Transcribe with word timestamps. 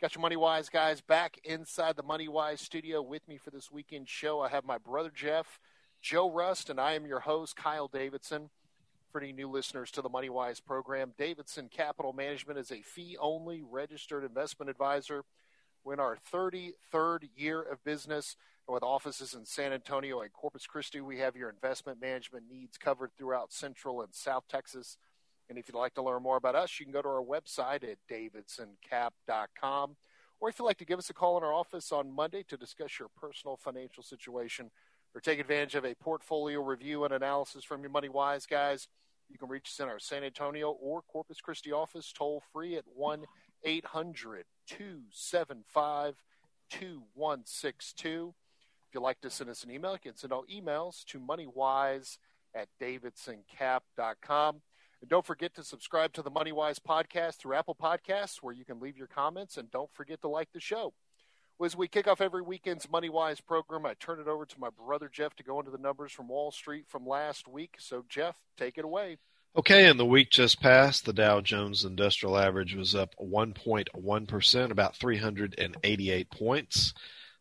Got 0.00 0.14
your 0.14 0.22
Money 0.22 0.36
Wise 0.36 0.70
guys 0.70 1.02
back 1.02 1.38
inside 1.44 1.94
the 1.94 2.02
Money 2.02 2.26
Wise 2.26 2.62
studio 2.62 3.02
with 3.02 3.28
me 3.28 3.36
for 3.36 3.50
this 3.50 3.70
weekend 3.70 4.08
show. 4.08 4.40
I 4.40 4.48
have 4.48 4.64
my 4.64 4.78
brother 4.78 5.12
Jeff, 5.14 5.60
Joe 6.00 6.32
Rust, 6.32 6.70
and 6.70 6.80
I 6.80 6.94
am 6.94 7.04
your 7.04 7.20
host, 7.20 7.54
Kyle 7.54 7.86
Davidson. 7.86 8.48
For 9.12 9.20
any 9.20 9.30
new 9.30 9.50
listeners 9.50 9.90
to 9.90 10.00
the 10.00 10.08
Money 10.08 10.30
Wise 10.30 10.58
program, 10.58 11.12
Davidson 11.18 11.68
Capital 11.68 12.14
Management 12.14 12.58
is 12.58 12.72
a 12.72 12.80
fee 12.80 13.18
only 13.20 13.60
registered 13.60 14.24
investment 14.24 14.70
advisor. 14.70 15.22
We're 15.84 15.92
in 15.92 16.00
our 16.00 16.16
33rd 16.32 17.28
year 17.36 17.60
of 17.60 17.84
business. 17.84 18.36
With 18.66 18.82
offices 18.82 19.34
in 19.34 19.44
San 19.44 19.74
Antonio 19.74 20.22
and 20.22 20.32
Corpus 20.32 20.66
Christi, 20.66 21.02
we 21.02 21.18
have 21.18 21.36
your 21.36 21.50
investment 21.50 22.00
management 22.00 22.44
needs 22.50 22.78
covered 22.78 23.10
throughout 23.18 23.52
Central 23.52 24.00
and 24.00 24.14
South 24.14 24.44
Texas. 24.48 24.96
And 25.50 25.58
if 25.58 25.68
you'd 25.68 25.76
like 25.76 25.94
to 25.94 26.02
learn 26.02 26.22
more 26.22 26.36
about 26.36 26.54
us, 26.54 26.78
you 26.78 26.86
can 26.86 26.92
go 26.92 27.02
to 27.02 27.08
our 27.08 27.22
website 27.22 27.82
at 27.82 27.98
davidsoncap.com. 28.08 29.96
Or 30.38 30.48
if 30.48 30.58
you'd 30.58 30.64
like 30.64 30.78
to 30.78 30.84
give 30.84 31.00
us 31.00 31.10
a 31.10 31.14
call 31.14 31.36
in 31.36 31.42
our 31.42 31.52
office 31.52 31.90
on 31.90 32.14
Monday 32.14 32.44
to 32.48 32.56
discuss 32.56 33.00
your 33.00 33.08
personal 33.20 33.56
financial 33.56 34.04
situation 34.04 34.70
or 35.12 35.20
take 35.20 35.40
advantage 35.40 35.74
of 35.74 35.84
a 35.84 35.96
portfolio 35.96 36.62
review 36.62 37.04
and 37.04 37.12
analysis 37.12 37.64
from 37.64 37.82
your 37.82 37.90
Money 37.90 38.08
Wise 38.08 38.46
guys, 38.46 38.86
you 39.28 39.38
can 39.38 39.48
reach 39.48 39.68
us 39.68 39.80
in 39.80 39.88
our 39.88 39.98
San 39.98 40.22
Antonio 40.22 40.70
or 40.70 41.02
Corpus 41.02 41.40
Christi 41.40 41.72
office 41.72 42.12
toll 42.12 42.44
free 42.52 42.76
at 42.76 42.84
1 42.94 43.24
800 43.64 44.44
275 44.68 46.22
2162. 46.70 48.34
If 48.88 48.94
you'd 48.94 49.00
like 49.00 49.20
to 49.20 49.30
send 49.30 49.50
us 49.50 49.64
an 49.64 49.72
email, 49.72 49.92
you 49.92 49.98
can 49.98 50.16
send 50.16 50.32
all 50.32 50.44
emails 50.46 51.04
to 51.06 51.18
moneywise 51.18 52.18
at 52.54 52.68
davidsoncap.com. 52.80 54.62
And 55.00 55.08
don't 55.08 55.24
forget 55.24 55.54
to 55.54 55.64
subscribe 55.64 56.12
to 56.14 56.22
the 56.22 56.30
MoneyWise 56.30 56.78
podcast 56.80 57.36
through 57.36 57.54
Apple 57.54 57.76
Podcasts, 57.80 58.38
where 58.42 58.54
you 58.54 58.64
can 58.64 58.80
leave 58.80 58.98
your 58.98 59.06
comments. 59.06 59.56
And 59.56 59.70
don't 59.70 59.92
forget 59.94 60.20
to 60.22 60.28
like 60.28 60.48
the 60.52 60.60
show. 60.60 60.92
Well, 61.58 61.66
as 61.66 61.76
we 61.76 61.88
kick 61.88 62.06
off 62.06 62.20
every 62.20 62.42
weekend's 62.42 62.86
MoneyWise 62.86 63.44
program, 63.46 63.86
I 63.86 63.94
turn 63.94 64.20
it 64.20 64.28
over 64.28 64.46
to 64.46 64.60
my 64.60 64.68
brother 64.70 65.10
Jeff 65.12 65.34
to 65.36 65.42
go 65.42 65.58
into 65.58 65.70
the 65.70 65.78
numbers 65.78 66.12
from 66.12 66.28
Wall 66.28 66.50
Street 66.50 66.86
from 66.88 67.06
last 67.06 67.48
week. 67.48 67.76
So, 67.78 68.04
Jeff, 68.08 68.36
take 68.56 68.78
it 68.78 68.84
away. 68.84 69.18
Okay, 69.56 69.88
in 69.88 69.96
the 69.96 70.06
week 70.06 70.30
just 70.30 70.60
passed, 70.60 71.04
the 71.04 71.12
Dow 71.12 71.40
Jones 71.40 71.84
Industrial 71.84 72.38
Average 72.38 72.76
was 72.76 72.94
up 72.94 73.14
1.1%, 73.20 74.70
about 74.70 74.96
388 74.96 76.30
points. 76.30 76.94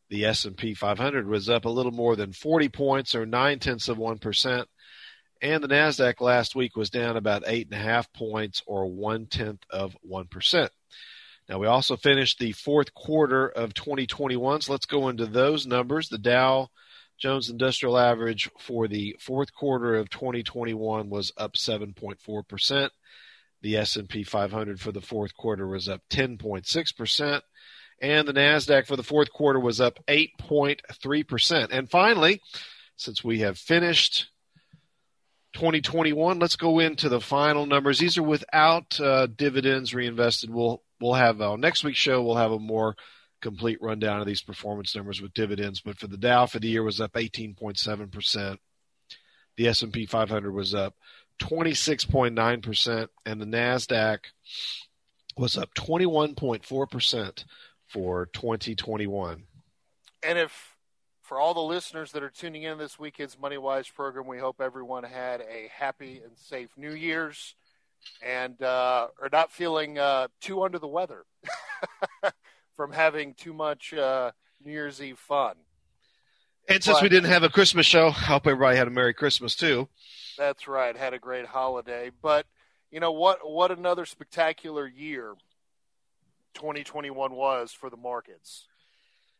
The 0.09 0.25
S&P 0.25 0.73
500 0.73 1.27
was 1.27 1.49
up 1.49 1.65
a 1.65 1.69
little 1.69 1.91
more 1.91 2.15
than 2.15 2.33
40 2.33 2.69
points, 2.69 3.13
or 3.13 3.25
nine 3.25 3.59
tenths 3.59 3.89
of 3.89 3.99
one 3.99 4.17
percent 4.17 4.67
and 5.41 5.63
the 5.63 5.67
Nasdaq 5.67 6.21
last 6.21 6.55
week 6.55 6.75
was 6.75 6.89
down 6.89 7.17
about 7.17 7.43
eight 7.47 7.67
and 7.71 7.79
a 7.79 7.83
half 7.83 8.11
points, 8.13 8.61
or 8.65 8.87
one 8.87 9.25
tenth 9.25 9.63
of 9.69 9.95
one 10.01 10.27
percent. 10.27 10.71
Now 11.47 11.57
we 11.59 11.67
also 11.67 11.97
finished 11.97 12.39
the 12.39 12.51
fourth 12.51 12.93
quarter 12.93 13.47
of 13.47 13.73
2021. 13.73 14.61
So 14.61 14.71
let's 14.71 14.85
go 14.85 15.09
into 15.09 15.25
those 15.25 15.65
numbers. 15.65 16.09
The 16.09 16.17
Dow 16.17 16.69
Jones 17.17 17.49
Industrial 17.49 17.97
Average 17.97 18.49
for 18.59 18.87
the 18.87 19.15
fourth 19.19 19.53
quarter 19.53 19.95
of 19.95 20.09
2021 20.09 21.09
was 21.09 21.31
up 21.37 21.53
7.4 21.53 22.47
percent. 22.47 22.91
The 23.61 23.75
S&P 23.77 24.23
500 24.23 24.79
for 24.79 24.93
the 24.93 25.01
fourth 25.01 25.35
quarter 25.35 25.67
was 25.67 25.89
up 25.89 26.01
10.6 26.09 26.95
percent, 26.95 27.43
and 28.01 28.27
the 28.27 28.33
Nasdaq 28.33 28.87
for 28.87 28.95
the 28.95 29.03
fourth 29.03 29.31
quarter 29.33 29.59
was 29.59 29.81
up 29.81 29.99
8.3 30.07 31.27
percent. 31.27 31.71
And 31.71 31.89
finally, 31.89 32.41
since 32.95 33.23
we 33.23 33.39
have 33.39 33.57
finished 33.57 34.29
2021. 35.53 36.39
Let's 36.39 36.55
go 36.55 36.79
into 36.79 37.09
the 37.09 37.21
final 37.21 37.65
numbers. 37.65 37.99
These 37.99 38.17
are 38.17 38.23
without 38.23 38.99
uh, 38.99 39.27
dividends 39.27 39.93
reinvested. 39.93 40.49
We'll 40.49 40.81
we'll 40.99 41.13
have 41.13 41.41
uh, 41.41 41.55
next 41.55 41.83
week's 41.83 41.99
show. 41.99 42.21
We'll 42.21 42.35
have 42.35 42.51
a 42.51 42.59
more 42.59 42.95
complete 43.41 43.81
rundown 43.81 44.19
of 44.19 44.27
these 44.27 44.41
performance 44.41 44.95
numbers 44.95 45.21
with 45.21 45.33
dividends. 45.33 45.81
But 45.81 45.97
for 45.97 46.07
the 46.07 46.17
Dow 46.17 46.45
for 46.45 46.59
the 46.59 46.67
year 46.67 46.83
was 46.83 47.01
up 47.01 47.13
18.7 47.13 48.11
percent. 48.11 48.59
The 49.57 49.67
S 49.67 49.81
and 49.81 49.91
P 49.91 50.05
500 50.05 50.51
was 50.51 50.73
up 50.73 50.95
26.9 51.39 52.63
percent, 52.63 53.09
and 53.25 53.41
the 53.41 53.45
Nasdaq 53.45 54.19
was 55.37 55.57
up 55.57 55.73
21.4 55.73 56.89
percent 56.89 57.45
for 57.87 58.27
2021. 58.27 59.43
And 60.21 60.37
if 60.37 60.75
for 61.29 61.39
all 61.39 61.53
the 61.53 61.61
listeners 61.61 62.11
that 62.13 62.23
are 62.23 62.31
tuning 62.31 62.63
in 62.63 62.79
this 62.79 62.97
weekend's 62.97 63.37
Money 63.39 63.59
Wise 63.59 63.87
program, 63.87 64.25
we 64.25 64.39
hope 64.39 64.59
everyone 64.59 65.03
had 65.03 65.41
a 65.41 65.69
happy 65.71 66.21
and 66.25 66.35
safe 66.35 66.71
New 66.75 66.93
Year's 66.93 67.53
and 68.25 68.59
uh, 68.63 69.09
are 69.21 69.29
not 69.31 69.51
feeling 69.51 69.99
uh, 69.99 70.29
too 70.41 70.63
under 70.63 70.79
the 70.79 70.87
weather 70.87 71.25
from 72.75 72.91
having 72.91 73.35
too 73.35 73.53
much 73.53 73.93
uh, 73.93 74.31
New 74.65 74.71
Year's 74.71 74.99
Eve 75.03 75.19
fun. 75.19 75.53
And 76.67 76.83
since 76.83 76.97
but, 76.97 77.03
we 77.03 77.09
didn't 77.09 77.29
have 77.29 77.43
a 77.43 77.49
Christmas 77.49 77.85
show, 77.85 78.07
I 78.07 78.11
hope 78.11 78.47
everybody 78.47 78.77
had 78.77 78.87
a 78.87 78.91
Merry 78.91 79.13
Christmas 79.13 79.55
too. 79.55 79.87
That's 80.35 80.67
right, 80.67 80.97
had 80.97 81.13
a 81.13 81.19
great 81.19 81.45
holiday. 81.45 82.09
But 82.23 82.47
you 82.89 82.99
know 82.99 83.11
what? 83.11 83.47
What 83.47 83.69
another 83.69 84.07
spectacular 84.07 84.87
year 84.87 85.35
2021 86.55 87.33
was 87.33 87.71
for 87.71 87.91
the 87.91 87.97
markets. 87.97 88.65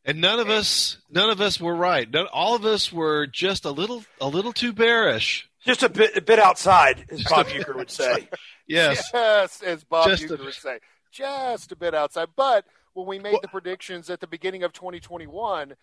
And 0.06 0.22
none 0.22 0.40
of 0.40 0.50
us, 0.50 0.98
none 1.10 1.30
of 1.30 1.42
us 1.42 1.60
were 1.60 1.76
right. 1.76 2.10
None, 2.10 2.28
all 2.32 2.56
of 2.56 2.66
us 2.66 2.92
were 2.92 3.28
just 3.28 3.66
a 3.66 3.72
little, 3.72 4.04
a 4.22 4.28
little 4.28 4.54
too 4.54 4.74
bearish. 4.74 5.50
Just 5.66 5.84
a 5.84 5.90
bit, 5.90 6.16
a 6.16 6.22
bit 6.22 6.40
outside, 6.40 7.06
as 7.10 7.24
Bob 7.24 7.48
Uecker 7.48 7.76
would 7.76 7.92
say. 7.92 8.30
yes, 8.68 9.09
yes, 9.14 9.62
as 9.62 9.84
Bob 9.84 10.08
just 10.08 10.32
a, 10.32 10.38
would 10.38 10.54
say, 10.54 10.80
just 11.12 11.72
a 11.72 11.76
bit 11.76 11.94
outside. 11.94 12.30
But 12.36 12.66
when 12.94 13.08
we 13.08 13.20
made 13.20 13.34
well, 13.34 13.42
the 13.42 13.50
predictions 13.50 14.09
at 14.09 14.22
the 14.22 14.28
beginning 14.28 14.64
of 14.64 14.72
2021, 14.72 15.74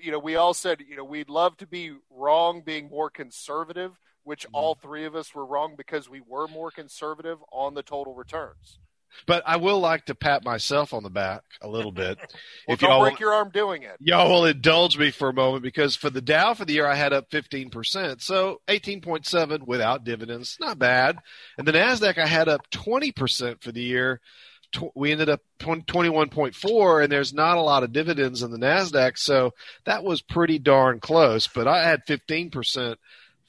you 0.00 0.12
know, 0.12 0.18
we 0.18 0.36
all 0.36 0.54
said, 0.54 0.80
you 0.88 0.96
know, 0.96 1.04
we'd 1.04 1.28
love 1.28 1.56
to 1.58 1.66
be 1.66 1.92
wrong, 2.10 2.62
being 2.64 2.88
more 2.88 3.10
conservative. 3.10 3.92
Which 4.22 4.44
mm-hmm. 4.44 4.54
all 4.54 4.74
three 4.74 5.06
of 5.06 5.16
us 5.16 5.34
were 5.34 5.46
wrong 5.46 5.74
because 5.76 6.08
we 6.08 6.20
were 6.20 6.46
more 6.46 6.70
conservative 6.70 7.38
on 7.50 7.72
the 7.72 7.82
total 7.82 8.14
returns. 8.14 8.78
But 9.26 9.42
I 9.46 9.56
will 9.56 9.80
like 9.80 10.06
to 10.06 10.14
pat 10.14 10.44
myself 10.44 10.94
on 10.94 11.02
the 11.02 11.10
back 11.10 11.42
a 11.60 11.68
little 11.68 11.92
bit. 11.92 12.18
well, 12.66 12.74
if 12.74 12.80
don't 12.80 12.90
y'all 12.90 13.00
break 13.02 13.14
will, 13.14 13.26
your 13.26 13.34
arm 13.34 13.50
doing 13.52 13.82
it. 13.82 13.96
Y'all 14.00 14.30
will 14.30 14.44
indulge 14.46 14.98
me 14.98 15.10
for 15.10 15.28
a 15.28 15.34
moment 15.34 15.62
because 15.62 15.96
for 15.96 16.10
the 16.10 16.20
Dow 16.20 16.54
for 16.54 16.64
the 16.64 16.74
year 16.74 16.86
I 16.86 16.94
had 16.94 17.12
up 17.12 17.30
15%. 17.30 18.22
So 18.22 18.60
18.7 18.68 19.66
without 19.66 20.04
dividends, 20.04 20.56
not 20.60 20.78
bad. 20.78 21.18
And 21.58 21.66
the 21.66 21.72
Nasdaq 21.72 22.18
I 22.18 22.26
had 22.26 22.48
up 22.48 22.70
20% 22.70 23.62
for 23.62 23.72
the 23.72 23.82
year. 23.82 24.20
We 24.94 25.10
ended 25.10 25.28
up 25.28 25.40
21.4 25.58 27.02
and 27.02 27.12
there's 27.12 27.34
not 27.34 27.56
a 27.56 27.62
lot 27.62 27.82
of 27.82 27.92
dividends 27.92 28.42
in 28.42 28.52
the 28.52 28.58
Nasdaq, 28.58 29.18
so 29.18 29.52
that 29.84 30.04
was 30.04 30.22
pretty 30.22 30.60
darn 30.60 31.00
close, 31.00 31.48
but 31.48 31.66
I 31.66 31.82
had 31.82 32.06
15% 32.06 32.94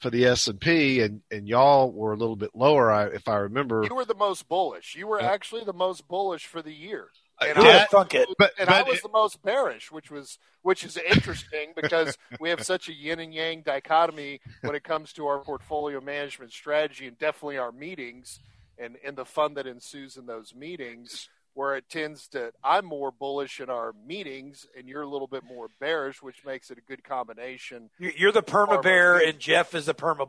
for 0.02 0.10
the 0.10 0.26
S 0.26 0.48
and 0.48 0.60
P, 0.60 1.00
and 1.00 1.22
and 1.30 1.48
y'all 1.48 1.90
were 1.92 2.12
a 2.12 2.16
little 2.16 2.36
bit 2.36 2.50
lower, 2.54 2.90
I, 2.90 3.06
if 3.06 3.28
I 3.28 3.36
remember. 3.36 3.84
You 3.88 3.94
were 3.94 4.04
the 4.04 4.14
most 4.14 4.48
bullish. 4.48 4.96
You 4.96 5.06
were 5.06 5.22
actually 5.22 5.64
the 5.64 5.72
most 5.72 6.08
bullish 6.08 6.46
for 6.46 6.60
the 6.60 6.72
year. 6.72 7.08
And 7.40 7.58
I, 7.58 7.84
thunk 7.84 8.14
it. 8.14 8.28
But, 8.38 8.52
and 8.58 8.68
but 8.68 8.74
I 8.74 8.82
was 8.82 8.98
it, 8.98 9.02
the 9.02 9.08
most 9.08 9.42
bearish, 9.42 9.90
which 9.90 10.10
was 10.10 10.38
which 10.62 10.84
is 10.84 10.96
interesting 10.96 11.72
because 11.76 12.18
we 12.40 12.50
have 12.50 12.62
such 12.64 12.88
a 12.88 12.92
yin 12.92 13.20
and 13.20 13.32
yang 13.32 13.62
dichotomy 13.62 14.40
when 14.62 14.74
it 14.74 14.84
comes 14.84 15.12
to 15.14 15.26
our 15.26 15.40
portfolio 15.40 16.00
management 16.00 16.52
strategy 16.52 17.06
and 17.06 17.18
definitely 17.18 17.58
our 17.58 17.72
meetings 17.72 18.40
and, 18.78 18.96
and 19.04 19.16
the 19.16 19.24
fun 19.24 19.54
that 19.54 19.66
ensues 19.66 20.16
in 20.16 20.26
those 20.26 20.54
meetings 20.54 21.28
where 21.54 21.76
it 21.76 21.88
tends 21.88 22.28
to 22.28 22.52
I'm 22.62 22.84
more 22.84 23.10
bullish 23.10 23.60
in 23.60 23.70
our 23.70 23.92
meetings 24.06 24.66
and 24.76 24.88
you're 24.88 25.02
a 25.02 25.08
little 25.08 25.26
bit 25.26 25.44
more 25.44 25.68
bearish, 25.80 26.22
which 26.22 26.44
makes 26.44 26.70
it 26.70 26.78
a 26.78 26.80
good 26.80 27.04
combination. 27.04 27.90
You're 27.98 28.32
the 28.32 28.42
perma 28.42 28.82
bear 28.82 29.18
and 29.18 29.38
Jeff 29.38 29.74
is 29.74 29.86
the 29.86 29.94
perma. 29.94 30.28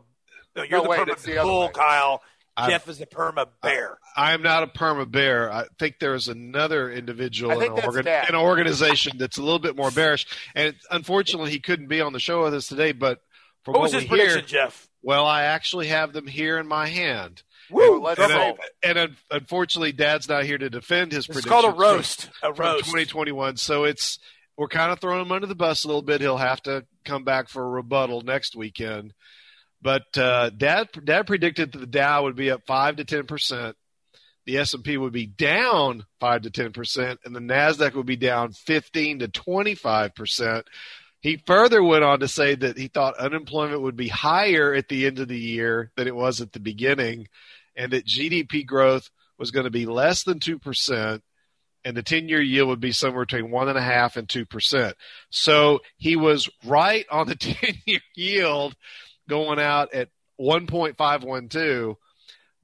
No, 0.56 0.64
you're 0.64 0.80
no, 0.80 0.84
the 0.84 0.90
wait, 0.90 1.00
perma 1.00 1.22
the 1.22 1.36
bull, 1.42 1.70
Kyle. 1.70 2.22
i 2.56 2.70
Jeff 2.70 2.88
is 2.88 3.02
a 3.02 3.06
perma 3.06 3.48
bear. 3.62 3.98
I, 4.16 4.34
am 4.34 4.44
not 4.44 4.64
a 4.64 4.68
perma 4.68 5.10
bear. 5.10 5.52
I 5.52 5.66
think 5.80 5.96
there's 6.00 6.28
another 6.28 6.92
individual 6.92 7.60
in, 7.60 7.72
an 7.72 7.84
organ, 7.84 8.08
in 8.08 8.30
an 8.30 8.36
organization 8.36 9.18
that's 9.18 9.38
a 9.38 9.42
little 9.42 9.60
bit 9.60 9.76
more 9.76 9.90
bearish. 9.90 10.28
And 10.54 10.76
unfortunately, 10.92 11.52
he 11.52 11.60
couldn't 11.60 11.88
be 11.88 12.02
on 12.02 12.14
the 12.14 12.20
show 12.20 12.44
with 12.44 12.54
us 12.54 12.68
today. 12.68 12.92
But 12.92 13.22
from 13.64 13.74
what, 13.74 13.80
what 13.80 13.84
was 13.84 13.94
his 13.94 14.04
we 14.04 14.10
prediction, 14.10 14.40
hear, 14.40 14.48
Jeff? 14.48 14.88
Well, 15.02 15.26
I 15.26 15.44
actually 15.44 15.88
have 15.88 16.14
them 16.14 16.28
here 16.28 16.60
in 16.60 16.68
my 16.68 16.88
hand. 16.88 17.42
Woo, 17.70 18.06
and, 18.08 18.20
and, 18.84 18.98
and, 18.98 19.16
unfortunately, 19.32 19.92
Dad's 19.92 20.28
not 20.28 20.44
here 20.44 20.58
to 20.58 20.70
defend 20.70 21.12
his 21.12 21.28
prediction. 21.28 21.52
It's 21.52 21.62
called 21.62 21.74
a 21.74 21.78
roast. 21.78 22.30
From, 22.40 22.52
a 22.52 22.54
roast. 22.54 22.86
2021. 22.86 23.58
So 23.58 23.86
it's 23.86 24.20
we're 24.58 24.68
kind 24.68 24.92
of 24.92 25.00
throwing 25.00 25.26
him 25.26 25.32
under 25.32 25.48
the 25.48 25.56
bus 25.56 25.84
a 25.84 25.88
little 25.88 26.02
bit. 26.02 26.22
He'll 26.22 26.38
have 26.38 26.62
to 26.64 26.86
come 27.06 27.24
back 27.24 27.50
for 27.50 27.64
a 27.64 27.70
rebuttal 27.70 28.22
next 28.22 28.56
weekend. 28.56 29.14
But 29.82 30.18
uh, 30.18 30.50
Dad, 30.50 30.90
Dad 31.04 31.28
predicted 31.28 31.72
that 31.72 31.80
the 31.80 31.88
Dow 31.88 32.24
would 32.24 32.36
be 32.36 32.52
up 32.52 32.62
five 32.66 32.98
to 32.98 33.06
ten 33.06 33.26
percent, 33.26 33.76
the 34.46 34.58
S 34.58 34.74
and 34.74 34.84
P 34.84 34.98
would 34.98 35.14
be 35.14 35.26
down 35.26 36.06
five 36.20 36.44
to 36.44 36.50
ten 36.50 36.72
percent, 36.72 37.20
and 37.26 37.36
the 37.36 37.40
Nasdaq 37.40 37.94
would 37.96 38.06
be 38.06 38.16
down 38.16 38.52
fifteen 38.52 39.20
to 39.20 39.28
twenty 39.28 39.76
five 39.76 40.16
percent. 40.16 40.68
He 41.24 41.38
further 41.48 41.82
went 41.82 42.04
on 42.04 42.20
to 42.20 42.28
say 42.28 42.54
that 42.54 42.78
he 42.78 42.90
thought 42.90 43.18
unemployment 43.18 43.82
would 43.82 43.96
be 43.96 44.10
higher 44.10 44.74
at 44.74 44.90
the 44.90 45.06
end 45.06 45.20
of 45.20 45.30
the 45.30 45.40
year 45.40 45.90
than 45.96 46.06
it 46.06 46.16
was 46.16 46.42
at 46.42 46.52
the 46.52 46.60
beginning, 46.60 47.30
and 47.78 47.94
that 47.94 48.06
GDP 48.06 48.66
growth 48.66 49.10
was 49.40 49.50
going 49.50 49.64
to 49.64 49.72
be 49.72 49.86
less 49.86 50.24
than 50.24 50.42
two 50.42 50.60
percent, 50.60 51.24
and 51.86 51.96
the 51.96 52.04
10 52.04 52.28
year 52.28 52.42
yield 52.42 52.68
would 52.68 52.82
be 52.82 52.92
somewhere 52.92 53.26
between 53.26 53.52
1.5 53.52 54.18
and 54.18 54.28
two 54.28 54.46
percent. 54.46 54.98
So 55.30 55.80
he 55.96 56.18
was 56.18 56.50
right 56.66 57.06
on 57.10 57.28
the 57.28 57.36
10 57.38 57.76
year 57.86 58.02
yield 58.16 58.76
going 59.30 59.60
out 59.60 59.94
at 59.94 60.10
1.512, 60.42 61.96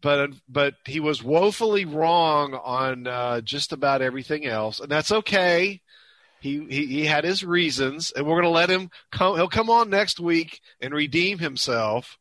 but 0.02 0.32
but 0.50 0.74
he 0.86 1.00
was 1.00 1.24
woefully 1.24 1.86
wrong 1.86 2.54
on 2.56 3.08
uh, 3.08 3.40
just 3.40 3.72
about 3.72 4.02
everything 4.02 4.46
else, 4.46 4.82
and 4.82 4.92
that's 4.92 5.14
okay. 5.14 5.80
He, 6.42 6.66
he 6.70 6.86
he 6.86 7.06
had 7.06 7.24
his 7.24 7.44
reasons, 7.44 8.12
and 8.16 8.26
we're 8.26 8.42
going 8.42 8.44
to 8.44 8.50
let 8.50 8.70
him 8.70 8.90
come. 9.12 9.36
He'll 9.36 9.50
come 9.50 9.70
on 9.70 9.90
next 9.90 10.20
week 10.20 10.62
and 10.82 10.94
redeem 10.94 11.40
himself 11.40 12.18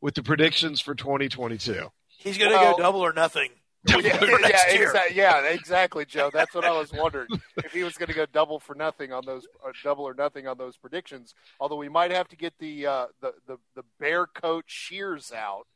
with 0.00 0.14
the 0.14 0.22
predictions 0.22 0.80
for 0.80 0.94
2022. 0.94 1.88
He's 2.18 2.38
going 2.38 2.50
to 2.50 2.56
well, 2.56 2.76
go 2.76 2.82
double 2.82 3.00
or 3.00 3.12
nothing 3.12 3.50
yeah, 3.88 3.96
yeah, 4.02 4.64
exa- 4.70 5.14
yeah, 5.14 5.42
exactly, 5.44 6.04
Joe. 6.04 6.30
That's 6.32 6.54
what 6.54 6.64
I 6.64 6.72
was 6.72 6.92
wondering 6.92 7.28
if 7.58 7.72
he 7.72 7.84
was 7.84 7.96
going 7.96 8.08
to 8.08 8.14
go 8.14 8.26
double 8.26 8.58
for 8.58 8.74
nothing 8.74 9.12
on 9.12 9.24
those, 9.24 9.46
or 9.62 9.72
double 9.84 10.04
or 10.04 10.14
nothing 10.14 10.48
on 10.48 10.58
those 10.58 10.76
predictions. 10.76 11.34
Although 11.60 11.76
we 11.76 11.88
might 11.88 12.10
have 12.10 12.28
to 12.28 12.36
get 12.36 12.54
the 12.58 12.86
uh, 12.86 13.06
the, 13.20 13.34
the 13.46 13.58
the 13.76 13.84
bear 14.00 14.26
coat 14.26 14.64
shears 14.66 15.32
out 15.32 15.66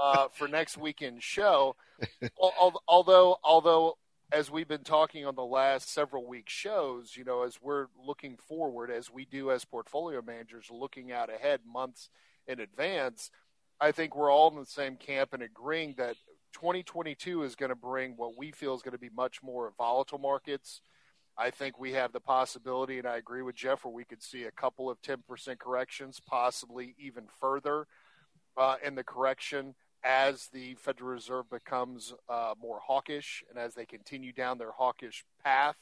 uh, 0.00 0.28
for 0.34 0.48
next 0.48 0.76
weekend's 0.76 1.24
show. 1.24 1.76
Although, 2.88 3.36
although, 3.42 3.98
as 4.32 4.50
we've 4.50 4.68
been 4.68 4.84
talking 4.84 5.26
on 5.26 5.34
the 5.34 5.44
last 5.44 5.92
several 5.92 6.26
weeks 6.26 6.52
shows, 6.52 7.16
you 7.16 7.24
know, 7.24 7.42
as 7.42 7.58
we're 7.60 7.86
looking 8.04 8.36
forward, 8.36 8.90
as 8.90 9.10
we 9.10 9.24
do 9.24 9.50
as 9.50 9.64
portfolio 9.64 10.22
managers, 10.22 10.70
looking 10.70 11.10
out 11.10 11.32
ahead 11.32 11.60
months 11.66 12.08
in 12.46 12.60
advance. 12.60 13.30
I 13.80 13.92
think 13.92 14.14
we're 14.14 14.30
all 14.30 14.50
in 14.50 14.58
the 14.58 14.66
same 14.66 14.96
camp 14.96 15.32
and 15.32 15.42
agreeing 15.42 15.94
that 15.98 16.16
2022 16.52 17.42
is 17.42 17.56
going 17.56 17.70
to 17.70 17.76
bring 17.76 18.12
what 18.16 18.36
we 18.36 18.52
feel 18.52 18.74
is 18.74 18.82
going 18.82 18.92
to 18.92 18.98
be 18.98 19.10
much 19.14 19.42
more 19.42 19.72
volatile 19.76 20.18
markets. 20.18 20.80
I 21.36 21.50
think 21.50 21.78
we 21.78 21.92
have 21.92 22.12
the 22.12 22.20
possibility, 22.20 22.98
and 22.98 23.08
I 23.08 23.16
agree 23.16 23.42
with 23.42 23.56
Jeff, 23.56 23.84
where 23.84 23.94
we 23.94 24.04
could 24.04 24.22
see 24.22 24.44
a 24.44 24.50
couple 24.50 24.90
of 24.90 25.00
10% 25.00 25.58
corrections, 25.58 26.20
possibly 26.24 26.94
even 26.98 27.24
further 27.40 27.86
uh, 28.56 28.76
in 28.84 28.94
the 28.94 29.04
correction 29.04 29.74
as 30.02 30.48
the 30.52 30.74
Federal 30.74 31.10
Reserve 31.10 31.50
becomes 31.50 32.14
uh, 32.28 32.54
more 32.60 32.80
hawkish 32.80 33.44
and 33.50 33.58
as 33.58 33.74
they 33.74 33.84
continue 33.84 34.32
down 34.32 34.58
their 34.58 34.72
hawkish 34.72 35.24
path. 35.44 35.76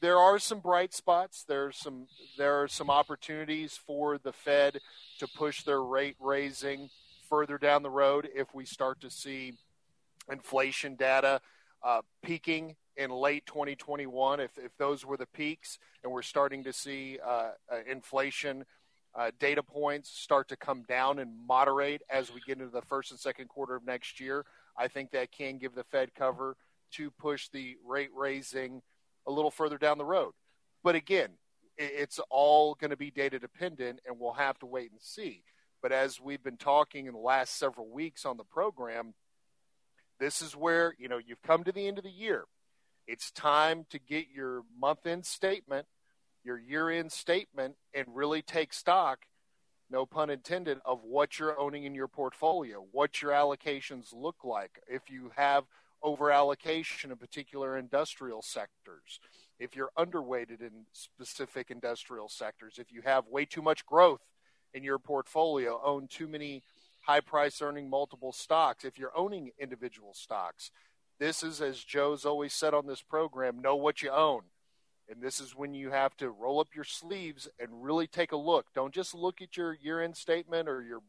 There 0.00 0.18
are 0.18 0.38
some 0.38 0.60
bright 0.60 0.94
spots. 0.94 1.44
There's 1.46 1.76
some 1.76 2.06
there 2.38 2.62
are 2.62 2.68
some 2.68 2.88
opportunities 2.88 3.78
for 3.86 4.18
the 4.18 4.32
Fed 4.32 4.80
to 5.18 5.28
push 5.28 5.62
their 5.62 5.82
rate 5.82 6.16
raising 6.18 6.88
further 7.28 7.58
down 7.58 7.82
the 7.82 7.90
road 7.90 8.28
if 8.34 8.54
we 8.54 8.64
start 8.64 9.00
to 9.02 9.10
see 9.10 9.54
inflation 10.30 10.96
data 10.96 11.40
uh, 11.82 12.00
peaking 12.22 12.76
in 12.96 13.10
late 13.10 13.46
2021, 13.46 14.40
if, 14.40 14.58
if 14.58 14.76
those 14.76 15.06
were 15.06 15.16
the 15.16 15.26
peaks, 15.26 15.78
and 16.02 16.12
we're 16.12 16.22
starting 16.22 16.64
to 16.64 16.72
see 16.72 17.18
uh, 17.24 17.52
uh, 17.72 17.76
inflation 17.88 18.64
uh, 19.14 19.30
data 19.38 19.62
points 19.62 20.10
start 20.10 20.48
to 20.48 20.56
come 20.56 20.82
down 20.82 21.18
and 21.18 21.46
moderate 21.46 22.02
as 22.08 22.32
we 22.32 22.40
get 22.46 22.58
into 22.58 22.70
the 22.70 22.82
first 22.82 23.10
and 23.10 23.18
second 23.18 23.48
quarter 23.48 23.74
of 23.74 23.84
next 23.84 24.20
year, 24.20 24.44
I 24.76 24.88
think 24.88 25.10
that 25.10 25.32
can 25.32 25.58
give 25.58 25.74
the 25.74 25.84
Fed 25.84 26.14
cover 26.14 26.56
to 26.92 27.10
push 27.10 27.48
the 27.48 27.76
rate 27.86 28.10
raising 28.14 28.82
a 29.26 29.32
little 29.32 29.50
further 29.50 29.78
down 29.78 29.98
the 29.98 30.04
road. 30.04 30.32
But 30.82 30.94
again, 30.94 31.30
it's 31.76 32.20
all 32.30 32.74
going 32.74 32.90
to 32.90 32.96
be 32.96 33.10
data 33.10 33.38
dependent, 33.38 34.00
and 34.06 34.18
we'll 34.18 34.32
have 34.34 34.58
to 34.60 34.66
wait 34.66 34.90
and 34.90 35.00
see. 35.00 35.44
But 35.82 35.92
as 35.92 36.20
we've 36.20 36.42
been 36.42 36.56
talking 36.56 37.06
in 37.06 37.12
the 37.12 37.18
last 37.18 37.58
several 37.58 37.88
weeks 37.88 38.26
on 38.26 38.36
the 38.36 38.44
program, 38.44 39.14
this 40.18 40.42
is 40.42 40.54
where, 40.54 40.94
you 40.98 41.08
know, 41.08 41.18
you've 41.18 41.42
come 41.42 41.64
to 41.64 41.72
the 41.72 41.88
end 41.88 41.98
of 41.98 42.04
the 42.04 42.10
year. 42.10 42.44
It's 43.06 43.30
time 43.30 43.86
to 43.90 43.98
get 43.98 44.26
your 44.32 44.62
month 44.78 45.06
end 45.06 45.24
statement, 45.24 45.86
your 46.44 46.58
year 46.58 46.90
end 46.90 47.12
statement, 47.12 47.76
and 47.94 48.06
really 48.08 48.42
take 48.42 48.72
stock, 48.72 49.26
no 49.90 50.06
pun 50.06 50.30
intended, 50.30 50.78
of 50.84 51.04
what 51.04 51.38
you're 51.38 51.58
owning 51.58 51.84
in 51.84 51.94
your 51.94 52.08
portfolio, 52.08 52.84
what 52.92 53.20
your 53.20 53.32
allocations 53.32 54.14
look 54.14 54.44
like. 54.44 54.80
If 54.88 55.10
you 55.10 55.32
have 55.36 55.64
over 56.02 56.30
allocation 56.30 57.10
in 57.10 57.16
particular 57.16 57.76
industrial 57.76 58.42
sectors, 58.42 59.20
if 59.58 59.76
you're 59.76 59.90
underweighted 59.98 60.60
in 60.60 60.86
specific 60.92 61.70
industrial 61.70 62.28
sectors, 62.28 62.78
if 62.78 62.90
you 62.90 63.02
have 63.02 63.26
way 63.28 63.44
too 63.44 63.60
much 63.60 63.84
growth 63.84 64.22
in 64.72 64.82
your 64.82 64.98
portfolio, 64.98 65.80
own 65.84 66.08
too 66.08 66.26
many 66.26 66.62
high 67.02 67.20
price 67.20 67.60
earning 67.60 67.90
multiple 67.90 68.32
stocks, 68.32 68.84
if 68.84 68.98
you're 68.98 69.16
owning 69.16 69.50
individual 69.58 70.14
stocks, 70.14 70.70
this 71.18 71.42
is, 71.42 71.60
as 71.60 71.84
Joe's 71.84 72.24
always 72.24 72.54
said 72.54 72.72
on 72.72 72.86
this 72.86 73.02
program, 73.02 73.60
know 73.60 73.76
what 73.76 74.00
you 74.00 74.10
own. 74.10 74.42
And 75.10 75.20
this 75.20 75.40
is 75.40 75.56
when 75.56 75.74
you 75.74 75.90
have 75.90 76.16
to 76.18 76.30
roll 76.30 76.60
up 76.60 76.68
your 76.74 76.84
sleeves 76.84 77.48
and 77.58 77.82
really 77.82 78.06
take 78.06 78.30
a 78.30 78.36
look. 78.36 78.66
Don't 78.74 78.94
just 78.94 79.12
look 79.12 79.42
at 79.42 79.56
your 79.56 79.74
year 79.74 80.02
end 80.02 80.16
statement 80.16 80.68
or 80.68 80.82
your 80.82 81.00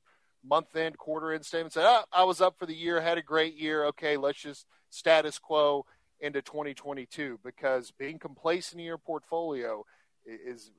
month 0.43 0.75
end, 0.75 0.97
quarter 0.97 1.31
end 1.31 1.45
statement. 1.45 1.73
Say, 1.73 1.83
oh, 1.83 2.03
I 2.11 2.23
was 2.23 2.41
up 2.41 2.57
for 2.57 2.65
the 2.65 2.73
year, 2.73 2.99
had 2.99 3.19
a 3.19 3.23
great 3.23 3.55
year. 3.55 3.85
Okay, 3.85 4.17
let's 4.17 4.41
just 4.41 4.65
status 4.89 5.37
quo 5.37 5.85
into 6.19 6.41
2022 6.41 7.39
because 7.43 7.91
being 7.91 8.17
complacent 8.17 8.79
in 8.79 8.85
your 8.85 8.97
portfolio 8.97 9.85
is 10.25 10.71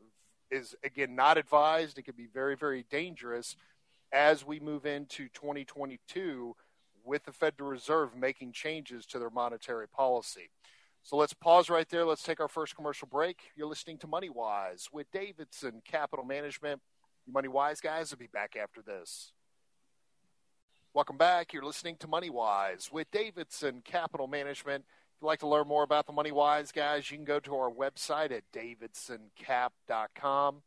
is 0.51 0.75
again 0.85 1.15
not 1.15 1.39
advised. 1.39 1.99
It 1.99 2.03
can 2.03 2.17
be 2.17 2.29
very 2.33 2.57
very 2.57 2.85
dangerous 2.91 3.57
as 4.13 4.45
we 4.45 4.61
move 4.61 4.85
into 4.85 5.29
2022 5.29 6.55
with 7.05 7.25
the 7.25 7.33
Federal 7.33 7.71
Reserve 7.71 8.17
making 8.17 8.53
changes 8.53 9.07
to 9.07 9.19
their 9.19 9.31
monetary 9.31 9.89
policy. 9.89 10.51
So 11.05 11.17
let's 11.17 11.35
pause 11.35 11.69
right 11.69 11.89
there. 11.89 12.05
Let's 12.05 12.23
take 12.23 12.39
our 12.39 12.47
first 12.47 12.77
commercial 12.77 13.09
break. 13.09 13.41
You're 13.57 13.67
listening 13.67 13.99
to 13.99 14.07
Money 14.07 14.31
Wise 14.31 14.89
with 14.93 15.11
Davidson 15.11 15.83
Capital 15.85 16.25
Management. 16.25 16.81
Money 17.31 17.49
Wise 17.49 17.81
guys 17.81 18.11
will 18.11 18.19
be 18.19 18.29
back 18.29 18.57
after 18.61 18.83
this. 18.83 19.33
Welcome 20.95 21.17
back. 21.17 21.53
You're 21.53 21.65
listening 21.65 21.97
to 22.01 22.07
Money 22.07 22.31
Wise 22.31 22.91
with 22.93 23.11
Davidson 23.11 23.83
Capital 23.85 24.29
Management. 24.29 24.85
If 24.85 25.23
you'd 25.23 25.27
like 25.27 25.41
to 25.41 25.49
learn 25.49 25.67
more 25.67 25.83
about 25.83 26.07
the 26.07 26.13
Money 26.13 26.31
Wise 26.31 26.71
guys, 26.71 27.11
you 27.11 27.17
can 27.17 27.25
go 27.25 27.41
to 27.41 27.57
our 27.57 27.71
website 27.71 28.31
at 28.31 28.45
davidsoncap.com. 28.55 30.63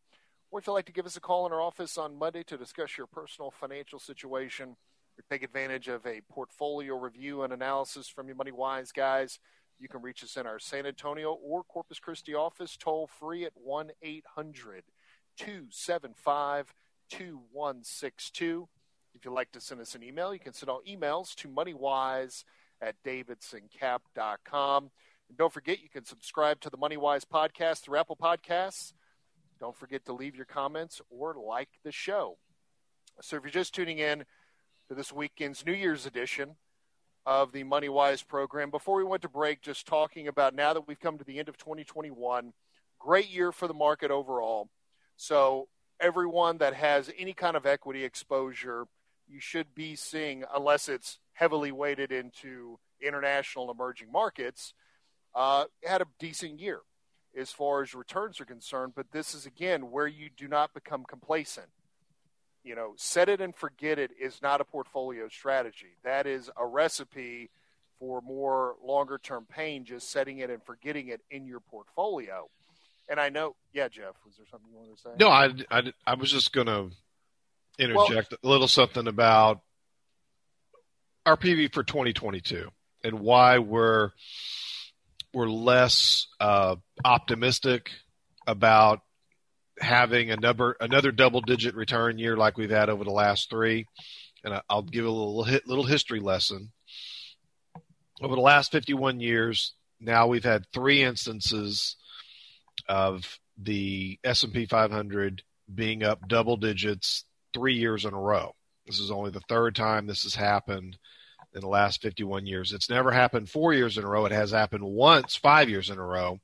Or 0.51 0.59
if 0.59 0.67
you'd 0.67 0.73
like 0.73 0.85
to 0.85 0.93
give 0.93 1.05
us 1.05 1.15
a 1.15 1.21
call 1.21 1.45
in 1.45 1.53
our 1.53 1.61
office 1.61 1.97
on 1.97 2.19
Monday 2.19 2.43
to 2.43 2.57
discuss 2.57 2.97
your 2.97 3.07
personal 3.07 3.51
financial 3.51 3.99
situation 3.99 4.75
or 5.17 5.23
take 5.29 5.43
advantage 5.43 5.87
of 5.87 6.05
a 6.05 6.19
portfolio 6.29 6.97
review 6.97 7.43
and 7.43 7.53
analysis 7.53 8.09
from 8.09 8.27
your 8.27 8.35
Money 8.35 8.51
Wise 8.51 8.91
guys, 8.91 9.39
you 9.79 9.87
can 9.87 10.01
reach 10.01 10.23
us 10.23 10.37
in 10.37 10.45
our 10.45 10.59
San 10.59 10.85
Antonio 10.85 11.33
or 11.33 11.63
Corpus 11.63 11.99
Christi 11.99 12.33
office 12.33 12.77
toll 12.77 13.07
free 13.07 13.45
at 13.45 13.53
1 13.55 13.91
800 14.01 14.83
275 15.37 16.73
2162. 17.09 18.67
If 19.13 19.25
you'd 19.25 19.31
like 19.31 19.51
to 19.51 19.61
send 19.61 19.81
us 19.81 19.95
an 19.95 20.03
email, 20.03 20.33
you 20.33 20.39
can 20.39 20.53
send 20.53 20.69
all 20.69 20.81
emails 20.87 21.35
to 21.35 21.47
moneywise 21.47 22.43
at 22.81 22.95
davidsoncap.com. 23.05 24.91
And 25.29 25.37
don't 25.37 25.53
forget, 25.53 25.81
you 25.81 25.89
can 25.89 26.05
subscribe 26.05 26.59
to 26.61 26.69
the 26.69 26.77
MoneyWise 26.77 27.25
podcast 27.25 27.81
through 27.81 27.97
Apple 27.97 28.17
Podcasts 28.21 28.93
don't 29.59 29.75
forget 29.75 30.05
to 30.05 30.13
leave 30.13 30.35
your 30.35 30.45
comments 30.45 31.01
or 31.09 31.35
like 31.35 31.69
the 31.83 31.91
show. 31.91 32.37
So 33.21 33.37
if 33.37 33.43
you're 33.43 33.51
just 33.51 33.73
tuning 33.73 33.99
in 33.99 34.25
to 34.89 34.95
this 34.95 35.13
weekend's 35.13 35.65
New 35.65 35.73
Year's 35.73 36.05
edition 36.05 36.55
of 37.25 37.51
the 37.51 37.63
Money 37.63 37.89
Wise 37.89 38.21
program, 38.21 38.69
before 38.69 38.97
we 38.97 39.03
went 39.03 39.21
to 39.23 39.29
break, 39.29 39.61
just 39.61 39.87
talking 39.87 40.27
about 40.27 40.53
now 40.53 40.73
that 40.73 40.87
we've 40.87 40.99
come 40.99 41.17
to 41.17 41.23
the 41.23 41.39
end 41.39 41.49
of 41.49 41.57
2021, 41.57 42.53
great 42.99 43.29
year 43.29 43.51
for 43.51 43.67
the 43.67 43.73
market 43.73 44.11
overall. 44.11 44.69
So 45.17 45.67
everyone 45.99 46.57
that 46.59 46.73
has 46.73 47.11
any 47.17 47.33
kind 47.33 47.55
of 47.55 47.65
equity 47.65 48.03
exposure, 48.03 48.85
you 49.27 49.39
should 49.39 49.73
be 49.73 49.95
seeing, 49.95 50.43
unless 50.53 50.87
it's 50.87 51.19
heavily 51.33 51.71
weighted 51.71 52.11
into 52.11 52.79
international 53.01 53.71
emerging 53.71 54.11
markets, 54.11 54.73
uh, 55.33 55.65
had 55.83 56.01
a 56.01 56.07
decent 56.19 56.59
year 56.59 56.81
as 57.37 57.51
far 57.51 57.81
as 57.81 57.93
returns 57.93 58.39
are 58.39 58.45
concerned. 58.45 58.93
But 58.95 59.11
this 59.11 59.33
is, 59.33 59.45
again, 59.45 59.91
where 59.91 60.07
you 60.07 60.29
do 60.35 60.47
not 60.47 60.73
become 60.73 61.03
complacent. 61.03 61.67
You 62.65 62.75
know, 62.75 62.93
set 62.97 63.29
it 63.29 63.39
and 63.39 63.55
forget 63.55 63.99
it 63.99 64.11
is 64.19 64.41
not 64.41 64.59
a 64.59 64.65
portfolio 64.65 65.29
strategy. 65.29 65.95
That 66.03 66.25
is 66.25 66.49
a 66.57 66.65
recipe 66.65 67.51
for 67.99 68.21
more 68.21 68.75
longer 68.83 69.19
term 69.19 69.45
pain, 69.47 69.85
just 69.85 70.11
setting 70.11 70.39
it 70.39 70.49
and 70.49 70.61
forgetting 70.63 71.09
it 71.09 71.21
in 71.29 71.45
your 71.45 71.59
portfolio. 71.59 72.49
And 73.07 73.19
I 73.19 73.29
know, 73.29 73.55
yeah, 73.71 73.87
Jeff, 73.87 74.15
was 74.25 74.35
there 74.37 74.47
something 74.49 74.67
you 74.71 74.77
wanted 74.77 74.95
to 74.95 75.01
say? 75.01 75.09
No, 75.19 75.29
I, 75.29 75.49
I, 75.69 75.93
I 76.07 76.15
was 76.15 76.31
just 76.31 76.51
going 76.51 76.67
to 76.67 76.89
interject 77.77 78.31
well, 78.31 78.39
a 78.43 78.47
little 78.49 78.67
something 78.67 79.07
about 79.07 79.61
our 81.25 81.37
PV 81.37 81.71
for 81.71 81.83
2022 81.83 82.69
and 83.03 83.19
why 83.19 83.59
we're 83.59 84.11
we're 85.33 85.49
less 85.49 86.27
uh, 86.39 86.77
optimistic 87.03 87.91
about 88.47 89.01
having 89.79 90.31
a 90.31 90.37
number 90.37 90.77
another 90.79 91.11
double 91.11 91.41
digit 91.41 91.75
return 91.75 92.17
year 92.17 92.37
like 92.37 92.57
we've 92.57 92.69
had 92.69 92.89
over 92.89 93.03
the 93.03 93.11
last 93.11 93.49
three. 93.49 93.85
And 94.43 94.61
I'll 94.69 94.83
give 94.83 95.05
a 95.05 95.09
little 95.09 95.45
little 95.65 95.85
history 95.85 96.19
lesson. 96.19 96.71
Over 98.21 98.35
the 98.35 98.41
last 98.41 98.71
51 98.71 99.19
years, 99.19 99.73
now 99.99 100.27
we've 100.27 100.43
had 100.43 100.65
three 100.71 101.03
instances 101.03 101.97
of 102.87 103.39
the 103.57 104.19
S&P 104.23 104.65
500 104.65 105.41
being 105.73 106.03
up 106.03 106.27
double 106.27 106.57
digits 106.57 107.25
three 107.53 107.75
years 107.75 108.05
in 108.05 108.13
a 108.13 108.19
row. 108.19 108.53
This 108.85 108.99
is 108.99 109.11
only 109.11 109.31
the 109.31 109.41
third 109.41 109.75
time 109.75 110.05
this 110.05 110.23
has 110.23 110.35
happened 110.35 110.97
in 111.53 111.61
the 111.61 111.67
last 111.67 112.01
51 112.01 112.45
years. 112.45 112.73
It's 112.73 112.89
never 112.89 113.11
happened 113.11 113.49
four 113.49 113.73
years 113.73 113.97
in 113.97 114.03
a 114.03 114.07
row. 114.07 114.25
It 114.25 114.31
has 114.31 114.51
happened 114.51 114.83
once 114.83 115.35
five 115.35 115.69
years 115.69 115.89
in 115.89 115.97
a 115.97 116.03
row. 116.03 116.39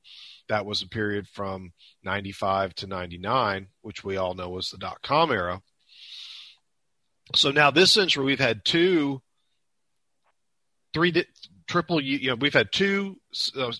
That 0.48 0.66
was 0.66 0.82
a 0.82 0.88
period 0.88 1.28
from 1.28 1.72
95 2.02 2.74
to 2.76 2.86
99, 2.86 3.68
which 3.80 4.04
we 4.04 4.16
all 4.16 4.34
know 4.34 4.50
was 4.50 4.70
the 4.70 4.78
dot 4.78 5.02
com 5.02 5.30
era. 5.30 5.62
So 7.34 7.50
now 7.50 7.70
this 7.70 7.92
century, 7.92 8.24
we've 8.24 8.38
had 8.38 8.64
two, 8.64 9.22
three, 10.92 11.24
triple, 11.66 12.00
you 12.00 12.30
know, 12.30 12.34
we've 12.34 12.52
had 12.52 12.72
two, 12.72 13.18
uh, 13.56 13.72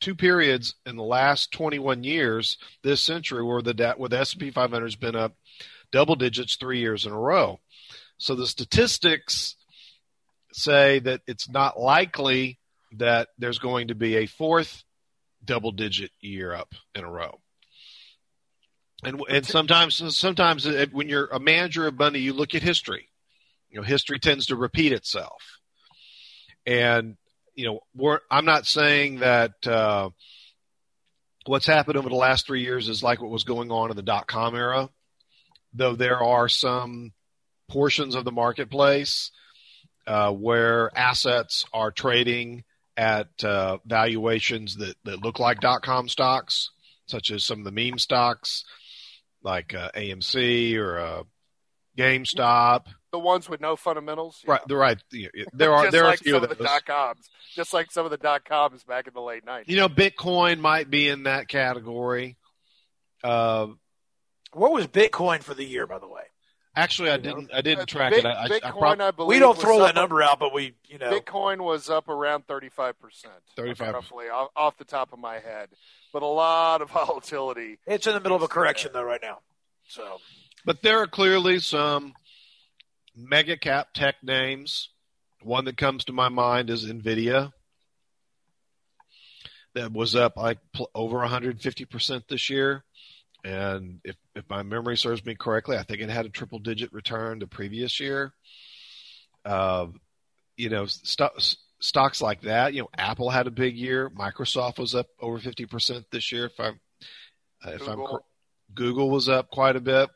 two 0.00 0.14
periods 0.14 0.74
in 0.86 0.96
the 0.96 1.02
last 1.02 1.52
21 1.52 2.04
years 2.04 2.58
this 2.82 3.00
century 3.00 3.44
where 3.44 3.62
the 3.62 3.94
where 3.96 4.08
the 4.08 4.18
S&P 4.18 4.50
500 4.50 4.84
has 4.84 4.96
been 4.96 5.16
up 5.16 5.34
double 5.92 6.16
digits 6.16 6.56
three 6.56 6.78
years 6.80 7.06
in 7.06 7.12
a 7.12 7.18
row. 7.18 7.58
So 8.18 8.34
the 8.34 8.46
statistics 8.46 9.56
say 10.52 10.98
that 11.00 11.22
it's 11.26 11.48
not 11.48 11.78
likely 11.78 12.58
that 12.92 13.28
there's 13.38 13.58
going 13.58 13.88
to 13.88 13.94
be 13.94 14.16
a 14.16 14.26
fourth 14.26 14.84
double 15.44 15.72
digit 15.72 16.10
year 16.20 16.54
up 16.54 16.74
in 16.94 17.04
a 17.04 17.10
row. 17.10 17.40
And 19.02 19.20
and 19.30 19.46
sometimes 19.46 20.16
sometimes 20.16 20.68
when 20.92 21.08
you're 21.08 21.26
a 21.26 21.40
manager 21.40 21.86
of 21.86 21.98
money, 21.98 22.18
you 22.18 22.32
look 22.32 22.54
at 22.54 22.62
history. 22.62 23.08
You 23.70 23.78
know, 23.78 23.84
history 23.84 24.18
tends 24.18 24.46
to 24.46 24.56
repeat 24.56 24.92
itself. 24.92 25.42
And 26.66 27.16
you 27.54 27.66
know, 27.66 27.80
we're, 27.94 28.20
I'm 28.30 28.44
not 28.44 28.66
saying 28.66 29.20
that 29.20 29.66
uh, 29.66 30.10
what's 31.46 31.66
happened 31.66 31.96
over 31.96 32.08
the 32.08 32.14
last 32.14 32.46
three 32.46 32.62
years 32.62 32.88
is 32.88 33.02
like 33.02 33.20
what 33.20 33.30
was 33.30 33.44
going 33.44 33.70
on 33.70 33.90
in 33.90 33.96
the 33.96 34.02
dot 34.02 34.26
com 34.26 34.54
era, 34.54 34.88
though 35.74 35.94
there 35.94 36.22
are 36.22 36.48
some 36.48 37.12
portions 37.68 38.14
of 38.14 38.24
the 38.24 38.32
marketplace 38.32 39.30
uh, 40.06 40.32
where 40.32 40.90
assets 40.96 41.64
are 41.72 41.90
trading 41.90 42.64
at 43.00 43.28
uh, 43.42 43.78
valuations 43.86 44.76
that, 44.76 44.94
that 45.04 45.22
look 45.22 45.38
like 45.38 45.60
dot 45.60 45.82
com 45.82 46.06
stocks, 46.06 46.68
such 47.06 47.30
as 47.30 47.46
some 47.46 47.58
of 47.58 47.64
the 47.64 47.72
meme 47.72 47.98
stocks 47.98 48.62
like 49.42 49.74
uh, 49.74 49.90
AMC 49.96 50.76
or 50.76 50.98
uh, 50.98 51.22
GameStop. 51.96 52.84
The 53.10 53.18
ones 53.18 53.48
with 53.48 53.62
no 53.62 53.74
fundamentals, 53.74 54.42
right? 54.46 54.60
The 54.68 54.76
right. 54.76 54.98
There 55.54 55.72
are 55.72 55.90
there 55.90 56.04
like 56.04 56.20
are 56.20 56.24
some 56.24 56.34
of, 56.34 56.42
of 56.42 56.58
the 56.58 56.62
dot 56.62 56.84
coms, 56.84 57.26
just 57.54 57.72
like 57.72 57.90
some 57.90 58.04
of 58.04 58.10
the 58.10 58.18
dot 58.18 58.44
coms 58.44 58.84
back 58.84 59.06
in 59.06 59.14
the 59.14 59.22
late 59.22 59.46
nineties. 59.46 59.72
You 59.72 59.80
know, 59.80 59.88
Bitcoin 59.88 60.60
might 60.60 60.90
be 60.90 61.08
in 61.08 61.22
that 61.22 61.48
category. 61.48 62.36
Uh, 63.24 63.68
what 64.52 64.72
was 64.72 64.86
Bitcoin 64.88 65.42
for 65.42 65.54
the 65.54 65.64
year, 65.64 65.86
by 65.86 65.98
the 65.98 66.08
way? 66.08 66.22
Actually, 66.76 67.10
I 67.10 67.16
didn't. 67.16 67.50
I 67.52 67.62
didn't 67.62 67.86
track 67.86 68.12
it. 68.12 68.24
I, 68.24 68.46
Bitcoin, 68.48 68.64
I, 68.64 68.70
prob- 68.70 69.00
I 69.00 69.10
believe, 69.10 69.28
we 69.28 69.38
don't 69.40 69.58
throw 69.58 69.80
that 69.80 69.96
number 69.96 70.22
out, 70.22 70.38
but 70.38 70.54
we, 70.54 70.74
you 70.86 70.98
know, 70.98 71.10
Bitcoin 71.10 71.60
was 71.62 71.90
up 71.90 72.08
around 72.08 72.46
thirty-five 72.46 73.00
percent, 73.00 73.34
thirty-five 73.56 73.92
roughly 73.92 74.28
off, 74.28 74.50
off, 74.54 74.76
the 74.78 74.84
top 74.84 75.12
of 75.12 75.18
my 75.18 75.40
head. 75.40 75.68
But 76.12 76.22
a 76.22 76.26
lot 76.26 76.80
of 76.80 76.90
volatility. 76.92 77.78
It's 77.86 78.06
in 78.06 78.14
the 78.14 78.20
middle 78.20 78.36
of 78.36 78.42
a 78.42 78.48
correction 78.48 78.92
though 78.92 79.02
right 79.02 79.20
now. 79.20 79.38
So, 79.88 80.18
but 80.64 80.80
there 80.82 81.00
are 81.00 81.08
clearly 81.08 81.58
some 81.58 82.14
mega 83.16 83.56
cap 83.56 83.88
tech 83.92 84.16
names. 84.22 84.90
One 85.42 85.64
that 85.64 85.76
comes 85.76 86.04
to 86.04 86.12
my 86.12 86.28
mind 86.28 86.70
is 86.70 86.84
Nvidia. 86.84 87.52
That 89.74 89.92
was 89.92 90.14
up 90.14 90.36
like 90.36 90.58
over 90.94 91.18
150% 91.18 92.22
this 92.28 92.50
year. 92.50 92.84
And 93.44 94.00
if, 94.04 94.16
if 94.34 94.44
my 94.48 94.62
memory 94.62 94.96
serves 94.96 95.24
me 95.24 95.34
correctly, 95.34 95.76
I 95.76 95.82
think 95.82 96.00
it 96.00 96.10
had 96.10 96.26
a 96.26 96.30
triple 96.30 96.58
digit 96.58 96.92
return 96.92 97.38
the 97.38 97.46
previous 97.46 98.00
year. 98.00 98.32
Uh, 99.44 99.86
you 100.56 100.68
know, 100.68 100.86
st- 100.86 101.56
stocks 101.80 102.20
like 102.20 102.42
that, 102.42 102.74
you 102.74 102.82
know, 102.82 102.88
Apple 102.96 103.30
had 103.30 103.46
a 103.46 103.50
big 103.50 103.76
year. 103.76 104.10
Microsoft 104.10 104.78
was 104.78 104.94
up 104.94 105.06
over 105.20 105.38
50% 105.38 106.04
this 106.10 106.32
year. 106.32 106.46
If 106.46 106.60
I'm, 106.60 106.80
uh, 107.64 107.70
if 107.70 107.80
Google. 107.80 108.06
I'm, 108.06 108.20
Google 108.74 109.10
was 109.10 109.28
up 109.28 109.50
quite 109.50 109.76
a 109.76 109.80
bit 109.80 110.10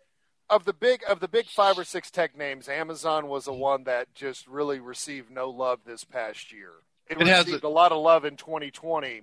of 0.50 0.64
the 0.64 0.72
big 0.72 1.02
of 1.08 1.20
the 1.20 1.28
big 1.28 1.46
five 1.46 1.78
or 1.78 1.84
six 1.84 2.10
tech 2.10 2.36
names, 2.36 2.68
Amazon 2.68 3.28
was 3.28 3.46
the 3.46 3.52
one 3.52 3.84
that 3.84 4.14
just 4.14 4.46
really 4.46 4.78
received 4.78 5.30
no 5.30 5.50
love 5.50 5.80
this 5.84 6.04
past 6.04 6.52
year. 6.52 6.70
It, 7.08 7.20
it 7.20 7.26
received 7.26 7.64
a, 7.64 7.66
a 7.66 7.68
lot 7.68 7.92
of 7.92 8.02
love 8.02 8.24
in 8.24 8.36
2020, 8.36 9.22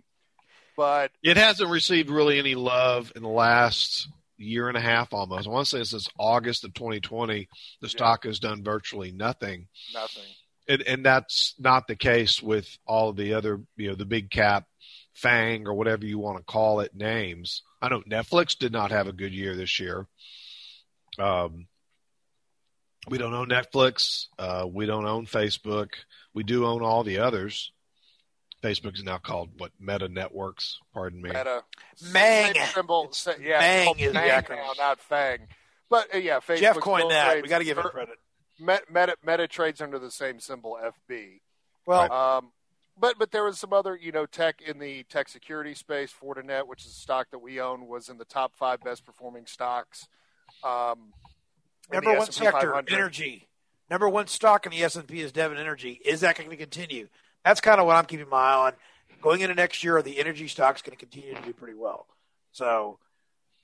but 0.81 1.11
it 1.21 1.37
hasn't 1.37 1.69
received 1.69 2.09
really 2.09 2.39
any 2.39 2.55
love 2.55 3.11
in 3.15 3.21
the 3.21 3.29
last 3.29 4.09
year 4.37 4.67
and 4.67 4.75
a 4.75 4.81
half 4.81 5.13
almost. 5.13 5.47
I 5.47 5.51
want 5.51 5.67
to 5.67 5.77
say 5.77 5.83
since 5.83 6.09
August 6.17 6.63
of 6.63 6.73
2020, 6.73 7.47
the 7.81 7.87
stock 7.87 8.23
has 8.23 8.39
done 8.39 8.63
virtually 8.63 9.11
nothing. 9.11 9.67
Nothing. 9.93 10.23
And, 10.67 10.81
and 10.81 11.05
that's 11.05 11.53
not 11.59 11.85
the 11.85 11.95
case 11.95 12.41
with 12.41 12.67
all 12.87 13.09
of 13.09 13.15
the 13.15 13.35
other, 13.35 13.61
you 13.77 13.89
know, 13.89 13.95
the 13.95 14.07
big 14.07 14.31
cap 14.31 14.65
FANG 15.13 15.67
or 15.67 15.75
whatever 15.75 16.03
you 16.03 16.17
want 16.17 16.39
to 16.39 16.43
call 16.43 16.79
it 16.79 16.95
names. 16.95 17.61
I 17.79 17.89
know 17.89 18.01
Netflix 18.01 18.57
did 18.57 18.71
not 18.71 18.89
have 18.89 19.05
a 19.05 19.13
good 19.13 19.33
year 19.33 19.55
this 19.55 19.79
year. 19.79 20.07
Um, 21.19 21.67
we 23.07 23.19
don't 23.19 23.35
own 23.35 23.49
Netflix. 23.49 24.29
Uh, 24.39 24.65
we 24.67 24.87
don't 24.87 25.05
own 25.05 25.27
Facebook. 25.27 25.89
We 26.33 26.41
do 26.41 26.65
own 26.65 26.81
all 26.81 27.03
the 27.03 27.19
others. 27.19 27.71
Facebook 28.61 28.95
is 28.95 29.03
now 29.03 29.17
called 29.17 29.49
what? 29.57 29.71
Meta 29.79 30.07
Networks. 30.07 30.79
Pardon 30.93 31.21
me. 31.21 31.29
Meta. 31.29 31.63
Mang. 32.11 32.53
Symbol, 32.73 33.11
yeah, 33.41 33.59
Mang 33.59 33.99
is 33.99 34.13
Mang 34.13 34.43
the 34.47 34.55
now, 34.55 34.71
not 34.77 34.99
Fang. 34.99 35.47
But 35.89 36.13
uh, 36.13 36.17
yeah, 36.19 36.39
Facebook. 36.39 36.59
Jeff 36.59 36.79
coined 36.79 37.11
that. 37.11 37.31
Trades, 37.31 37.43
we 37.43 37.49
got 37.49 37.59
to 37.59 37.65
give 37.65 37.77
him 37.77 37.83
credit. 37.85 38.15
Meta, 38.59 38.81
Meta, 38.93 39.15
Meta, 39.25 39.47
trades 39.47 39.81
under 39.81 39.99
the 39.99 40.11
same 40.11 40.39
symbol, 40.39 40.77
FB. 41.09 41.39
Well, 41.85 42.11
um, 42.11 42.51
but 42.97 43.17
but 43.17 43.31
there 43.31 43.43
was 43.43 43.59
some 43.59 43.73
other 43.73 43.95
you 43.95 44.11
know 44.11 44.25
tech 44.25 44.61
in 44.61 44.79
the 44.79 45.03
tech 45.03 45.27
security 45.27 45.73
space. 45.73 46.13
Fortinet, 46.13 46.67
which 46.67 46.85
is 46.85 46.91
a 46.91 46.95
stock 46.95 47.31
that 47.31 47.39
we 47.39 47.59
own, 47.59 47.87
was 47.87 48.09
in 48.09 48.17
the 48.17 48.25
top 48.25 48.55
five 48.55 48.81
best 48.81 49.05
performing 49.05 49.47
stocks. 49.47 50.07
Um, 50.63 51.13
Number 51.91 52.17
one 52.17 52.31
sector, 52.31 52.81
energy. 52.87 53.47
Number 53.89 54.07
one 54.07 54.27
stock 54.27 54.65
in 54.65 54.71
the 54.71 54.83
S 54.83 54.95
and 54.95 55.07
P 55.07 55.19
is 55.19 55.33
Devon 55.33 55.57
Energy. 55.57 55.99
Is 56.05 56.21
that 56.21 56.37
going 56.37 56.49
to 56.49 56.55
continue? 56.55 57.09
That's 57.45 57.61
kind 57.61 57.79
of 57.79 57.87
what 57.87 57.95
I'm 57.95 58.05
keeping 58.05 58.29
my 58.29 58.37
eye 58.37 58.67
on. 58.67 58.73
Going 59.21 59.41
into 59.41 59.55
next 59.55 59.83
year, 59.83 60.01
the 60.01 60.19
energy 60.19 60.47
stock's 60.47 60.81
going 60.81 60.97
to 60.97 61.05
continue 61.05 61.35
to 61.35 61.41
do 61.41 61.53
pretty 61.53 61.75
well. 61.75 62.07
So, 62.51 62.99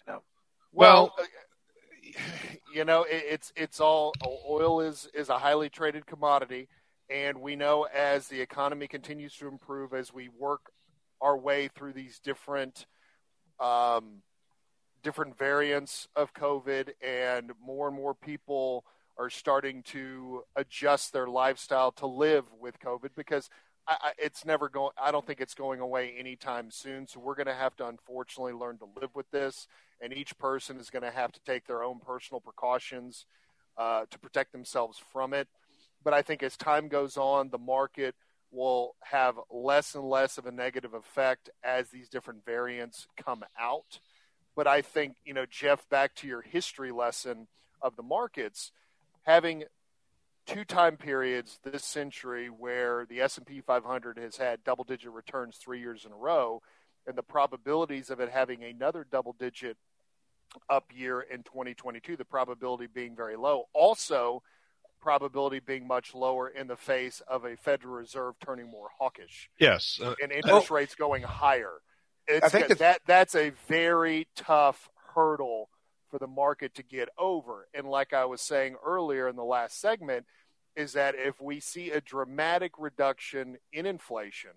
you 0.06 0.14
know. 0.14 0.22
well, 0.72 1.14
well 1.18 1.28
you 2.74 2.86
know, 2.86 3.04
it, 3.04 3.24
it's 3.30 3.54
it's 3.56 3.80
all 3.80 4.14
oil 4.26 4.82
is 4.82 5.10
is 5.14 5.30
a 5.30 5.38
highly 5.38 5.70
traded 5.70 6.06
commodity, 6.06 6.68
and 7.10 7.42
we 7.42 7.56
know 7.56 7.84
as 7.84 8.28
the 8.28 8.40
economy 8.40 8.88
continues 8.88 9.36
to 9.38 9.48
improve, 9.48 9.94
as 9.94 10.14
we 10.14 10.30
work 10.30 10.72
our 11.22 11.38
way 11.38 11.70
through 11.70 11.94
these 11.94 12.20
different 12.20 12.86
um, 13.60 14.22
different 15.04 15.38
variants 15.38 16.08
of 16.16 16.34
COVID, 16.34 16.90
and 17.02 17.52
more 17.64 17.88
and 17.88 17.96
more 17.96 18.14
people 18.14 18.86
are 19.18 19.30
starting 19.30 19.82
to 19.82 20.44
adjust 20.56 21.12
their 21.12 21.28
lifestyle 21.28 21.92
to 21.92 22.06
live 22.06 22.46
with 22.60 22.80
COVID 22.80 23.10
because 23.16 23.50
I, 23.88 23.98
I, 24.02 24.12
it's 24.18 24.46
never 24.46 24.70
going. 24.70 24.92
I 25.02 25.12
don't 25.12 25.26
think 25.26 25.42
it's 25.42 25.54
going 25.54 25.80
away 25.80 26.16
anytime 26.18 26.72
soon. 26.72 27.08
So 27.08 27.20
we're 27.20 27.36
going 27.36 27.48
to 27.48 27.54
have 27.54 27.76
to 27.78 27.88
unfortunately 27.88 28.54
learn 28.54 28.78
to 28.80 28.88
live 29.00 29.12
with 29.16 29.30
this, 29.32 29.68
and 30.02 30.14
each 30.14 30.38
person 30.38 30.78
is 30.78 30.90
going 30.90 31.04
to 31.04 31.12
have 31.12 31.32
to 31.32 31.40
take 31.46 31.66
their 31.68 31.84
own 31.84 32.00
personal 32.00 32.42
precautions 32.42 33.26
uh, 33.78 34.06
to 34.10 34.20
protect 34.20 34.52
themselves 34.52 35.02
from 35.12 35.34
it. 35.34 35.48
But 36.04 36.14
I 36.14 36.22
think 36.22 36.44
as 36.44 36.58
time 36.58 36.88
goes 36.88 37.18
on, 37.18 37.50
the 37.50 37.58
market 37.58 38.16
will 38.52 38.96
have 39.04 39.36
less 39.52 39.96
and 39.96 40.10
less 40.10 40.38
of 40.38 40.46
a 40.46 40.52
negative 40.52 40.94
effect 40.94 41.50
as 41.64 41.90
these 41.90 42.10
different 42.10 42.46
variants 42.46 43.08
come 43.18 43.44
out. 43.60 44.00
But 44.56 44.68
I 44.68 44.82
think, 44.82 45.18
you 45.26 45.34
know, 45.34 45.46
Jeff, 45.50 45.88
back 45.90 46.16
to 46.16 46.28
your 46.28 46.42
history 46.42 46.92
lesson, 46.92 47.48
of 47.82 47.96
the 47.96 48.04
markets, 48.04 48.72
having 49.24 49.64
two 50.48 50.64
time 50.64 50.98
periods 50.98 51.60
this 51.64 51.84
century 51.84 52.48
where 52.48 53.06
the 53.10 53.22
S&P 53.22 53.62
500 53.62 54.18
has 54.18 54.38
had 54.38 54.64
double 54.64 54.84
digit 54.84 55.12
returns 55.12 55.58
3 55.58 55.80
years 55.80 56.06
in 56.06 56.12
a 56.12 56.16
row 56.16 56.62
and 57.06 57.18
the 57.18 57.24
probabilities 57.24 58.10
of 58.10 58.20
it 58.20 58.30
having 58.30 58.64
another 58.64 59.06
double 59.10 59.36
digit 59.38 59.78
up 60.70 60.86
year 60.96 61.22
in 61.22 61.44
2022 61.44 62.16
the 62.16 62.26
probability 62.26 62.88
being 62.88 63.16
very 63.16 63.36
low. 63.36 63.66
Also 63.74 64.42
probability 65.02 65.60
being 65.60 65.86
much 65.86 66.16
lower 66.16 66.48
in 66.48 66.68
the 66.68 66.76
face 66.76 67.22
of 67.28 67.46
a 67.46 67.56
Federal 67.56 67.96
Reserve 67.96 68.36
turning 68.44 68.72
more 68.72 68.88
hawkish. 68.98 69.50
Yes 69.60 70.00
uh, 70.04 70.16
and 70.22 70.32
interest 70.32 70.72
rates 70.72 70.96
going 70.96 71.24
higher. 71.24 71.74
It's, 72.28 72.46
I 72.46 72.50
think 72.50 72.80
that 72.80 73.02
that's 73.06 73.36
a 73.36 73.52
very 73.68 74.28
tough 74.36 74.90
hurdle 75.14 75.70
for 76.10 76.20
the 76.20 76.28
market 76.28 76.76
to 76.76 76.84
get 76.84 77.10
over. 77.18 77.68
And 77.74 77.88
like 77.88 78.14
I 78.14 78.26
was 78.26 78.42
saying 78.42 78.76
earlier 78.86 79.28
in 79.28 79.36
the 79.36 79.44
last 79.44 79.80
segment, 79.80 80.26
is 80.76 80.94
that 80.94 81.16
if 81.18 81.42
we 81.42 81.60
see 81.60 81.92
a 81.92 82.02
dramatic 82.02 82.74
reduction 82.78 83.58
in 83.74 83.86
inflation 83.86 84.52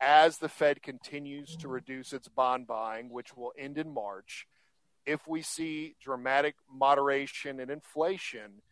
as 0.00 0.38
the 0.38 0.48
Fed 0.48 0.82
continues 0.82 1.56
to 1.56 1.68
reduce 1.68 2.12
its 2.12 2.28
bond 2.28 2.66
buying, 2.66 3.10
which 3.10 3.36
will 3.36 3.52
end 3.58 3.76
in 3.76 3.92
March, 3.92 4.46
if 5.04 5.26
we 5.26 5.42
see 5.42 5.96
dramatic 6.00 6.54
moderation 6.72 7.58
in 7.58 7.68
inflation, 7.68 8.62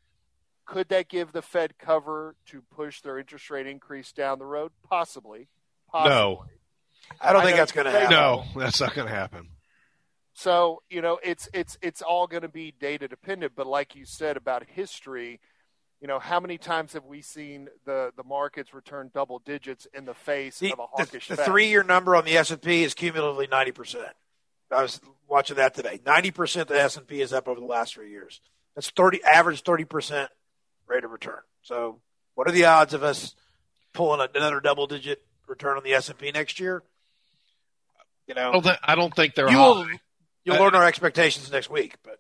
could 0.64 0.88
that 0.90 1.08
give 1.08 1.32
the 1.32 1.42
Fed 1.42 1.78
cover 1.78 2.36
to 2.46 2.62
push 2.74 3.00
their 3.00 3.18
interest 3.18 3.50
rate 3.50 3.66
increase 3.66 4.12
down 4.12 4.38
the 4.38 4.46
road? 4.46 4.70
Possibly. 4.88 5.48
Possibly. 5.90 6.14
No. 6.14 6.44
I 7.20 7.32
don't 7.32 7.42
think 7.42 7.56
that's 7.56 7.72
going 7.72 7.86
to 7.86 7.90
happen. 7.90 8.10
No, 8.10 8.44
that's 8.56 8.80
not 8.80 8.94
going 8.94 9.08
to 9.08 9.14
happen. 9.14 9.48
So 10.38 10.82
you 10.88 11.02
know, 11.02 11.18
it's 11.24 11.48
it's 11.52 11.76
it's 11.82 12.00
all 12.00 12.28
going 12.28 12.42
to 12.42 12.48
be 12.48 12.72
data 12.78 13.08
dependent. 13.08 13.54
But 13.56 13.66
like 13.66 13.96
you 13.96 14.04
said 14.04 14.36
about 14.36 14.62
history, 14.72 15.40
you 16.00 16.06
know, 16.06 16.20
how 16.20 16.38
many 16.38 16.58
times 16.58 16.92
have 16.92 17.06
we 17.06 17.22
seen 17.22 17.68
the 17.84 18.12
the 18.16 18.22
markets 18.22 18.72
return 18.72 19.10
double 19.12 19.40
digits 19.40 19.88
in 19.92 20.04
the 20.04 20.14
face 20.14 20.60
the, 20.60 20.72
of 20.72 20.78
a 20.78 20.86
hawkish? 20.86 21.26
The, 21.26 21.34
the 21.34 21.44
three 21.44 21.66
year 21.66 21.82
number 21.82 22.14
on 22.14 22.24
the 22.24 22.36
S 22.36 22.52
and 22.52 22.62
P 22.62 22.84
is 22.84 22.94
cumulatively 22.94 23.48
ninety 23.48 23.72
percent. 23.72 24.12
I 24.70 24.80
was 24.80 25.00
watching 25.26 25.56
that 25.56 25.74
today. 25.74 25.98
Ninety 26.06 26.30
percent 26.30 26.70
of 26.70 26.76
the 26.76 26.82
S 26.82 26.96
and 26.96 27.04
P 27.04 27.20
is 27.20 27.32
up 27.32 27.48
over 27.48 27.58
the 27.58 27.66
last 27.66 27.94
three 27.94 28.10
years. 28.10 28.40
That's 28.76 28.90
thirty 28.90 29.20
average 29.24 29.62
thirty 29.62 29.86
percent 29.86 30.30
rate 30.86 31.02
of 31.02 31.10
return. 31.10 31.40
So, 31.62 31.98
what 32.36 32.46
are 32.46 32.52
the 32.52 32.66
odds 32.66 32.94
of 32.94 33.02
us 33.02 33.34
pulling 33.92 34.24
another 34.36 34.60
double 34.60 34.86
digit 34.86 35.20
return 35.48 35.76
on 35.76 35.82
the 35.82 35.94
S 35.94 36.08
and 36.08 36.16
P 36.16 36.30
next 36.30 36.60
year? 36.60 36.84
You 38.28 38.34
know, 38.34 38.50
I 38.50 38.52
don't, 38.52 38.62
th- 38.62 38.78
I 38.84 38.94
don't 38.94 39.16
think 39.16 39.34
they're. 39.34 39.50
You 39.50 39.58
will, 39.58 39.86
You'll 40.48 40.62
learn 40.64 40.74
our 40.74 40.84
expectations 40.84 41.50
next 41.50 41.70
week, 41.70 41.96
but 42.02 42.18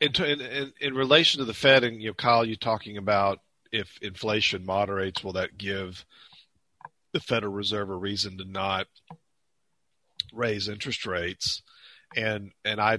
in, 0.00 0.40
in, 0.40 0.72
in 0.80 0.94
relation 0.94 1.38
to 1.38 1.44
the 1.44 1.54
Fed 1.54 1.84
and 1.84 2.02
you 2.02 2.08
know, 2.08 2.14
Kyle, 2.14 2.44
you 2.44 2.56
talking 2.56 2.96
about 2.96 3.38
if 3.70 3.98
inflation 4.02 4.66
moderates, 4.66 5.22
will 5.22 5.34
that 5.34 5.56
give 5.56 6.04
the 7.12 7.20
Federal 7.20 7.52
Reserve 7.52 7.88
a 7.90 7.96
reason 7.96 8.38
to 8.38 8.44
not 8.44 8.88
raise 10.32 10.68
interest 10.68 11.06
rates? 11.06 11.62
And 12.16 12.50
and 12.64 12.80
I, 12.80 12.98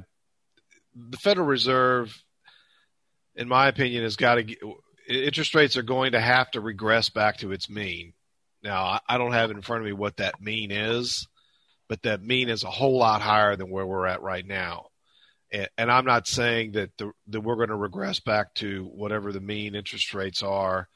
the 0.96 1.18
Federal 1.18 1.46
Reserve, 1.46 2.24
in 3.36 3.50
my 3.50 3.68
opinion, 3.68 4.04
has 4.04 4.16
got 4.16 4.36
to 4.36 4.76
interest 5.08 5.54
rates 5.54 5.76
are 5.76 5.84
going 5.84 6.14
to 6.14 6.22
have 6.22 6.50
to 6.52 6.62
regress 6.62 7.10
back 7.10 7.38
to 7.38 7.52
its 7.52 7.70
mean. 7.70 8.14
Now, 8.64 9.02
I 9.10 9.18
don't 9.18 9.34
have 9.34 9.52
in 9.52 9.62
front 9.62 9.82
of 9.82 9.86
me 9.86 9.94
what 9.94 10.18
that 10.18 10.40
mean 10.40 10.72
is, 10.72 11.28
but 11.88 12.02
that 12.04 12.24
mean 12.24 12.50
is 12.50 12.64
a 12.64 12.70
whole 12.70 12.98
lot 12.98 13.22
higher 13.22 13.56
than 13.56 13.70
where 13.70 13.86
we're 13.86 14.08
at 14.08 14.22
right 14.22 14.46
now. 14.46 14.88
And, 15.52 15.70
and 15.78 15.92
I'm 15.92 16.06
not 16.06 16.28
saying 16.28 16.74
that 16.74 16.92
the, 16.98 17.12
that 17.28 17.42
we're 17.42 17.56
going 17.56 17.70
to 17.70 17.76
regress 17.76 18.20
back 18.20 18.54
to 18.56 18.86
whatever 18.86 19.32
the 19.32 19.42
mean 19.42 19.76
interest 19.76 20.14
rates 20.14 20.44
are 20.44 20.88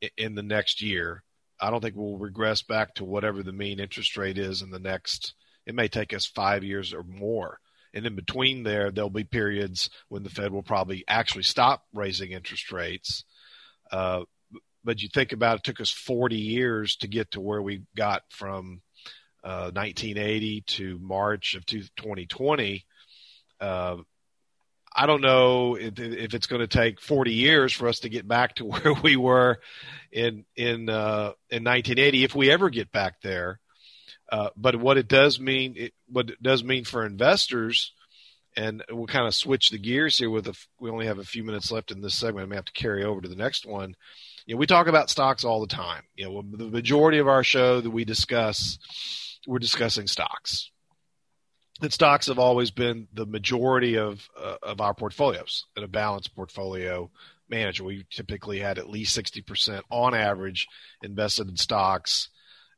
in, 0.00 0.10
in 0.16 0.34
the 0.34 0.42
next 0.42 0.82
year. 0.82 1.22
I 1.60 1.70
don't 1.70 1.80
think 1.80 1.94
we'll 1.96 2.18
regress 2.18 2.62
back 2.62 2.94
to 2.94 3.04
whatever 3.04 3.42
the 3.42 3.52
mean 3.52 3.80
interest 3.80 4.16
rate 4.16 4.38
is 4.38 4.62
in 4.62 4.70
the 4.70 4.78
next. 4.78 5.34
It 5.66 5.74
may 5.74 5.88
take 5.88 6.14
us 6.14 6.26
five 6.26 6.64
years 6.64 6.94
or 6.94 7.02
more. 7.02 7.58
And 7.92 8.06
in 8.06 8.14
between 8.14 8.62
there, 8.62 8.90
there'll 8.90 9.10
be 9.10 9.24
periods 9.24 9.90
when 10.08 10.22
the 10.22 10.30
Fed 10.30 10.52
will 10.52 10.62
probably 10.62 11.04
actually 11.08 11.42
stop 11.42 11.84
raising 11.92 12.30
interest 12.30 12.72
rates. 12.72 13.24
Uh, 13.90 14.22
but 14.84 15.02
you 15.02 15.08
think 15.08 15.32
about 15.32 15.56
it, 15.56 15.58
it 15.58 15.64
took 15.64 15.80
us 15.80 15.90
40 15.90 16.36
years 16.36 16.96
to 16.96 17.08
get 17.08 17.32
to 17.32 17.40
where 17.40 17.60
we 17.60 17.82
got 17.96 18.22
from 18.30 18.80
1980 19.42 20.58
uh, 20.58 20.72
to 20.74 20.98
March 21.00 21.54
of 21.54 21.66
2020. 21.66 22.84
Uh, 23.60 23.96
I 24.94 25.06
don't 25.06 25.20
know 25.20 25.76
if, 25.76 25.98
if 25.98 26.34
it's 26.34 26.46
going 26.46 26.60
to 26.60 26.66
take 26.66 27.00
40 27.00 27.32
years 27.32 27.72
for 27.72 27.88
us 27.88 28.00
to 28.00 28.08
get 28.08 28.26
back 28.26 28.56
to 28.56 28.64
where 28.66 28.94
we 28.94 29.16
were 29.16 29.60
in 30.10 30.44
in 30.56 30.88
uh, 30.88 31.32
in 31.50 31.64
1980, 31.64 32.24
if 32.24 32.34
we 32.34 32.50
ever 32.50 32.70
get 32.70 32.90
back 32.90 33.20
there. 33.22 33.60
Uh, 34.30 34.50
but 34.56 34.76
what 34.76 34.96
it 34.96 35.08
does 35.08 35.40
mean, 35.40 35.74
it, 35.76 35.92
what 36.08 36.30
it 36.30 36.42
does 36.42 36.62
mean 36.62 36.84
for 36.84 37.04
investors, 37.04 37.92
and 38.56 38.84
we'll 38.88 39.06
kind 39.06 39.26
of 39.26 39.34
switch 39.34 39.70
the 39.70 39.78
gears 39.78 40.18
here. 40.18 40.30
With 40.30 40.46
a, 40.46 40.54
we 40.78 40.90
only 40.90 41.06
have 41.06 41.18
a 41.18 41.24
few 41.24 41.42
minutes 41.42 41.72
left 41.72 41.90
in 41.90 42.00
this 42.00 42.14
segment, 42.14 42.46
I 42.46 42.48
may 42.48 42.56
have 42.56 42.64
to 42.66 42.72
carry 42.72 43.04
over 43.04 43.20
to 43.20 43.28
the 43.28 43.36
next 43.36 43.66
one. 43.66 43.96
You 44.46 44.54
know, 44.54 44.58
we 44.58 44.66
talk 44.66 44.86
about 44.86 45.10
stocks 45.10 45.44
all 45.44 45.60
the 45.60 45.66
time. 45.66 46.02
You 46.14 46.26
know, 46.26 46.42
the 46.42 46.68
majority 46.68 47.18
of 47.18 47.28
our 47.28 47.42
show 47.42 47.80
that 47.80 47.90
we 47.90 48.04
discuss 48.04 48.78
we're 49.46 49.58
discussing 49.58 50.06
stocks. 50.06 50.70
And 51.82 51.92
stocks 51.92 52.26
have 52.26 52.38
always 52.38 52.70
been 52.70 53.08
the 53.12 53.26
majority 53.26 53.96
of 53.96 54.28
uh, 54.38 54.56
of 54.62 54.80
our 54.80 54.92
portfolios 54.92 55.64
in 55.76 55.82
a 55.82 55.88
balanced 55.88 56.34
portfolio 56.34 57.10
manager. 57.48 57.84
We 57.84 58.04
typically 58.10 58.58
had 58.58 58.78
at 58.78 58.88
least 58.88 59.16
60% 59.18 59.82
on 59.90 60.14
average 60.14 60.66
invested 61.02 61.48
in 61.48 61.56
stocks 61.56 62.28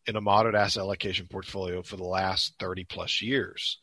in 0.07 0.17
a 0.17 0.21
moderate 0.21 0.55
asset 0.55 0.83
allocation 0.83 1.27
portfolio 1.27 1.83
for 1.83 1.97
the 1.97 2.05
last 2.05 2.55
30 2.59 2.85
plus 2.85 3.23
years. 3.23 3.79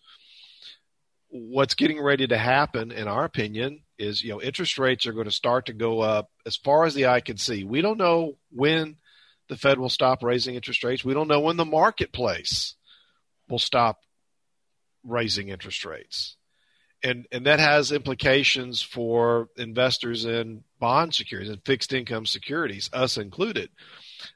What's 1.29 1.75
getting 1.75 2.01
ready 2.01 2.25
to 2.27 2.37
happen, 2.37 2.91
in 2.91 3.07
our 3.07 3.23
opinion, 3.23 3.81
is 3.97 4.23
you 4.23 4.31
know 4.31 4.41
interest 4.41 4.79
rates 4.79 5.05
are 5.05 5.13
going 5.13 5.25
to 5.25 5.31
start 5.31 5.65
to 5.65 5.73
go 5.73 5.99
up 5.99 6.29
as 6.45 6.55
far 6.55 6.85
as 6.85 6.93
the 6.93 7.07
eye 7.07 7.21
can 7.21 7.37
see. 7.37 7.63
We 7.63 7.81
don't 7.81 7.97
know 7.97 8.37
when 8.51 8.95
the 9.49 9.57
Fed 9.57 9.79
will 9.79 9.89
stop 9.89 10.23
raising 10.23 10.55
interest 10.55 10.83
rates. 10.83 11.03
We 11.03 11.13
don't 11.13 11.27
know 11.27 11.41
when 11.41 11.57
the 11.57 11.65
marketplace 11.65 12.75
will 13.49 13.59
stop 13.59 13.99
raising 15.03 15.49
interest 15.49 15.83
rates. 15.83 16.37
And, 17.01 17.27
and 17.31 17.45
that 17.45 17.59
has 17.59 17.91
implications 17.91 18.81
for 18.81 19.47
investors 19.57 20.25
in 20.25 20.63
bond 20.79 21.15
securities 21.15 21.49
and 21.49 21.63
fixed 21.65 21.93
income 21.93 22.25
securities, 22.25 22.89
us 22.93 23.17
included. 23.17 23.69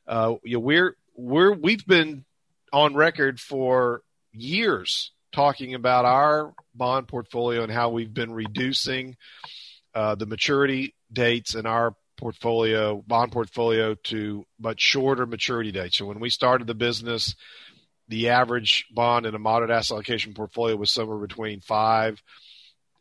Uh, 0.07 0.35
you 0.43 0.57
know, 0.57 0.61
we're, 0.61 0.95
we're, 1.15 1.53
we've 1.53 1.85
been 1.85 2.25
on 2.71 2.95
record 2.95 3.39
for 3.39 4.01
years 4.31 5.11
talking 5.33 5.73
about 5.73 6.05
our 6.05 6.53
bond 6.73 7.07
portfolio 7.07 7.63
and 7.63 7.71
how 7.71 7.89
we've 7.89 8.13
been 8.13 8.31
reducing 8.31 9.17
uh, 9.93 10.15
the 10.15 10.25
maturity 10.25 10.95
dates 11.11 11.53
in 11.53 11.65
our 11.65 11.95
portfolio, 12.17 13.03
bond 13.05 13.31
portfolio 13.31 13.95
to 13.95 14.45
much 14.59 14.81
shorter 14.81 15.25
maturity 15.25 15.71
dates. 15.71 15.97
So 15.97 16.05
when 16.05 16.19
we 16.19 16.29
started 16.29 16.67
the 16.67 16.75
business, 16.75 17.35
the 18.07 18.29
average 18.29 18.85
bond 18.93 19.25
in 19.25 19.35
a 19.35 19.39
moderate 19.39 19.71
asset 19.71 19.95
allocation 19.95 20.33
portfolio 20.33 20.75
was 20.75 20.91
somewhere 20.91 21.17
between 21.17 21.61
five, 21.61 22.21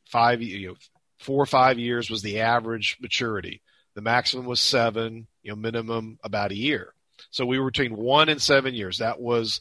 five, 0.06 0.42
you 0.42 0.68
know, 0.68 0.74
four 1.18 1.42
or 1.42 1.46
five 1.46 1.78
years 1.78 2.10
was 2.10 2.22
the 2.22 2.40
average 2.40 2.98
maturity. 3.00 3.62
The 3.94 4.02
maximum 4.02 4.46
was 4.46 4.60
seven, 4.60 5.26
you 5.42 5.52
know, 5.52 5.56
minimum 5.56 6.18
about 6.24 6.50
a 6.50 6.56
year. 6.56 6.94
So 7.30 7.44
we 7.46 7.58
were 7.58 7.70
between 7.70 7.96
one 7.96 8.28
and 8.28 8.40
seven 8.40 8.74
years. 8.74 8.98
That 8.98 9.20
was 9.20 9.60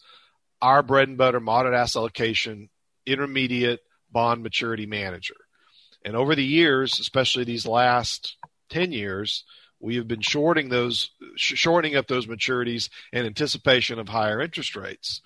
our 0.62 0.84
bread 0.84 1.08
and 1.08 1.18
butter 1.18 1.40
moderate 1.40 1.76
asset 1.76 2.00
allocation 2.00 2.70
intermediate 3.06 3.80
bond 4.12 4.44
maturity 4.44 4.86
manager. 4.86 5.36
And 6.04 6.16
over 6.16 6.36
the 6.36 6.44
years, 6.44 7.00
especially 7.00 7.44
these 7.44 7.66
last 7.66 8.38
10 8.72 8.92
years, 8.92 9.44
we 9.80 9.96
have 9.96 10.08
been 10.08 10.22
shorting 10.22 10.70
those, 10.70 11.12
shorting 11.36 11.96
up 11.96 12.08
those 12.08 12.28
maturities 12.28 12.90
in 13.12 13.26
anticipation 13.26 14.00
of 14.00 14.10
higher 14.10 14.42
interest 14.42 14.76
rates. 14.76 15.22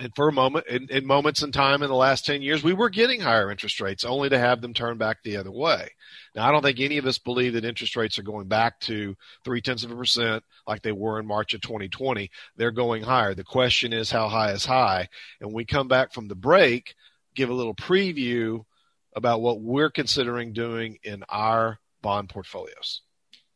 And 0.00 0.12
for 0.16 0.28
a 0.28 0.32
moment, 0.32 0.66
in, 0.66 0.88
in, 0.90 1.06
moments 1.06 1.42
in 1.44 1.52
time 1.52 1.82
in 1.82 1.88
the 1.88 1.94
last 1.94 2.26
10 2.26 2.42
years, 2.42 2.64
we 2.64 2.72
were 2.72 2.90
getting 2.90 3.20
higher 3.20 3.48
interest 3.48 3.80
rates 3.80 4.04
only 4.04 4.28
to 4.28 4.38
have 4.38 4.60
them 4.60 4.74
turn 4.74 4.98
back 4.98 5.18
the 5.22 5.36
other 5.36 5.52
way. 5.52 5.88
Now, 6.34 6.48
I 6.48 6.50
don't 6.50 6.62
think 6.62 6.80
any 6.80 6.98
of 6.98 7.06
us 7.06 7.18
believe 7.18 7.52
that 7.52 7.64
interest 7.64 7.94
rates 7.94 8.18
are 8.18 8.24
going 8.24 8.48
back 8.48 8.80
to 8.80 9.14
three 9.44 9.60
tenths 9.60 9.84
of 9.84 9.92
a 9.92 9.96
percent 9.96 10.42
like 10.66 10.82
they 10.82 10.90
were 10.90 11.20
in 11.20 11.26
March 11.26 11.54
of 11.54 11.60
2020. 11.60 12.28
They're 12.56 12.72
going 12.72 13.04
higher. 13.04 13.34
The 13.34 13.44
question 13.44 13.92
is 13.92 14.10
how 14.10 14.28
high 14.28 14.50
is 14.50 14.64
high? 14.64 15.08
And 15.40 15.52
we 15.52 15.64
come 15.64 15.86
back 15.86 16.12
from 16.12 16.26
the 16.26 16.34
break, 16.34 16.96
give 17.36 17.50
a 17.50 17.54
little 17.54 17.74
preview 17.74 18.64
about 19.14 19.42
what 19.42 19.60
we're 19.60 19.90
considering 19.90 20.52
doing 20.52 20.98
in 21.04 21.22
our 21.28 21.78
bond 22.04 22.28
portfolios. 22.28 23.00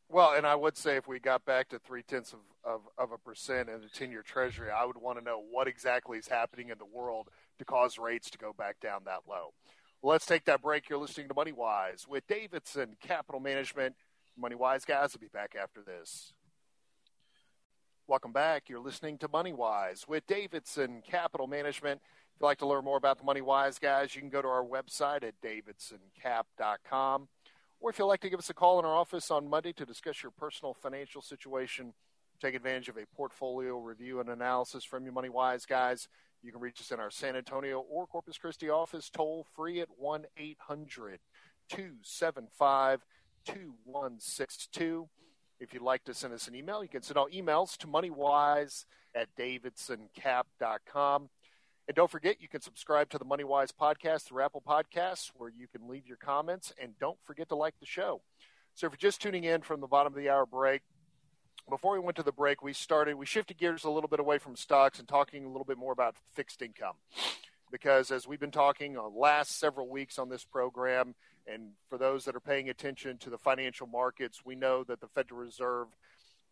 Well, 0.08 0.32
and 0.34 0.46
I 0.46 0.54
would 0.54 0.78
say 0.78 0.96
if 0.96 1.06
we 1.06 1.20
got 1.20 1.44
back 1.44 1.68
to 1.68 1.78
three 1.78 2.02
tenths 2.02 2.32
of, 2.32 2.38
of, 2.64 2.80
of, 2.96 3.12
a 3.12 3.18
percent 3.18 3.68
in 3.68 3.82
the 3.82 3.90
10 3.90 4.10
year 4.10 4.22
treasury, 4.22 4.70
I 4.70 4.86
would 4.86 4.96
want 4.96 5.18
to 5.18 5.24
know 5.24 5.44
what 5.50 5.68
exactly 5.68 6.16
is 6.16 6.28
happening 6.28 6.70
in 6.70 6.78
the 6.78 6.86
world 6.86 7.28
to 7.58 7.66
cause 7.66 7.98
rates 7.98 8.30
to 8.30 8.38
go 8.38 8.54
back 8.54 8.80
down 8.80 9.02
that 9.04 9.24
low. 9.28 9.52
let's 10.02 10.24
take 10.24 10.46
that 10.46 10.62
break. 10.62 10.88
You're 10.88 10.98
listening 10.98 11.28
to 11.28 11.34
Money 11.34 11.52
Wise 11.52 12.06
with 12.08 12.26
Davidson 12.26 12.96
Capital 13.02 13.38
Management. 13.38 13.96
Money 14.38 14.54
Wise 14.54 14.86
guys 14.86 15.12
will 15.12 15.20
be 15.20 15.28
back 15.28 15.54
after 15.60 15.82
this. 15.82 16.32
Welcome 18.06 18.32
back. 18.32 18.70
You're 18.70 18.80
listening 18.80 19.18
to 19.18 19.28
Money 19.28 19.52
Wise 19.52 20.06
with 20.08 20.26
Davidson 20.26 21.02
Capital 21.06 21.46
Management. 21.46 22.00
If 22.00 22.40
you'd 22.40 22.46
like 22.46 22.58
to 22.60 22.66
learn 22.66 22.84
more 22.84 22.96
about 22.96 23.18
the 23.18 23.24
Money 23.24 23.42
Wise 23.42 23.78
guys, 23.78 24.14
you 24.14 24.22
can 24.22 24.30
go 24.30 24.40
to 24.40 24.48
our 24.48 24.64
website 24.64 25.22
at 25.22 25.34
davidsoncap.com. 25.42 27.28
Or 27.80 27.90
if 27.90 27.98
you'd 27.98 28.06
like 28.06 28.20
to 28.20 28.30
give 28.30 28.40
us 28.40 28.50
a 28.50 28.54
call 28.54 28.78
in 28.78 28.84
our 28.84 28.94
office 28.94 29.30
on 29.30 29.48
Monday 29.48 29.72
to 29.72 29.86
discuss 29.86 30.22
your 30.22 30.32
personal 30.32 30.74
financial 30.74 31.22
situation, 31.22 31.94
take 32.40 32.54
advantage 32.54 32.88
of 32.88 32.96
a 32.96 33.06
portfolio 33.14 33.78
review 33.78 34.20
and 34.20 34.28
analysis 34.28 34.84
from 34.84 35.04
your 35.04 35.12
Money 35.12 35.28
Wise 35.28 35.64
guys, 35.64 36.08
you 36.42 36.52
can 36.52 36.60
reach 36.60 36.80
us 36.80 36.92
in 36.92 37.00
our 37.00 37.10
San 37.10 37.34
Antonio 37.36 37.80
or 37.80 38.06
Corpus 38.06 38.38
Christi 38.38 38.70
office 38.70 39.10
toll 39.10 39.44
free 39.56 39.80
at 39.80 39.88
1 39.96 40.24
800 40.36 41.18
275 41.68 43.04
2162. 43.44 45.08
If 45.60 45.74
you'd 45.74 45.82
like 45.82 46.04
to 46.04 46.14
send 46.14 46.32
us 46.32 46.46
an 46.46 46.54
email, 46.54 46.82
you 46.82 46.88
can 46.88 47.02
send 47.02 47.16
all 47.16 47.28
emails 47.28 47.76
to 47.78 47.88
moneywise 47.88 48.84
at 49.14 49.34
davidsoncap.com. 49.36 51.28
And 51.88 51.94
don't 51.94 52.10
forget, 52.10 52.36
you 52.38 52.48
can 52.48 52.60
subscribe 52.60 53.08
to 53.10 53.18
the 53.18 53.24
MoneyWise 53.24 53.72
podcast 53.72 54.24
through 54.24 54.42
Apple 54.42 54.62
Podcasts, 54.64 55.30
where 55.34 55.48
you 55.48 55.66
can 55.66 55.88
leave 55.88 56.06
your 56.06 56.18
comments. 56.18 56.70
And 56.80 56.92
don't 57.00 57.16
forget 57.24 57.48
to 57.48 57.54
like 57.54 57.80
the 57.80 57.86
show. 57.86 58.20
So 58.74 58.86
if 58.86 58.92
you're 58.92 59.10
just 59.10 59.22
tuning 59.22 59.44
in 59.44 59.62
from 59.62 59.80
the 59.80 59.86
bottom 59.86 60.12
of 60.12 60.18
the 60.18 60.28
hour 60.28 60.44
break, 60.44 60.82
before 61.70 61.94
we 61.94 61.98
went 61.98 62.16
to 62.16 62.22
the 62.22 62.30
break, 62.30 62.62
we 62.62 62.74
started, 62.74 63.14
we 63.14 63.24
shifted 63.24 63.56
gears 63.56 63.84
a 63.84 63.90
little 63.90 64.08
bit 64.08 64.20
away 64.20 64.36
from 64.36 64.54
stocks 64.54 64.98
and 64.98 65.08
talking 65.08 65.46
a 65.46 65.48
little 65.48 65.64
bit 65.64 65.78
more 65.78 65.92
about 65.92 66.14
fixed 66.34 66.60
income. 66.60 66.96
Because 67.72 68.10
as 68.10 68.28
we've 68.28 68.38
been 68.38 68.50
talking 68.50 68.92
the 68.92 69.02
last 69.02 69.58
several 69.58 69.88
weeks 69.88 70.18
on 70.18 70.28
this 70.28 70.44
program, 70.44 71.14
and 71.46 71.70
for 71.88 71.96
those 71.96 72.26
that 72.26 72.36
are 72.36 72.40
paying 72.40 72.68
attention 72.68 73.16
to 73.18 73.30
the 73.30 73.38
financial 73.38 73.86
markets, 73.86 74.42
we 74.44 74.54
know 74.54 74.84
that 74.84 75.00
the 75.00 75.08
Federal 75.08 75.40
Reserve 75.40 75.88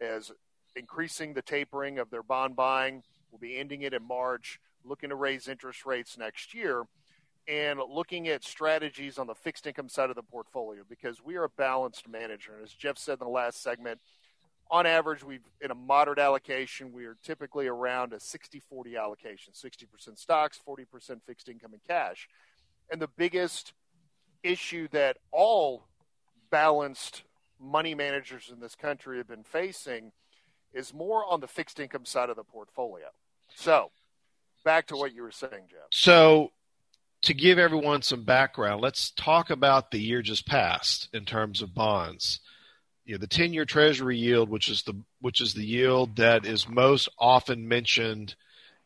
is 0.01 0.33
increasing 0.75 1.35
the 1.35 1.43
tapering 1.43 1.99
of 1.99 2.09
their 2.09 2.23
bond 2.23 2.57
buying. 2.57 3.03
We'll 3.31 3.39
be 3.39 3.59
ending 3.59 3.83
it 3.83 3.93
in 3.93 4.03
March, 4.03 4.61
looking 4.87 5.11
to 5.11 5.17
raise 5.17 5.49
interest 5.49 5.85
rates 5.87 6.17
next 6.19 6.55
year, 6.55 6.85
and 7.49 7.81
looking 7.89 8.29
at 8.29 8.43
strategies 8.45 9.19
on 9.19 9.27
the 9.27 9.35
fixed 9.35 9.67
income 9.67 9.89
side 9.89 10.11
of 10.11 10.17
the 10.17 10.23
portfolio 10.23 10.83
because 10.89 11.23
we 11.23 11.37
are 11.37 11.45
a 11.45 11.49
balanced 11.49 12.09
manager. 12.09 12.55
And 12.55 12.65
as 12.65 12.73
Jeff 12.73 12.99
said 12.99 13.19
in 13.21 13.27
the 13.27 13.29
last 13.29 13.63
segment, 13.63 14.01
on 14.69 14.85
average, 14.85 15.23
we've 15.23 15.45
in 15.61 15.71
a 15.71 15.75
moderate 15.75 16.19
allocation, 16.19 16.93
we 16.93 17.05
are 17.05 17.17
typically 17.23 17.69
around 17.69 18.13
a 18.13 18.19
60 18.19 18.61
40 18.61 18.97
allocation 18.97 19.53
60% 19.53 20.19
stocks, 20.19 20.61
40% 20.67 21.23
fixed 21.25 21.49
income 21.49 21.73
and 21.73 21.83
cash. 21.87 22.29
And 22.91 23.01
the 23.01 23.09
biggest 23.17 23.73
issue 24.43 24.89
that 24.89 25.19
all 25.31 25.87
balanced 26.51 27.23
money 27.61 27.95
managers 27.95 28.51
in 28.53 28.61
this 28.61 28.75
country 28.75 29.19
have 29.19 29.29
been 29.29 29.45
facing 29.45 30.13
is 30.73 30.93
more 30.93 31.25
on 31.25 31.41
the 31.41 31.49
fixed 31.49 31.81
income 31.81 32.05
side 32.05 32.29
of 32.29 32.37
the 32.37 32.45
portfolio. 32.45 33.07
So, 33.55 33.91
back 34.67 34.89
to 34.89 34.97
what 34.97 35.15
you 35.15 35.23
were 35.23 35.31
saying, 35.31 35.65
Jeff. 35.71 35.89
So, 35.93 36.53
to 37.23 37.33
give 37.33 37.59
everyone 37.59 38.03
some 38.03 38.25
background, 38.25 38.83
let's 38.83 39.11
talk 39.13 39.49
about 39.49 39.91
the 39.91 39.99
year 39.99 40.21
just 40.21 40.47
passed 40.47 41.09
in 41.15 41.25
terms 41.25 41.63
of 41.63 41.75
bonds 41.75 42.41
you 43.07 43.15
know, 43.15 43.19
the 43.19 43.27
10 43.29 43.55
year 43.55 43.65
treasury 43.65 44.19
yield, 44.19 44.51
which 44.51 44.69
is 44.69 44.83
the, 44.83 44.95
which 45.21 45.41
is 45.41 45.55
the 45.55 45.65
yield 45.65 46.17
that 46.17 46.45
is 46.45 46.69
most 46.69 47.09
often 47.19 47.69
mentioned 47.69 48.35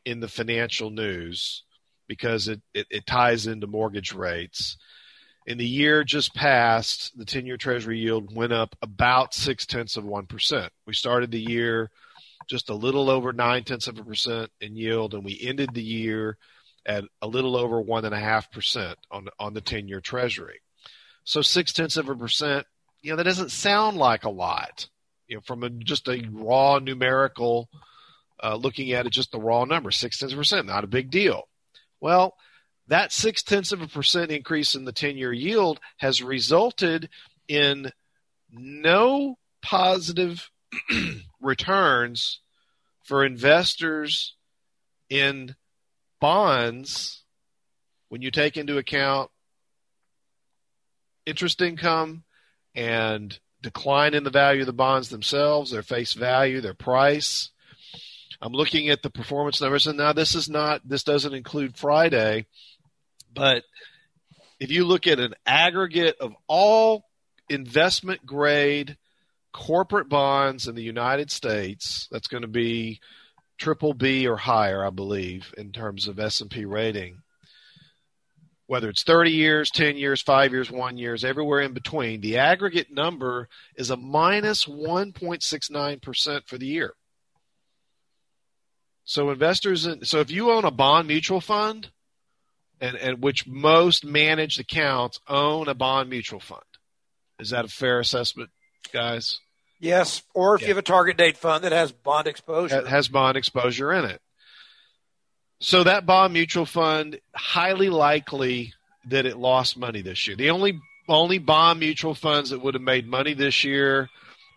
in 0.04 0.20
the 0.20 0.28
financial 0.28 0.90
news 0.90 1.64
because 2.06 2.46
it, 2.46 2.60
it, 2.74 2.86
it 2.90 3.06
ties 3.06 3.46
into 3.46 3.66
mortgage 3.66 4.12
rates. 4.12 4.76
In 5.46 5.56
the 5.56 5.66
year 5.66 6.04
just 6.04 6.34
passed, 6.34 7.16
the 7.18 7.24
10 7.24 7.46
year 7.46 7.56
treasury 7.56 7.98
yield 7.98 8.34
went 8.34 8.52
up 8.52 8.76
about 8.82 9.32
six 9.32 9.64
tenths 9.64 9.96
of 9.96 10.04
1%. 10.04 10.68
We 10.86 10.92
started 10.92 11.30
the 11.30 11.40
year 11.40 11.90
just 12.50 12.68
a 12.68 12.74
little 12.74 13.08
over 13.08 13.32
nine 13.32 13.64
tenths 13.64 13.86
of 13.86 13.98
a 13.98 14.04
percent 14.04 14.50
in 14.60 14.76
yield, 14.76 15.14
and 15.14 15.24
we 15.24 15.40
ended 15.40 15.72
the 15.72 15.82
year 15.82 16.36
at 16.84 17.04
a 17.22 17.26
little 17.26 17.56
over 17.56 17.80
one 17.80 18.04
and 18.04 18.14
a 18.14 18.18
half 18.18 18.50
percent 18.50 18.98
on 19.10 19.28
on 19.38 19.54
the 19.54 19.60
10 19.60 19.88
year 19.88 20.00
treasury. 20.00 20.60
So 21.24 21.42
six 21.42 21.72
tenths 21.72 21.96
of 21.96 22.08
a 22.08 22.16
percent 22.16 22.66
you 23.02 23.10
know, 23.10 23.16
that 23.16 23.24
doesn't 23.24 23.50
sound 23.50 23.96
like 23.96 24.24
a 24.24 24.30
lot. 24.30 24.88
You 25.26 25.36
know, 25.36 25.42
from 25.42 25.62
a, 25.62 25.70
just 25.70 26.08
a 26.08 26.26
raw 26.30 26.78
numerical, 26.78 27.68
uh, 28.42 28.56
looking 28.56 28.92
at 28.92 29.06
it, 29.06 29.10
just 29.10 29.32
the 29.32 29.40
raw 29.40 29.64
number, 29.64 29.90
six 29.90 30.18
tenths 30.18 30.32
of 30.32 30.38
a 30.38 30.40
percent, 30.40 30.66
not 30.66 30.84
a 30.84 30.88
big 30.88 31.10
deal. 31.10 31.48
Well, 32.00 32.34
that 32.88 33.12
six 33.12 33.42
tenths 33.42 33.72
of 33.72 33.80
a 33.82 33.86
percent 33.86 34.30
increase 34.30 34.74
in 34.74 34.84
the 34.84 34.92
10 34.92 35.16
year 35.16 35.32
yield 35.32 35.80
has 35.98 36.22
resulted 36.22 37.08
in 37.48 37.92
no 38.50 39.38
positive 39.62 40.50
returns 41.40 42.40
for 43.04 43.24
investors 43.24 44.34
in 45.08 45.56
bonds 46.20 47.24
when 48.08 48.22
you 48.22 48.30
take 48.30 48.56
into 48.56 48.78
account 48.78 49.30
interest 51.26 51.60
income 51.60 52.24
and 52.74 53.38
decline 53.62 54.14
in 54.14 54.24
the 54.24 54.30
value 54.30 54.60
of 54.60 54.66
the 54.66 54.72
bonds 54.72 55.08
themselves, 55.08 55.70
their 55.70 55.82
face 55.82 56.12
value, 56.12 56.60
their 56.60 56.74
price. 56.74 57.50
I'm 58.40 58.52
looking 58.52 58.88
at 58.88 59.02
the 59.02 59.10
performance 59.10 59.60
numbers, 59.60 59.86
and 59.86 59.98
now 59.98 60.12
this 60.12 60.34
is 60.34 60.48
not, 60.48 60.80
this 60.88 61.02
doesn't 61.02 61.34
include 61.34 61.76
Friday, 61.76 62.46
but 63.32 63.64
if 64.58 64.70
you 64.70 64.84
look 64.84 65.06
at 65.06 65.20
an 65.20 65.34
aggregate 65.46 66.16
of 66.20 66.34
all 66.46 67.04
investment 67.48 68.24
grade 68.24 68.96
corporate 69.52 70.08
bonds 70.08 70.68
in 70.68 70.74
the 70.74 70.82
United 70.82 71.30
States, 71.30 72.08
that's 72.10 72.28
going 72.28 72.42
to 72.42 72.48
be 72.48 73.00
triple 73.58 73.94
B 73.94 74.26
or 74.26 74.36
higher, 74.36 74.84
I 74.84 74.90
believe, 74.90 75.54
in 75.58 75.72
terms 75.72 76.08
of 76.08 76.18
S&P 76.18 76.64
rating 76.64 77.22
whether 78.70 78.88
it's 78.88 79.02
30 79.02 79.32
years, 79.32 79.68
10 79.68 79.96
years, 79.96 80.22
5 80.22 80.52
years, 80.52 80.70
1 80.70 80.96
years, 80.96 81.24
everywhere 81.24 81.58
in 81.58 81.72
between, 81.72 82.20
the 82.20 82.38
aggregate 82.38 82.86
number 82.88 83.48
is 83.74 83.90
a 83.90 83.96
minus 83.96 84.64
1.69% 84.64 86.46
for 86.46 86.56
the 86.56 86.66
year. 86.66 86.94
So 89.02 89.30
investors 89.30 89.86
in, 89.86 90.04
so 90.04 90.20
if 90.20 90.30
you 90.30 90.52
own 90.52 90.64
a 90.64 90.70
bond 90.70 91.08
mutual 91.08 91.40
fund 91.40 91.90
and, 92.80 92.94
and 92.94 93.20
which 93.20 93.44
most 93.44 94.04
managed 94.04 94.60
accounts 94.60 95.18
own 95.26 95.66
a 95.66 95.74
bond 95.74 96.08
mutual 96.08 96.38
fund. 96.38 96.62
Is 97.40 97.50
that 97.50 97.64
a 97.64 97.68
fair 97.68 97.98
assessment, 97.98 98.50
guys? 98.92 99.38
Yes, 99.78 100.22
or 100.34 100.54
if 100.54 100.60
yeah. 100.60 100.68
you 100.68 100.70
have 100.74 100.78
a 100.78 100.82
target 100.82 101.16
date 101.16 101.38
fund 101.38 101.64
that 101.64 101.72
has 101.72 101.90
bond 101.90 102.26
exposure. 102.26 102.82
That 102.82 102.86
has 102.86 103.08
bond 103.08 103.36
exposure 103.36 103.92
in 103.92 104.04
it. 104.04 104.20
So 105.60 105.84
that 105.84 106.06
bond 106.06 106.32
mutual 106.32 106.66
fund, 106.66 107.18
highly 107.34 107.90
likely 107.90 108.74
that 109.08 109.26
it 109.26 109.38
lost 109.38 109.78
money 109.78 110.02
this 110.02 110.26
year. 110.26 110.36
The 110.36 110.50
only 110.50 110.80
only 111.08 111.38
bond 111.38 111.80
mutual 111.80 112.14
funds 112.14 112.50
that 112.50 112.62
would 112.62 112.74
have 112.74 112.82
made 112.82 113.06
money 113.06 113.34
this 113.34 113.64
year 113.64 114.08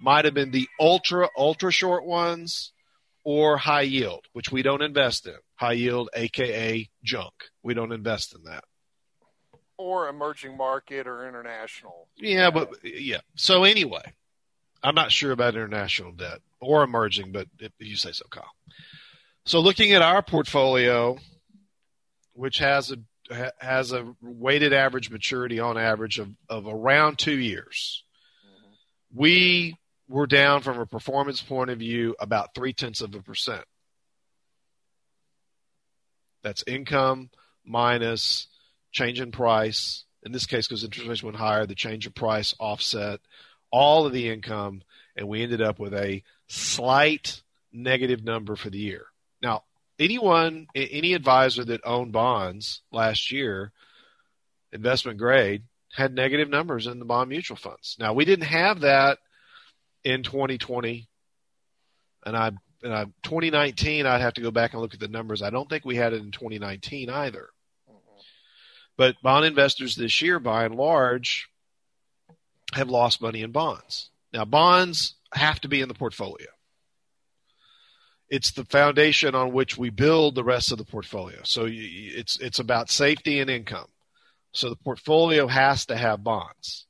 might 0.02 0.26
have 0.26 0.34
been 0.34 0.52
the 0.52 0.68
ultra 0.80 1.30
ultra 1.38 1.72
short 1.72 2.06
ones 2.06 2.74
or 3.24 3.58
high 3.58 3.82
yield, 3.82 4.26
which 4.34 4.52
we 4.52 4.62
don't 4.62 4.82
invest 4.82 5.26
in. 5.26 5.38
High 5.56 5.74
yield, 5.74 6.10
aka 6.14 6.90
junk. 7.04 7.34
We 7.64 7.74
don't 7.74 7.94
invest 7.94 8.36
in 8.36 8.44
that. 8.44 8.64
Or 9.78 10.08
emerging 10.08 10.56
market 10.56 11.08
or 11.08 11.28
international. 11.28 12.08
Yeah, 12.16 12.52
but 12.52 12.70
yeah. 12.84 13.22
So 13.36 13.64
anyway, 13.64 14.14
I'm 14.84 14.96
not 14.96 15.12
sure 15.12 15.32
about 15.32 15.56
international 15.56 16.12
debt 16.12 16.40
or 16.60 16.84
emerging, 16.84 17.32
but 17.32 17.48
if 17.60 17.72
you 17.80 17.96
say 17.96 18.12
so, 18.12 18.26
Kyle. 18.30 18.50
So 19.46 19.60
looking 19.60 19.92
at 19.94 20.02
our 20.02 20.22
portfolio, 20.22 21.18
which 22.34 22.60
has 22.60 22.92
a 22.92 22.98
has 23.60 23.94
a 23.94 24.14
weighted 24.22 24.74
average 24.74 25.10
maturity 25.10 25.60
on 25.60 25.78
average 25.78 26.20
of, 26.20 26.30
of 26.50 26.68
around 26.68 27.18
two 27.18 27.38
years, 27.38 28.04
mm-hmm. 28.46 29.20
we 29.20 29.76
were 30.08 30.28
down 30.28 30.62
from 30.62 30.80
a 30.80 30.86
performance 30.86 31.42
point 31.42 31.70
of 31.70 31.80
view 31.80 32.16
about 32.20 32.54
three 32.54 32.74
tenths 32.74 33.02
of 33.02 33.16
a 33.16 33.22
percent. 33.22 33.64
That's 36.44 36.64
income 36.68 37.30
minus 37.66 38.48
change 38.94 39.20
in 39.20 39.32
price. 39.32 40.06
In 40.24 40.32
this 40.32 40.46
case, 40.46 40.68
because 40.68 40.86
interest 40.86 41.10
rates 41.10 41.24
went 41.24 41.36
higher, 41.36 41.66
the 41.66 41.76
change 41.76 42.06
in 42.06 42.14
price 42.14 42.56
offset 42.60 43.20
all 43.74 44.06
of 44.06 44.14
the 44.14 44.30
income, 44.30 44.84
and 45.18 45.28
we 45.28 45.42
ended 45.42 45.62
up 45.62 45.80
with 45.80 45.94
a 45.94 46.24
slight 46.48 47.42
negative 47.74 48.24
number 48.24 48.56
for 48.56 48.70
the 48.70 48.78
year. 48.78 49.08
Now, 49.42 49.64
anyone, 50.00 50.68
any 50.76 51.14
advisor 51.14 51.66
that 51.66 51.82
owned 51.84 52.14
bonds 52.14 52.82
last 52.92 53.32
year, 53.32 53.72
investment 54.72 55.18
grade, 55.18 55.64
had 55.92 56.14
negative 56.14 56.50
numbers 56.50 56.88
in 56.88 57.00
the 57.00 57.06
bond 57.06 57.30
mutual 57.30 57.58
funds. 57.58 57.98
Now, 58.00 58.14
we 58.14 58.26
didn't 58.26 58.46
have 58.46 58.82
that 58.82 59.18
in 60.04 60.24
2020, 60.24 61.08
and 62.26 62.38
I, 62.38 62.52
and 62.84 62.94
I 62.94 63.06
2019, 63.24 64.06
I'd 64.06 64.22
have 64.22 64.36
to 64.36 64.42
go 64.42 64.52
back 64.52 64.74
and 64.74 64.82
look 64.82 64.94
at 64.94 65.00
the 65.00 65.08
numbers. 65.08 65.42
I 65.42 65.50
don't 65.50 65.70
think 65.70 65.84
we 65.84 65.96
had 65.96 66.14
it 66.14 66.22
in 66.22 66.32
2019 66.32 67.10
either. 67.10 67.50
But 68.98 69.22
bond 69.22 69.46
investors 69.46 69.96
this 69.96 70.22
year, 70.22 70.40
by 70.40 70.66
and 70.66 70.76
large, 70.76 71.50
have 72.74 72.90
lost 72.90 73.22
money 73.22 73.42
in 73.42 73.52
bonds. 73.52 74.10
Now, 74.32 74.46
bonds 74.46 75.16
have 75.34 75.60
to 75.62 75.68
be 75.68 75.82
in 75.82 75.88
the 75.88 75.94
portfolio. 75.94 76.48
It's 78.30 78.52
the 78.52 78.66
foundation 78.66 79.36
on 79.36 79.54
which 79.54 79.78
we 79.78 79.90
build 79.90 80.36
the 80.36 80.44
rest 80.44 80.72
of 80.72 80.78
the 80.78 80.86
portfolio. 80.86 81.42
So 81.44 81.68
it's 81.70 82.40
it's 82.40 82.60
about 82.60 82.90
safety 82.90 83.40
and 83.40 83.50
income. 83.50 83.90
So 84.54 84.70
the 84.70 84.76
portfolio 84.76 85.48
has 85.48 85.86
to 85.88 85.98
have 85.98 86.24
bonds. 86.24 86.88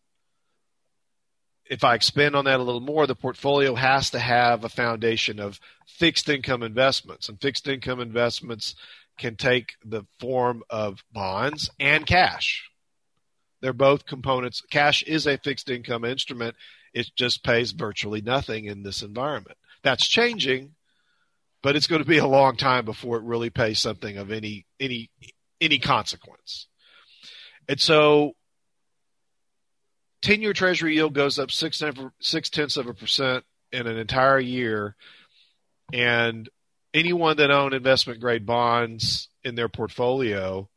If 1.65 1.83
I 1.83 1.95
expand 1.95 2.35
on 2.35 2.45
that 2.45 2.59
a 2.59 2.63
little 2.63 2.81
more, 2.81 3.07
the 3.07 3.15
portfolio 3.15 3.73
has 3.75 4.09
to 4.11 4.19
have 4.19 4.63
a 4.63 4.69
foundation 4.69 5.39
of 5.39 5.59
fixed 5.87 6.29
income 6.29 6.61
investments, 6.61 7.29
and 7.29 7.41
fixed 7.41 7.67
income 7.67 7.99
investments 7.99 8.75
can 9.17 9.35
take 9.35 9.73
the 9.83 10.03
form 10.19 10.63
of 10.69 11.03
bonds 11.11 11.69
and 11.79 12.05
cash. 12.05 12.69
They're 13.61 13.73
both 13.73 14.05
components. 14.05 14.61
Cash 14.71 15.03
is 15.03 15.25
a 15.25 15.37
fixed 15.37 15.69
income 15.69 16.03
instrument. 16.03 16.55
It 16.93 17.11
just 17.15 17.43
pays 17.43 17.71
virtually 17.71 18.21
nothing 18.21 18.65
in 18.65 18.83
this 18.83 19.01
environment. 19.01 19.57
That's 19.83 20.07
changing, 20.07 20.75
but 21.61 21.75
it's 21.75 21.87
going 21.87 22.01
to 22.01 22.07
be 22.07 22.17
a 22.17 22.27
long 22.27 22.57
time 22.57 22.85
before 22.85 23.17
it 23.17 23.23
really 23.23 23.49
pays 23.49 23.79
something 23.79 24.17
of 24.17 24.31
any 24.31 24.65
any 24.79 25.09
any 25.61 25.79
consequence. 25.79 26.67
And 27.69 27.79
so 27.79 28.33
10 30.23 30.41
year 30.41 30.53
treasury 30.53 30.95
yield 30.95 31.13
goes 31.13 31.37
up 31.37 31.51
six, 31.51 31.81
six 32.19 32.49
tenths 32.49 32.77
of 32.77 32.87
a 32.87 32.93
percent 32.93 33.43
in 33.71 33.87
an 33.87 33.97
entire 33.97 34.39
year. 34.39 34.95
And 35.91 36.49
anyone 36.93 37.37
that 37.37 37.51
owned 37.51 37.73
investment 37.73 38.19
grade 38.19 38.45
bonds 38.45 39.29
in 39.43 39.55
their 39.55 39.69
portfolio 39.69 40.69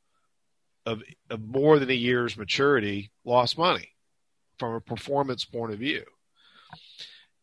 of, 0.85 1.03
of 1.31 1.41
more 1.41 1.79
than 1.79 1.91
a 1.91 1.95
year's 1.95 2.37
maturity 2.37 3.11
lost 3.25 3.59
money 3.59 3.91
from 4.59 4.75
a 4.75 4.81
performance 4.81 5.45
point 5.45 5.73
of 5.73 5.79
view. 5.79 6.05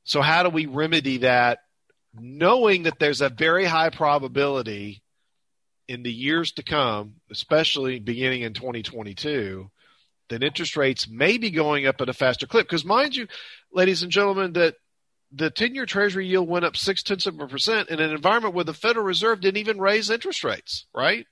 So, 0.04 0.22
how 0.22 0.44
do 0.44 0.50
we 0.50 0.66
remedy 0.66 1.20
that 1.20 1.60
knowing 2.14 2.84
that 2.84 3.00
there's 3.00 3.22
a 3.22 3.30
very 3.30 3.66
high 3.66 3.90
probability 3.90 5.02
in 5.88 6.04
the 6.04 6.12
years 6.12 6.52
to 6.54 6.64
come, 6.64 7.16
especially 7.32 8.00
beginning 8.00 8.42
in 8.42 8.54
2022, 8.54 9.70
that 10.30 10.44
interest 10.44 10.78
rates 10.78 11.08
may 11.10 11.38
be 11.38 11.52
going 11.52 11.86
up 11.86 12.00
at 12.02 12.10
a 12.10 12.14
faster 12.14 12.48
clip. 12.48 12.68
Because 12.68 12.86
mind 12.86 13.16
you, 13.16 13.28
ladies 13.74 14.04
and 14.04 14.12
gentlemen, 14.12 14.54
that 14.54 14.76
the 15.36 15.50
10 15.50 15.76
year 15.76 15.86
treasury 15.86 16.28
yield 16.28 16.48
went 16.48 16.66
up 16.66 16.78
six 16.78 17.02
tenths 17.02 17.26
of 17.26 17.40
a 17.40 17.48
percent 17.48 17.90
in 17.90 18.00
an 18.00 18.12
environment 18.12 18.54
where 18.54 18.64
the 18.64 18.74
Federal 18.74 19.06
Reserve 19.06 19.42
didn't 19.42 19.58
even 19.58 19.80
raise 19.80 20.10
interest 20.10 20.44
rates, 20.44 20.86
right? 20.94 21.26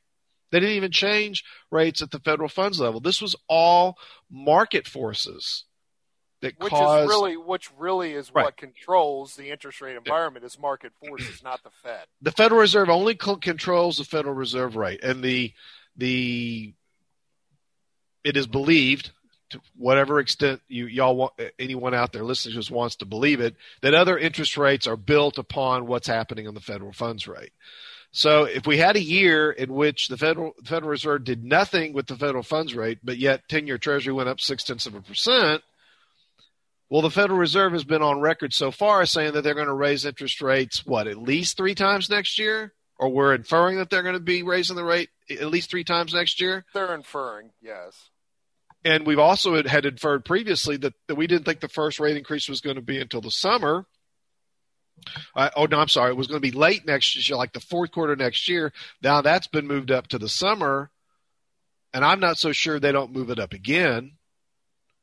They 0.51 0.59
didn't 0.59 0.75
even 0.75 0.91
change 0.91 1.43
rates 1.69 2.01
at 2.01 2.11
the 2.11 2.19
federal 2.19 2.49
funds 2.49 2.79
level. 2.79 2.99
This 2.99 3.21
was 3.21 3.35
all 3.47 3.97
market 4.29 4.87
forces 4.87 5.65
that 6.41 6.59
which 6.59 6.71
caused, 6.71 7.05
is 7.05 7.09
really 7.09 7.37
which 7.37 7.69
really 7.77 8.13
is 8.13 8.33
right. 8.33 8.45
what 8.45 8.57
controls 8.57 9.35
the 9.35 9.49
interest 9.49 9.79
rate 9.79 9.95
environment 9.95 10.43
is 10.43 10.59
market 10.59 10.91
forces, 10.99 11.41
not 11.43 11.63
the 11.63 11.69
Fed. 11.83 12.05
The 12.21 12.31
Federal 12.31 12.59
Reserve 12.59 12.89
only 12.89 13.15
controls 13.15 13.97
the 13.97 14.03
Federal 14.03 14.33
Reserve 14.33 14.75
rate, 14.75 15.03
and 15.03 15.23
the 15.23 15.53
the 15.95 16.73
it 18.23 18.35
is 18.35 18.47
believed 18.47 19.11
to 19.51 19.61
whatever 19.77 20.19
extent 20.19 20.61
you 20.67 20.85
y'all 20.87 21.15
want 21.15 21.33
anyone 21.59 21.93
out 21.93 22.11
there 22.11 22.23
listening 22.23 22.55
just 22.55 22.71
wants 22.71 22.97
to 22.97 23.05
believe 23.05 23.39
it 23.39 23.55
that 23.81 23.93
other 23.93 24.17
interest 24.17 24.57
rates 24.57 24.87
are 24.87 24.97
built 24.97 25.37
upon 25.37 25.87
what's 25.87 26.07
happening 26.07 26.47
on 26.47 26.53
the 26.53 26.59
federal 26.59 26.91
funds 26.91 27.27
rate. 27.27 27.51
So 28.11 28.43
if 28.43 28.67
we 28.67 28.77
had 28.77 28.97
a 28.97 29.01
year 29.01 29.51
in 29.51 29.73
which 29.73 30.09
the 30.09 30.17
Federal 30.17 30.53
Federal 30.65 30.89
Reserve 30.89 31.23
did 31.23 31.45
nothing 31.45 31.93
with 31.93 32.07
the 32.07 32.17
federal 32.17 32.43
funds 32.43 32.75
rate, 32.75 32.99
but 33.03 33.17
yet 33.17 33.47
ten 33.47 33.67
year 33.67 33.77
Treasury 33.77 34.13
went 34.13 34.27
up 34.27 34.41
six 34.41 34.63
tenths 34.63 34.85
of 34.85 34.95
a 34.95 35.01
percent, 35.01 35.63
well, 36.89 37.01
the 37.01 37.09
Federal 37.09 37.39
Reserve 37.39 37.71
has 37.71 37.85
been 37.85 38.01
on 38.01 38.19
record 38.19 38.53
so 38.53 38.69
far 38.69 39.05
saying 39.05 39.31
that 39.33 39.43
they're 39.43 39.53
going 39.53 39.67
to 39.67 39.73
raise 39.73 40.05
interest 40.05 40.41
rates, 40.41 40.85
what, 40.85 41.07
at 41.07 41.17
least 41.17 41.55
three 41.55 41.73
times 41.73 42.09
next 42.09 42.37
year? 42.37 42.73
Or 42.99 43.07
we're 43.07 43.33
inferring 43.33 43.77
that 43.77 43.89
they're 43.89 44.03
going 44.03 44.13
to 44.13 44.19
be 44.19 44.43
raising 44.43 44.75
the 44.75 44.83
rate 44.83 45.09
at 45.29 45.47
least 45.47 45.71
three 45.71 45.85
times 45.85 46.13
next 46.13 46.41
year? 46.41 46.65
They're 46.73 46.93
inferring, 46.93 47.51
yes. 47.61 48.09
And 48.83 49.05
we've 49.05 49.19
also 49.19 49.61
had 49.63 49.85
inferred 49.85 50.25
previously 50.25 50.77
that, 50.77 50.93
that 51.07 51.15
we 51.15 51.27
didn't 51.27 51.45
think 51.45 51.59
the 51.59 51.67
first 51.67 51.99
rate 51.99 52.17
increase 52.17 52.49
was 52.49 52.61
going 52.61 52.77
to 52.77 52.81
be 52.81 52.99
until 52.99 53.21
the 53.21 53.31
summer. 53.31 53.85
Uh, 55.35 55.49
oh, 55.55 55.65
no, 55.65 55.79
I'm 55.79 55.87
sorry. 55.87 56.11
It 56.11 56.17
was 56.17 56.27
going 56.27 56.41
to 56.41 56.51
be 56.51 56.55
late 56.57 56.85
next 56.85 57.29
year, 57.29 57.37
like 57.37 57.53
the 57.53 57.59
fourth 57.59 57.91
quarter 57.91 58.15
next 58.15 58.47
year. 58.47 58.73
Now 59.01 59.21
that's 59.21 59.47
been 59.47 59.67
moved 59.67 59.91
up 59.91 60.07
to 60.07 60.17
the 60.17 60.29
summer. 60.29 60.89
And 61.93 62.05
I'm 62.05 62.19
not 62.19 62.37
so 62.37 62.51
sure 62.51 62.79
they 62.79 62.91
don't 62.91 63.13
move 63.13 63.29
it 63.29 63.39
up 63.39 63.53
again 63.53 64.13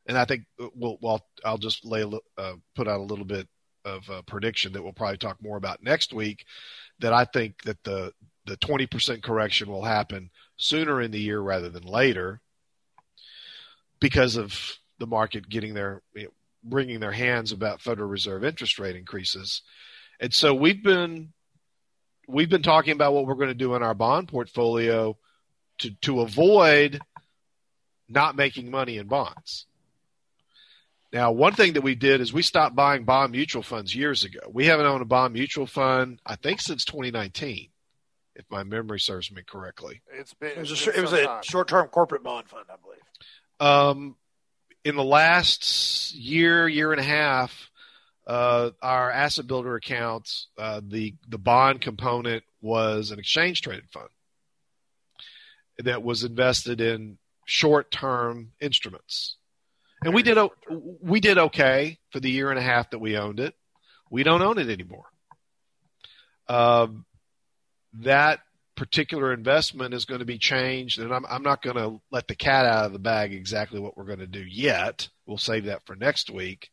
and 0.09 0.17
I 0.17 0.25
think 0.25 0.45
uh, 0.61 0.69
we'll, 0.75 0.99
well 1.01 1.25
I'll 1.45 1.59
just 1.59 1.85
lay 1.85 2.03
uh, 2.03 2.53
put 2.75 2.89
out 2.89 3.01
a 3.01 3.05
little 3.05 3.27
bit 3.27 3.47
of 3.85 4.09
a 4.09 4.23
prediction 4.23 4.73
that 4.73 4.83
we'll 4.83 4.93
probably 4.93 5.19
talk 5.19 5.41
more 5.41 5.57
about 5.57 5.83
next 5.83 6.13
week. 6.13 6.45
That 6.99 7.13
I 7.13 7.27
think 7.27 7.63
that 7.63 7.85
the 7.85 8.13
the 8.47 8.57
20% 8.57 9.23
correction 9.23 9.69
will 9.69 9.85
happen 9.85 10.31
sooner 10.57 11.03
in 11.03 11.11
the 11.11 11.21
year 11.21 11.39
rather 11.39 11.69
than 11.69 11.83
later 11.83 12.41
because 14.01 14.37
of 14.37 14.79
the 14.99 15.07
market 15.07 15.49
getting 15.49 15.75
their 15.75 16.03
you 16.15 16.25
know, 16.25 16.31
bringing 16.65 17.01
their 17.01 17.13
hands 17.13 17.53
about 17.53 17.81
Federal 17.81 18.09
Reserve 18.09 18.45
interest 18.45 18.79
rate 18.79 18.97
increases. 18.97 19.63
And 20.21 20.33
so 20.35 20.55
we've 20.55 20.83
been 20.83 21.33
we've 22.27 22.51
been 22.51 22.63
talking 22.63 22.93
about 22.93 23.15
what 23.15 23.27
we're 23.27 23.35
going 23.35 23.49
to 23.49 23.55
do 23.55 23.75
in 23.75 23.83
our 23.83 23.95
bond 23.95 24.29
portfolio 24.29 25.17
to 25.79 25.91
to 26.03 26.21
avoid 26.21 27.01
not 28.09 28.37
making 28.37 28.71
money 28.71 28.97
in 28.97 29.07
bonds. 29.07 29.67
Now, 31.13 31.33
one 31.33 31.55
thing 31.55 31.73
that 31.75 31.83
we 31.83 31.95
did 31.95 32.21
is 32.21 32.33
we 32.33 32.43
stopped 32.43 32.77
buying 32.77 33.05
bond 33.05 33.33
mutual 33.33 33.63
funds 33.63 33.95
years 33.95 34.25
ago. 34.25 34.41
We 34.53 34.67
haven't 34.67 34.87
owned 34.87 35.01
a 35.01 35.07
bond 35.07 35.33
mutual 35.33 35.67
fund, 35.67 36.21
I 36.27 36.37
think, 36.37 36.61
since 36.61 36.85
2019, 36.85 37.71
if 38.35 38.45
my 38.51 38.63
memory 38.63 39.01
serves 39.01 39.33
me 39.33 39.43
correctly. 39.43 40.03
It's 40.13 40.35
been 40.35 40.51
it 40.51 40.59
was 40.59 40.87
a, 40.87 40.99
it 40.99 41.01
was 41.01 41.13
a 41.15 41.41
short-term 41.45 41.89
corporate 41.89 42.23
bond 42.23 42.49
fund, 42.49 42.67
I 42.71 42.77
believe. 42.83 43.01
Um, 43.61 44.17
in 44.85 44.97
the 44.97 45.05
last 45.05 46.15
year, 46.15 46.69
year 46.69 46.93
and 46.93 47.01
a 47.01 47.05
half, 47.05 47.71
uh, 48.27 48.71
our 48.83 49.11
asset 49.11 49.47
builder 49.47 49.75
accounts, 49.75 50.49
uh, 50.59 50.81
the 50.87 51.15
the 51.29 51.39
bond 51.39 51.81
component 51.81 52.45
was 52.61 53.11
an 53.11 53.19
exchange 53.19 53.63
traded 53.63 53.89
fund 53.91 54.09
that 55.79 56.03
was 56.03 56.25
invested 56.25 56.81
in 56.81 57.19
short-term 57.47 58.53
instruments 58.61 59.39
and 60.05 60.15
we 60.15 60.23
did 60.23 60.39
we 61.03 61.21
did 61.21 61.39
okay 61.39 61.99
for 62.11 62.21
the 62.21 62.31
year 62.31 62.51
and 62.51 62.59
a 62.59 62.63
half 62.63 62.91
that 62.91 62.99
we 62.99 63.17
owned 63.17 63.41
it. 63.41 63.55
We 64.11 64.23
don't 64.23 64.43
own 64.43 64.59
it 64.59 64.69
anymore. 64.69 65.07
Um, 66.49 67.05
that 67.95 68.41
particular 68.79 69.33
investment 69.33 69.93
is 69.93 70.05
going 70.05 70.21
to 70.21 70.25
be 70.25 70.39
changed, 70.39 71.01
and 71.01 71.13
I'm, 71.13 71.27
I'm 71.29 71.43
not 71.43 71.63
going 71.63 71.77
to 71.77 72.01
let 72.13 72.29
the 72.29 72.37
cat 72.37 72.65
out 72.65 72.87
of 72.87 72.93
the 72.93 73.01
bag 73.01 73.35
exactly 73.35 73.81
what 73.81 73.97
we're 73.97 74.05
going 74.05 74.21
to 74.21 74.27
do 74.27 74.45
yet. 74.49 75.09
We'll 75.27 75.37
save 75.37 75.65
that 75.65 75.85
for 75.85 75.97
next 75.97 76.31
week. 76.31 76.71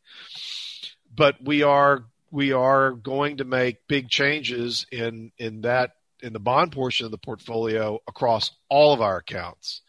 But 1.14 1.44
we 1.44 1.64
are 1.64 2.06
we 2.30 2.52
are 2.54 2.92
going 2.92 3.38
to 3.38 3.44
make 3.44 3.88
big 3.88 4.10
changes 4.10 4.86
in 4.92 5.32
in 5.40 5.62
that 5.62 5.94
in 6.22 6.32
the 6.32 6.40
bond 6.40 6.72
portion 6.72 7.06
of 7.06 7.12
the 7.12 7.18
portfolio 7.18 8.00
across 8.08 8.52
all 8.70 8.94
of 8.94 9.02
our 9.02 9.18
accounts, 9.18 9.82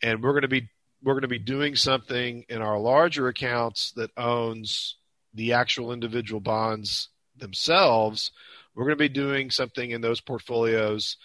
and 0.00 0.22
we're 0.22 0.32
going 0.32 0.42
to 0.42 0.48
be 0.48 0.68
we're 1.02 1.14
going 1.14 1.22
to 1.22 1.28
be 1.28 1.40
doing 1.40 1.74
something 1.74 2.44
in 2.48 2.62
our 2.62 2.78
larger 2.78 3.26
accounts 3.26 3.90
that 3.92 4.10
owns 4.16 4.94
the 5.34 5.54
actual 5.54 5.92
individual 5.92 6.40
bonds 6.40 7.08
themselves. 7.36 8.30
We're 8.76 8.84
going 8.84 8.96
to 8.96 9.08
be 9.08 9.08
doing 9.08 9.50
something 9.50 9.90
in 9.90 10.02
those 10.02 10.20
portfolios 10.20 11.16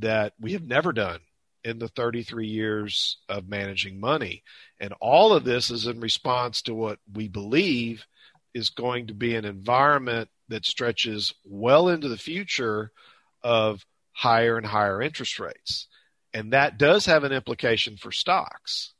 that 0.00 0.34
we 0.40 0.52
have 0.52 0.64
never 0.64 0.92
done 0.92 1.20
in 1.64 1.78
the 1.78 1.88
33 1.88 2.46
years 2.46 3.18
of 3.28 3.48
managing 3.48 4.00
money. 4.00 4.42
And 4.78 4.94
all 5.00 5.32
of 5.32 5.44
this 5.44 5.70
is 5.70 5.86
in 5.86 6.00
response 6.00 6.62
to 6.62 6.74
what 6.74 6.98
we 7.12 7.28
believe 7.28 8.06
is 8.54 8.70
going 8.70 9.08
to 9.08 9.14
be 9.14 9.36
an 9.36 9.44
environment 9.44 10.28
that 10.48 10.64
stretches 10.64 11.34
well 11.44 11.88
into 11.88 12.08
the 12.08 12.16
future 12.16 12.90
of 13.42 13.84
higher 14.12 14.56
and 14.56 14.66
higher 14.66 15.00
interest 15.00 15.38
rates. 15.38 15.86
And 16.32 16.52
that 16.52 16.78
does 16.78 17.06
have 17.06 17.24
an 17.24 17.32
implication 17.32 17.96
for 17.96 18.12
stocks 18.12 18.94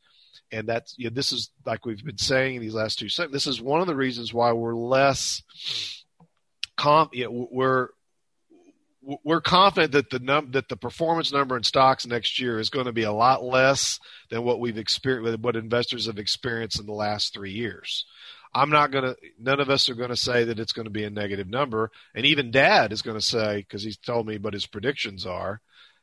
and 0.53 0.69
that's 0.69 0.95
you 0.99 1.05
know, 1.05 1.15
this 1.15 1.33
is 1.33 1.51
like 1.65 1.87
we've 1.87 2.05
been 2.05 2.19
saying 2.19 2.61
these 2.61 2.75
last 2.75 2.99
two 2.99 3.09
seconds. 3.09 3.33
This 3.33 3.47
is 3.47 3.61
one 3.61 3.81
of 3.81 3.87
the 3.87 3.95
reasons 3.95 4.35
why 4.35 4.53
we're 4.53 4.75
less 4.75 5.43
comp. 6.77 7.15
You 7.15 7.25
know, 7.25 7.49
we're 7.51 7.89
we're 9.25 9.40
confident 9.40 9.92
that 9.92 10.11
the 10.11 10.18
num- 10.18 10.51
that 10.53 10.68
the 10.68 10.77
performance 10.77 11.33
number 11.33 11.57
in 11.57 11.62
stocks 11.62 12.07
next 12.07 12.40
year 12.40 12.59
is 12.59 12.70
going 12.70 12.87
to 12.87 12.92
be 12.92 13.03
a 13.03 13.12
lot 13.12 13.42
less 13.42 13.99
than 14.31 14.44
what 14.44 14.61
we've 14.61 14.79
experienced, 14.79 15.40
what 15.40 15.57
investors 15.57 16.07
have 16.07 16.18
experienced 16.18 16.81
in 16.81 16.87
the 16.87 16.92
last 16.92 17.33
three 17.35 17.53
years. 17.53 18.07
I'm 18.53 18.70
not 18.70 18.90
going 18.90 19.05
to. 19.05 19.16
None 19.38 19.61
of 19.61 19.70
us 19.70 19.88
are 19.88 19.94
going 19.94 20.11
to 20.11 20.16
say 20.16 20.44
that 20.44 20.59
it's 20.59 20.73
going 20.73 20.87
to 20.87 20.90
be 20.90 21.05
a 21.05 21.11
negative 21.11 21.49
number, 21.49 21.90
and 22.14 22.27
even 22.27 22.51
Dad 22.51 22.92
is 22.92 23.03
going 23.03 23.18
to 23.18 23.25
say 23.25 23.59
because 23.59 23.83
he's 23.83 23.96
told 23.96 24.27
me, 24.27 24.38
but 24.38 24.55
his 24.55 24.66
predictions 24.66 25.25
are 25.25 25.61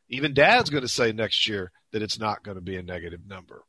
Even 0.10 0.34
Dad's 0.34 0.70
going 0.70 0.84
to 0.84 0.88
say 0.88 1.12
next 1.12 1.48
year 1.48 1.72
that 1.92 2.02
it's 2.02 2.20
not 2.20 2.44
going 2.44 2.56
to 2.56 2.62
be 2.62 2.78
a 2.78 2.84
negative 2.84 3.22
number. 3.28 3.64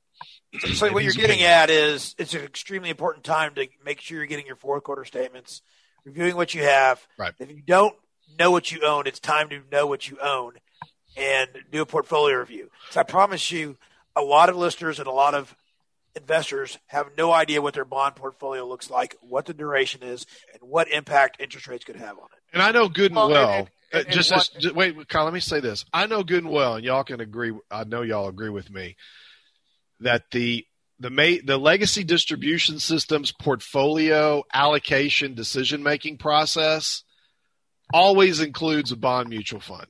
So 0.75 0.93
what 0.93 1.05
you're 1.05 1.13
getting 1.13 1.43
at 1.43 1.71
is 1.71 2.15
it's 2.19 2.35
an 2.35 2.43
extremely 2.43 2.91
important 2.91 3.25
time 3.25 3.55
to 3.55 3.69
make 3.85 4.01
sure 4.01 4.17
you're 4.19 4.27
getting 4.27 4.47
your 4.47 4.57
fourth 4.57 4.83
quarter 4.83 5.05
statements, 5.05 5.63
reviewing 6.05 6.37
what 6.37 6.55
you 6.55 6.63
have. 6.63 7.07
Right. 7.19 7.35
If 7.39 7.51
you 7.51 7.63
don't 7.63 7.95
know 8.39 8.51
what 8.51 8.73
you 8.73 8.81
own, 8.85 9.07
it's 9.07 9.21
time 9.21 9.49
to 9.51 9.61
know 9.71 9.87
what 9.87 10.09
you 10.09 10.19
own 10.21 10.55
and 11.17 11.49
do 11.71 11.83
a 11.83 11.87
portfolio 11.87 12.37
review. 12.37 12.71
So 12.91 13.01
I 13.01 13.03
promise 13.03 13.51
you, 13.51 13.77
a 14.15 14.23
lot 14.23 14.49
of 14.49 14.57
listeners 14.57 14.99
and 14.99 15.09
a 15.09 15.13
lot 15.13 15.35
of 15.35 15.55
investors 16.17 16.79
have 16.87 17.09
no 17.17 17.33
idea 17.33 17.63
what 17.63 17.75
their 17.75 17.85
bond 17.85 18.17
portfolio 18.17 18.67
looks 18.67 18.91
like, 18.91 19.17
what 19.21 19.47
the 19.47 19.55
duration 19.55 20.03
is, 20.03 20.27
and 20.53 20.63
what 20.69 20.89
impact 20.89 21.41
interest 21.41 21.67
rates 21.69 21.85
could 21.85 21.97
have 21.97 22.19
on 22.19 22.25
it. 22.25 22.41
And 22.53 22.63
I 22.63 22.73
know 22.73 22.89
good 22.89 23.13
and 23.13 23.17
well. 23.17 23.29
well 23.29 23.51
and, 23.51 23.69
and, 23.93 24.05
and 24.07 24.15
just, 24.15 24.31
what, 24.31 24.41
as, 24.41 24.49
just 24.63 24.75
wait, 24.75 25.09
Kyle. 25.09 25.25
Let 25.25 25.35
me 25.35 25.41
say 25.41 25.61
this. 25.61 25.85
I 25.93 26.07
know 26.07 26.23
good 26.23 26.45
and 26.45 26.53
well, 26.53 26.75
and 26.77 26.85
y'all 26.85 27.05
can 27.05 27.21
agree. 27.21 27.53
I 27.71 27.85
know 27.85 28.03
y'all 28.03 28.29
agree 28.29 28.51
with 28.51 28.71
me 28.71 28.97
that 30.01 30.31
the 30.31 30.65
the 31.01 31.11
may, 31.11 31.39
the 31.39 31.59
legacy 31.59 32.03
distribution 32.03 32.81
systems 32.81 33.33
portfolio 33.33 34.43
allocation 34.53 35.35
decision 35.35 35.83
making 35.83 36.19
process 36.19 37.05
always 37.93 38.41
includes 38.41 38.93
a 38.93 38.97
bond 38.97 39.29
mutual 39.29 39.61
fund. 39.61 39.87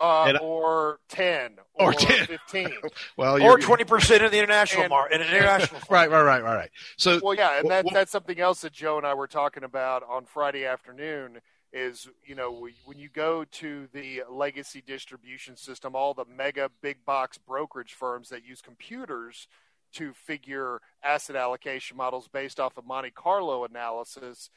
Uh, 0.00 0.24
and, 0.28 0.38
or 0.38 0.98
ten, 1.10 1.56
or, 1.74 1.90
or 1.90 1.92
ten, 1.92 2.26
fifteen, 2.26 2.72
well, 3.18 3.40
or 3.42 3.58
twenty 3.58 3.84
percent 3.84 4.22
in 4.22 4.30
the 4.30 4.38
international 4.38 4.84
and, 4.84 4.90
market, 4.90 5.16
in 5.16 5.20
an 5.20 5.28
international. 5.28 5.78
Fund. 5.80 5.90
Right, 5.90 6.10
right, 6.10 6.22
right, 6.22 6.42
right, 6.42 6.54
right. 6.54 6.70
So, 6.96 7.20
well, 7.22 7.34
yeah, 7.34 7.60
and 7.60 7.70
that, 7.70 7.84
that's 7.92 8.10
something 8.10 8.40
else 8.40 8.62
that 8.62 8.72
Joe 8.72 8.96
and 8.96 9.06
I 9.06 9.12
were 9.12 9.26
talking 9.26 9.62
about 9.62 10.02
on 10.08 10.24
Friday 10.24 10.64
afternoon. 10.64 11.40
Is 11.70 12.08
you 12.24 12.34
know 12.34 12.66
when 12.86 12.98
you 12.98 13.10
go 13.10 13.44
to 13.44 13.88
the 13.92 14.22
legacy 14.30 14.82
distribution 14.84 15.54
system, 15.54 15.94
all 15.94 16.14
the 16.14 16.24
mega 16.24 16.70
big 16.80 17.04
box 17.04 17.36
brokerage 17.36 17.92
firms 17.92 18.30
that 18.30 18.42
use 18.42 18.62
computers 18.62 19.48
to 19.92 20.14
figure 20.14 20.80
asset 21.02 21.36
allocation 21.36 21.96
models 21.96 22.28
based 22.28 22.58
off 22.58 22.78
of 22.78 22.86
Monte 22.86 23.10
Carlo 23.10 23.64
analysis. 23.64 24.48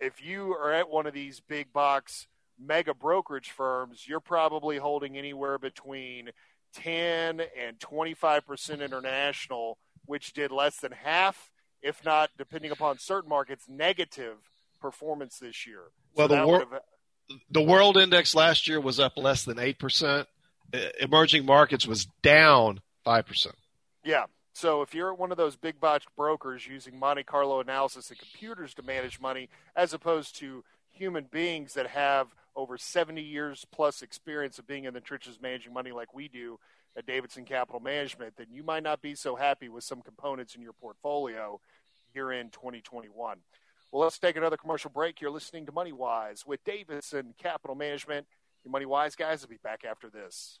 If 0.00 0.24
you 0.24 0.52
are 0.52 0.72
at 0.72 0.88
one 0.88 1.06
of 1.06 1.14
these 1.14 1.40
big 1.40 1.72
box 1.72 2.26
mega 2.58 2.94
brokerage 2.94 3.50
firms, 3.50 4.06
you're 4.06 4.20
probably 4.20 4.78
holding 4.78 5.16
anywhere 5.16 5.58
between 5.58 6.30
10 6.74 7.40
and 7.40 7.78
25% 7.78 8.84
international, 8.84 9.78
which 10.06 10.32
did 10.32 10.50
less 10.50 10.78
than 10.78 10.92
half, 10.92 11.50
if 11.82 12.04
not, 12.04 12.30
depending 12.36 12.70
upon 12.70 12.98
certain 12.98 13.28
markets, 13.28 13.64
negative 13.68 14.36
performance 14.80 15.38
this 15.38 15.66
year. 15.66 15.84
Well, 16.14 16.28
so 16.28 16.36
the, 16.36 16.46
wor- 16.46 16.82
the 17.50 17.62
world 17.62 17.96
index 17.96 18.34
last 18.34 18.68
year 18.68 18.80
was 18.80 19.00
up 19.00 19.16
less 19.16 19.44
than 19.44 19.56
8%. 19.56 20.26
Emerging 21.00 21.46
markets 21.46 21.86
was 21.86 22.06
down 22.22 22.80
5%. 23.06 23.46
Yeah. 24.04 24.24
So 24.54 24.82
if 24.82 24.94
you're 24.94 25.12
at 25.12 25.18
one 25.18 25.32
of 25.32 25.36
those 25.36 25.56
big 25.56 25.80
box 25.80 26.06
brokers 26.16 26.64
using 26.64 26.96
Monte 26.96 27.24
Carlo 27.24 27.58
analysis 27.58 28.10
and 28.10 28.18
computers 28.18 28.72
to 28.74 28.84
manage 28.84 29.20
money, 29.20 29.48
as 29.74 29.92
opposed 29.92 30.36
to 30.36 30.62
human 30.92 31.24
beings 31.24 31.74
that 31.74 31.88
have 31.88 32.28
over 32.54 32.78
70 32.78 33.20
years 33.20 33.66
plus 33.72 34.00
experience 34.00 34.60
of 34.60 34.66
being 34.68 34.84
in 34.84 34.94
the 34.94 35.00
trenches 35.00 35.40
managing 35.42 35.72
money 35.72 35.90
like 35.90 36.14
we 36.14 36.28
do 36.28 36.60
at 36.96 37.04
Davidson 37.04 37.44
Capital 37.44 37.80
Management, 37.80 38.34
then 38.36 38.46
you 38.48 38.62
might 38.62 38.84
not 38.84 39.02
be 39.02 39.16
so 39.16 39.34
happy 39.34 39.68
with 39.68 39.82
some 39.82 40.00
components 40.00 40.54
in 40.54 40.62
your 40.62 40.72
portfolio 40.72 41.60
here 42.12 42.30
in 42.30 42.48
2021. 42.50 43.38
Well, 43.90 44.02
let's 44.02 44.20
take 44.20 44.36
another 44.36 44.56
commercial 44.56 44.90
break. 44.90 45.20
You're 45.20 45.32
listening 45.32 45.66
to 45.66 45.72
Money 45.72 45.92
Wise 45.92 46.46
with 46.46 46.62
Davidson 46.62 47.34
Capital 47.38 47.74
Management. 47.74 48.28
Your 48.64 48.70
Money 48.70 48.86
Wise 48.86 49.16
guys 49.16 49.42
will 49.42 49.48
be 49.48 49.58
back 49.64 49.82
after 49.84 50.08
this. 50.08 50.60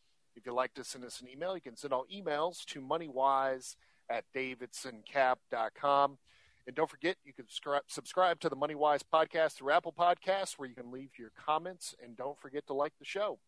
If 0.35 0.45
you'd 0.45 0.53
like 0.53 0.73
to 0.75 0.83
send 0.83 1.03
us 1.03 1.21
an 1.21 1.27
email, 1.29 1.55
you 1.55 1.61
can 1.61 1.75
send 1.75 1.93
all 1.93 2.05
emails 2.13 2.63
to 2.65 2.81
moneywise 2.81 3.75
at 4.09 4.25
davidsoncap.com. 4.35 6.17
And 6.67 6.75
don't 6.75 6.89
forget, 6.89 7.17
you 7.25 7.33
can 7.33 7.45
subscribe 7.87 8.39
to 8.39 8.49
the 8.49 8.55
MoneyWise 8.55 9.01
podcast 9.11 9.53
through 9.53 9.71
Apple 9.71 9.93
Podcasts, 9.97 10.53
where 10.53 10.69
you 10.69 10.75
can 10.75 10.91
leave 10.91 11.09
your 11.17 11.31
comments. 11.35 11.95
And 12.03 12.15
don't 12.15 12.39
forget 12.39 12.67
to 12.67 12.73
like 12.73 12.93
the 12.99 13.05
show. 13.05 13.39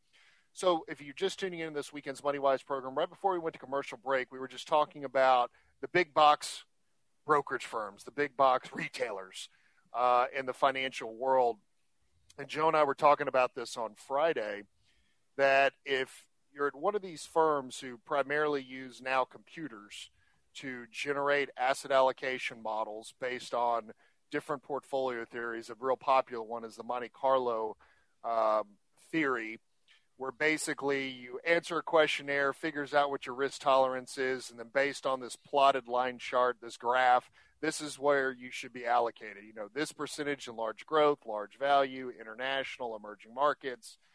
So, 0.54 0.84
if 0.88 1.02
you're 1.02 1.13
just 1.13 1.39
tuning 1.39 1.60
in 1.60 1.74
this 1.74 1.93
weekend's 1.93 2.22
MoneyWise 2.22 2.65
program, 2.65 2.96
right 2.96 3.10
before 3.10 3.34
we 3.34 3.39
went 3.39 3.54
to 3.54 3.60
commercial 3.60 3.98
break, 4.04 4.32
we 4.32 4.39
were 4.39 4.48
just 4.48 4.67
talking 4.67 5.04
about 5.04 5.52
the 5.82 5.88
big 5.88 6.13
box 6.13 6.63
brokerage 7.26 7.65
firms, 7.65 8.04
the 8.04 8.12
big 8.12 8.36
box 8.36 8.69
retailers 8.74 9.50
uh, 9.93 10.26
in 10.38 10.46
the 10.46 10.54
financial 10.54 11.15
world. 11.15 11.58
And 12.38 12.48
Joe 12.48 12.67
and 12.67 12.78
I 12.78 12.84
were 12.84 12.96
talking 12.96 13.28
about 13.28 13.54
this 13.56 13.78
on 13.78 13.91
Friday 13.96 14.63
that 15.38 15.74
if 15.86 16.26
you're 16.54 16.68
at 16.68 16.76
one 16.76 16.96
of 16.96 17.02
these 17.02 17.26
firms 17.26 17.80
who 17.80 17.98
primarily 18.06 18.62
use 18.62 19.02
now 19.02 19.26
computers 19.26 20.10
to 20.56 20.86
generate 20.92 21.50
asset 21.58 21.92
allocation 21.92 22.62
models 22.62 23.13
based 23.20 23.54
on 23.54 23.92
different 24.32 24.63
portfolio 24.63 25.26
theories. 25.26 25.70
A 25.70 25.76
real 25.80 25.98
popular 25.98 26.44
one 26.44 26.63
is 26.63 26.76
the 26.76 26.84
Monte 26.84 27.10
Carlo 27.10 27.76
um, 28.24 28.63
theory, 29.12 29.60
where 30.18 30.32
basically 30.32 31.10
you 31.10 31.39
answer 31.46 31.80
a 31.80 31.84
questionnaire, 31.84 32.54
figures 32.54 32.94
out 32.94 33.10
what 33.10 33.26
your 33.26 33.36
risk 33.36 33.62
tolerance 33.62 34.18
is, 34.18 34.50
and 34.50 34.60
then 34.60 34.70
based 34.74 35.06
on 35.06 35.20
this 35.20 35.36
plotted 35.36 35.88
line 35.88 36.20
chart, 36.20 36.58
this 36.62 36.78
graph, 36.78 37.32
this 37.62 37.82
is 37.82 37.98
where 37.98 38.32
you 38.32 38.52
should 38.52 38.74
be 38.74 38.86
allocated. 38.86 39.44
You 39.46 39.54
know, 39.54 39.70
this 39.74 39.92
percentage 39.92 40.48
in 40.48 40.56
large 40.56 40.86
growth, 40.86 41.20
large 41.26 41.58
value, 41.58 42.12
international, 42.20 42.96
emerging 42.96 43.34
markets– 43.34 43.98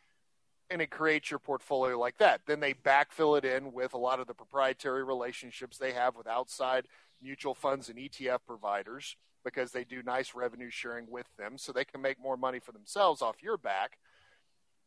and 0.70 0.82
it 0.82 0.90
creates 0.90 1.30
your 1.30 1.38
portfolio 1.38 1.98
like 1.98 2.18
that. 2.18 2.42
Then 2.46 2.60
they 2.60 2.74
backfill 2.74 3.38
it 3.38 3.44
in 3.44 3.72
with 3.72 3.94
a 3.94 3.98
lot 3.98 4.20
of 4.20 4.26
the 4.26 4.34
proprietary 4.34 5.02
relationships 5.02 5.78
they 5.78 5.92
have 5.92 6.16
with 6.16 6.26
outside 6.26 6.86
mutual 7.22 7.54
funds 7.54 7.88
and 7.88 7.98
ETF 7.98 8.40
providers 8.46 9.16
because 9.44 9.72
they 9.72 9.84
do 9.84 10.02
nice 10.02 10.34
revenue 10.34 10.70
sharing 10.70 11.10
with 11.10 11.26
them 11.38 11.56
so 11.56 11.72
they 11.72 11.84
can 11.84 12.02
make 12.02 12.20
more 12.20 12.36
money 12.36 12.58
for 12.58 12.72
themselves 12.72 13.22
off 13.22 13.42
your 13.42 13.56
back. 13.56 13.98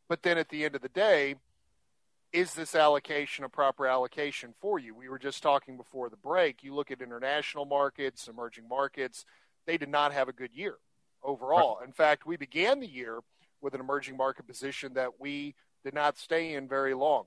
But 0.08 0.24
then 0.24 0.38
at 0.38 0.50
the 0.50 0.65
end 0.65 0.76
of 0.76 0.82
the 0.82 0.89
day, 0.89 1.36
is 2.32 2.54
this 2.54 2.76
allocation 2.76 3.44
a 3.44 3.50
proper 3.50 3.88
allocation 3.88 4.54
for 4.60 4.80
you? 4.80 4.96
We 4.96 5.10
were 5.10 5.20
just 5.20 5.41
talking 5.44 5.78
before 5.78 6.10
the 6.10 6.17
break. 6.17 6.63
You 6.63 6.76
look 6.76 6.91
at 6.91 7.02
international 7.02 7.65
markets, 7.65 8.28
emerging 8.28 8.67
markets, 8.70 9.26
they 9.65 9.78
did 9.78 9.89
not 9.89 10.13
have 10.13 10.30
a 10.30 10.34
good 10.34 10.52
year 10.54 10.76
overall. 11.24 11.78
Right. 11.80 11.88
In 11.88 11.94
fact, 11.94 12.26
we 12.26 12.38
began 12.38 12.80
the 12.80 12.88
year 12.88 13.20
with 13.62 13.74
an 13.74 13.80
emerging 13.80 14.17
market 14.17 14.48
position 14.48 14.94
that 14.94 15.20
we 15.20 15.56
did 15.84 15.94
not 15.94 16.17
stay 16.17 16.54
in 16.54 16.67
very 16.67 16.94
long. 16.94 17.26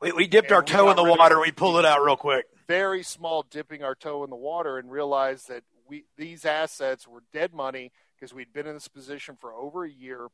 We, 0.00 0.12
we 0.12 0.26
dipped 0.26 0.48
and 0.48 0.56
our 0.56 0.62
toe 0.62 0.90
in 0.90 0.96
the 0.96 1.04
water 1.04 1.40
we 1.40 1.50
pulled 1.50 1.78
it 1.78 1.84
out 1.84 2.04
real 2.04 2.16
quick. 2.16 2.46
Very 2.68 3.02
small 3.02 3.44
dipping 3.48 3.82
our 3.82 3.94
toe 3.94 4.24
in 4.24 4.30
the 4.30 4.36
water 4.36 4.78
and 4.78 4.90
realized 4.90 5.48
that 5.48 5.64
we 5.88 6.04
these 6.16 6.44
assets 6.44 7.08
were 7.08 7.22
dead 7.32 7.52
money 7.52 7.92
because 8.14 8.32
we'd 8.32 8.52
been 8.52 8.66
in 8.66 8.74
this 8.74 8.88
position 8.88 9.36
for 9.40 9.52
over 9.52 9.84
a 9.84 9.90
year 9.90 10.28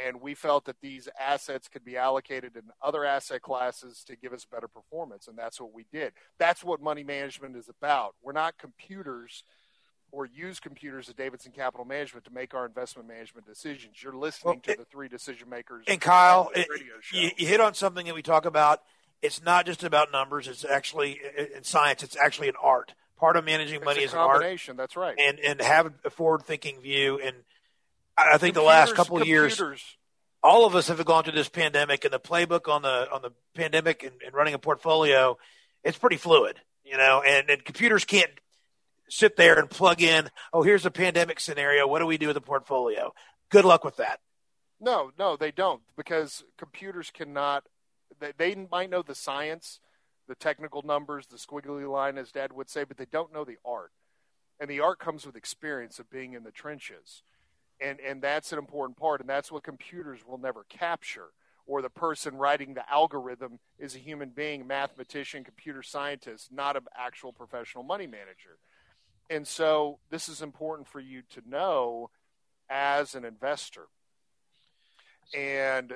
and 0.00 0.20
we 0.20 0.34
felt 0.34 0.66
that 0.66 0.80
these 0.80 1.08
assets 1.18 1.68
could 1.68 1.84
be 1.84 1.96
allocated 1.96 2.56
in 2.56 2.62
other 2.82 3.04
asset 3.04 3.42
classes 3.42 4.04
to 4.04 4.16
give 4.16 4.32
us 4.32 4.44
better 4.44 4.68
performance 4.68 5.26
and 5.26 5.36
that's 5.36 5.60
what 5.60 5.74
we 5.74 5.84
did 5.92 6.12
that's 6.38 6.62
what 6.62 6.80
money 6.80 7.02
management 7.02 7.56
is 7.56 7.68
about 7.68 8.14
we're 8.22 8.32
not 8.32 8.56
computers 8.58 9.42
or 10.12 10.26
use 10.26 10.60
computers 10.60 11.08
at 11.08 11.16
Davidson 11.16 11.52
Capital 11.52 11.84
Management 11.84 12.24
to 12.24 12.32
make 12.32 12.54
our 12.54 12.66
investment 12.66 13.08
management 13.08 13.46
decisions. 13.46 14.02
You're 14.02 14.14
listening 14.14 14.54
well, 14.54 14.60
to 14.62 14.72
it, 14.72 14.78
the 14.78 14.84
three 14.84 15.08
decision 15.08 15.48
makers. 15.48 15.84
And 15.86 16.00
Kyle, 16.00 16.50
it, 16.54 16.66
you, 17.12 17.30
you, 17.36 17.46
hit 17.46 17.60
on 17.60 17.74
something 17.74 18.06
that 18.06 18.14
we 18.14 18.22
talk 18.22 18.44
about. 18.44 18.82
It's 19.22 19.42
not 19.42 19.66
just 19.66 19.84
about 19.84 20.10
numbers. 20.10 20.48
It's 20.48 20.64
actually 20.64 21.20
in 21.54 21.62
science. 21.62 22.02
It's 22.02 22.16
actually 22.16 22.48
an 22.48 22.54
art. 22.60 22.94
Part 23.18 23.36
of 23.36 23.44
managing 23.44 23.76
it's 23.76 23.84
money 23.84 24.02
is 24.02 24.12
an 24.12 24.18
art. 24.18 24.42
That's 24.76 24.96
right. 24.96 25.14
And 25.18 25.38
and 25.40 25.60
have 25.60 25.92
a 26.04 26.10
forward 26.10 26.42
thinking 26.42 26.80
view. 26.80 27.20
And 27.22 27.36
I 28.16 28.38
think 28.38 28.54
computers, 28.54 28.54
the 28.54 28.62
last 28.62 28.94
couple 28.94 29.20
of 29.20 29.28
years, 29.28 29.60
all 30.42 30.64
of 30.66 30.74
us 30.74 30.88
have 30.88 31.04
gone 31.04 31.24
through 31.24 31.34
this 31.34 31.50
pandemic, 31.50 32.04
and 32.04 32.14
the 32.14 32.20
playbook 32.20 32.72
on 32.72 32.80
the 32.80 33.10
on 33.12 33.20
the 33.20 33.32
pandemic 33.54 34.02
and, 34.02 34.14
and 34.24 34.34
running 34.34 34.54
a 34.54 34.58
portfolio, 34.58 35.36
it's 35.84 35.98
pretty 35.98 36.16
fluid. 36.16 36.56
You 36.82 36.96
know, 36.96 37.22
and, 37.24 37.50
and 37.50 37.64
computers 37.64 38.04
can't 38.04 38.30
sit 39.10 39.36
there 39.36 39.58
and 39.58 39.68
plug 39.68 40.00
in, 40.00 40.30
oh, 40.52 40.62
here's 40.62 40.86
a 40.86 40.90
pandemic 40.90 41.40
scenario. 41.40 41.86
What 41.86 41.98
do 41.98 42.06
we 42.06 42.18
do 42.18 42.28
with 42.28 42.34
the 42.34 42.40
portfolio? 42.40 43.12
Good 43.50 43.64
luck 43.64 43.84
with 43.84 43.96
that. 43.96 44.20
No, 44.80 45.10
no, 45.18 45.36
they 45.36 45.50
don't 45.50 45.82
because 45.96 46.44
computers 46.56 47.10
cannot. 47.10 47.64
They, 48.18 48.32
they 48.36 48.66
might 48.70 48.90
know 48.90 49.02
the 49.02 49.14
science, 49.14 49.80
the 50.26 50.34
technical 50.34 50.82
numbers, 50.82 51.26
the 51.26 51.36
squiggly 51.36 51.90
line, 51.90 52.16
as 52.16 52.32
Dad 52.32 52.52
would 52.52 52.70
say, 52.70 52.84
but 52.84 52.96
they 52.96 53.06
don't 53.10 53.32
know 53.32 53.44
the 53.44 53.58
art. 53.64 53.90
And 54.58 54.70
the 54.70 54.80
art 54.80 54.98
comes 54.98 55.26
with 55.26 55.36
experience 55.36 55.98
of 55.98 56.10
being 56.10 56.34
in 56.34 56.44
the 56.44 56.50
trenches. 56.50 57.22
And, 57.80 57.98
and 58.00 58.22
that's 58.22 58.52
an 58.52 58.58
important 58.58 58.98
part. 58.98 59.20
And 59.20 59.28
that's 59.28 59.50
what 59.50 59.64
computers 59.64 60.20
will 60.26 60.38
never 60.38 60.64
capture. 60.68 61.28
Or 61.66 61.82
the 61.82 61.90
person 61.90 62.36
writing 62.36 62.74
the 62.74 62.90
algorithm 62.90 63.58
is 63.78 63.94
a 63.94 63.98
human 63.98 64.30
being, 64.30 64.66
mathematician, 64.66 65.44
computer 65.44 65.82
scientist, 65.82 66.52
not 66.52 66.76
an 66.76 66.82
actual 66.98 67.32
professional 67.32 67.84
money 67.84 68.06
manager. 68.06 68.58
And 69.30 69.46
so 69.46 70.00
this 70.10 70.28
is 70.28 70.42
important 70.42 70.88
for 70.88 70.98
you 70.98 71.22
to 71.30 71.42
know 71.48 72.10
as 72.68 73.14
an 73.14 73.24
investor. 73.24 73.86
And 75.34 75.92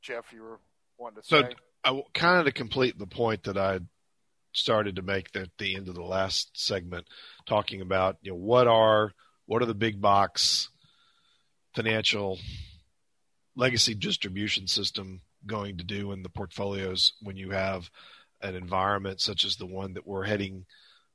Jeff, 0.00 0.32
you 0.32 0.42
were 0.42 0.60
wanting 0.98 1.22
to 1.22 1.28
so 1.28 1.42
say. 1.42 1.54
I, 1.84 2.02
kind 2.14 2.40
of 2.40 2.46
to 2.46 2.52
complete 2.52 2.98
the 2.98 3.06
point 3.06 3.44
that 3.44 3.58
I 3.58 3.80
started 4.52 4.96
to 4.96 5.02
make 5.02 5.34
at 5.36 5.50
the 5.58 5.76
end 5.76 5.88
of 5.88 5.94
the 5.94 6.02
last 6.02 6.50
segment, 6.54 7.06
talking 7.46 7.82
about 7.82 8.16
you 8.22 8.32
know 8.32 8.38
what 8.38 8.66
are 8.66 9.12
what 9.46 9.62
are 9.62 9.66
the 9.66 9.74
big 9.74 10.00
box 10.00 10.70
financial 11.74 12.38
legacy 13.56 13.94
distribution 13.94 14.66
system 14.66 15.20
going 15.46 15.78
to 15.78 15.84
do 15.84 16.12
in 16.12 16.22
the 16.22 16.28
portfolios 16.28 17.14
when 17.22 17.36
you 17.36 17.50
have 17.50 17.90
an 18.42 18.54
environment 18.54 19.20
such 19.20 19.44
as 19.44 19.56
the 19.56 19.66
one 19.66 19.94
that 19.94 20.06
we're 20.06 20.24
heading 20.24 20.64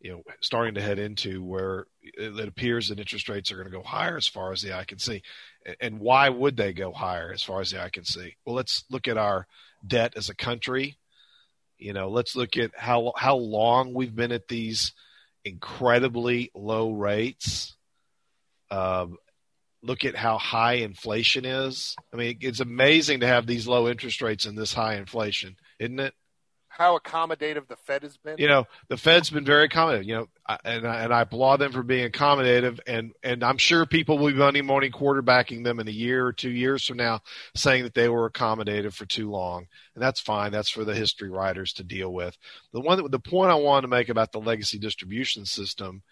you 0.06 0.12
know 0.12 0.22
starting 0.40 0.76
to 0.76 0.82
head 0.82 1.00
into 1.00 1.44
where 1.44 1.88
it 2.04 2.48
appears 2.48 2.90
that 2.90 3.00
interest 3.00 3.28
rates 3.28 3.52
are 3.52 3.56
going 3.56 3.66
to 3.66 3.76
go 3.76 3.82
higher 3.82 4.18
as 4.18 4.28
far 4.28 4.52
as 4.52 4.62
the 4.62 4.72
eye 4.72 4.84
can 4.84 5.00
see. 5.00 5.24
And 5.82 6.00
why 6.00 6.30
would 6.30 6.56
they 6.56 6.74
go 6.74 6.92
higher 6.92 7.32
as 7.34 7.42
far 7.42 7.60
as 7.60 7.72
the 7.72 7.82
eye 7.82 7.90
can 7.90 8.06
see? 8.06 8.36
Well 8.46 8.56
let's 8.56 8.84
look 8.92 9.08
at 9.08 9.18
our 9.18 9.48
debt 9.86 10.14
as 10.16 10.30
a 10.30 10.36
country. 10.36 11.00
You 11.80 11.94
know 11.94 12.10
let's 12.10 12.36
look 12.36 12.56
at 12.56 12.70
how 12.78 13.14
how 13.18 13.38
long 13.38 13.96
we've 13.96 14.16
been 14.16 14.32
at 14.32 14.48
these 14.48 14.94
incredibly 15.44 16.52
low 16.54 16.92
rates. 16.92 17.76
Um, 18.70 19.18
look 19.82 20.06
at 20.06 20.16
how 20.16 20.38
high 20.38 20.74
inflation 20.74 21.46
is. 21.46 21.96
I 22.14 22.18
mean 22.18 22.38
it's 22.42 22.60
amazing 22.60 23.22
to 23.22 23.28
have 23.28 23.48
these 23.48 23.68
low 23.68 23.88
interest 23.88 24.22
rates 24.22 24.46
and 24.46 24.56
this 24.56 24.74
high 24.76 24.98
inflation 24.98 25.56
isn't 25.80 26.00
it 26.00 26.14
how 26.78 26.98
accommodative 26.98 27.68
the 27.68 27.76
Fed 27.76 28.04
has 28.04 28.18
been. 28.18 28.36
You 28.38 28.48
know, 28.48 28.68
the 28.90 28.98
Fed's 28.98 29.30
been 29.30 29.46
very 29.46 29.70
accommodative. 29.70 30.06
You 30.06 30.16
know, 30.16 30.28
and 30.64 30.86
I, 30.86 31.04
and 31.04 31.14
I 31.14 31.22
applaud 31.22 31.58
them 31.58 31.72
for 31.72 31.84
being 31.84 32.10
accommodative. 32.10 32.80
And 32.86 33.14
and 33.24 33.44
I'm 33.44 33.58
sure 33.58 33.86
people 33.86 34.18
will 34.18 34.32
be 34.32 34.38
Monday 34.38 34.62
morning 34.62 34.92
quarterbacking 34.92 35.64
them 35.64 35.80
in 35.80 35.88
a 35.88 35.92
year 35.92 36.26
or 36.28 36.34
two 36.34 36.50
years 36.50 36.86
from 36.86 36.98
now, 36.98 37.22
saying 37.56 37.84
that 37.84 37.94
they 37.94 38.10
were 38.10 38.30
accommodative 38.30 38.94
for 38.94 39.06
too 39.06 39.30
long, 39.30 39.68
and 39.96 40.04
that's 40.04 40.20
fine. 40.20 40.52
That's 40.52 40.70
for 40.70 40.84
the 40.84 40.96
history 40.96 41.30
writers 41.30 41.72
to 41.74 41.84
deal 41.84 42.14
with. 42.14 42.38
The 42.74 42.82
one 42.82 43.10
the 43.10 43.20
point 43.20 43.52
I 43.52 43.56
wanted 43.56 43.84
to 43.84 43.88
make 43.88 44.10
about 44.10 44.32
the 44.32 44.40
legacy 44.40 44.78
distribution 44.78 45.46
system 45.46 46.04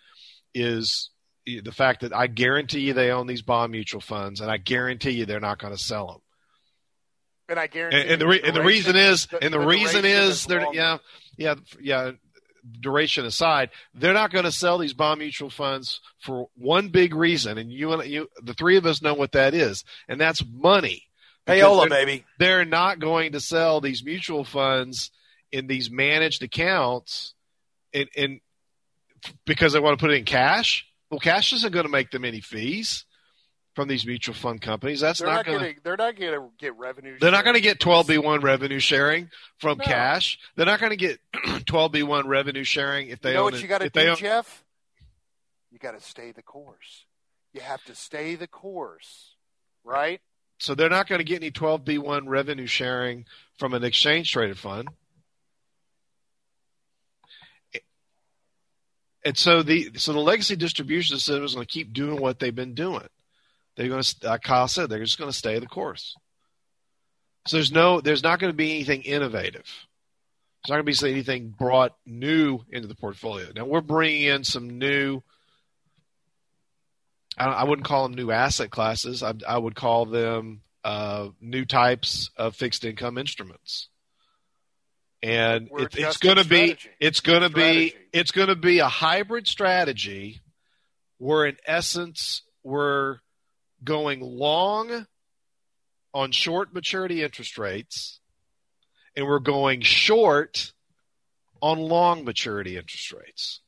is 0.53 1.09
the 1.45 1.71
fact 1.71 2.01
that 2.01 2.13
I 2.13 2.27
guarantee 2.27 2.81
you 2.81 2.93
they 2.93 3.11
own 3.11 3.27
these 3.27 3.41
bond 3.41 3.71
mutual 3.71 4.01
funds, 4.01 4.39
and 4.39 4.49
I 4.49 4.57
guarantee 4.57 5.11
you 5.11 5.25
they're 5.25 5.39
not 5.39 5.59
going 5.59 5.73
to 5.75 5.81
sell 5.81 6.07
them. 6.07 6.21
And 7.49 7.59
I 7.59 7.67
guarantee. 7.67 8.01
And, 8.01 8.11
and 8.11 8.21
the, 8.21 8.27
re- 8.27 8.41
and 8.43 8.55
the 8.55 8.63
reason 8.63 8.95
is, 8.95 9.27
the, 9.27 9.43
and 9.43 9.53
the, 9.53 9.59
the 9.59 9.65
reason 9.65 10.05
is, 10.05 10.45
they're 10.45 10.73
yeah, 10.73 10.97
yeah, 11.37 11.55
yeah. 11.81 12.11
Duration 12.79 13.25
aside, 13.25 13.71
they're 13.93 14.13
not 14.13 14.31
going 14.31 14.45
to 14.45 14.51
sell 14.51 14.77
these 14.77 14.93
bond 14.93 15.19
mutual 15.19 15.49
funds 15.49 15.99
for 16.19 16.47
one 16.55 16.87
big 16.87 17.13
reason, 17.13 17.57
and 17.57 17.69
you 17.69 17.91
and 17.91 18.09
you, 18.09 18.29
the 18.41 18.53
three 18.53 18.77
of 18.77 18.85
us 18.85 19.01
know 19.01 19.13
what 19.13 19.33
that 19.33 19.53
is, 19.53 19.83
and 20.07 20.21
that's 20.21 20.41
money. 20.49 21.03
Payola, 21.45 21.89
baby. 21.89 22.23
They're 22.39 22.63
not 22.63 22.99
going 22.99 23.33
to 23.33 23.41
sell 23.41 23.81
these 23.81 24.05
mutual 24.05 24.45
funds 24.45 25.11
in 25.51 25.67
these 25.67 25.91
managed 25.91 26.41
accounts, 26.41 27.33
in, 27.91 28.07
in 28.15 28.39
because 29.45 29.73
they 29.73 29.81
want 29.81 29.99
to 29.99 30.01
put 30.01 30.13
it 30.13 30.19
in 30.19 30.23
cash. 30.23 30.85
Well, 31.11 31.19
cash 31.19 31.51
isn't 31.51 31.73
going 31.73 31.85
to 31.85 31.91
make 31.91 32.11
them 32.11 32.23
any 32.23 32.39
fees 32.39 33.03
from 33.73 33.87
these 33.87 34.05
mutual 34.05 34.35
fund 34.35 34.61
companies. 34.61 35.01
That's 35.01 35.19
they're 35.19 35.27
not, 35.27 35.35
not 35.37 35.45
going 35.45 35.75
to. 35.75 35.81
They're 35.83 35.97
not 35.97 36.15
going 36.15 36.33
to 36.33 36.49
get 36.57 36.77
revenue. 36.77 37.17
They're 37.19 37.31
not 37.31 37.43
going 37.43 37.55
to 37.55 37.61
get 37.61 37.79
12b1 37.79 38.43
revenue 38.43 38.79
sharing 38.79 39.29
from 39.57 39.77
no. 39.77 39.83
cash. 39.83 40.39
They're 40.55 40.65
not 40.65 40.79
going 40.79 40.91
to 40.91 40.95
get 40.95 41.19
12b1 41.33 42.25
revenue 42.25 42.63
sharing 42.63 43.09
if 43.09 43.21
they 43.21 43.31
you 43.31 43.35
know 43.35 43.45
own 43.45 43.51
what 43.53 43.61
you 43.61 43.67
got 43.67 43.81
to 43.81 43.89
do, 43.89 44.09
own... 44.09 44.15
Jeff. 44.15 44.63
You 45.71 45.79
got 45.79 45.99
to 45.99 46.05
stay 46.05 46.31
the 46.31 46.43
course. 46.43 47.05
You 47.51 47.61
have 47.61 47.83
to 47.85 47.95
stay 47.95 48.35
the 48.35 48.47
course, 48.47 49.35
right? 49.83 50.21
So 50.59 50.75
they're 50.75 50.89
not 50.89 51.07
going 51.07 51.19
to 51.19 51.25
get 51.25 51.41
any 51.41 51.51
12b1 51.51 52.23
revenue 52.27 52.67
sharing 52.67 53.25
from 53.57 53.73
an 53.73 53.83
exchange 53.83 54.31
traded 54.31 54.57
fund. 54.57 54.87
And 59.25 59.37
so 59.37 59.63
the 59.63 59.91
so 59.95 60.11
the 60.11 60.19
legacy 60.19 60.55
distribution 60.55 61.17
system 61.17 61.43
is 61.43 61.53
going 61.53 61.65
to 61.65 61.71
keep 61.71 61.93
doing 61.93 62.21
what 62.21 62.39
they've 62.39 62.53
been 62.53 62.75
doing. 62.75 63.07
They're 63.75 63.89
going 63.89 64.03
to, 64.03 64.15
like 64.23 64.41
Kyle 64.43 64.67
said, 64.67 64.89
they're 64.89 65.03
just 65.03 65.17
going 65.17 65.31
to 65.31 65.37
stay 65.37 65.57
the 65.59 65.65
course. 65.65 66.15
So 67.47 67.57
there's 67.57 67.71
no, 67.71 68.01
there's 68.01 68.23
not 68.23 68.39
going 68.39 68.51
to 68.51 68.57
be 68.57 68.75
anything 68.75 69.01
innovative. 69.01 69.65
There's 70.63 70.69
not 70.69 70.83
going 70.83 70.93
to 70.93 71.03
be 71.03 71.11
anything 71.11 71.49
brought 71.49 71.95
new 72.05 72.59
into 72.69 72.87
the 72.87 72.95
portfolio. 72.95 73.47
Now 73.55 73.65
we're 73.65 73.81
bringing 73.81 74.23
in 74.23 74.43
some 74.43 74.77
new. 74.77 75.21
I, 77.37 77.45
I 77.45 77.63
wouldn't 77.63 77.87
call 77.87 78.03
them 78.03 78.13
new 78.13 78.31
asset 78.31 78.69
classes. 78.69 79.23
I, 79.23 79.33
I 79.47 79.57
would 79.57 79.75
call 79.75 80.05
them 80.05 80.61
uh, 80.83 81.29
new 81.41 81.65
types 81.65 82.29
of 82.37 82.55
fixed 82.55 82.85
income 82.85 83.17
instruments. 83.17 83.89
And 85.21 85.69
it, 85.71 85.95
it's 85.97 86.17
going 86.17 86.37
to 86.37 86.47
be, 86.47 86.77
it's 86.99 87.21
going 87.21 87.41
to 87.41 87.49
be, 87.49 87.95
it's 88.11 88.31
going 88.31 88.49
to 88.49 88.55
be 88.55 88.79
a 88.79 88.87
hybrid 88.87 89.47
strategy, 89.47 90.41
where 91.17 91.45
in 91.45 91.57
essence 91.65 92.43
we're 92.61 93.19
going 93.83 94.21
long 94.21 95.05
on 96.13 96.31
short 96.31 96.73
maturity 96.73 97.23
interest 97.23 97.57
rates, 97.57 98.19
and 99.15 99.25
we're 99.25 99.39
going 99.39 99.81
short 99.81 100.73
on 101.61 101.79
long 101.79 102.25
maturity 102.25 102.77
interest 102.77 103.11
rates. 103.11 103.61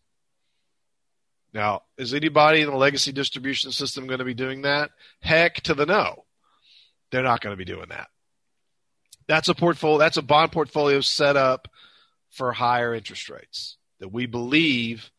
Now, 1.54 1.84
is 1.98 2.14
anybody 2.14 2.62
in 2.62 2.70
the 2.70 2.76
legacy 2.76 3.14
distribution 3.14 3.72
system 3.72 4.08
going 4.08 4.20
to 4.20 4.26
be 4.26 4.34
doing 4.34 4.64
that? 4.64 4.92
Heck 5.22 5.62
to 5.62 5.74
the 5.74 5.86
no. 5.86 6.26
They're 7.12 7.24
not 7.24 7.40
going 7.40 7.54
to 7.54 7.58
be 7.58 7.64
doing 7.64 7.90
that. 7.90 8.08
That's 9.28 9.48
a 9.48 9.56
portfolio, 9.56 9.98
that's 9.98 10.18
a 10.18 10.22
bond 10.22 10.52
portfolio 10.52 11.00
set 11.02 11.38
up 11.38 11.70
for 12.30 12.52
higher 12.52 12.94
interest 12.94 13.30
rates 13.30 13.78
that 14.00 14.12
we 14.12 14.26
believe 14.26 15.10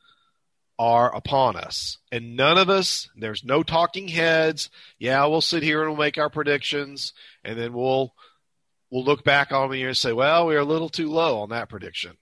are 0.79 1.14
upon 1.14 1.57
us. 1.57 1.99
And 2.12 2.37
none 2.37 2.59
of 2.59 2.68
us, 2.68 3.09
there's 3.16 3.45
no 3.45 3.62
talking 3.62 4.09
heads. 4.09 4.70
Yeah, 4.99 5.24
we'll 5.27 5.41
sit 5.41 5.62
here 5.62 5.81
and 5.83 5.91
we'll 5.91 6.05
make 6.05 6.18
our 6.18 6.31
predictions 6.31 7.12
and 7.45 7.59
then 7.59 7.72
we'll 7.72 8.14
we'll 8.91 9.05
look 9.05 9.24
back 9.24 9.53
on 9.53 9.70
the 9.70 9.79
year 9.79 9.89
and 9.89 9.97
say, 9.97 10.12
well, 10.12 10.47
we 10.47 10.57
are 10.57 10.61
a 10.61 10.64
little 10.64 10.89
too 10.89 11.11
low 11.11 11.41
on 11.41 11.51
that 11.51 11.68
prediction. 11.68 12.16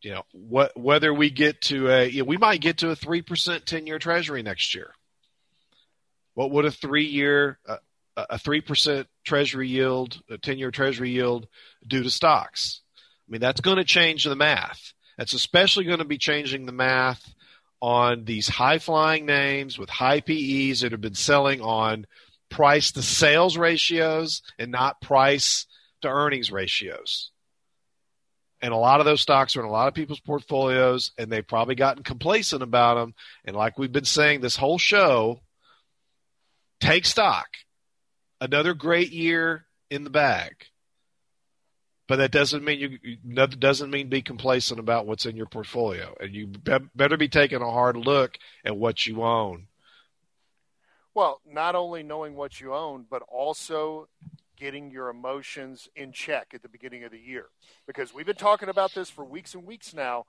You 0.00 0.12
know, 0.12 0.22
what 0.32 0.78
whether 0.78 1.12
we 1.12 1.30
get 1.30 1.60
to 1.62 1.88
a 1.90 2.08
you 2.08 2.20
know, 2.20 2.28
we 2.28 2.36
might 2.36 2.60
get 2.60 2.78
to 2.78 2.90
a 2.90 2.96
3% 2.96 3.24
10-year 3.24 3.98
treasury 3.98 4.42
next 4.42 4.74
year. 4.74 4.92
What 6.34 6.52
would 6.52 6.66
a 6.66 6.70
3-year 6.70 7.58
uh, 7.66 7.78
a 8.16 8.36
3% 8.36 9.06
treasury 9.24 9.68
yield, 9.68 10.20
a 10.30 10.38
10-year 10.38 10.70
treasury 10.70 11.10
yield 11.10 11.48
do 11.86 12.02
to 12.04 12.10
stocks? 12.10 12.82
I 13.28 13.32
mean, 13.32 13.40
that's 13.40 13.60
going 13.60 13.76
to 13.76 13.84
change 13.84 14.24
the 14.24 14.36
math. 14.36 14.92
That's 15.18 15.34
especially 15.34 15.84
going 15.84 15.98
to 15.98 16.04
be 16.04 16.16
changing 16.16 16.64
the 16.64 16.72
math 16.72 17.34
on 17.82 18.24
these 18.24 18.48
high 18.48 18.78
flying 18.78 19.26
names 19.26 19.78
with 19.78 19.90
high 19.90 20.20
PEs 20.20 20.80
that 20.80 20.92
have 20.92 21.00
been 21.00 21.14
selling 21.14 21.60
on 21.60 22.06
price 22.48 22.92
to 22.92 23.02
sales 23.02 23.58
ratios 23.58 24.42
and 24.58 24.70
not 24.70 25.00
price 25.00 25.66
to 26.02 26.08
earnings 26.08 26.50
ratios. 26.50 27.32
And 28.60 28.72
a 28.72 28.76
lot 28.76 29.00
of 29.00 29.06
those 29.06 29.20
stocks 29.20 29.56
are 29.56 29.60
in 29.60 29.66
a 29.66 29.70
lot 29.70 29.86
of 29.86 29.94
people's 29.94 30.20
portfolios, 30.20 31.12
and 31.16 31.30
they've 31.30 31.46
probably 31.46 31.76
gotten 31.76 32.02
complacent 32.02 32.62
about 32.62 32.94
them. 32.94 33.14
And 33.44 33.54
like 33.54 33.78
we've 33.78 33.92
been 33.92 34.04
saying 34.04 34.40
this 34.40 34.56
whole 34.56 34.78
show, 34.78 35.40
take 36.80 37.04
stock. 37.04 37.46
Another 38.40 38.74
great 38.74 39.12
year 39.12 39.66
in 39.90 40.04
the 40.04 40.10
bag. 40.10 40.54
But 42.08 42.16
that 42.16 42.32
doesn't 42.32 42.64
mean 42.64 42.98
you 43.02 43.16
doesn't 43.46 43.90
mean 43.90 44.08
be 44.08 44.22
complacent 44.22 44.80
about 44.80 45.06
what's 45.06 45.26
in 45.26 45.36
your 45.36 45.46
portfolio, 45.46 46.16
and 46.18 46.34
you 46.34 46.46
be, 46.46 46.78
better 46.96 47.18
be 47.18 47.28
taking 47.28 47.60
a 47.60 47.70
hard 47.70 47.96
look 47.96 48.38
at 48.64 48.76
what 48.76 49.06
you 49.06 49.22
own. 49.22 49.68
Well, 51.14 51.40
not 51.46 51.74
only 51.74 52.02
knowing 52.02 52.34
what 52.34 52.60
you 52.60 52.74
own, 52.74 53.04
but 53.10 53.22
also 53.28 54.08
getting 54.56 54.90
your 54.90 55.08
emotions 55.08 55.88
in 55.94 56.12
check 56.12 56.48
at 56.54 56.62
the 56.62 56.68
beginning 56.68 57.04
of 57.04 57.12
the 57.12 57.20
year, 57.20 57.46
because 57.86 58.14
we've 58.14 58.26
been 58.26 58.36
talking 58.36 58.70
about 58.70 58.94
this 58.94 59.10
for 59.10 59.24
weeks 59.24 59.54
and 59.54 59.64
weeks 59.64 59.92
now 59.92 60.24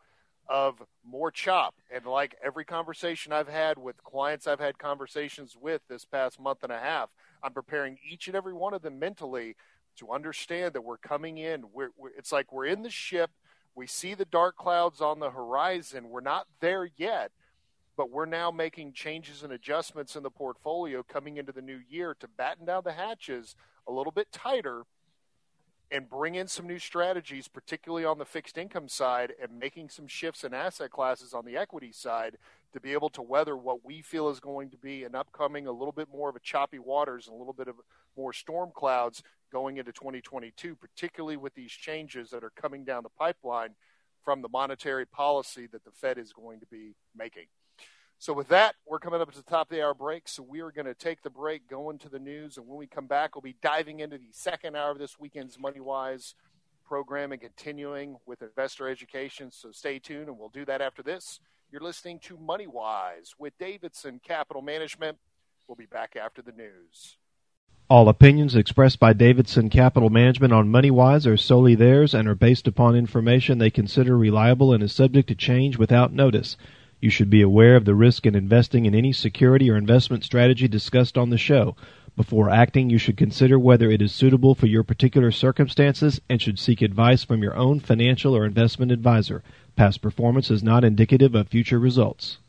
of 0.49 0.83
more 1.05 1.31
chop. 1.31 1.75
And 1.93 2.05
like 2.05 2.35
every 2.43 2.65
conversation 2.65 3.31
I've 3.31 3.47
had 3.47 3.77
with 3.77 4.03
clients 4.03 4.47
I've 4.47 4.59
had 4.59 4.77
conversations 4.77 5.55
with 5.55 5.81
this 5.87 6.03
past 6.05 6.39
month 6.39 6.63
and 6.63 6.71
a 6.71 6.79
half, 6.79 7.09
I'm 7.41 7.53
preparing 7.53 7.97
each 8.07 8.27
and 8.27 8.35
every 8.35 8.53
one 8.53 8.73
of 8.73 8.81
them 8.81 8.99
mentally 8.99 9.55
to 9.99 10.11
understand 10.11 10.73
that 10.73 10.81
we're 10.81 10.97
coming 10.97 11.37
in. 11.37 11.65
We're, 11.73 11.89
we're, 11.97 12.09
it's 12.17 12.31
like 12.31 12.51
we're 12.51 12.65
in 12.65 12.81
the 12.81 12.89
ship. 12.89 13.31
We 13.75 13.87
see 13.87 14.13
the 14.13 14.25
dark 14.25 14.57
clouds 14.57 15.01
on 15.01 15.19
the 15.19 15.29
horizon. 15.29 16.09
We're 16.09 16.21
not 16.21 16.47
there 16.59 16.89
yet, 16.97 17.31
but 17.95 18.09
we're 18.09 18.25
now 18.25 18.51
making 18.51 18.93
changes 18.93 19.43
and 19.43 19.53
adjustments 19.53 20.15
in 20.15 20.23
the 20.23 20.29
portfolio 20.29 21.03
coming 21.03 21.37
into 21.37 21.51
the 21.51 21.61
new 21.61 21.79
year 21.89 22.15
to 22.19 22.27
batten 22.27 22.65
down 22.65 22.81
the 22.83 22.93
hatches 22.93 23.55
a 23.87 23.91
little 23.91 24.11
bit 24.11 24.31
tighter 24.31 24.83
and 25.91 26.09
bring 26.09 26.35
in 26.35 26.47
some 26.47 26.67
new 26.67 26.79
strategies, 26.79 27.47
particularly 27.47 28.05
on 28.05 28.17
the 28.17 28.25
fixed 28.25 28.57
income 28.57 28.87
side, 28.87 29.33
and 29.41 29.57
making 29.57 29.89
some 29.89 30.07
shifts 30.07 30.43
in 30.43 30.53
asset 30.53 30.91
classes 30.91 31.33
on 31.33 31.45
the 31.45 31.57
equity 31.57 31.91
side 31.91 32.37
to 32.73 32.79
be 32.79 32.93
able 32.93 33.09
to 33.09 33.21
weather 33.21 33.57
what 33.57 33.83
we 33.83 34.01
feel 34.01 34.29
is 34.29 34.39
going 34.39 34.69
to 34.69 34.77
be 34.77 35.03
an 35.03 35.15
upcoming, 35.15 35.67
a 35.67 35.71
little 35.71 35.91
bit 35.91 36.07
more 36.11 36.29
of 36.29 36.35
a 36.35 36.41
choppy 36.41 36.79
waters 36.79 37.27
and 37.27 37.35
a 37.35 37.37
little 37.37 37.53
bit 37.53 37.67
of 37.67 37.75
more 38.15 38.33
storm 38.33 38.71
clouds 38.73 39.23
going 39.51 39.77
into 39.77 39.91
2022, 39.91 40.75
particularly 40.75 41.37
with 41.37 41.53
these 41.55 41.71
changes 41.71 42.29
that 42.29 42.43
are 42.43 42.51
coming 42.51 42.85
down 42.85 43.03
the 43.03 43.09
pipeline 43.09 43.75
from 44.23 44.41
the 44.41 44.49
monetary 44.49 45.05
policy 45.05 45.67
that 45.71 45.83
the 45.83 45.91
Fed 45.91 46.17
is 46.17 46.33
going 46.33 46.59
to 46.59 46.65
be 46.67 46.93
making. 47.15 47.45
So, 48.21 48.33
with 48.33 48.49
that, 48.49 48.75
we're 48.85 48.99
coming 48.99 49.21
up 49.21 49.31
to 49.31 49.37
the 49.37 49.49
top 49.49 49.71
of 49.71 49.75
the 49.77 49.81
hour 49.81 49.93
break. 49.93 50.27
So, 50.27 50.43
we 50.43 50.59
are 50.59 50.71
going 50.71 50.87
to 50.87 50.93
take 50.93 51.21
the 51.21 51.29
break, 51.29 51.69
go 51.69 51.89
into 51.89 52.09
the 52.09 52.19
news, 52.19 52.57
and 52.57 52.67
when 52.67 52.77
we 52.77 52.85
come 52.85 53.07
back, 53.07 53.33
we'll 53.33 53.41
be 53.41 53.55
diving 53.61 54.01
into 54.01 54.17
the 54.17 54.27
second 54.31 54.75
hour 54.75 54.91
of 54.91 54.99
this 54.99 55.17
weekend's 55.17 55.57
Money 55.57 55.79
Wise 55.79 56.35
program 56.85 57.31
and 57.31 57.39
continuing 57.39 58.17
with 58.25 58.41
investor 58.41 58.89
education. 58.89 59.51
So, 59.51 59.71
stay 59.71 59.99
tuned, 59.99 60.27
and 60.27 60.37
we'll 60.37 60.49
do 60.49 60.65
that 60.65 60.81
after 60.81 61.01
this. 61.01 61.39
You're 61.71 61.81
listening 61.81 62.17
to 62.21 62.35
Money 62.35 62.65
Wise 62.65 63.35
with 63.37 63.55
Davidson 63.59 64.19
Capital 64.25 64.63
Management. 64.63 65.19
We'll 65.67 65.75
be 65.75 65.85
back 65.85 66.15
after 66.15 66.41
the 66.41 66.51
news. 66.51 67.17
All 67.87 68.09
opinions 68.09 68.55
expressed 68.55 68.99
by 68.99 69.13
Davidson 69.13 69.69
Capital 69.69 70.09
Management 70.09 70.51
on 70.51 70.71
MoneyWise 70.71 71.27
are 71.27 71.37
solely 71.37 71.75
theirs 71.75 72.15
and 72.15 72.27
are 72.27 72.33
based 72.33 72.67
upon 72.67 72.95
information 72.95 73.59
they 73.59 73.69
consider 73.69 74.17
reliable 74.17 74.73
and 74.73 74.81
is 74.81 74.93
subject 74.93 75.27
to 75.29 75.35
change 75.35 75.77
without 75.77 76.11
notice. 76.11 76.57
You 76.99 77.11
should 77.11 77.29
be 77.29 77.43
aware 77.43 77.75
of 77.75 77.85
the 77.85 77.93
risk 77.93 78.25
in 78.25 78.33
investing 78.33 78.87
in 78.87 78.95
any 78.95 79.13
security 79.13 79.69
or 79.69 79.77
investment 79.77 80.23
strategy 80.23 80.67
discussed 80.67 81.19
on 81.19 81.29
the 81.29 81.37
show. 81.37 81.75
Before 82.19 82.49
acting, 82.49 82.89
you 82.89 82.97
should 82.97 83.15
consider 83.15 83.57
whether 83.57 83.89
it 83.89 84.01
is 84.01 84.11
suitable 84.11 84.53
for 84.53 84.65
your 84.65 84.83
particular 84.83 85.31
circumstances 85.31 86.19
and 86.29 86.41
should 86.41 86.59
seek 86.59 86.81
advice 86.81 87.23
from 87.23 87.41
your 87.41 87.55
own 87.55 87.79
financial 87.79 88.35
or 88.35 88.45
investment 88.45 88.91
advisor. 88.91 89.41
Past 89.77 90.01
performance 90.01 90.51
is 90.51 90.61
not 90.61 90.83
indicative 90.83 91.33
of 91.33 91.47
future 91.47 91.79
results. 91.79 92.39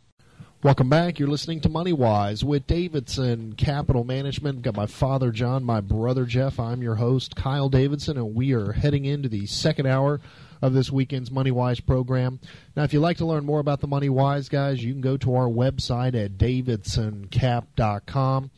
Welcome 0.65 0.89
back. 0.89 1.21
You're 1.21 1.29
listening 1.29 1.61
to 1.61 1.69
Money 1.69 1.93
Wise 1.93 2.45
with 2.45 2.67
Davidson 2.67 3.53
Capital 3.53 4.03
Management. 4.03 4.63
Got 4.63 4.75
my 4.75 4.87
father 4.87 5.31
John, 5.31 5.63
my 5.63 5.81
brother 5.81 6.25
Jeff. 6.25 6.59
I'm 6.59 6.83
your 6.83 6.97
host, 6.97 7.37
Kyle 7.37 7.69
Davidson, 7.69 8.17
and 8.17 8.35
we 8.35 8.53
are 8.53 8.73
heading 8.73 9.05
into 9.05 9.29
the 9.29 9.47
second 9.47 9.87
hour 9.87 10.21
of 10.61 10.73
this 10.73 10.91
weekend's 10.91 11.31
Money 11.31 11.53
Wise 11.53 11.79
program. 11.79 12.41
Now, 12.75 12.83
if 12.83 12.93
you'd 12.93 13.03
like 13.03 13.19
to 13.19 13.25
learn 13.25 13.47
more 13.47 13.61
about 13.61 13.81
the 13.81 13.87
Money 13.87 14.09
Wise 14.09 14.49
guys, 14.49 14.83
you 14.83 14.93
can 14.93 15.01
go 15.01 15.17
to 15.19 15.37
our 15.37 15.47
website 15.47 16.17
at 16.17 16.39
davidsoncap.com. 16.39 18.51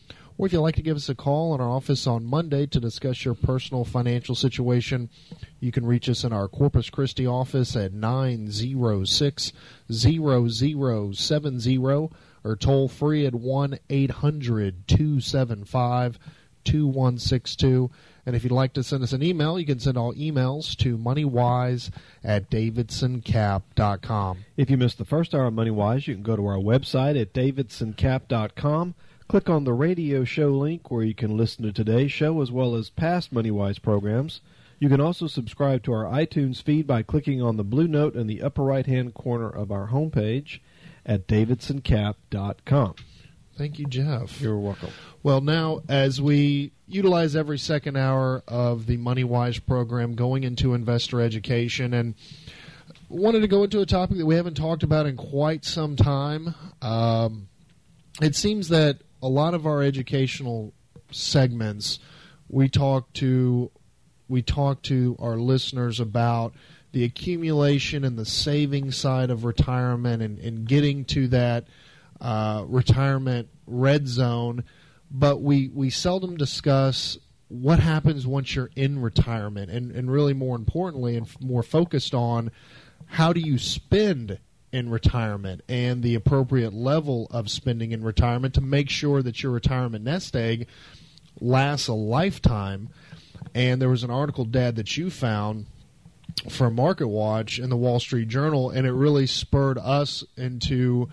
If 0.45 0.53
you'd 0.53 0.61
like 0.61 0.74
to 0.74 0.82
give 0.82 0.97
us 0.97 1.09
a 1.09 1.14
call 1.14 1.55
in 1.55 1.61
our 1.61 1.70
office 1.70 2.05
on 2.05 2.24
Monday 2.24 2.66
to 2.66 2.80
discuss 2.80 3.24
your 3.24 3.34
personal 3.34 3.84
financial 3.84 4.34
situation, 4.34 5.09
you 5.61 5.70
can 5.70 5.86
reach 5.86 6.09
us 6.09 6.24
in 6.24 6.32
our 6.32 6.49
Corpus 6.49 6.90
Christi 6.90 7.24
office 7.28 7.76
at 7.76 7.93
906 7.93 9.53
0070 9.93 11.78
or 12.45 12.57
toll 12.57 12.88
free 12.88 13.24
at 13.24 13.36
1 13.36 13.78
800 13.88 14.88
275 14.88 16.18
2162. 16.64 17.90
And 18.26 18.34
if 18.34 18.43
you'd 18.43 18.53
like 18.53 18.72
to 18.72 18.82
send 18.82 19.05
us 19.05 19.12
an 19.12 19.22
email, 19.22 19.61
you 19.61 19.66
can 19.66 19.78
send 19.78 19.97
all 19.97 20.12
emails 20.14 20.76
to 20.78 20.99
moneywise 20.99 21.90
at 22.24 22.51
davidsoncap.com. 22.51 24.38
If 24.57 24.70
you 24.70 24.76
missed 24.76 24.99
the 24.99 25.05
first 25.05 25.36
hour 25.36 25.47
of 25.47 25.55
MoneyWise, 25.55 26.09
you 26.09 26.14
can 26.14 26.24
go 26.24 26.34
to 26.34 26.47
our 26.47 26.59
website 26.59 27.20
at 27.20 27.32
davidsoncap.com. 27.32 28.97
Click 29.33 29.49
on 29.49 29.64
the 29.64 29.72
radio 29.72 30.24
show 30.24 30.51
link 30.51 30.91
where 30.91 31.03
you 31.03 31.14
can 31.14 31.39
listen 31.39 31.64
to 31.64 31.72
today's 31.72 32.12
show 32.12 32.43
as 32.43 32.53
well 32.53 32.74
as 32.74 32.91
past 32.91 33.33
MoneyWise 33.33 33.80
programs. 33.80 34.43
You 34.78 34.91
can 34.91 35.01
also 35.01 35.26
subscribe 35.26 35.83
to 35.85 35.93
our 35.95 36.05
iTunes 36.05 36.62
feed 36.62 36.87
by 36.87 37.03
clicking 37.03 37.41
on 37.41 37.57
the 37.57 37.64
blue 37.64 37.89
note 37.89 38.14
in 38.14 38.26
the 38.26 38.43
upper 38.43 38.62
right 38.62 38.85
hand 38.85 39.14
corner 39.14 39.49
of 39.49 39.72
our 39.72 39.89
homepage 39.89 40.59
at 41.07 41.26
davidsoncap.com. 41.26 42.95
Thank 43.57 43.78
you, 43.78 43.87
Jeff. 43.87 44.39
You're 44.39 44.59
welcome. 44.59 44.91
Well, 45.22 45.41
now, 45.41 45.80
as 45.89 46.20
we 46.20 46.72
utilize 46.87 47.35
every 47.35 47.59
second 47.59 47.97
hour 47.97 48.43
of 48.47 48.85
the 48.85 48.99
MoneyWise 48.99 49.64
program 49.64 50.14
going 50.14 50.45
into 50.45 50.74
investor 50.74 51.22
education, 51.22 51.95
and 51.95 52.16
wanted 53.09 53.41
to 53.41 53.49
go 53.49 53.64
into 53.64 53.80
a 53.80 53.87
topic 53.87 54.18
that 54.18 54.26
we 54.26 54.35
haven't 54.35 54.59
talked 54.59 54.83
about 54.83 55.07
in 55.07 55.16
quite 55.16 55.64
some 55.64 55.97
time. 55.97 56.55
Um, 56.83 57.49
it 58.20 58.37
seems 58.37 58.68
that 58.68 58.99
a 59.23 59.29
lot 59.29 59.55
of 59.55 59.66
our 59.66 59.83
educational 59.83 60.75
segments, 61.11 61.99
we 62.49 62.68
talk 62.68 63.12
to 63.14 63.70
we 64.29 64.43
talk 64.43 64.83
to 64.83 65.16
our 65.18 65.37
listeners 65.37 66.01
about 66.01 66.55
the 66.93 67.05
accumulation 67.05 68.05
and 68.05 68.18
the 68.18 68.25
saving 68.25 68.91
side 68.91 69.31
of 69.31 69.45
retirement 69.45 70.23
and, 70.23 70.39
and 70.39 70.66
getting 70.66 71.05
to 71.05 71.29
that 71.29 71.66
uh, 72.20 72.64
retirement 72.66 73.49
red 73.66 74.09
zone. 74.09 74.64
But 75.11 75.43
we, 75.43 75.68
we 75.68 75.91
seldom 75.91 76.37
discuss 76.37 77.18
what 77.49 77.79
happens 77.79 78.27
once 78.27 78.55
you're 78.55 78.70
in 78.75 79.03
retirement 79.03 79.70
and, 79.70 79.91
and 79.91 80.11
really 80.11 80.33
more 80.33 80.57
importantly 80.57 81.16
and 81.16 81.27
more 81.41 81.62
focused 81.62 82.14
on 82.14 82.51
how 83.07 83.33
do 83.35 83.41
you 83.41 83.59
spend 83.59 84.39
in 84.73 84.89
retirement 84.89 85.61
and 85.68 86.03
the 86.03 86.14
appropriate 86.14 86.73
level 86.73 87.29
of 87.31 87.51
spending 87.51 87.93
in 87.93 88.03
retirement 88.03 88.55
to 88.55 88.61
make 88.61 88.89
sure 88.89 89.23
that 89.23 89.43
your 89.43 89.53
retirement 89.53 90.05
nest 90.05 90.35
egg 90.35 90.66
lasts 91.41 91.89
a 91.89 91.93
lifetime. 91.93 92.89
And 93.55 93.83
there 93.83 93.89
was 93.89 94.03
an 94.03 94.11
article, 94.11 94.45
Dad, 94.45 94.77
that 94.77 94.97
you 94.97 95.11
found 95.11 95.66
from 96.49 96.75
Market 96.75 97.09
Watch 97.09 97.59
in 97.59 97.68
the 97.68 97.77
Wall 97.77 98.01
Street 98.01 98.29
Journal, 98.29 98.70
and 98.70 98.87
it 98.87 98.93
really 98.93 99.27
spurred 99.27 99.79
us 99.79 100.25
into 100.37 101.09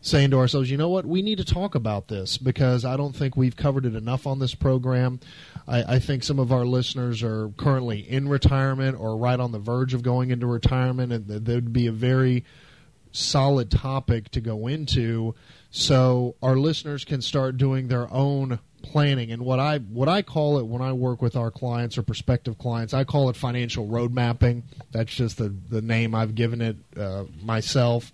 saying 0.00 0.30
to 0.30 0.38
ourselves, 0.38 0.70
you 0.70 0.76
know 0.76 0.90
what, 0.90 1.06
we 1.06 1.22
need 1.22 1.38
to 1.38 1.44
talk 1.44 1.74
about 1.74 2.08
this 2.08 2.36
because 2.36 2.84
I 2.84 2.96
don't 2.96 3.16
think 3.16 3.36
we've 3.36 3.56
covered 3.56 3.86
it 3.86 3.94
enough 3.94 4.26
on 4.26 4.38
this 4.38 4.54
program. 4.54 5.18
I, 5.66 5.94
I, 5.94 5.98
think 5.98 6.24
some 6.24 6.38
of 6.38 6.52
our 6.52 6.66
listeners 6.66 7.22
are 7.22 7.48
currently 7.56 8.00
in 8.00 8.28
retirement 8.28 9.00
or 9.00 9.16
right 9.16 9.40
on 9.40 9.52
the 9.52 9.58
verge 9.58 9.94
of 9.94 10.02
going 10.02 10.30
into 10.30 10.46
retirement, 10.46 11.10
and 11.10 11.26
that 11.26 11.54
would 11.54 11.72
be 11.72 11.86
a 11.86 11.92
very 11.92 12.44
solid 13.14 13.70
topic 13.70 14.28
to 14.30 14.40
go 14.40 14.66
into 14.66 15.34
so 15.70 16.34
our 16.42 16.56
listeners 16.56 17.04
can 17.04 17.22
start 17.22 17.56
doing 17.56 17.88
their 17.88 18.12
own 18.12 18.58
planning. 18.82 19.30
And 19.30 19.42
what 19.42 19.58
I 19.58 19.78
what 19.78 20.08
I 20.08 20.22
call 20.22 20.58
it 20.58 20.66
when 20.66 20.82
I 20.82 20.92
work 20.92 21.22
with 21.22 21.36
our 21.36 21.50
clients 21.50 21.96
or 21.96 22.02
prospective 22.02 22.58
clients 22.58 22.92
I 22.92 23.04
call 23.04 23.30
it 23.30 23.36
financial 23.36 23.86
road 23.86 24.12
mapping. 24.12 24.64
That's 24.90 25.14
just 25.14 25.38
the 25.38 25.48
the 25.48 25.80
name 25.80 26.14
I've 26.14 26.34
given 26.34 26.60
it 26.60 26.76
uh, 26.96 27.24
myself 27.42 28.12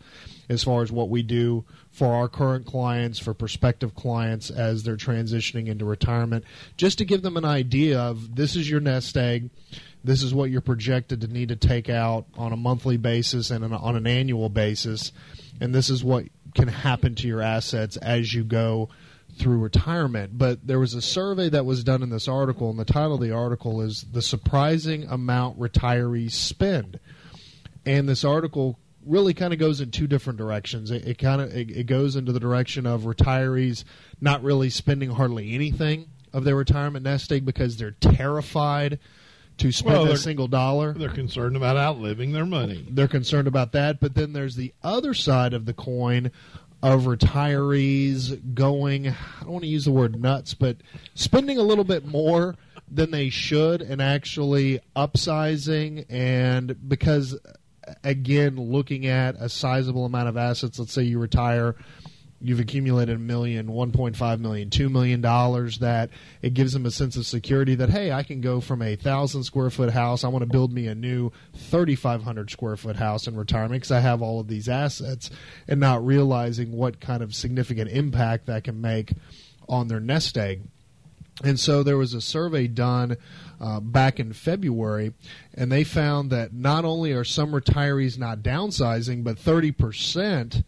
as 0.48 0.64
far 0.64 0.82
as 0.82 0.90
what 0.90 1.08
we 1.08 1.22
do 1.22 1.64
for 1.92 2.14
our 2.14 2.28
current 2.28 2.66
clients, 2.66 3.18
for 3.18 3.32
prospective 3.32 3.94
clients 3.94 4.50
as 4.50 4.82
they're 4.82 4.96
transitioning 4.96 5.68
into 5.68 5.84
retirement, 5.84 6.44
just 6.76 6.98
to 6.98 7.04
give 7.04 7.22
them 7.22 7.36
an 7.36 7.44
idea 7.44 8.00
of 8.00 8.34
this 8.34 8.56
is 8.56 8.68
your 8.68 8.80
nest 8.80 9.16
egg, 9.16 9.50
this 10.02 10.22
is 10.22 10.32
what 10.32 10.50
you're 10.50 10.60
projected 10.60 11.20
to 11.20 11.26
need 11.26 11.48
to 11.48 11.56
take 11.56 11.88
out 11.88 12.26
on 12.36 12.52
a 12.52 12.56
monthly 12.56 12.96
basis 12.96 13.50
and 13.50 13.64
on 13.64 13.96
an 13.96 14.06
annual 14.06 14.48
basis, 14.48 15.12
and 15.60 15.74
this 15.74 15.90
is 15.90 16.02
what 16.02 16.24
can 16.54 16.68
happen 16.68 17.14
to 17.16 17.28
your 17.28 17.40
assets 17.40 17.96
as 17.98 18.32
you 18.32 18.44
go 18.44 18.88
through 19.38 19.58
retirement. 19.58 20.36
But 20.36 20.66
there 20.66 20.78
was 20.78 20.94
a 20.94 21.02
survey 21.02 21.48
that 21.50 21.66
was 21.66 21.84
done 21.84 22.02
in 22.02 22.10
this 22.10 22.28
article, 22.28 22.70
and 22.70 22.78
the 22.78 22.84
title 22.84 23.14
of 23.14 23.20
the 23.20 23.32
article 23.32 23.80
is 23.80 24.06
The 24.12 24.22
Surprising 24.22 25.04
Amount 25.04 25.58
Retirees 25.58 26.32
Spend. 26.32 26.98
And 27.86 28.08
this 28.08 28.24
article 28.24 28.78
really 29.06 29.34
kind 29.34 29.52
of 29.52 29.58
goes 29.58 29.80
in 29.80 29.90
two 29.90 30.06
different 30.06 30.38
directions. 30.38 30.90
It, 30.90 31.06
it 31.06 31.18
kind 31.18 31.40
of 31.40 31.54
it, 31.54 31.70
it, 31.70 31.84
goes 31.84 32.16
into 32.16 32.32
the 32.32 32.40
direction 32.40 32.86
of 32.86 33.02
retirees 33.02 33.84
not 34.20 34.42
really 34.42 34.68
spending 34.68 35.10
hardly 35.10 35.54
anything 35.54 36.08
of 36.32 36.44
their 36.44 36.56
retirement 36.56 37.04
nest 37.04 37.32
egg 37.32 37.44
because 37.44 37.76
they're 37.76 37.92
terrified 37.92 38.98
to 39.60 39.70
spend 39.70 39.94
well, 39.94 40.12
a 40.12 40.16
single 40.16 40.48
dollar. 40.48 40.94
They're 40.94 41.10
concerned 41.10 41.54
about 41.54 41.76
outliving 41.76 42.32
their 42.32 42.46
money. 42.46 42.86
They're 42.90 43.08
concerned 43.08 43.46
about 43.46 43.72
that, 43.72 44.00
but 44.00 44.14
then 44.14 44.32
there's 44.32 44.56
the 44.56 44.72
other 44.82 45.12
side 45.12 45.52
of 45.52 45.66
the 45.66 45.74
coin 45.74 46.30
of 46.82 47.02
retirees 47.02 48.54
going 48.54 49.08
I 49.08 49.14
don't 49.42 49.50
want 49.50 49.64
to 49.64 49.68
use 49.68 49.84
the 49.84 49.92
word 49.92 50.18
nuts, 50.18 50.54
but 50.54 50.78
spending 51.14 51.58
a 51.58 51.62
little 51.62 51.84
bit 51.84 52.06
more 52.06 52.56
than 52.90 53.10
they 53.10 53.28
should 53.28 53.82
and 53.82 54.00
actually 54.00 54.80
upsizing 54.96 56.06
and 56.08 56.88
because 56.88 57.38
again, 58.02 58.56
looking 58.56 59.06
at 59.06 59.34
a 59.38 59.48
sizable 59.48 60.06
amount 60.06 60.28
of 60.28 60.36
assets, 60.36 60.78
let's 60.78 60.92
say 60.92 61.02
you 61.02 61.18
retire 61.18 61.76
you've 62.40 62.60
accumulated 62.60 63.16
a 63.16 63.18
million, 63.18 63.68
1.5 63.68 64.40
million, 64.40 64.70
$2 64.70 64.90
million, 64.90 65.20
that 65.20 66.10
it 66.42 66.54
gives 66.54 66.72
them 66.72 66.86
a 66.86 66.90
sense 66.90 67.16
of 67.16 67.26
security 67.26 67.74
that, 67.74 67.90
hey, 67.90 68.12
I 68.12 68.22
can 68.22 68.40
go 68.40 68.60
from 68.60 68.82
a 68.82 68.90
1,000 68.90 69.44
square 69.44 69.70
foot 69.70 69.92
house, 69.92 70.24
I 70.24 70.28
want 70.28 70.42
to 70.42 70.50
build 70.50 70.72
me 70.72 70.86
a 70.86 70.94
new 70.94 71.30
3,500 71.54 72.50
square 72.50 72.76
foot 72.76 72.96
house 72.96 73.26
in 73.26 73.36
retirement 73.36 73.82
because 73.82 73.92
I 73.92 74.00
have 74.00 74.22
all 74.22 74.40
of 74.40 74.48
these 74.48 74.68
assets, 74.68 75.30
and 75.68 75.80
not 75.80 76.04
realizing 76.04 76.72
what 76.72 77.00
kind 77.00 77.22
of 77.22 77.34
significant 77.34 77.90
impact 77.90 78.46
that 78.46 78.64
can 78.64 78.80
make 78.80 79.12
on 79.68 79.88
their 79.88 80.00
nest 80.00 80.36
egg. 80.38 80.62
And 81.42 81.58
so 81.58 81.82
there 81.82 81.96
was 81.96 82.12
a 82.12 82.20
survey 82.20 82.66
done 82.66 83.16
uh, 83.60 83.80
back 83.80 84.20
in 84.20 84.32
February, 84.32 85.12
and 85.54 85.72
they 85.72 85.84
found 85.84 86.30
that 86.30 86.52
not 86.52 86.84
only 86.84 87.12
are 87.12 87.24
some 87.24 87.52
retirees 87.52 88.18
not 88.18 88.40
downsizing, 88.40 89.24
but 89.24 89.36
30% 89.36 90.64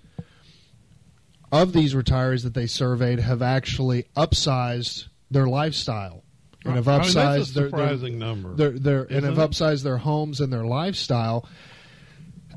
of 1.52 1.74
these 1.74 1.94
retirees 1.94 2.42
that 2.42 2.54
they 2.54 2.66
surveyed 2.66 3.20
have 3.20 3.42
actually 3.42 4.06
upsized 4.16 5.08
their 5.30 5.46
lifestyle 5.46 6.24
and 6.64 6.76
have 6.76 6.86
upsized 6.86 7.16
I 7.16 7.36
mean, 7.36 7.52
their, 7.54 7.68
surprising 7.68 8.18
their, 8.18 8.28
number. 8.28 8.54
Their, 8.54 8.70
their, 8.70 9.02
and 9.02 9.24
have 9.24 9.36
upsized 9.36 9.82
their 9.82 9.98
homes 9.98 10.40
and 10.40 10.52
their 10.52 10.64
lifestyle. 10.64 11.46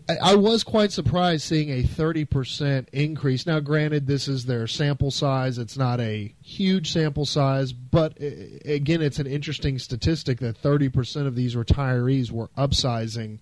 I, 0.08 0.32
I 0.32 0.36
was 0.36 0.64
quite 0.64 0.92
surprised 0.92 1.44
seeing 1.44 1.70
a 1.72 1.84
30% 1.84 2.88
increase. 2.94 3.46
Now, 3.46 3.60
granted, 3.60 4.08
this 4.08 4.28
is 4.28 4.46
their 4.46 4.68
sample 4.68 5.12
size. 5.12 5.58
It's 5.58 5.78
not 5.78 6.00
a 6.00 6.34
huge 6.42 6.92
sample 6.92 7.26
size, 7.26 7.74
but 7.74 8.18
again, 8.20 9.02
it's 9.02 9.20
an 9.20 9.28
interesting 9.28 9.80
statistic 9.80 10.40
that 10.40 10.62
30% 10.62 11.28
of 11.28 11.36
these 11.36 11.56
retirees 11.56 12.32
were 12.32 12.50
upsizing 12.58 13.40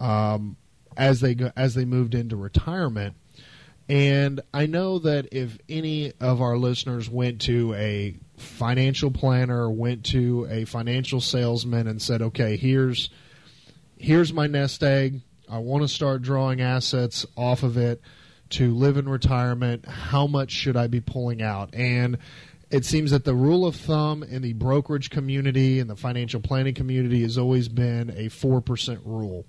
um, 0.00 0.56
as 0.96 1.20
they 1.20 1.34
go, 1.34 1.52
as 1.56 1.74
they 1.74 1.84
moved 1.84 2.14
into 2.14 2.36
retirement. 2.36 3.16
And 3.88 4.42
I 4.52 4.66
know 4.66 4.98
that 4.98 5.28
if 5.32 5.58
any 5.68 6.12
of 6.20 6.42
our 6.42 6.58
listeners 6.58 7.08
went 7.08 7.40
to 7.42 7.72
a 7.74 8.16
financial 8.36 9.10
planner, 9.10 9.70
went 9.70 10.04
to 10.06 10.46
a 10.50 10.66
financial 10.66 11.20
salesman 11.20 11.86
and 11.86 12.00
said, 12.00 12.20
"Okay, 12.20 12.56
here's 12.56 13.08
here's 13.96 14.32
my 14.32 14.46
nest 14.46 14.82
egg. 14.82 15.22
I 15.48 15.58
want 15.58 15.82
to 15.82 15.88
start 15.88 16.20
drawing 16.20 16.60
assets 16.60 17.24
off 17.34 17.62
of 17.62 17.78
it 17.78 18.02
to 18.50 18.74
live 18.74 18.98
in 18.98 19.08
retirement. 19.08 19.86
How 19.86 20.26
much 20.26 20.50
should 20.50 20.76
I 20.76 20.86
be 20.86 21.00
pulling 21.00 21.40
out?" 21.40 21.74
And 21.74 22.18
it 22.70 22.84
seems 22.84 23.10
that 23.12 23.24
the 23.24 23.34
rule 23.34 23.66
of 23.66 23.74
thumb 23.74 24.22
in 24.22 24.42
the 24.42 24.52
brokerage 24.52 25.08
community 25.08 25.80
and 25.80 25.88
the 25.88 25.96
financial 25.96 26.40
planning 26.40 26.74
community 26.74 27.22
has 27.22 27.38
always 27.38 27.68
been 27.68 28.10
a 28.10 28.28
4% 28.28 29.00
rule 29.06 29.46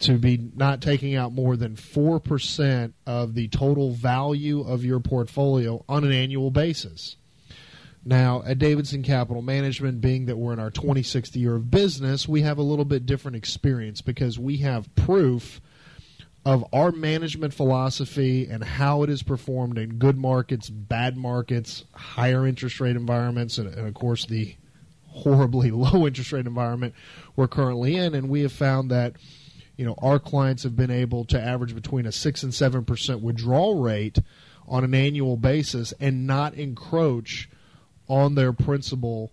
to 0.00 0.18
be 0.18 0.50
not 0.56 0.80
taking 0.80 1.14
out 1.14 1.32
more 1.32 1.56
than 1.56 1.76
4% 1.76 2.92
of 3.06 3.34
the 3.34 3.48
total 3.48 3.92
value 3.92 4.62
of 4.62 4.84
your 4.84 4.98
portfolio 4.98 5.84
on 5.88 6.04
an 6.04 6.12
annual 6.12 6.50
basis. 6.50 7.16
Now, 8.02 8.42
at 8.46 8.58
Davidson 8.58 9.02
Capital 9.02 9.42
Management, 9.42 10.00
being 10.00 10.24
that 10.26 10.38
we're 10.38 10.54
in 10.54 10.58
our 10.58 10.70
26th 10.70 11.36
year 11.36 11.54
of 11.54 11.70
business, 11.70 12.26
we 12.26 12.40
have 12.40 12.56
a 12.56 12.62
little 12.62 12.86
bit 12.86 13.04
different 13.04 13.36
experience 13.36 14.00
because 14.00 14.38
we 14.38 14.58
have 14.58 14.94
proof 14.94 15.60
of 16.46 16.64
our 16.72 16.90
management 16.90 17.52
philosophy 17.52 18.46
and 18.46 18.64
how 18.64 19.02
it 19.02 19.10
is 19.10 19.22
performed 19.22 19.76
in 19.76 19.98
good 19.98 20.16
markets, 20.16 20.70
bad 20.70 21.14
markets, 21.18 21.84
higher 21.92 22.46
interest 22.46 22.80
rate 22.80 22.96
environments, 22.96 23.58
and, 23.58 23.68
and 23.68 23.86
of 23.86 23.92
course, 23.92 24.24
the 24.24 24.56
horribly 25.08 25.70
low 25.70 26.06
interest 26.06 26.32
rate 26.32 26.46
environment 26.46 26.94
we're 27.36 27.48
currently 27.48 27.96
in. 27.96 28.14
And 28.14 28.30
we 28.30 28.40
have 28.40 28.52
found 28.52 28.90
that 28.90 29.16
you 29.80 29.86
know, 29.86 29.94
our 30.02 30.18
clients 30.18 30.64
have 30.64 30.76
been 30.76 30.90
able 30.90 31.24
to 31.24 31.40
average 31.40 31.74
between 31.74 32.04
a 32.04 32.12
six 32.12 32.42
and 32.42 32.52
seven 32.52 32.84
percent 32.84 33.22
withdrawal 33.22 33.80
rate 33.80 34.18
on 34.68 34.84
an 34.84 34.94
annual 34.94 35.38
basis 35.38 35.94
and 35.98 36.26
not 36.26 36.52
encroach 36.52 37.48
on 38.06 38.34
their 38.34 38.52
principal 38.52 39.32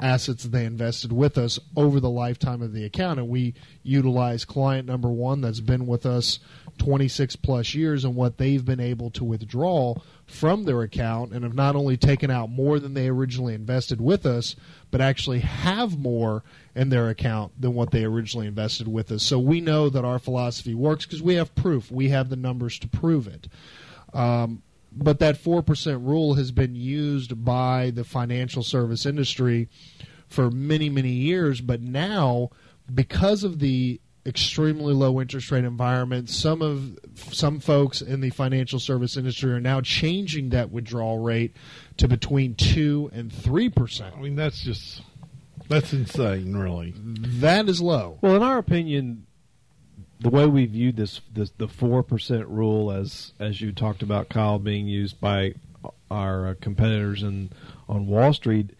assets 0.00 0.44
they 0.44 0.64
invested 0.64 1.12
with 1.12 1.36
us 1.36 1.58
over 1.76 1.98
the 1.98 2.08
lifetime 2.08 2.62
of 2.62 2.72
the 2.72 2.84
account. 2.84 3.18
And 3.18 3.28
we 3.28 3.54
utilize 3.82 4.44
client 4.44 4.86
number 4.86 5.08
one 5.08 5.40
that's 5.40 5.58
been 5.58 5.84
with 5.84 6.06
us 6.06 6.38
26 6.78 7.34
plus 7.34 7.74
years 7.74 8.04
and 8.04 8.14
what 8.14 8.38
they've 8.38 8.64
been 8.64 8.78
able 8.78 9.10
to 9.10 9.24
withdraw 9.24 9.96
from 10.26 10.62
their 10.62 10.82
account 10.82 11.32
and 11.32 11.42
have 11.42 11.54
not 11.54 11.74
only 11.74 11.96
taken 11.96 12.30
out 12.30 12.50
more 12.50 12.78
than 12.78 12.94
they 12.94 13.08
originally 13.08 13.54
invested 13.54 14.00
with 14.00 14.24
us, 14.24 14.54
but 14.90 15.00
actually 15.00 15.40
have 15.40 15.98
more 15.98 16.42
in 16.74 16.88
their 16.88 17.08
account 17.08 17.52
than 17.60 17.74
what 17.74 17.90
they 17.90 18.04
originally 18.04 18.46
invested 18.46 18.88
with 18.88 19.10
us. 19.12 19.22
So 19.22 19.38
we 19.38 19.60
know 19.60 19.88
that 19.88 20.04
our 20.04 20.18
philosophy 20.18 20.74
works 20.74 21.04
because 21.04 21.22
we 21.22 21.34
have 21.34 21.54
proof. 21.54 21.90
We 21.90 22.08
have 22.08 22.28
the 22.28 22.36
numbers 22.36 22.78
to 22.80 22.88
prove 22.88 23.26
it. 23.26 23.48
Um, 24.14 24.62
but 24.92 25.18
that 25.18 25.42
4% 25.42 26.06
rule 26.06 26.34
has 26.34 26.50
been 26.50 26.74
used 26.74 27.44
by 27.44 27.90
the 27.90 28.04
financial 28.04 28.62
service 28.62 29.04
industry 29.04 29.68
for 30.26 30.50
many, 30.50 30.88
many 30.88 31.12
years. 31.12 31.60
But 31.60 31.82
now, 31.82 32.50
because 32.92 33.44
of 33.44 33.58
the 33.58 34.00
extremely 34.26 34.92
low 34.92 35.20
interest 35.20 35.50
rate 35.50 35.64
environment, 35.64 36.28
some 36.28 36.62
of 36.62 36.98
some 37.32 37.60
folks 37.60 38.02
in 38.02 38.20
the 38.20 38.30
financial 38.30 38.78
service 38.78 39.16
industry 39.16 39.52
are 39.52 39.60
now 39.60 39.80
changing 39.80 40.50
that 40.50 40.70
withdrawal 40.70 41.18
rate 41.18 41.54
to 41.96 42.08
between 42.08 42.54
two 42.54 43.10
and 43.12 43.32
three 43.32 43.68
percent. 43.68 44.14
I 44.16 44.20
mean, 44.20 44.36
that's 44.36 44.62
just 44.62 45.02
that's 45.68 45.92
insane, 45.92 46.56
really. 46.56 46.94
That 46.96 47.68
is 47.68 47.80
low. 47.80 48.18
Well, 48.20 48.36
in 48.36 48.42
our 48.42 48.58
opinion, 48.58 49.26
the 50.20 50.30
way 50.30 50.46
we 50.46 50.66
viewed 50.66 50.96
this, 50.96 51.20
this 51.32 51.50
the 51.58 51.68
four 51.68 52.02
percent 52.02 52.48
rule, 52.48 52.90
as 52.90 53.32
as 53.38 53.60
you 53.60 53.72
talked 53.72 54.02
about, 54.02 54.28
Kyle, 54.28 54.58
being 54.58 54.86
used 54.86 55.20
by 55.20 55.54
our 56.10 56.48
uh, 56.48 56.54
competitors 56.60 57.22
in 57.22 57.50
on 57.88 58.06
Wall 58.06 58.32
Street, 58.32 58.70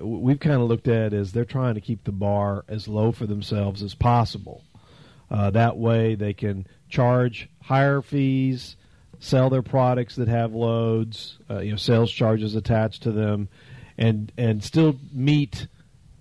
we've 0.00 0.40
kind 0.40 0.60
of 0.60 0.68
looked 0.68 0.88
at 0.88 1.12
it 1.12 1.16
as 1.16 1.32
they're 1.32 1.44
trying 1.44 1.74
to 1.74 1.80
keep 1.80 2.04
the 2.04 2.12
bar 2.12 2.64
as 2.68 2.88
low 2.88 3.12
for 3.12 3.26
themselves 3.26 3.82
as 3.82 3.94
possible. 3.94 4.62
Uh, 5.30 5.50
that 5.50 5.76
way, 5.76 6.14
they 6.14 6.32
can 6.32 6.66
charge 6.88 7.48
higher 7.62 8.02
fees, 8.02 8.76
sell 9.18 9.48
their 9.50 9.62
products 9.62 10.16
that 10.16 10.28
have 10.28 10.52
loads, 10.52 11.38
uh, 11.48 11.60
you 11.60 11.70
know, 11.70 11.76
sales 11.76 12.12
charges 12.12 12.54
attached 12.54 13.02
to 13.04 13.12
them, 13.12 13.48
and 13.96 14.32
and 14.36 14.62
still 14.62 14.98
meet 15.12 15.66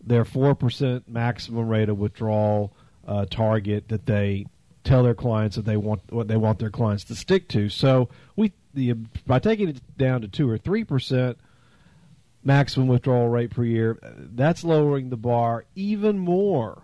their 0.03 0.26
four 0.26 0.55
percent 0.55 1.07
maximum 1.09 1.67
rate 1.67 1.89
of 1.89 1.97
withdrawal 1.97 2.74
uh, 3.07 3.26
target 3.26 3.89
that 3.89 4.05
they 4.05 4.45
tell 4.84 5.03
their 5.03 5.13
clients 5.13 5.55
that 5.55 5.65
they 5.65 5.78
want 5.78 6.01
what 6.09 6.28
they 6.28 6.38
want 6.38 6.59
their 6.59 6.69
clients 6.69 7.03
to 7.05 7.15
stick 7.15 7.47
to. 7.49 7.69
So 7.69 8.09
we 8.36 8.53
the, 8.74 8.93
by 9.28 9.39
taking 9.39 9.69
it 9.69 9.82
down 9.97 10.22
to 10.22 10.28
two 10.28 10.49
or 10.49 10.57
three 10.57 10.84
percent 10.84 11.38
maximum 12.44 12.88
withdrawal 12.88 13.30
rate 13.30 13.52
per 13.52 13.64
year, 13.64 14.00
that's 14.02 14.64
lowering 14.64 15.10
the 15.10 15.18
bar 15.18 15.66
even 15.76 16.18
more 16.18 16.84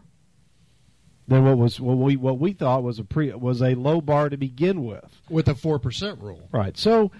than 1.27 1.43
what 1.43 1.57
was 1.57 1.79
what 1.79 1.97
we 1.97 2.15
what 2.15 2.39
we 2.39 2.53
thought 2.53 2.83
was 2.83 2.99
a 2.99 3.03
pre 3.03 3.33
was 3.33 3.61
a 3.61 3.75
low 3.75 4.01
bar 4.01 4.29
to 4.29 4.37
begin 4.37 4.85
with. 4.85 5.21
With 5.29 5.47
a 5.47 5.55
four 5.55 5.79
percent 5.79 6.21
rule, 6.21 6.47
right? 6.51 6.77
So 6.77 7.11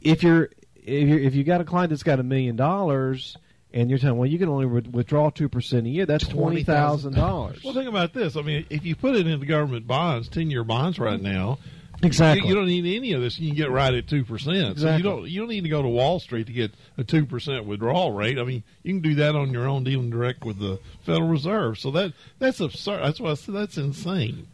if 0.00 0.22
you're 0.22 0.50
if 0.74 1.08
you 1.08 1.16
if 1.16 1.34
you 1.34 1.44
got 1.44 1.60
a 1.60 1.64
client 1.64 1.90
that's 1.90 2.02
got 2.02 2.18
a 2.18 2.24
million 2.24 2.56
dollars 2.56 3.36
and 3.72 3.88
you're 3.88 4.00
telling, 4.00 4.18
well, 4.18 4.28
you 4.28 4.38
can 4.38 4.48
only 4.48 4.66
withdraw 4.66 5.30
two 5.30 5.48
percent 5.48 5.86
a 5.86 5.90
year. 5.90 6.06
That's 6.06 6.26
twenty 6.26 6.64
thousand 6.64 7.14
dollars. 7.14 7.62
Well, 7.62 7.74
think 7.74 7.88
about 7.88 8.12
this. 8.12 8.36
I 8.36 8.42
mean, 8.42 8.66
if 8.70 8.84
you 8.84 8.96
put 8.96 9.14
it 9.14 9.26
into 9.26 9.46
government 9.46 9.86
bonds, 9.86 10.28
ten 10.28 10.50
year 10.50 10.64
bonds 10.64 10.98
right 10.98 11.20
now, 11.20 11.58
exactly, 12.02 12.42
you, 12.42 12.48
you, 12.48 12.54
don't 12.54 12.66
need 12.66 12.96
any 12.96 13.12
of 13.12 13.20
this. 13.20 13.38
You 13.38 13.48
can 13.48 13.56
get 13.56 13.70
right 13.70 13.92
at 13.92 14.08
two 14.08 14.24
percent. 14.24 14.72
Exactly. 14.72 14.78
So 14.80 14.96
you 14.96 15.02
don't 15.02 15.30
you 15.30 15.40
don't 15.40 15.48
need 15.48 15.64
to 15.64 15.68
go 15.68 15.82
to 15.82 15.88
Wall 15.88 16.20
Street 16.20 16.46
to 16.46 16.52
get 16.52 16.72
a 16.98 17.04
two 17.04 17.26
percent 17.26 17.64
withdrawal 17.64 18.12
rate. 18.12 18.38
I 18.38 18.44
mean, 18.44 18.62
you 18.82 18.94
can 18.94 19.02
do 19.02 19.14
that 19.16 19.34
on 19.34 19.52
your 19.52 19.68
own, 19.68 19.84
dealing 19.84 20.10
direct 20.10 20.44
with 20.44 20.58
the 20.58 20.78
Federal 21.04 21.28
Reserve. 21.28 21.78
So 21.78 21.90
that 21.92 22.12
that's 22.38 22.60
absurd. 22.60 23.02
That's 23.02 23.20
what 23.20 23.30
I 23.32 23.34
said. 23.34 23.54
That's 23.54 23.76
insane. 23.76 24.46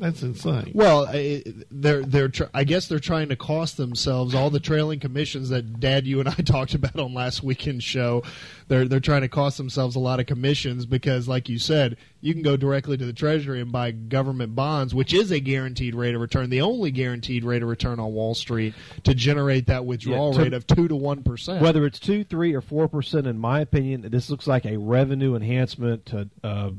That's 0.00 0.22
insane. 0.22 0.72
Well, 0.74 1.06
they're 1.70 2.02
they're 2.02 2.30
tr- 2.30 2.44
I 2.54 2.64
guess 2.64 2.88
they're 2.88 2.98
trying 2.98 3.28
to 3.28 3.36
cost 3.36 3.76
themselves 3.76 4.34
all 4.34 4.48
the 4.48 4.58
trailing 4.58 4.98
commissions 4.98 5.50
that 5.50 5.78
Dad, 5.78 6.06
you 6.06 6.20
and 6.20 6.28
I 6.28 6.32
talked 6.44 6.72
about 6.72 6.98
on 6.98 7.12
last 7.12 7.42
weekend's 7.42 7.84
show. 7.84 8.22
They're 8.68 8.88
they're 8.88 8.98
trying 8.98 9.20
to 9.20 9.28
cost 9.28 9.58
themselves 9.58 9.96
a 9.96 9.98
lot 9.98 10.18
of 10.18 10.24
commissions 10.24 10.86
because, 10.86 11.28
like 11.28 11.50
you 11.50 11.58
said, 11.58 11.98
you 12.22 12.32
can 12.32 12.42
go 12.42 12.56
directly 12.56 12.96
to 12.96 13.04
the 13.04 13.12
Treasury 13.12 13.60
and 13.60 13.70
buy 13.70 13.90
government 13.90 14.54
bonds, 14.54 14.94
which 14.94 15.12
is 15.12 15.30
a 15.30 15.38
guaranteed 15.38 15.94
rate 15.94 16.14
of 16.14 16.22
return, 16.22 16.48
the 16.48 16.62
only 16.62 16.90
guaranteed 16.90 17.44
rate 17.44 17.62
of 17.62 17.68
return 17.68 18.00
on 18.00 18.14
Wall 18.14 18.34
Street 18.34 18.72
to 19.04 19.14
generate 19.14 19.66
that 19.66 19.84
withdrawal 19.84 20.32
yeah, 20.32 20.38
to, 20.38 20.44
rate 20.44 20.54
of 20.54 20.66
two 20.66 20.88
to 20.88 20.96
one 20.96 21.22
percent. 21.22 21.60
Whether 21.60 21.84
it's 21.84 21.98
two, 21.98 22.24
three, 22.24 22.54
or 22.54 22.62
four 22.62 22.88
percent, 22.88 23.26
in 23.26 23.38
my 23.38 23.60
opinion, 23.60 24.08
this 24.10 24.30
looks 24.30 24.46
like 24.46 24.64
a 24.64 24.78
revenue 24.78 25.34
enhancement 25.36 26.06
to. 26.06 26.30
Uh, 26.42 26.70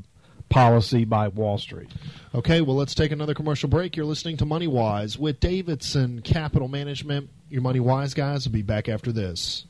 policy 0.52 1.04
by 1.04 1.28
Wall 1.28 1.58
Street. 1.58 1.88
Okay, 2.34 2.60
well, 2.60 2.76
let's 2.76 2.94
take 2.94 3.10
another 3.10 3.34
commercial 3.34 3.68
break. 3.68 3.96
You're 3.96 4.06
listening 4.06 4.36
to 4.36 4.44
Money 4.44 4.66
Wise 4.66 5.18
with 5.18 5.40
Davidson 5.40 6.20
Capital 6.20 6.68
Management. 6.68 7.30
Your 7.48 7.62
Money 7.62 7.80
Wise 7.80 8.14
guys 8.14 8.44
will 8.44 8.52
be 8.52 8.62
back 8.62 8.88
after 8.88 9.12
this. 9.12 9.64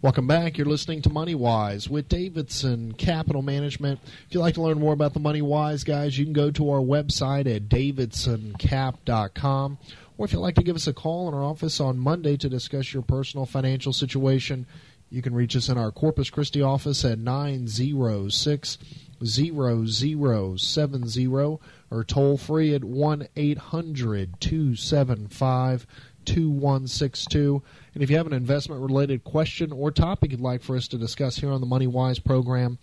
Welcome 0.00 0.26
back. 0.26 0.56
You're 0.56 0.66
listening 0.66 1.02
to 1.02 1.10
Money 1.10 1.34
Wise 1.34 1.90
with 1.90 2.08
Davidson 2.08 2.92
Capital 2.92 3.42
Management. 3.42 4.00
If 4.28 4.34
you'd 4.34 4.40
like 4.40 4.54
to 4.54 4.62
learn 4.62 4.78
more 4.78 4.94
about 4.94 5.12
the 5.12 5.20
Money 5.20 5.42
Wise 5.42 5.84
guys, 5.84 6.16
you 6.16 6.24
can 6.24 6.32
go 6.32 6.50
to 6.52 6.70
our 6.70 6.80
website 6.80 7.54
at 7.54 7.68
davidsoncap.com 7.68 9.78
or 10.16 10.24
if 10.24 10.32
you'd 10.32 10.40
like 10.40 10.54
to 10.54 10.62
give 10.62 10.76
us 10.76 10.86
a 10.86 10.92
call 10.92 11.28
in 11.28 11.34
our 11.34 11.44
office 11.44 11.80
on 11.80 11.98
Monday 11.98 12.36
to 12.38 12.48
discuss 12.48 12.94
your 12.94 13.02
personal 13.02 13.44
financial 13.44 13.92
situation, 13.92 14.66
you 15.10 15.20
can 15.20 15.34
reach 15.34 15.56
us 15.56 15.68
in 15.68 15.78
our 15.78 15.90
Corpus 15.90 16.30
Christi 16.30 16.62
office 16.62 17.04
at 17.04 17.18
906 17.18 18.78
0070 19.24 21.58
or 21.90 22.04
toll 22.04 22.36
free 22.36 22.74
at 22.74 22.84
1 22.84 23.28
800 23.36 24.40
275 24.40 25.86
2162. 26.24 27.62
And 27.94 28.02
if 28.02 28.10
you 28.10 28.16
have 28.16 28.26
an 28.26 28.32
investment 28.32 28.82
related 28.82 29.24
question 29.24 29.72
or 29.72 29.90
topic 29.90 30.32
you'd 30.32 30.40
like 30.40 30.62
for 30.62 30.76
us 30.76 30.88
to 30.88 30.98
discuss 30.98 31.38
here 31.38 31.50
on 31.50 31.60
the 31.60 31.66
Money 31.66 31.86
Wise 31.86 32.18
program, 32.18 32.78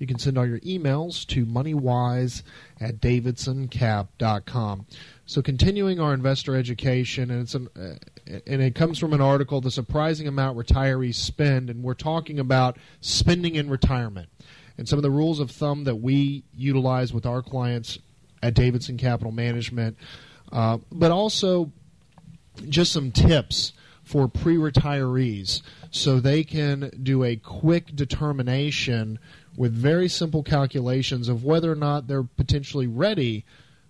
you 0.00 0.06
can 0.06 0.18
send 0.18 0.38
all 0.38 0.46
your 0.46 0.60
emails 0.60 1.26
to 1.26 1.44
moneywise 1.44 2.42
at 2.80 3.00
davidsoncap.com. 3.00 4.86
So 5.26 5.42
continuing 5.42 6.00
our 6.00 6.14
investor 6.14 6.56
education, 6.56 7.30
and 7.30 7.42
it's 7.42 7.54
an, 7.54 7.68
uh, 7.76 7.96
and 8.46 8.62
it 8.62 8.74
comes 8.74 8.98
from 8.98 9.12
an 9.12 9.20
article, 9.20 9.60
the 9.60 9.70
surprising 9.70 10.26
amount 10.26 10.58
retirees 10.58 11.16
spend, 11.16 11.68
and 11.68 11.82
we're 11.82 11.94
talking 11.94 12.38
about 12.38 12.78
spending 13.02 13.56
in 13.56 13.68
retirement, 13.68 14.30
and 14.80 14.88
some 14.88 14.98
of 14.98 15.02
the 15.02 15.10
rules 15.10 15.40
of 15.40 15.50
thumb 15.50 15.84
that 15.84 15.96
we 15.96 16.42
utilize 16.56 17.12
with 17.12 17.26
our 17.26 17.42
clients 17.42 17.98
at 18.42 18.54
Davidson 18.54 18.96
Capital 18.96 19.30
Management, 19.30 19.94
uh, 20.52 20.78
but 20.90 21.10
also 21.10 21.70
just 22.66 22.90
some 22.90 23.12
tips 23.12 23.74
for 24.02 24.26
pre-retirees 24.26 25.60
so 25.90 26.18
they 26.18 26.42
can 26.42 26.90
do 27.02 27.22
a 27.22 27.36
quick 27.36 27.94
determination 27.94 29.18
with 29.54 29.70
very 29.74 30.08
simple 30.08 30.42
calculations 30.42 31.28
of 31.28 31.44
whether 31.44 31.70
or 31.70 31.76
not 31.76 32.06
they're 32.06 32.22
potentially 32.22 32.86
ready 32.86 33.44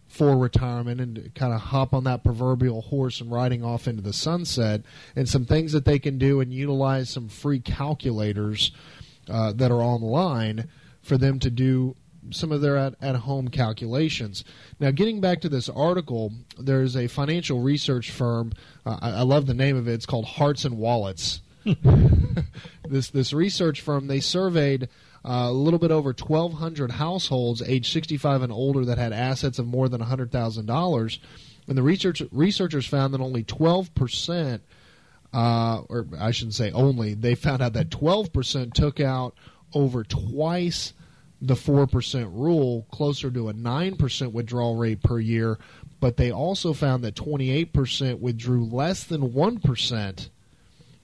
for 0.09 0.36
retirement 0.36 1.01
and 1.01 1.32
kind 1.36 1.55
of 1.55 1.61
hop 1.61 1.95
on 1.95 2.03
that 2.03 2.24
proverbial 2.24 2.82
horse 2.82 3.20
and 3.20 3.30
riding 3.30 3.62
off 3.62 3.86
into 3.86 4.03
the 4.03 4.12
sunset 4.12 4.82
and 5.14 5.28
some 5.28 5.45
things 5.45 5.70
that 5.70 5.84
they 5.84 6.01
can 6.01 6.18
do 6.18 6.41
and 6.41 6.53
utilize 6.53 7.09
some 7.09 7.28
free 7.28 7.61
calculators 7.61 8.72
uh, 9.28 9.53
that 9.53 9.70
are 9.70 9.80
online 9.80 10.68
for 11.11 11.19
them 11.19 11.41
to 11.41 11.51
do 11.51 11.97
some 12.31 12.53
of 12.53 12.61
their 12.61 12.77
at, 12.77 12.95
at 13.03 13.17
home 13.17 13.49
calculations. 13.49 14.45
Now, 14.79 14.93
getting 14.93 15.21
back 15.21 15.41
to 15.41 15.49
this 15.49 15.69
article, 15.69 16.33
there's 16.57 16.95
a 16.97 17.09
financial 17.09 17.61
research 17.61 18.13
firm. 18.13 18.53
Uh, 18.87 18.97
I, 19.03 19.11
I, 19.11 19.23
love 19.23 19.47
the 19.47 19.55
name 19.55 19.77
of 19.77 19.89
it. 19.89 19.95
It's 19.95 20.07
called 20.07 20.27
Hearts 20.27 20.65
and 20.65 20.79
Wallets. 20.79 21.41
this 22.89 23.11
this 23.11 23.33
research 23.33 23.81
firm 23.81 24.07
they 24.07 24.21
surveyed 24.21 24.85
uh, 25.25 25.49
a 25.49 25.53
little 25.53 25.81
bit 25.81 25.91
over 25.91 26.15
1,200 26.17 26.93
households 26.93 27.61
age 27.61 27.91
65 27.91 28.43
and 28.43 28.53
older 28.53 28.85
that 28.85 28.97
had 28.97 29.13
assets 29.13 29.59
of 29.59 29.67
more 29.67 29.89
than 29.89 30.01
$100,000, 30.01 31.19
and 31.67 31.77
the 31.77 31.83
research 31.83 32.23
researchers 32.31 32.87
found 32.87 33.13
that 33.15 33.21
only 33.21 33.43
12 33.43 33.93
percent. 33.97 34.63
Uh, 35.33 35.83
or 35.89 36.07
I 36.21 36.31
shouldn't 36.31 36.55
say 36.55 36.71
only, 36.71 37.15
they 37.15 37.35
found 37.35 37.63
out 37.63 37.73
that 37.75 37.91
12% 37.91 38.73
took 38.73 39.01
out 39.01 39.35
over 39.73 40.03
twice 40.05 40.93
the 41.41 41.55
4% 41.55 42.30
rule, 42.32 42.86
closer 42.91 43.30
to 43.30 43.49
a 43.49 43.55
9% 43.55 44.32
withdrawal 44.32 44.76
rate 44.76 45.03
per 45.03 45.18
year, 45.18 45.59
but 45.99 46.16
they 46.16 46.30
also 46.30 46.72
found 46.72 47.03
that 47.05 47.14
28% 47.14 48.20
withdrew 48.20 48.64
less 48.64 49.05
than 49.05 49.32
1%. 49.32 50.28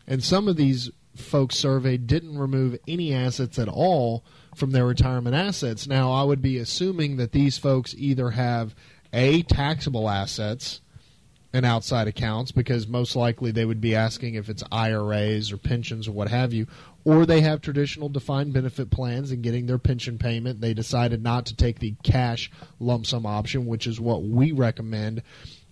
And 0.06 0.22
some 0.22 0.48
of 0.48 0.56
these 0.56 0.90
folks 1.14 1.56
surveyed 1.56 2.06
didn't 2.06 2.38
remove 2.38 2.78
any 2.86 3.12
assets 3.14 3.58
at 3.58 3.68
all 3.68 4.24
from 4.54 4.72
their 4.72 4.86
retirement 4.86 5.34
assets. 5.34 5.86
Now, 5.86 6.12
I 6.12 6.22
would 6.22 6.42
be 6.42 6.58
assuming 6.58 7.16
that 7.16 7.32
these 7.32 7.58
folks 7.58 7.94
either 7.96 8.30
have 8.30 8.74
A, 9.12 9.42
taxable 9.42 10.08
assets 10.08 10.80
and 11.56 11.64
outside 11.64 12.06
accounts, 12.06 12.52
because 12.52 12.86
most 12.86 13.16
likely 13.16 13.50
they 13.50 13.64
would 13.64 13.80
be 13.80 13.94
asking 13.94 14.34
if 14.34 14.50
it's 14.50 14.62
IRAs 14.70 15.50
or 15.50 15.56
pensions 15.56 16.06
or 16.06 16.12
what 16.12 16.28
have 16.28 16.52
you, 16.52 16.66
or 17.02 17.24
they 17.24 17.40
have 17.40 17.62
traditional 17.62 18.10
defined 18.10 18.52
benefit 18.52 18.90
plans 18.90 19.30
and 19.30 19.42
getting 19.42 19.64
their 19.64 19.78
pension 19.78 20.18
payment. 20.18 20.60
They 20.60 20.74
decided 20.74 21.22
not 21.22 21.46
to 21.46 21.56
take 21.56 21.78
the 21.78 21.94
cash 22.02 22.50
lump 22.78 23.06
sum 23.06 23.24
option, 23.24 23.64
which 23.64 23.86
is 23.86 23.98
what 23.98 24.22
we 24.22 24.52
recommend 24.52 25.22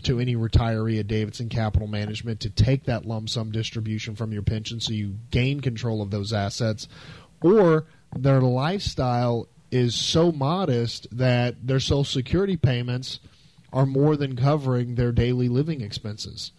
to 0.05 0.21
any 0.21 0.35
retiree 0.37 1.01
at 1.01 1.07
Davidson 1.07 1.51
Capital 1.51 1.87
Management 1.87 2.41
to 2.41 2.51
take 2.51 2.85
that 2.85 3.05
lump 3.05 3.29
sum 3.29 3.53
distribution 3.53 4.17
from 4.17 4.33
your 4.33 4.43
pension 4.43 4.81
so 4.81 4.95
you 4.95 5.17
gain 5.31 5.61
control 5.61 6.01
of 6.01 6.11
those 6.11 6.33
assets, 6.33 6.89
or 7.43 7.85
their 8.17 8.41
lifestyle 8.41 9.49
is 9.71 9.95
so 9.95 10.33
modest 10.33 11.07
that 11.13 11.57
their 11.67 11.81
Social 11.81 12.05
Security 12.05 12.57
payments 12.57 13.21
are 13.75 13.85
more 13.85 14.17
than 14.17 14.37
covering 14.37 14.95
their 14.95 15.13
daily 15.13 15.49
living 15.49 15.83
expenses. 15.83 16.53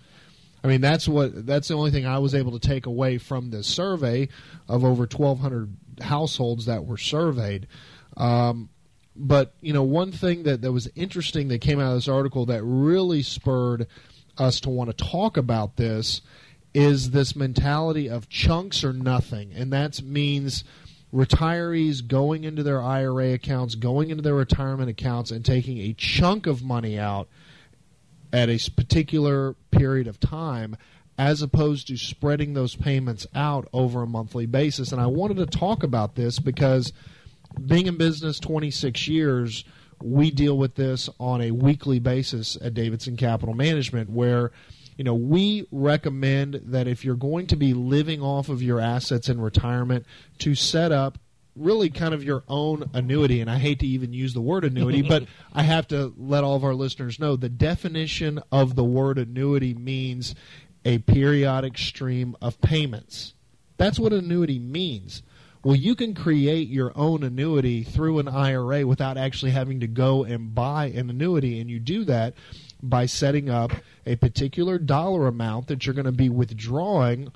I 0.63 0.68
mean, 0.68 0.82
that's 0.82 1.07
what 1.07 1.45
that's 1.45 1.70
the 1.70 1.76
only 1.76 1.91
thing 1.91 2.05
I 2.05 2.20
was 2.20 2.36
able 2.36 2.51
to 2.51 2.68
take 2.68 2.86
away 2.86 3.18
from 3.18 3.49
this 3.49 3.68
survey 3.68 4.28
of 4.68 4.84
over 4.84 5.03
1,200 5.03 5.78
households 6.01 6.66
that 6.66 6.86
were 6.86 6.97
surveyed. 6.97 7.68
Um, 8.18 8.70
but 9.16 9.53
you 9.61 9.72
know, 9.72 9.84
one 9.84 10.11
thing 10.11 10.43
that, 10.43 10.61
that 10.61 10.74
was 10.74 10.89
interesting 10.95 11.47
that 11.47 11.61
came 11.61 11.80
out 11.80 11.91
of 11.91 11.95
this 11.95 12.07
article 12.09 12.45
that 12.47 12.63
really 12.63 13.22
spurred 13.22 13.88
us 14.38 14.59
to 14.61 14.70
want 14.70 14.89
to 14.89 15.05
talk 15.05 15.38
about 15.38 15.78
this 15.78 16.22
is 16.74 17.11
this 17.11 17.36
mentality 17.36 18.09
of 18.09 18.28
chunks 18.28 18.84
or 18.84 18.91
nothing, 18.91 19.53
and 19.53 19.72
that 19.72 20.01
means 20.01 20.66
retirees 21.16 22.05
going 22.05 22.43
into 22.43 22.61
their 22.61 22.84
IRA 22.84 23.34
accounts, 23.34 23.76
going 23.76 24.09
into 24.09 24.22
their 24.22 24.36
retirement 24.36 24.89
accounts, 24.89 25.32
and 25.32 25.45
taking 25.45 25.78
a 25.78 25.93
chunk 25.93 26.45
of 26.45 26.61
money 26.61 26.99
out 26.99 27.30
at 28.34 28.49
a 28.49 28.59
particular 28.76 29.53
period 29.72 30.07
of 30.07 30.20
time 30.20 30.76
as 31.18 31.41
opposed 31.41 31.88
to 31.88 31.95
spreading 31.95 32.53
those 32.53 32.76
payments 32.76 33.26
out 33.34 33.70
over 33.72 34.03
a 34.03 34.07
monthly 34.07 34.45
basis. 34.45 34.91
And 34.91 34.99
I 34.99 35.05
wanted 35.05 35.38
to 35.38 35.45
talk 35.45 35.84
about 35.84 36.16
this 36.16 36.39
because 36.39 36.91
being 37.66 37.88
in 37.88 37.95
business 37.95 38.38
26 38.39 39.07
years, 39.07 39.63
we 40.03 40.30
deal 40.30 40.57
with 40.57 40.76
this 40.76 41.09
on 41.18 41.41
a 41.41 41.51
weekly 41.51 41.99
basis 41.99 42.57
at 42.61 42.74
Davidson 42.74 43.16
Capital 43.16 43.55
Management 43.55 44.09
where 44.09 44.51
you 44.97 45.03
know, 45.03 45.13
we 45.13 45.67
recommend 45.71 46.61
that 46.65 46.87
if 46.87 47.03
you're 47.03 47.15
going 47.15 47.47
to 47.47 47.55
be 47.55 47.73
living 47.73 48.21
off 48.21 48.49
of 48.49 48.61
your 48.61 48.79
assets 48.79 49.29
in 49.29 49.41
retirement, 49.41 50.05
to 50.39 50.55
set 50.55 50.91
up 50.91 51.17
really 51.55 51.89
kind 51.89 52.13
of 52.13 52.23
your 52.23 52.43
own 52.47 52.89
annuity. 52.93 53.41
And 53.41 53.49
I 53.49 53.57
hate 53.57 53.79
to 53.79 53.87
even 53.87 54.13
use 54.13 54.33
the 54.33 54.41
word 54.41 54.65
annuity, 54.65 55.01
but 55.07 55.25
I 55.53 55.63
have 55.63 55.87
to 55.89 56.13
let 56.17 56.43
all 56.43 56.55
of 56.55 56.63
our 56.63 56.73
listeners 56.73 57.19
know 57.19 57.35
the 57.35 57.49
definition 57.49 58.41
of 58.51 58.75
the 58.75 58.83
word 58.83 59.17
annuity 59.17 59.73
means 59.73 60.35
a 60.83 60.99
periodic 60.99 61.77
stream 61.77 62.35
of 62.41 62.61
payments. 62.61 63.33
That's 63.77 63.99
what 63.99 64.13
annuity 64.13 64.59
means. 64.59 65.23
Well, 65.63 65.75
you 65.75 65.95
can 65.95 66.13
create 66.13 66.67
your 66.69 66.91
own 66.95 67.23
annuity 67.23 67.83
through 67.83 68.19
an 68.19 68.27
IRA 68.27 68.85
without 68.85 69.17
actually 69.17 69.51
having 69.51 69.79
to 69.79 69.87
go 69.87 70.23
and 70.23 70.53
buy 70.53 70.87
an 70.87 71.09
annuity. 71.09 71.59
And 71.59 71.71
you 71.71 71.79
do 71.79 72.03
that 72.05 72.35
by 72.89 73.05
setting 73.05 73.49
up 73.49 73.71
a 74.05 74.15
particular 74.15 74.77
dollar 74.77 75.27
amount 75.27 75.67
that 75.67 75.86
you're 75.86 75.95
going 75.95 76.05
to 76.05 76.11
be 76.11 76.29
withdrawing 76.29 77.31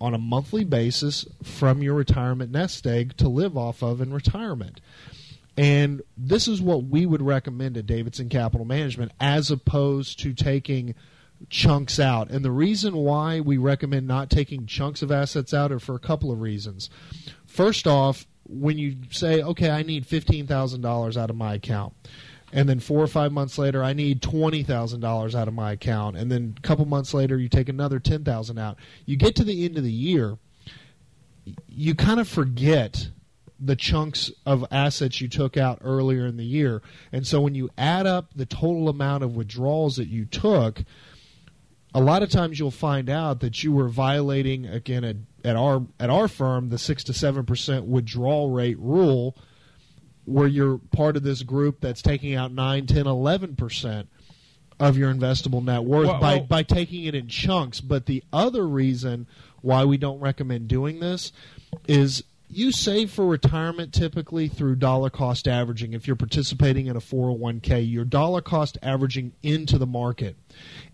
on 0.00 0.14
a 0.14 0.18
monthly 0.18 0.64
basis 0.64 1.26
from 1.42 1.82
your 1.82 1.94
retirement 1.94 2.50
nest 2.50 2.86
egg 2.86 3.16
to 3.16 3.28
live 3.28 3.56
off 3.56 3.82
of 3.82 4.00
in 4.00 4.12
retirement. 4.12 4.80
And 5.56 6.02
this 6.16 6.48
is 6.48 6.60
what 6.60 6.84
we 6.84 7.06
would 7.06 7.22
recommend 7.22 7.76
at 7.76 7.86
Davidson 7.86 8.28
Capital 8.28 8.66
Management 8.66 9.12
as 9.20 9.50
opposed 9.50 10.18
to 10.20 10.32
taking 10.32 10.94
chunks 11.48 12.00
out. 12.00 12.30
And 12.30 12.44
the 12.44 12.50
reason 12.50 12.96
why 12.96 13.40
we 13.40 13.56
recommend 13.56 14.06
not 14.06 14.30
taking 14.30 14.66
chunks 14.66 15.02
of 15.02 15.12
assets 15.12 15.54
out 15.54 15.70
are 15.70 15.78
for 15.78 15.94
a 15.94 16.00
couple 16.00 16.32
of 16.32 16.40
reasons. 16.40 16.90
First 17.46 17.86
off, 17.86 18.26
when 18.46 18.78
you 18.78 18.96
say, 19.10 19.42
okay, 19.42 19.70
I 19.70 19.82
need 19.82 20.06
$15,000 20.06 21.16
out 21.16 21.30
of 21.30 21.36
my 21.36 21.54
account, 21.54 21.94
and 22.54 22.66
then 22.66 22.80
four 22.80 23.00
or 23.00 23.06
five 23.06 23.32
months 23.32 23.58
later 23.58 23.82
i 23.82 23.92
need 23.92 24.22
$20000 24.22 25.34
out 25.34 25.48
of 25.48 25.54
my 25.54 25.72
account. 25.72 26.16
And 26.16 26.32
then 26.32 26.54
a 26.56 26.60
couple 26.62 26.86
months 26.86 27.12
later 27.12 27.36
you 27.36 27.50
take 27.50 27.68
another 27.68 27.98
10000 27.98 28.58
out. 28.58 28.78
You 29.04 29.16
get 29.16 29.36
to 29.36 29.44
the 29.44 29.66
end 29.66 29.76
of 29.76 29.84
the 29.84 29.92
year 29.92 30.38
you 31.68 31.94
kind 31.94 32.20
of 32.20 32.26
forget 32.28 33.08
the 33.60 33.76
chunks 33.76 34.30
of 34.46 34.64
assets 34.70 35.20
you 35.20 35.28
took 35.28 35.56
out 35.56 35.78
earlier 35.82 36.26
in 36.26 36.36
the 36.36 36.44
year. 36.44 36.82
And 37.12 37.26
so 37.26 37.40
when 37.40 37.54
you 37.54 37.70
add 37.76 38.06
up 38.06 38.30
the 38.34 38.46
total 38.46 38.88
amount 38.88 39.24
of 39.24 39.36
withdrawals 39.36 39.96
that 39.96 40.08
you 40.08 40.24
took 40.24 40.82
a 41.96 42.00
lot 42.00 42.24
of 42.24 42.28
times 42.28 42.58
you'll 42.58 42.72
find 42.72 43.08
out 43.08 43.38
that 43.40 43.62
you 43.62 43.70
were 43.70 43.88
violating 43.88 44.66
again 44.66 45.04
at, 45.04 45.16
at 45.44 45.54
our 45.54 45.86
at 46.00 46.10
our 46.10 46.26
firm 46.26 46.70
the 46.70 46.78
6 46.78 47.04
to 47.04 47.12
7% 47.12 47.84
withdrawal 47.84 48.50
rate 48.50 48.78
rule 48.80 49.36
where 50.24 50.48
you're 50.48 50.78
part 50.78 51.16
of 51.16 51.22
this 51.22 51.42
group 51.42 51.80
that's 51.80 52.02
taking 52.02 52.34
out 52.34 52.52
9, 52.52 52.86
10, 52.86 53.04
11% 53.04 54.06
of 54.80 54.96
your 54.96 55.12
investable 55.12 55.62
net 55.62 55.84
worth 55.84 56.08
well, 56.08 56.20
by, 56.20 56.34
well, 56.36 56.44
by 56.44 56.62
taking 56.62 57.04
it 57.04 57.14
in 57.14 57.28
chunks. 57.28 57.80
But 57.80 58.06
the 58.06 58.22
other 58.32 58.66
reason 58.66 59.26
why 59.60 59.84
we 59.84 59.96
don't 59.96 60.20
recommend 60.20 60.68
doing 60.68 61.00
this 61.00 61.32
is 61.86 62.24
you 62.48 62.70
save 62.70 63.10
for 63.10 63.26
retirement 63.26 63.92
typically 63.92 64.48
through 64.48 64.76
dollar 64.76 65.10
cost 65.10 65.48
averaging. 65.48 65.92
If 65.92 66.06
you're 66.06 66.16
participating 66.16 66.86
in 66.86 66.96
a 66.96 67.00
401k, 67.00 67.90
you're 67.90 68.04
dollar 68.04 68.40
cost 68.40 68.78
averaging 68.82 69.32
into 69.42 69.78
the 69.78 69.86
market. 69.86 70.36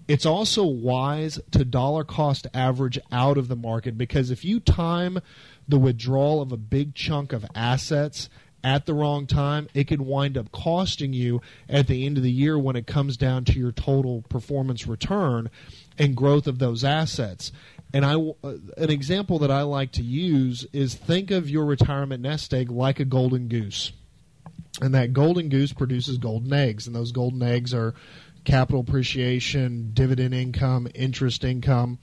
It's 0.08 0.26
also 0.26 0.64
wise 0.64 1.38
to 1.50 1.64
dollar 1.64 2.04
cost 2.04 2.46
average 2.54 2.98
out 3.12 3.36
of 3.36 3.48
the 3.48 3.56
market 3.56 3.98
because 3.98 4.30
if 4.30 4.44
you 4.44 4.58
time 4.58 5.20
the 5.68 5.78
withdrawal 5.78 6.40
of 6.40 6.50
a 6.50 6.56
big 6.56 6.94
chunk 6.94 7.32
of 7.32 7.44
assets 7.54 8.28
at 8.62 8.86
the 8.86 8.94
wrong 8.94 9.26
time, 9.26 9.68
it 9.74 9.84
could 9.84 10.02
wind 10.02 10.36
up 10.36 10.52
costing 10.52 11.12
you 11.12 11.40
at 11.68 11.86
the 11.86 12.04
end 12.04 12.16
of 12.16 12.22
the 12.22 12.32
year 12.32 12.58
when 12.58 12.76
it 12.76 12.86
comes 12.86 13.16
down 13.16 13.44
to 13.46 13.58
your 13.58 13.72
total 13.72 14.22
performance 14.28 14.86
return 14.86 15.50
and 15.98 16.16
growth 16.16 16.46
of 16.46 16.58
those 16.58 16.84
assets. 16.84 17.52
And 17.92 18.04
I, 18.04 18.14
uh, 18.14 18.54
an 18.76 18.90
example 18.90 19.38
that 19.40 19.50
I 19.50 19.62
like 19.62 19.92
to 19.92 20.02
use 20.02 20.66
is 20.72 20.94
think 20.94 21.30
of 21.30 21.50
your 21.50 21.64
retirement 21.64 22.22
nest 22.22 22.52
egg 22.54 22.70
like 22.70 23.00
a 23.00 23.04
golden 23.04 23.48
goose. 23.48 23.92
And 24.80 24.94
that 24.94 25.12
golden 25.12 25.48
goose 25.48 25.72
produces 25.72 26.16
golden 26.18 26.52
eggs, 26.52 26.86
and 26.86 26.94
those 26.94 27.12
golden 27.12 27.42
eggs 27.42 27.74
are 27.74 27.94
capital 28.44 28.80
appreciation, 28.80 29.90
dividend 29.92 30.32
income, 30.32 30.88
interest 30.94 31.44
income 31.44 31.98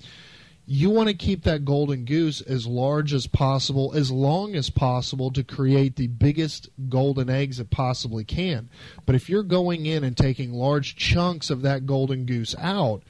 you 0.70 0.90
want 0.90 1.08
to 1.08 1.14
keep 1.14 1.44
that 1.44 1.64
golden 1.64 2.04
goose 2.04 2.42
as 2.42 2.68
large 2.68 3.14
as 3.14 3.26
possible, 3.26 3.94
as 3.96 4.12
long 4.12 4.54
as 4.54 4.70
possible 4.70 5.32
to 5.32 5.42
create 5.42 5.96
the 5.96 6.08
biggest 6.08 6.70
golden 6.90 7.30
eggs 7.30 7.62
it 7.62 7.70
possibly 7.70 8.26
can. 8.26 8.70
But 9.06 9.16
if 9.16 9.30
you're 9.30 9.44
going 9.44 9.86
in 9.86 10.04
and 10.04 10.18
taking 10.18 10.52
large 10.52 10.98
chunks 10.98 11.50
of 11.50 11.62
that 11.62 11.86
golden 11.86 12.26
goose 12.26 12.54
out, 12.60 13.04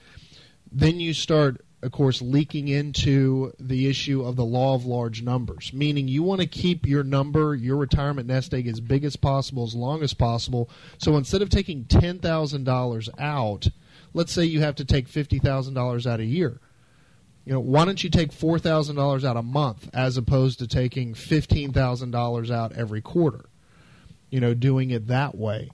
then 0.72 1.00
you 1.00 1.16
start, 1.16 1.66
of 1.82 1.92
course, 1.92 2.22
leaking 2.22 2.68
into 2.68 3.52
the 3.60 3.90
issue 3.90 4.24
of 4.24 4.36
the 4.36 4.46
law 4.46 4.76
of 4.76 4.86
large 4.86 5.24
numbers, 5.24 5.74
meaning 5.74 6.08
you 6.08 6.22
want 6.22 6.42
to 6.42 6.48
keep 6.48 6.86
your 6.86 7.04
number, 7.04 7.56
your 7.56 7.78
retirement 7.78 8.28
nest 8.28 8.54
egg, 8.54 8.68
as 8.68 8.80
big 8.80 9.04
as 9.04 9.16
possible, 9.16 9.64
as 9.64 9.74
long 9.74 10.04
as 10.04 10.14
possible. 10.14 10.70
So 11.00 11.18
instead 11.18 11.42
of 11.42 11.50
taking 11.50 11.86
$10,000 11.86 13.10
out, 13.18 13.68
let's 14.14 14.32
say 14.32 14.46
you 14.46 14.62
have 14.62 14.76
to 14.76 14.86
take 14.86 15.10
$50,000 15.10 16.06
out 16.06 16.20
a 16.20 16.26
year 16.26 16.60
you 17.48 17.54
know, 17.54 17.62
why 17.62 17.86
don't 17.86 18.04
you 18.04 18.10
take 18.10 18.34
four 18.34 18.60
thousand 18.60 18.98
dollars 18.98 19.24
out 19.24 19.38
a 19.38 19.42
month 19.42 19.90
as 19.94 20.18
opposed 20.18 20.60
to 20.60 20.68
taking 20.68 21.14
fifteen 21.14 21.72
thousand 21.72 22.12
dollars 22.12 22.52
out 22.52 22.74
every 22.74 23.00
quarter? 23.00 23.46
You 24.30 24.42
know, 24.42 24.54
doing 24.54 24.92
it 24.92 25.08
that 25.08 25.34
way. 25.34 25.70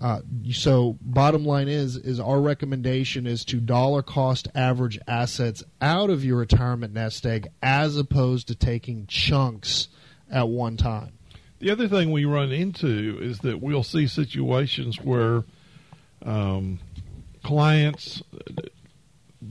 Uh, 0.00 0.20
so, 0.50 0.96
bottom 1.02 1.44
line 1.44 1.68
is, 1.68 1.96
is 1.96 2.18
our 2.18 2.40
recommendation 2.40 3.26
is 3.26 3.44
to 3.44 3.60
dollar 3.60 4.00
cost 4.00 4.48
average 4.54 4.98
assets 5.06 5.62
out 5.82 6.08
of 6.08 6.24
your 6.24 6.38
retirement 6.38 6.94
nest 6.94 7.26
egg 7.26 7.48
as 7.62 7.98
opposed 7.98 8.48
to 8.48 8.54
taking 8.54 9.06
chunks 9.06 9.88
at 10.30 10.48
one 10.48 10.78
time. 10.78 11.12
The 11.58 11.70
other 11.70 11.88
thing 11.88 12.10
we 12.10 12.24
run 12.24 12.52
into 12.52 13.18
is 13.20 13.40
that 13.40 13.60
we'll 13.60 13.82
see 13.82 14.06
situations 14.06 14.98
where 14.98 15.44
um, 16.24 16.78
clients 17.42 18.22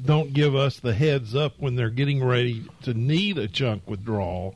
don't 0.06 0.34
give 0.34 0.56
us 0.56 0.80
the 0.80 0.93
heads 0.93 1.36
up 1.36 1.54
when 1.58 1.76
they're 1.76 1.89
getting 1.89 2.24
ready 2.24 2.66
to 2.84 2.93
need 2.93 3.38
a 3.38 3.48
chunk 3.48 3.88
withdrawal. 3.88 4.56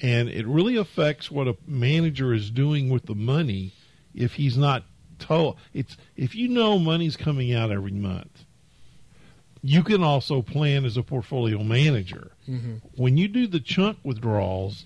And 0.00 0.28
it 0.28 0.46
really 0.46 0.76
affects 0.76 1.30
what 1.30 1.46
a 1.46 1.56
manager 1.66 2.32
is 2.32 2.50
doing 2.50 2.88
with 2.88 3.06
the 3.06 3.14
money 3.14 3.72
if 4.14 4.34
he's 4.34 4.56
not 4.56 4.84
told. 5.18 5.56
It's 5.72 5.96
if 6.16 6.34
you 6.34 6.48
know 6.48 6.78
money's 6.78 7.16
coming 7.16 7.54
out 7.54 7.70
every 7.70 7.92
month, 7.92 8.44
you 9.62 9.84
can 9.84 10.02
also 10.02 10.42
plan 10.42 10.84
as 10.84 10.96
a 10.96 11.02
portfolio 11.02 11.62
manager. 11.62 12.32
Mm-hmm. 12.48 12.76
When 12.96 13.16
you 13.16 13.28
do 13.28 13.46
the 13.46 13.60
chunk 13.60 13.98
withdrawals, 14.02 14.84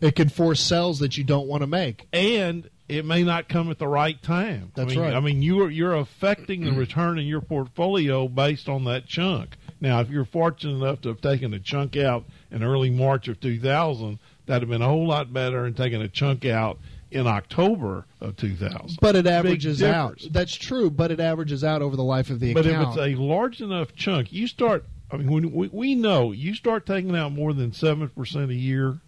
it 0.00 0.14
can 0.14 0.28
force 0.28 0.60
sells 0.60 1.00
that 1.00 1.18
you 1.18 1.24
don't 1.24 1.48
want 1.48 1.62
to 1.62 1.66
make. 1.66 2.06
And 2.12 2.70
it 2.88 3.04
may 3.04 3.22
not 3.22 3.48
come 3.48 3.70
at 3.70 3.78
the 3.78 3.88
right 3.88 4.20
time. 4.22 4.72
That's 4.74 4.92
I 4.92 4.94
mean, 4.94 5.00
right. 5.00 5.14
I 5.14 5.20
mean, 5.20 5.42
you're 5.42 5.70
you're 5.70 5.94
affecting 5.94 6.64
the 6.64 6.72
return 6.78 7.18
in 7.18 7.26
your 7.26 7.40
portfolio 7.40 8.28
based 8.28 8.68
on 8.68 8.84
that 8.84 9.06
chunk. 9.06 9.56
Now, 9.80 10.00
if 10.00 10.10
you're 10.10 10.24
fortunate 10.24 10.74
enough 10.74 11.00
to 11.02 11.08
have 11.08 11.20
taken 11.20 11.52
a 11.54 11.58
chunk 11.58 11.96
out 11.96 12.24
in 12.50 12.62
early 12.62 12.90
March 12.90 13.28
of 13.28 13.40
2000, 13.40 14.18
that'd 14.46 14.62
have 14.62 14.70
been 14.70 14.82
a 14.82 14.88
whole 14.88 15.06
lot 15.06 15.32
better 15.32 15.62
than 15.62 15.74
taking 15.74 16.00
a 16.00 16.08
chunk 16.08 16.44
out 16.44 16.78
in 17.10 17.26
October 17.26 18.06
of 18.20 18.36
2000. 18.36 18.98
But 19.00 19.16
it 19.16 19.26
averages 19.26 19.82
out. 19.82 20.22
That's 20.30 20.54
true, 20.54 20.90
but 20.90 21.10
it 21.10 21.20
averages 21.20 21.64
out 21.64 21.82
over 21.82 21.96
the 21.96 22.04
life 22.04 22.30
of 22.30 22.40
the 22.40 22.54
but 22.54 22.66
account. 22.66 22.94
But 22.94 23.02
if 23.02 23.10
it's 23.10 23.18
a 23.18 23.22
large 23.22 23.60
enough 23.60 23.94
chunk, 23.94 24.32
you 24.32 24.46
start. 24.46 24.84
I 25.10 25.16
mean, 25.16 25.30
when 25.30 25.52
we, 25.52 25.68
we 25.68 25.94
know 25.94 26.32
you 26.32 26.54
start 26.54 26.86
taking 26.86 27.14
out 27.16 27.32
more 27.32 27.52
than 27.52 27.72
seven 27.72 28.08
percent 28.08 28.50
a 28.50 28.54
year 28.54 28.98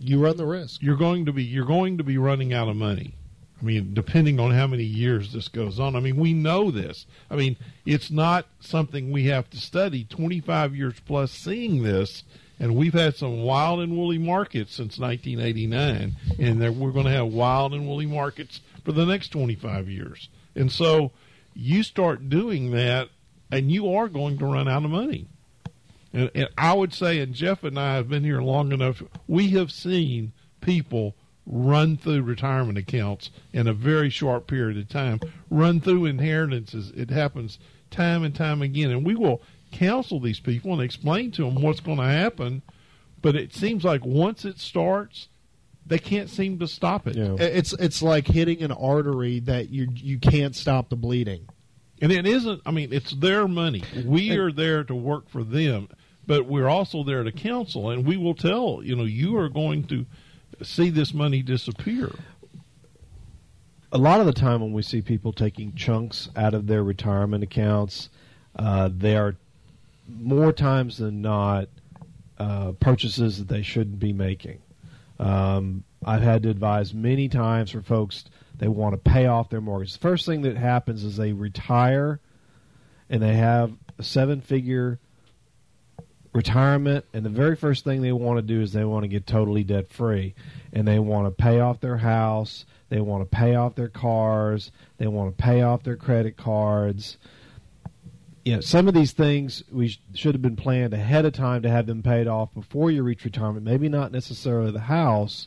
you 0.00 0.22
run 0.22 0.36
the 0.36 0.46
risk. 0.46 0.82
You're 0.82 0.96
going 0.96 1.26
to 1.26 1.32
be 1.32 1.44
you're 1.44 1.66
going 1.66 1.98
to 1.98 2.04
be 2.04 2.18
running 2.18 2.52
out 2.52 2.68
of 2.68 2.76
money. 2.76 3.14
I 3.60 3.64
mean, 3.64 3.94
depending 3.94 4.40
on 4.40 4.50
how 4.50 4.66
many 4.66 4.82
years 4.82 5.32
this 5.32 5.46
goes 5.46 5.78
on. 5.78 5.94
I 5.94 6.00
mean, 6.00 6.16
we 6.16 6.32
know 6.32 6.72
this. 6.72 7.06
I 7.30 7.36
mean, 7.36 7.56
it's 7.86 8.10
not 8.10 8.46
something 8.58 9.12
we 9.12 9.26
have 9.26 9.48
to 9.50 9.56
study. 9.56 10.04
25 10.04 10.74
years 10.74 10.94
plus 11.06 11.30
seeing 11.30 11.84
this, 11.84 12.24
and 12.58 12.74
we've 12.74 12.92
had 12.92 13.14
some 13.14 13.42
wild 13.42 13.78
and 13.78 13.96
woolly 13.96 14.18
markets 14.18 14.74
since 14.74 14.98
1989, 14.98 16.16
and 16.40 16.80
we're 16.80 16.90
going 16.90 17.06
to 17.06 17.12
have 17.12 17.28
wild 17.28 17.72
and 17.72 17.86
woolly 17.86 18.06
markets 18.06 18.60
for 18.84 18.90
the 18.90 19.06
next 19.06 19.28
25 19.28 19.88
years. 19.88 20.28
And 20.56 20.72
so 20.72 21.12
you 21.54 21.84
start 21.84 22.28
doing 22.28 22.72
that, 22.72 23.10
and 23.52 23.70
you 23.70 23.94
are 23.94 24.08
going 24.08 24.38
to 24.38 24.46
run 24.46 24.66
out 24.66 24.84
of 24.84 24.90
money. 24.90 25.28
And, 26.12 26.30
and 26.34 26.48
I 26.58 26.74
would 26.74 26.92
say, 26.92 27.20
and 27.20 27.34
Jeff 27.34 27.64
and 27.64 27.78
I 27.78 27.94
have 27.94 28.08
been 28.08 28.24
here 28.24 28.42
long 28.42 28.72
enough, 28.72 29.02
we 29.26 29.50
have 29.50 29.72
seen 29.72 30.32
people 30.60 31.14
run 31.46 31.96
through 31.96 32.22
retirement 32.22 32.78
accounts 32.78 33.30
in 33.52 33.66
a 33.66 33.72
very 33.72 34.10
short 34.10 34.46
period 34.46 34.78
of 34.78 34.88
time, 34.88 35.20
run 35.50 35.80
through 35.80 36.06
inheritances. 36.06 36.92
It 36.94 37.10
happens 37.10 37.58
time 37.90 38.22
and 38.22 38.34
time 38.34 38.62
again. 38.62 38.90
And 38.90 39.04
we 39.04 39.14
will 39.14 39.42
counsel 39.72 40.20
these 40.20 40.40
people 40.40 40.72
and 40.72 40.82
explain 40.82 41.30
to 41.32 41.44
them 41.44 41.56
what's 41.56 41.80
going 41.80 41.98
to 41.98 42.04
happen. 42.04 42.62
But 43.20 43.36
it 43.36 43.54
seems 43.54 43.84
like 43.84 44.04
once 44.04 44.44
it 44.44 44.58
starts, 44.58 45.28
they 45.86 45.98
can't 45.98 46.30
seem 46.30 46.58
to 46.58 46.68
stop 46.68 47.06
it. 47.06 47.16
Yeah. 47.16 47.36
It's 47.38 47.72
it's 47.72 48.02
like 48.02 48.26
hitting 48.26 48.62
an 48.62 48.72
artery 48.72 49.40
that 49.40 49.70
you 49.70 49.88
you 49.94 50.18
can't 50.18 50.54
stop 50.54 50.88
the 50.88 50.96
bleeding. 50.96 51.48
And 52.00 52.10
it 52.10 52.26
isn't. 52.26 52.62
I 52.66 52.72
mean, 52.72 52.92
it's 52.92 53.12
their 53.12 53.46
money. 53.46 53.84
We 54.04 54.36
are 54.36 54.50
there 54.50 54.82
to 54.84 54.94
work 54.94 55.28
for 55.28 55.44
them 55.44 55.88
but 56.26 56.46
we're 56.46 56.68
also 56.68 57.02
there 57.02 57.22
to 57.22 57.32
counsel, 57.32 57.90
and 57.90 58.06
we 58.06 58.16
will 58.16 58.34
tell 58.34 58.80
you 58.82 58.96
know 58.96 59.04
you 59.04 59.36
are 59.36 59.48
going 59.48 59.84
to 59.84 60.06
see 60.62 60.90
this 60.90 61.12
money 61.12 61.42
disappear. 61.42 62.10
A 63.90 63.98
lot 63.98 64.20
of 64.20 64.26
the 64.26 64.32
time, 64.32 64.60
when 64.60 64.72
we 64.72 64.82
see 64.82 65.02
people 65.02 65.32
taking 65.32 65.74
chunks 65.74 66.30
out 66.34 66.54
of 66.54 66.66
their 66.66 66.82
retirement 66.82 67.44
accounts, 67.44 68.08
uh, 68.56 68.88
they 68.92 69.16
are 69.16 69.36
more 70.08 70.52
times 70.52 70.98
than 70.98 71.20
not 71.20 71.68
uh, 72.38 72.72
purchases 72.72 73.38
that 73.38 73.48
they 73.48 73.62
shouldn't 73.62 73.98
be 73.98 74.12
making. 74.12 74.60
Um, 75.18 75.84
I've 76.04 76.22
had 76.22 76.42
to 76.44 76.50
advise 76.50 76.92
many 76.94 77.28
times 77.28 77.70
for 77.70 77.82
folks 77.82 78.24
they 78.58 78.68
want 78.68 78.94
to 78.94 79.10
pay 79.10 79.26
off 79.26 79.50
their 79.50 79.60
mortgage. 79.60 79.92
The 79.92 79.98
first 79.98 80.26
thing 80.26 80.42
that 80.42 80.56
happens 80.56 81.04
is 81.04 81.16
they 81.16 81.32
retire 81.32 82.20
and 83.08 83.22
they 83.22 83.34
have 83.34 83.72
a 83.98 84.02
seven 84.02 84.40
figure 84.40 84.98
retirement, 86.32 87.04
and 87.12 87.24
the 87.24 87.30
very 87.30 87.56
first 87.56 87.84
thing 87.84 88.00
they 88.00 88.12
want 88.12 88.38
to 88.38 88.42
do 88.42 88.60
is 88.60 88.72
they 88.72 88.84
want 88.84 89.04
to 89.04 89.08
get 89.08 89.26
totally 89.26 89.64
debt 89.64 89.90
free, 89.90 90.34
and 90.72 90.86
they 90.88 90.98
want 90.98 91.26
to 91.26 91.30
pay 91.30 91.60
off 91.60 91.80
their 91.80 91.98
house, 91.98 92.64
they 92.88 93.00
want 93.00 93.22
to 93.22 93.36
pay 93.36 93.54
off 93.54 93.74
their 93.74 93.88
cars, 93.88 94.70
they 94.98 95.06
want 95.06 95.36
to 95.36 95.42
pay 95.42 95.62
off 95.62 95.82
their 95.82 95.96
credit 95.96 96.36
cards. 96.36 97.18
You 98.44 98.56
know, 98.56 98.60
some 98.60 98.88
of 98.88 98.94
these 98.94 99.12
things 99.12 99.62
we 99.70 99.88
sh- 99.88 100.00
should 100.14 100.34
have 100.34 100.42
been 100.42 100.56
planned 100.56 100.92
ahead 100.94 101.24
of 101.24 101.32
time 101.32 101.62
to 101.62 101.70
have 101.70 101.86
them 101.86 102.02
paid 102.02 102.26
off 102.26 102.52
before 102.54 102.90
you 102.90 103.02
reach 103.02 103.24
retirement. 103.24 103.64
Maybe 103.64 103.88
not 103.88 104.10
necessarily 104.10 104.72
the 104.72 104.80
house, 104.80 105.46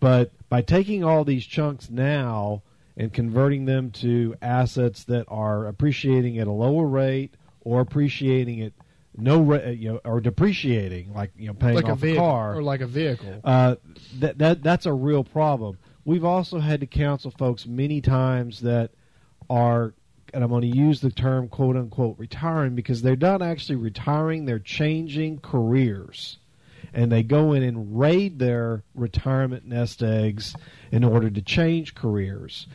but 0.00 0.32
by 0.48 0.62
taking 0.62 1.04
all 1.04 1.24
these 1.24 1.44
chunks 1.44 1.90
now 1.90 2.62
and 2.96 3.12
converting 3.12 3.64
them 3.64 3.90
to 3.90 4.34
assets 4.40 5.04
that 5.04 5.26
are 5.28 5.66
appreciating 5.66 6.38
at 6.38 6.46
a 6.46 6.52
lower 6.52 6.86
rate 6.86 7.34
or 7.60 7.80
appreciating 7.80 8.60
at 8.62 8.72
no 9.16 9.40
re- 9.40 9.72
you 9.72 9.92
know 9.92 10.00
or 10.04 10.20
depreciating 10.20 11.12
like 11.12 11.32
you 11.36 11.46
know 11.46 11.54
paying 11.54 11.74
like 11.74 11.84
off 11.86 12.02
a, 12.02 12.12
a 12.12 12.16
car. 12.16 12.56
or 12.56 12.62
like 12.62 12.80
a 12.80 12.86
vehicle. 12.86 13.40
Uh, 13.44 13.76
that 14.18 14.38
that 14.38 14.62
that's 14.62 14.86
a 14.86 14.92
real 14.92 15.24
problem. 15.24 15.78
We've 16.04 16.24
also 16.24 16.58
had 16.58 16.80
to 16.80 16.86
counsel 16.86 17.30
folks 17.30 17.66
many 17.66 18.00
times 18.00 18.60
that 18.60 18.90
are 19.48 19.94
and 20.32 20.42
I'm 20.42 20.50
going 20.50 20.62
to 20.62 20.76
use 20.76 21.00
the 21.00 21.10
term 21.10 21.48
quote 21.48 21.76
unquote 21.76 22.18
retiring 22.18 22.74
because 22.74 23.02
they're 23.02 23.16
not 23.16 23.42
actually 23.42 23.76
retiring 23.76 24.44
they're 24.44 24.58
changing 24.58 25.40
careers. 25.40 26.38
And 26.94 27.10
they 27.10 27.22
go 27.22 27.52
in 27.52 27.62
and 27.62 27.98
raid 27.98 28.38
their 28.38 28.82
retirement 28.94 29.64
nest 29.64 30.02
eggs 30.02 30.54
in 30.90 31.04
order 31.04 31.30
to 31.30 31.40
change 31.40 31.94
careers. 31.94 32.66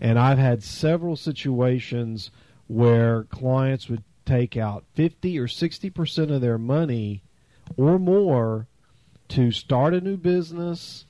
And 0.00 0.18
I've 0.18 0.38
had 0.38 0.62
several 0.62 1.16
situations 1.16 2.30
where 2.66 3.24
clients 3.24 3.88
would 3.88 4.04
take 4.28 4.56
out 4.56 4.84
50 4.94 5.38
or 5.38 5.46
60% 5.46 6.34
of 6.34 6.40
their 6.40 6.58
money 6.58 7.22
or 7.76 7.98
more 7.98 8.66
to 9.28 9.50
start 9.50 9.94
a 9.94 10.00
new 10.00 10.16
business, 10.16 11.04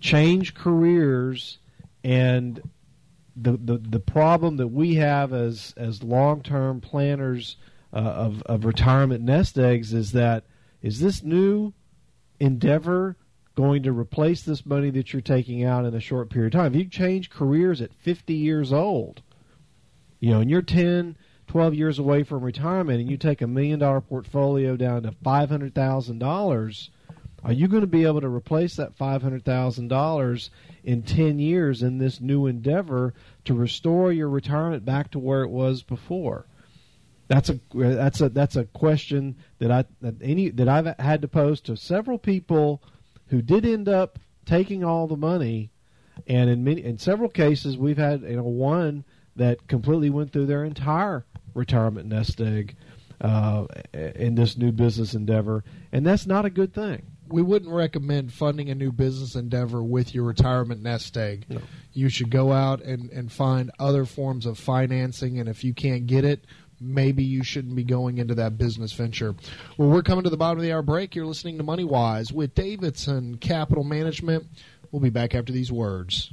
change 0.00 0.54
careers, 0.54 1.58
and 2.02 2.62
the 3.36 3.52
the, 3.52 3.78
the 3.78 4.00
problem 4.00 4.56
that 4.58 4.68
we 4.68 4.94
have 4.94 5.32
as 5.32 5.74
as 5.76 6.02
long 6.02 6.42
term 6.42 6.80
planners 6.80 7.56
uh, 7.92 7.96
of 7.96 8.42
of 8.42 8.64
retirement 8.64 9.22
nest 9.24 9.58
eggs 9.58 9.92
is 9.92 10.12
that 10.12 10.44
is 10.82 11.00
this 11.00 11.22
new 11.22 11.72
endeavor 12.38 13.16
going 13.56 13.82
to 13.84 13.92
replace 13.92 14.42
this 14.42 14.66
money 14.66 14.90
that 14.90 15.12
you're 15.12 15.22
taking 15.22 15.64
out 15.64 15.84
in 15.84 15.94
a 15.94 16.00
short 16.00 16.28
period 16.28 16.54
of 16.54 16.60
time? 16.60 16.74
If 16.74 16.78
you 16.78 16.88
change 16.88 17.30
careers 17.30 17.80
at 17.80 17.94
50 17.94 18.34
years 18.34 18.72
old, 18.72 19.22
you 20.18 20.30
know, 20.30 20.40
and 20.40 20.50
you're 20.50 20.62
10, 20.62 21.16
12 21.46 21.74
years 21.74 21.98
away 21.98 22.22
from 22.22 22.42
retirement 22.42 23.00
and 23.00 23.10
you 23.10 23.16
take 23.16 23.42
a 23.42 23.46
million 23.46 23.78
dollar 23.78 24.00
portfolio 24.00 24.76
down 24.76 25.02
to 25.02 25.12
$500,000, 25.24 26.88
are 27.44 27.52
you 27.52 27.68
going 27.68 27.82
to 27.82 27.86
be 27.86 28.04
able 28.04 28.22
to 28.22 28.28
replace 28.28 28.76
that 28.76 28.96
$500,000 28.96 30.50
in 30.82 31.02
10 31.02 31.38
years 31.38 31.82
in 31.82 31.98
this 31.98 32.20
new 32.20 32.46
endeavor 32.46 33.12
to 33.44 33.54
restore 33.54 34.12
your 34.12 34.28
retirement 34.28 34.84
back 34.84 35.10
to 35.10 35.18
where 35.18 35.42
it 35.42 35.50
was 35.50 35.82
before? 35.82 36.46
That's 37.28 37.48
a 37.48 37.58
that's 37.74 38.20
a 38.20 38.28
that's 38.28 38.56
a 38.56 38.64
question 38.64 39.36
that 39.58 39.70
I 39.70 39.84
that 40.02 40.16
any 40.20 40.50
that 40.50 40.68
I've 40.68 40.98
had 40.98 41.22
to 41.22 41.28
pose 41.28 41.60
to 41.62 41.76
several 41.76 42.18
people 42.18 42.82
who 43.28 43.40
did 43.40 43.64
end 43.64 43.88
up 43.88 44.18
taking 44.44 44.84
all 44.84 45.06
the 45.06 45.16
money, 45.16 45.70
and 46.26 46.50
in 46.50 46.64
many 46.64 46.84
in 46.84 46.98
several 46.98 47.30
cases 47.30 47.78
we've 47.78 47.96
had 47.96 48.22
you 48.22 48.36
know 48.36 48.42
one 48.42 49.04
that 49.36 49.66
completely 49.68 50.10
went 50.10 50.32
through 50.32 50.46
their 50.46 50.64
entire 50.64 51.24
retirement 51.54 52.08
nest 52.08 52.40
egg 52.40 52.76
uh, 53.20 53.66
in 53.92 54.34
this 54.34 54.56
new 54.56 54.72
business 54.72 55.14
endeavor, 55.14 55.64
and 55.92 56.06
that's 56.06 56.26
not 56.26 56.44
a 56.44 56.50
good 56.50 56.74
thing. 56.74 57.06
We 57.28 57.42
wouldn't 57.42 57.72
recommend 57.72 58.32
funding 58.32 58.68
a 58.68 58.74
new 58.74 58.92
business 58.92 59.34
endeavor 59.34 59.82
with 59.82 60.14
your 60.14 60.24
retirement 60.24 60.82
nest 60.82 61.16
egg. 61.16 61.46
No. 61.48 61.60
You 61.92 62.08
should 62.08 62.30
go 62.30 62.52
out 62.52 62.82
and, 62.82 63.10
and 63.10 63.32
find 63.32 63.70
other 63.78 64.04
forms 64.04 64.46
of 64.46 64.58
financing, 64.58 65.40
and 65.40 65.48
if 65.48 65.64
you 65.64 65.72
can't 65.72 66.06
get 66.06 66.24
it, 66.24 66.44
maybe 66.80 67.24
you 67.24 67.42
shouldn't 67.42 67.76
be 67.76 67.84
going 67.84 68.18
into 68.18 68.34
that 68.34 68.58
business 68.58 68.92
venture. 68.92 69.34
Well, 69.78 69.88
we're 69.88 70.02
coming 70.02 70.24
to 70.24 70.30
the 70.30 70.36
bottom 70.36 70.58
of 70.58 70.62
the 70.62 70.72
hour 70.72 70.82
break. 70.82 71.14
You're 71.14 71.26
listening 71.26 71.56
to 71.58 71.64
Money 71.64 71.84
Wise 71.84 72.32
with 72.32 72.54
Davidson 72.54 73.38
Capital 73.38 73.84
Management. 73.84 74.46
We'll 74.90 75.00
be 75.00 75.10
back 75.10 75.34
after 75.34 75.52
these 75.52 75.72
words. 75.72 76.32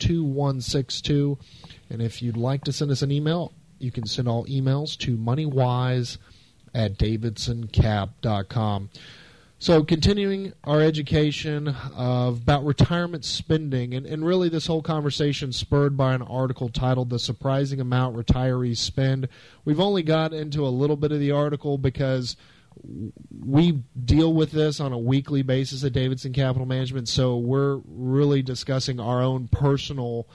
2162. 0.00 1.38
And 1.90 2.02
if 2.02 2.20
you'd 2.22 2.36
like 2.36 2.64
to 2.64 2.72
send 2.72 2.90
us 2.90 3.02
an 3.02 3.12
email, 3.12 3.52
you 3.78 3.90
can 3.90 4.06
send 4.06 4.28
all 4.28 4.44
emails 4.46 4.96
to 4.98 5.16
moneywise 5.16 6.18
at 6.74 6.98
davidsoncap.com. 6.98 8.90
So, 9.62 9.84
continuing 9.84 10.54
our 10.64 10.80
education 10.80 11.68
of, 11.94 12.38
about 12.38 12.64
retirement 12.64 13.26
spending, 13.26 13.92
and, 13.92 14.06
and 14.06 14.24
really 14.24 14.48
this 14.48 14.66
whole 14.66 14.80
conversation 14.80 15.52
spurred 15.52 15.98
by 15.98 16.14
an 16.14 16.22
article 16.22 16.70
titled 16.70 17.10
The 17.10 17.18
Surprising 17.18 17.78
Amount 17.78 18.16
Retirees 18.16 18.78
Spend. 18.78 19.28
We've 19.66 19.78
only 19.78 20.02
got 20.02 20.32
into 20.32 20.66
a 20.66 20.70
little 20.70 20.96
bit 20.96 21.12
of 21.12 21.20
the 21.20 21.32
article 21.32 21.76
because 21.76 22.38
we 23.44 23.82
deal 24.04 24.32
with 24.32 24.52
this 24.52 24.80
on 24.80 24.92
a 24.92 24.98
weekly 24.98 25.42
basis 25.42 25.84
at 25.84 25.92
Davidson 25.92 26.32
Capital 26.32 26.66
Management, 26.66 27.08
so 27.08 27.36
we're 27.36 27.80
really 27.86 28.42
discussing 28.42 29.00
our 29.00 29.22
own 29.22 29.48
personal 29.48 30.28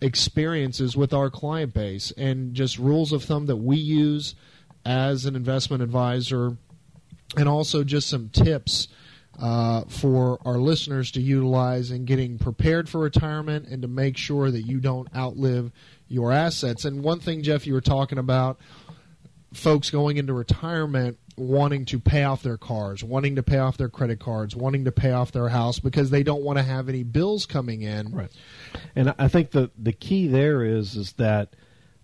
experiences 0.00 0.96
with 0.96 1.12
our 1.12 1.30
client 1.30 1.72
base 1.74 2.10
and 2.16 2.54
just 2.54 2.78
rules 2.78 3.12
of 3.12 3.22
thumb 3.22 3.46
that 3.46 3.56
we 3.56 3.76
use 3.76 4.34
as 4.84 5.26
an 5.26 5.36
investment 5.36 5.82
advisor, 5.82 6.56
and 7.36 7.48
also 7.48 7.84
just 7.84 8.08
some 8.08 8.28
tips 8.30 8.88
uh, 9.40 9.82
for 9.88 10.38
our 10.44 10.58
listeners 10.58 11.10
to 11.12 11.20
utilize 11.20 11.90
in 11.90 12.04
getting 12.04 12.36
prepared 12.38 12.88
for 12.88 12.98
retirement 12.98 13.66
and 13.68 13.82
to 13.82 13.88
make 13.88 14.16
sure 14.16 14.50
that 14.50 14.62
you 14.62 14.80
don't 14.80 15.08
outlive 15.14 15.70
your 16.08 16.32
assets. 16.32 16.84
And 16.84 17.02
one 17.02 17.20
thing, 17.20 17.42
Jeff, 17.42 17.66
you 17.66 17.72
were 17.72 17.80
talking 17.80 18.18
about 18.18 18.58
folks 19.54 19.90
going 19.90 20.16
into 20.16 20.32
retirement 20.32 21.18
wanting 21.36 21.84
to 21.86 21.98
pay 21.98 22.24
off 22.24 22.42
their 22.42 22.58
cars, 22.58 23.02
wanting 23.02 23.36
to 23.36 23.42
pay 23.42 23.58
off 23.58 23.76
their 23.76 23.88
credit 23.88 24.20
cards, 24.20 24.54
wanting 24.54 24.84
to 24.84 24.92
pay 24.92 25.12
off 25.12 25.32
their 25.32 25.48
house 25.48 25.78
because 25.78 26.10
they 26.10 26.22
don't 26.22 26.42
want 26.42 26.58
to 26.58 26.62
have 26.62 26.88
any 26.88 27.02
bills 27.02 27.46
coming 27.46 27.82
in. 27.82 28.12
Right. 28.12 28.30
And 28.94 29.14
I 29.18 29.28
think 29.28 29.50
the 29.50 29.70
the 29.78 29.92
key 29.92 30.28
there 30.28 30.64
is 30.64 30.96
is 30.96 31.12
that 31.14 31.54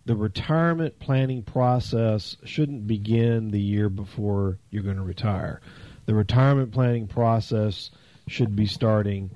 the 0.07 0.17
retirement 0.17 0.99
planning 0.99 1.43
process 1.43 2.37
shouldn't 2.45 2.87
begin 2.87 3.51
the 3.51 3.61
year 3.61 3.91
before 3.91 4.59
you're 4.71 4.83
going 4.83 4.97
to 4.97 5.03
retire. 5.03 5.61
The 6.07 6.15
retirement 6.15 6.73
planning 6.73 7.07
process 7.07 7.91
should 8.27 8.57
be 8.57 8.65
starting 8.65 9.31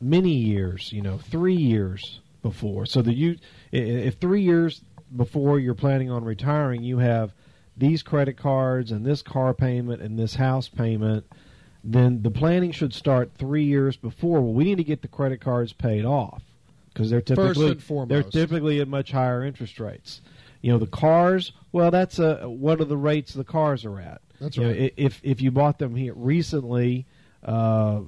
many 0.00 0.34
years, 0.34 0.92
you 0.92 1.02
know, 1.02 1.18
3 1.18 1.56
years 1.56 2.20
before. 2.42 2.86
So 2.86 3.02
that 3.02 3.16
you 3.16 3.38
if 3.72 4.18
3 4.20 4.42
years 4.42 4.82
before 5.14 5.58
you're 5.58 5.74
planning 5.74 6.10
on 6.10 6.24
retiring, 6.24 6.82
you 6.84 6.98
have 6.98 7.34
these 7.76 8.02
credit 8.02 8.36
cards 8.36 8.90
and 8.90 9.04
this 9.04 9.22
car 9.22 9.54
payment 9.54 10.02
and 10.02 10.18
this 10.18 10.34
house 10.34 10.68
payment, 10.68 11.24
then 11.84 12.22
the 12.22 12.30
planning 12.30 12.70
should 12.70 12.94
start 12.94 13.32
three 13.36 13.64
years 13.64 13.96
before. 13.96 14.40
Well, 14.40 14.52
we 14.52 14.64
need 14.64 14.78
to 14.78 14.84
get 14.84 15.02
the 15.02 15.08
credit 15.08 15.40
cards 15.40 15.72
paid 15.72 16.04
off 16.04 16.42
because 16.92 17.10
they're 17.10 17.20
typically 17.20 17.74
they're 18.06 18.22
typically 18.22 18.80
at 18.80 18.88
much 18.88 19.12
higher 19.12 19.44
interest 19.44 19.80
rates. 19.80 20.20
You 20.60 20.72
know, 20.72 20.78
the 20.78 20.86
cars. 20.86 21.52
Well, 21.72 21.90
that's 21.90 22.18
a 22.18 22.48
what 22.48 22.80
are 22.80 22.84
the 22.84 22.96
rates 22.96 23.32
the 23.32 23.44
cars 23.44 23.84
are 23.84 23.98
at? 23.98 24.20
That's 24.40 24.56
you 24.56 24.66
right. 24.66 24.80
Know, 24.80 24.88
if 24.96 25.20
if 25.24 25.40
you 25.40 25.50
bought 25.50 25.78
them 25.78 25.96
here 25.96 26.14
recently, 26.14 27.06
uh, 27.44 28.02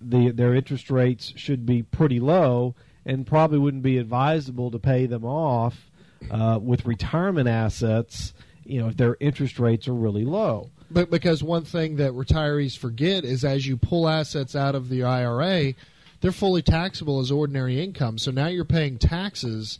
the 0.00 0.30
their 0.30 0.54
interest 0.54 0.90
rates 0.90 1.32
should 1.36 1.66
be 1.66 1.82
pretty 1.82 2.20
low, 2.20 2.74
and 3.04 3.26
probably 3.26 3.58
wouldn't 3.58 3.82
be 3.82 3.98
advisable 3.98 4.70
to 4.70 4.78
pay 4.78 5.04
them 5.04 5.24
off 5.24 5.90
uh, 6.30 6.58
with 6.62 6.86
retirement 6.86 7.48
assets 7.48 8.32
you 8.68 8.80
know 8.80 8.88
if 8.88 8.96
their 8.96 9.16
interest 9.20 9.58
rates 9.58 9.88
are 9.88 9.94
really 9.94 10.24
low. 10.24 10.70
But 10.90 11.10
because 11.10 11.42
one 11.42 11.64
thing 11.64 11.96
that 11.96 12.12
retirees 12.12 12.76
forget 12.76 13.24
is 13.24 13.44
as 13.44 13.66
you 13.66 13.76
pull 13.76 14.08
assets 14.08 14.56
out 14.56 14.74
of 14.74 14.88
the 14.88 15.02
IRA, 15.02 15.74
they're 16.20 16.32
fully 16.32 16.62
taxable 16.62 17.20
as 17.20 17.30
ordinary 17.30 17.82
income. 17.82 18.18
So 18.18 18.30
now 18.30 18.46
you're 18.46 18.64
paying 18.64 18.98
taxes 18.98 19.78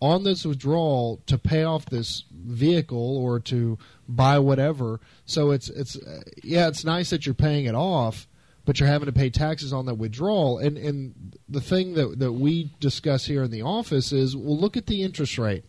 on 0.00 0.24
this 0.24 0.44
withdrawal 0.44 1.20
to 1.26 1.38
pay 1.38 1.64
off 1.64 1.86
this 1.86 2.24
vehicle 2.30 3.16
or 3.16 3.40
to 3.40 3.78
buy 4.08 4.38
whatever. 4.38 5.00
So 5.24 5.50
it's 5.50 5.68
it's 5.68 5.96
yeah, 6.42 6.68
it's 6.68 6.84
nice 6.84 7.10
that 7.10 7.26
you're 7.26 7.34
paying 7.34 7.66
it 7.66 7.74
off, 7.74 8.26
but 8.64 8.78
you're 8.78 8.88
having 8.88 9.06
to 9.06 9.12
pay 9.12 9.30
taxes 9.30 9.72
on 9.72 9.86
that 9.86 9.94
withdrawal. 9.94 10.58
And 10.58 10.76
and 10.76 11.36
the 11.48 11.60
thing 11.60 11.94
that 11.94 12.18
that 12.18 12.32
we 12.32 12.72
discuss 12.80 13.26
here 13.26 13.44
in 13.44 13.50
the 13.50 13.62
office 13.62 14.12
is 14.12 14.36
well, 14.36 14.58
look 14.58 14.76
at 14.76 14.86
the 14.86 15.02
interest 15.02 15.38
rate 15.38 15.64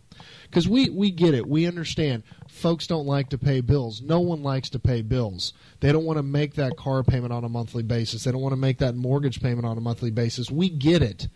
because 0.50 0.68
we 0.68 0.88
we 0.90 1.10
get 1.10 1.34
it. 1.34 1.46
We 1.46 1.66
understand 1.66 2.22
folks 2.48 2.86
don't 2.86 3.06
like 3.06 3.28
to 3.30 3.38
pay 3.38 3.60
bills. 3.60 4.00
No 4.02 4.20
one 4.20 4.42
likes 4.42 4.70
to 4.70 4.78
pay 4.78 5.02
bills. 5.02 5.52
They 5.80 5.92
don't 5.92 6.04
want 6.04 6.18
to 6.18 6.22
make 6.22 6.54
that 6.54 6.76
car 6.76 7.02
payment 7.02 7.32
on 7.32 7.44
a 7.44 7.48
monthly 7.48 7.82
basis. 7.82 8.24
They 8.24 8.32
don't 8.32 8.40
want 8.40 8.52
to 8.52 8.56
make 8.56 8.78
that 8.78 8.94
mortgage 8.94 9.42
payment 9.42 9.66
on 9.66 9.78
a 9.78 9.82
monthly 9.82 10.10
basis. 10.10 10.50
We 10.50 10.68
get 10.68 11.02
it. 11.02 11.28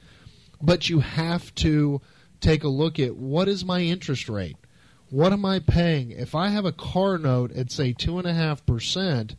But 0.61 0.89
you 0.89 1.01
have 1.01 1.55
to 1.57 2.01
take 2.41 2.65
a 2.65 2.69
look 2.69 2.99
at 2.99 3.17
what 3.17 3.49
is 3.49 3.65
my 3.65 3.81
interest 3.81 4.29
rate? 4.29 4.57
What 5.11 5.33
am 5.33 5.45
I 5.45 5.59
paying? 5.59 6.11
If 6.11 6.35
I 6.35 6.49
have 6.49 6.65
a 6.65 6.73
car 6.73 7.19
note 7.19 7.53
at, 7.53 7.71
say, 7.71 7.93
2.5%, 7.93 9.37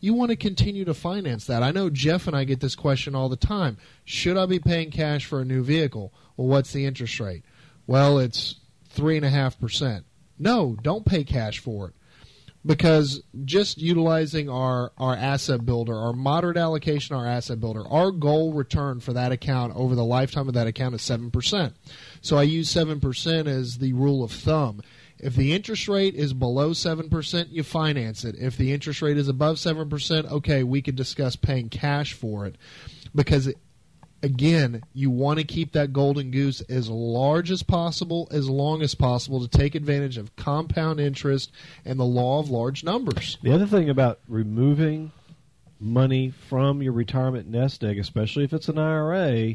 you 0.00 0.14
want 0.14 0.30
to 0.30 0.36
continue 0.36 0.84
to 0.84 0.94
finance 0.94 1.46
that. 1.46 1.62
I 1.62 1.72
know 1.72 1.90
Jeff 1.90 2.26
and 2.26 2.36
I 2.36 2.44
get 2.44 2.60
this 2.60 2.76
question 2.76 3.14
all 3.14 3.28
the 3.28 3.36
time. 3.36 3.76
Should 4.04 4.36
I 4.36 4.46
be 4.46 4.58
paying 4.58 4.90
cash 4.90 5.24
for 5.24 5.40
a 5.40 5.44
new 5.44 5.64
vehicle? 5.64 6.12
Well, 6.36 6.46
what's 6.46 6.72
the 6.72 6.84
interest 6.84 7.18
rate? 7.18 7.42
Well, 7.86 8.18
it's 8.18 8.56
3.5%. 8.96 10.04
No, 10.38 10.76
don't 10.82 11.04
pay 11.06 11.24
cash 11.24 11.58
for 11.58 11.88
it. 11.88 11.94
Because 12.64 13.22
just 13.44 13.78
utilizing 13.78 14.48
our, 14.48 14.92
our 14.98 15.14
asset 15.14 15.64
builder, 15.64 15.96
our 15.96 16.12
moderate 16.12 16.56
allocation, 16.56 17.14
our 17.14 17.24
asset 17.24 17.60
builder, 17.60 17.86
our 17.88 18.10
goal 18.10 18.52
return 18.52 18.98
for 18.98 19.12
that 19.12 19.30
account 19.30 19.72
over 19.76 19.94
the 19.94 20.04
lifetime 20.04 20.48
of 20.48 20.54
that 20.54 20.66
account 20.66 20.96
is 20.96 21.02
7%. 21.02 21.74
So 22.22 22.36
I 22.36 22.42
use 22.42 22.74
7% 22.74 23.46
as 23.46 23.78
the 23.78 23.92
rule 23.92 24.24
of 24.24 24.32
thumb. 24.32 24.82
If 25.18 25.36
the 25.36 25.52
interest 25.52 25.86
rate 25.86 26.14
is 26.14 26.34
below 26.34 26.70
7%, 26.70 27.46
you 27.50 27.62
finance 27.62 28.24
it. 28.24 28.34
If 28.36 28.56
the 28.56 28.72
interest 28.72 29.00
rate 29.00 29.16
is 29.16 29.28
above 29.28 29.56
7%, 29.56 30.30
okay, 30.30 30.64
we 30.64 30.82
could 30.82 30.96
discuss 30.96 31.36
paying 31.36 31.68
cash 31.68 32.14
for 32.14 32.46
it. 32.46 32.56
Because 33.14 33.50
again, 34.26 34.82
you 34.92 35.08
want 35.08 35.38
to 35.38 35.44
keep 35.44 35.72
that 35.72 35.92
golden 35.92 36.30
goose 36.30 36.60
as 36.62 36.90
large 36.90 37.50
as 37.50 37.62
possible, 37.62 38.28
as 38.30 38.50
long 38.50 38.82
as 38.82 38.94
possible, 38.94 39.40
to 39.40 39.48
take 39.48 39.74
advantage 39.74 40.18
of 40.18 40.34
compound 40.36 41.00
interest 41.00 41.52
and 41.84 41.98
the 41.98 42.04
law 42.04 42.40
of 42.40 42.50
large 42.50 42.84
numbers. 42.84 43.38
The 43.42 43.54
other 43.54 43.66
thing 43.66 43.88
about 43.88 44.18
removing 44.28 45.12
money 45.78 46.30
from 46.48 46.82
your 46.82 46.92
retirement 46.92 47.48
nest 47.48 47.84
egg, 47.84 47.98
especially 47.98 48.44
if 48.44 48.52
it's 48.52 48.68
an 48.68 48.78
IRA, 48.78 49.54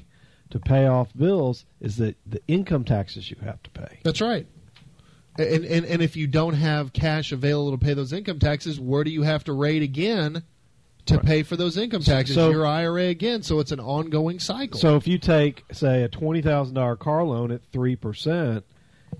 to 0.49 0.59
pay 0.59 0.87
off 0.87 1.09
bills, 1.15 1.65
is 1.81 1.97
that 1.97 2.15
the 2.25 2.41
income 2.47 2.85
taxes 2.85 3.29
you 3.29 3.37
have 3.43 3.61
to 3.63 3.69
pay. 3.71 3.99
That's 4.03 4.21
right. 4.21 4.47
And, 5.37 5.65
and 5.65 5.85
and 5.85 6.01
if 6.01 6.17
you 6.17 6.27
don't 6.27 6.55
have 6.55 6.91
cash 6.91 7.31
available 7.31 7.71
to 7.71 7.83
pay 7.83 7.93
those 7.93 8.11
income 8.11 8.39
taxes, 8.39 8.79
where 8.79 9.03
do 9.03 9.11
you 9.11 9.21
have 9.23 9.45
to 9.45 9.53
raid 9.53 9.81
again 9.81 10.43
to 11.07 11.15
right. 11.15 11.25
pay 11.25 11.43
for 11.43 11.55
those 11.55 11.77
income 11.77 12.01
taxes? 12.01 12.35
So, 12.35 12.49
your 12.49 12.65
IRA 12.65 13.05
again. 13.05 13.43
So 13.43 13.59
it's 13.59 13.71
an 13.71 13.79
ongoing 13.79 14.39
cycle. 14.39 14.79
So 14.79 14.95
if 14.95 15.07
you 15.07 15.17
take, 15.17 15.63
say, 15.71 16.03
a 16.03 16.07
twenty 16.07 16.41
thousand 16.41 16.75
dollar 16.75 16.95
car 16.95 17.23
loan 17.23 17.51
at 17.51 17.61
three 17.71 17.95
percent, 17.95 18.65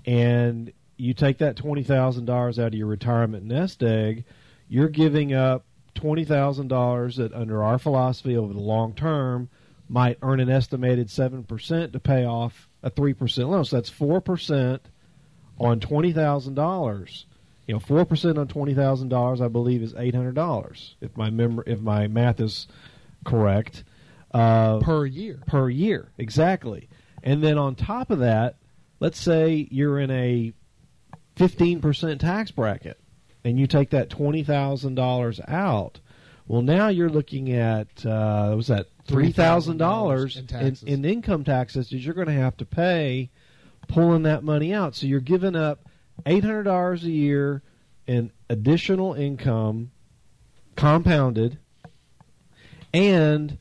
and 0.06 0.72
you 0.96 1.14
take 1.14 1.38
that 1.38 1.56
twenty 1.56 1.82
thousand 1.82 2.26
dollars 2.26 2.58
out 2.58 2.68
of 2.68 2.74
your 2.74 2.86
retirement 2.86 3.44
nest 3.44 3.82
egg, 3.82 4.24
you're 4.68 4.88
giving 4.88 5.34
up 5.34 5.64
twenty 5.94 6.24
thousand 6.24 6.68
dollars 6.68 7.16
that, 7.16 7.32
under 7.32 7.62
our 7.62 7.78
philosophy, 7.78 8.36
over 8.36 8.52
the 8.52 8.60
long 8.60 8.94
term, 8.94 9.48
might 9.88 10.18
earn 10.22 10.40
an 10.40 10.50
estimated 10.50 11.10
seven 11.10 11.42
percent 11.44 11.92
to 11.92 12.00
pay 12.00 12.24
off 12.24 12.68
a 12.82 12.90
three 12.90 13.14
percent 13.14 13.48
loan. 13.48 13.64
So 13.64 13.76
that's 13.76 13.90
four 13.90 14.20
percent 14.20 14.82
on 15.58 15.80
twenty 15.80 16.12
thousand 16.12 16.54
dollars. 16.54 17.26
You 17.66 17.74
know, 17.74 17.80
four 17.80 18.04
percent 18.04 18.38
on 18.38 18.48
twenty 18.48 18.74
thousand 18.74 19.08
dollars, 19.08 19.40
I 19.40 19.48
believe, 19.48 19.82
is 19.82 19.94
eight 19.96 20.14
hundred 20.14 20.34
dollars. 20.34 20.96
If 21.00 21.16
my 21.16 21.30
mem- 21.30 21.62
if 21.66 21.80
my 21.80 22.08
math 22.08 22.40
is 22.40 22.66
correct, 23.24 23.84
uh, 24.32 24.80
per 24.80 25.06
year. 25.06 25.40
Per 25.46 25.70
year, 25.70 26.10
exactly. 26.18 26.88
And 27.22 27.42
then 27.42 27.58
on 27.58 27.76
top 27.76 28.10
of 28.10 28.18
that, 28.18 28.56
let's 28.98 29.18
say 29.18 29.68
you're 29.70 29.98
in 30.00 30.10
a 30.10 30.52
fifteen 31.36 31.80
percent 31.80 32.20
tax 32.20 32.50
bracket, 32.50 32.98
and 33.44 33.60
you 33.60 33.66
take 33.66 33.90
that 33.90 34.10
twenty 34.10 34.42
thousand 34.42 34.96
dollars 34.96 35.40
out. 35.46 36.00
Well, 36.48 36.62
now 36.62 36.88
you're 36.88 37.08
looking 37.08 37.52
at 37.52 38.04
uh, 38.04 38.54
was 38.56 38.66
that 38.66 38.88
three 39.06 39.30
thousand 39.30 39.76
dollars 39.76 40.36
in, 40.36 40.76
in 40.84 41.04
income 41.04 41.44
taxes 41.44 41.90
that 41.90 41.98
you're 41.98 42.14
going 42.14 42.26
to 42.26 42.32
have 42.32 42.56
to 42.56 42.66
pay 42.66 43.30
pulling 43.86 44.24
that 44.24 44.42
money 44.42 44.74
out. 44.74 44.96
So 44.96 45.06
you're 45.06 45.20
giving 45.20 45.54
up 45.54 45.88
eight 46.26 46.44
hundred 46.44 46.64
dollars 46.64 47.04
a 47.04 47.10
year 47.10 47.62
in 48.06 48.30
additional 48.48 49.14
income, 49.14 49.90
compounded, 50.76 51.58
and 52.92 53.58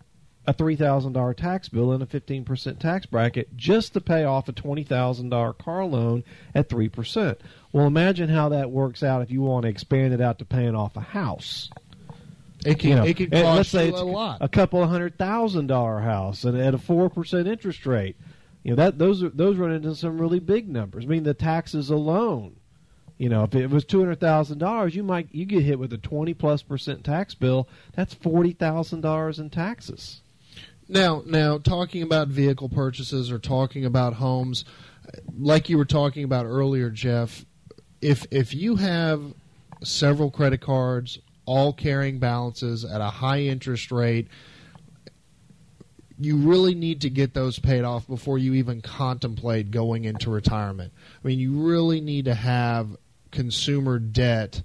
a 0.47 0.53
three 0.53 0.75
thousand 0.75 1.13
dollar 1.13 1.33
tax 1.33 1.69
bill 1.69 1.91
and 1.91 2.01
a 2.01 2.05
fifteen 2.05 2.43
percent 2.43 2.79
tax 2.79 3.05
bracket 3.05 3.55
just 3.55 3.93
to 3.93 4.01
pay 4.01 4.23
off 4.23 4.49
a 4.49 4.51
twenty 4.51 4.83
thousand 4.83 5.29
dollar 5.29 5.53
car 5.53 5.85
loan 5.85 6.23
at 6.55 6.69
three 6.69 6.89
percent. 6.89 7.39
Well, 7.71 7.87
imagine 7.87 8.29
how 8.29 8.49
that 8.49 8.71
works 8.71 9.03
out 9.03 9.21
if 9.21 9.31
you 9.31 9.41
want 9.41 9.63
to 9.63 9.69
expand 9.69 10.13
it 10.13 10.21
out 10.21 10.39
to 10.39 10.45
paying 10.45 10.75
off 10.75 10.97
a 10.97 11.01
house. 11.01 11.69
It 12.65 12.77
can, 12.79 12.89
you 12.89 12.95
know, 12.95 13.03
it 13.05 13.17
can 13.17 13.29
cost 13.31 13.57
let's 13.57 13.69
say 13.69 13.89
it's 13.89 13.99
a 13.99 14.03
lot. 14.03 14.37
A 14.41 14.49
couple 14.49 14.83
of 14.83 14.89
hundred 14.89 15.17
thousand 15.17 15.67
dollar 15.67 15.99
house 15.99 16.43
and 16.43 16.57
at 16.57 16.73
a 16.73 16.77
four 16.77 17.09
percent 17.09 17.47
interest 17.47 17.85
rate. 17.85 18.15
You 18.63 18.71
know 18.71 18.75
that 18.75 18.97
those 18.97 19.23
are, 19.23 19.29
those 19.29 19.57
run 19.57 19.71
into 19.71 19.95
some 19.95 20.19
really 20.19 20.39
big 20.39 20.69
numbers. 20.69 21.05
I 21.05 21.07
mean, 21.07 21.23
the 21.23 21.33
taxes 21.33 21.89
alone. 21.89 22.57
You 23.17 23.29
know, 23.29 23.43
if 23.43 23.53
it 23.53 23.69
was 23.69 23.85
two 23.85 23.99
hundred 23.99 24.19
thousand 24.19 24.59
dollars, 24.59 24.95
you 24.95 25.03
might 25.03 25.29
you 25.31 25.45
get 25.45 25.63
hit 25.63 25.79
with 25.79 25.93
a 25.93 25.97
twenty 25.97 26.33
plus 26.33 26.61
percent 26.61 27.03
tax 27.03 27.33
bill. 27.35 27.67
That's 27.95 28.13
forty 28.13 28.51
thousand 28.51 29.01
dollars 29.01 29.39
in 29.39 29.49
taxes. 29.49 30.21
Now, 30.87 31.23
now 31.25 31.57
talking 31.57 32.01
about 32.03 32.27
vehicle 32.27 32.67
purchases 32.67 33.31
or 33.31 33.39
talking 33.39 33.85
about 33.85 34.13
homes, 34.13 34.65
like 35.39 35.69
you 35.69 35.77
were 35.77 35.85
talking 35.85 36.23
about 36.23 36.45
earlier, 36.45 36.89
Jeff. 36.89 37.45
If 38.01 38.25
if 38.31 38.53
you 38.53 38.75
have 38.77 39.21
several 39.83 40.31
credit 40.31 40.61
cards, 40.61 41.19
all 41.45 41.73
carrying 41.73 42.19
balances 42.19 42.83
at 42.83 43.01
a 43.01 43.05
high 43.05 43.41
interest 43.41 43.91
rate 43.91 44.27
you 46.25 46.37
really 46.37 46.75
need 46.75 47.01
to 47.01 47.09
get 47.09 47.33
those 47.33 47.59
paid 47.59 47.83
off 47.83 48.07
before 48.07 48.37
you 48.37 48.53
even 48.53 48.81
contemplate 48.81 49.71
going 49.71 50.05
into 50.05 50.29
retirement. 50.29 50.93
I 51.23 51.27
mean, 51.27 51.39
you 51.39 51.67
really 51.67 52.01
need 52.01 52.25
to 52.25 52.35
have 52.35 52.95
consumer 53.31 53.99
debt 53.99 54.61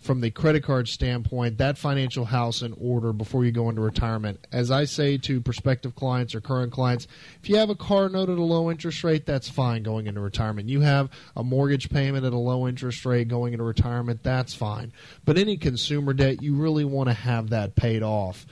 from 0.00 0.22
the 0.22 0.30
credit 0.30 0.64
card 0.64 0.88
standpoint, 0.88 1.58
that 1.58 1.76
financial 1.76 2.24
house 2.24 2.62
in 2.62 2.74
order 2.80 3.12
before 3.12 3.44
you 3.44 3.52
go 3.52 3.68
into 3.68 3.82
retirement. 3.82 4.46
As 4.50 4.70
I 4.70 4.84
say 4.86 5.18
to 5.18 5.42
prospective 5.42 5.94
clients 5.94 6.34
or 6.34 6.40
current 6.40 6.72
clients, 6.72 7.06
if 7.42 7.50
you 7.50 7.56
have 7.56 7.68
a 7.68 7.74
car 7.74 8.08
note 8.08 8.30
at 8.30 8.38
a 8.38 8.42
low 8.42 8.70
interest 8.70 9.04
rate, 9.04 9.26
that's 9.26 9.50
fine 9.50 9.82
going 9.82 10.06
into 10.06 10.20
retirement. 10.20 10.70
You 10.70 10.80
have 10.80 11.10
a 11.36 11.44
mortgage 11.44 11.90
payment 11.90 12.24
at 12.24 12.32
a 12.32 12.38
low 12.38 12.66
interest 12.66 13.04
rate 13.04 13.28
going 13.28 13.52
into 13.52 13.64
retirement, 13.64 14.22
that's 14.22 14.54
fine. 14.54 14.92
But 15.26 15.36
any 15.36 15.58
consumer 15.58 16.14
debt, 16.14 16.42
you 16.42 16.54
really 16.54 16.86
want 16.86 17.10
to 17.10 17.14
have 17.14 17.50
that 17.50 17.76
paid 17.76 18.02
off 18.02 18.46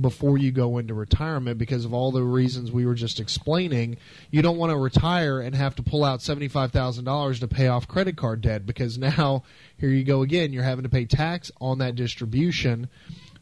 before 0.00 0.38
you 0.38 0.50
go 0.50 0.78
into 0.78 0.94
retirement 0.94 1.58
because 1.58 1.84
of 1.84 1.92
all 1.92 2.12
the 2.12 2.22
reasons 2.22 2.72
we 2.72 2.86
were 2.86 2.94
just 2.94 3.20
explaining. 3.20 3.98
You 4.30 4.40
don't 4.40 4.56
want 4.56 4.70
to 4.70 4.76
retire 4.76 5.40
and 5.40 5.54
have 5.54 5.76
to 5.76 5.82
pull 5.82 6.04
out 6.04 6.20
$75,000 6.20 7.40
to 7.40 7.48
pay 7.48 7.68
off 7.68 7.86
credit 7.86 8.16
card 8.16 8.40
debt 8.40 8.64
because 8.64 8.96
now, 8.96 9.44
here 9.78 9.90
you 9.90 10.04
go 10.04 10.22
again, 10.22 10.52
you're 10.52 10.62
having 10.62 10.84
to 10.84 10.88
pay 10.88 11.04
tax 11.04 11.50
on 11.60 11.78
that 11.78 11.94
distribution 11.94 12.88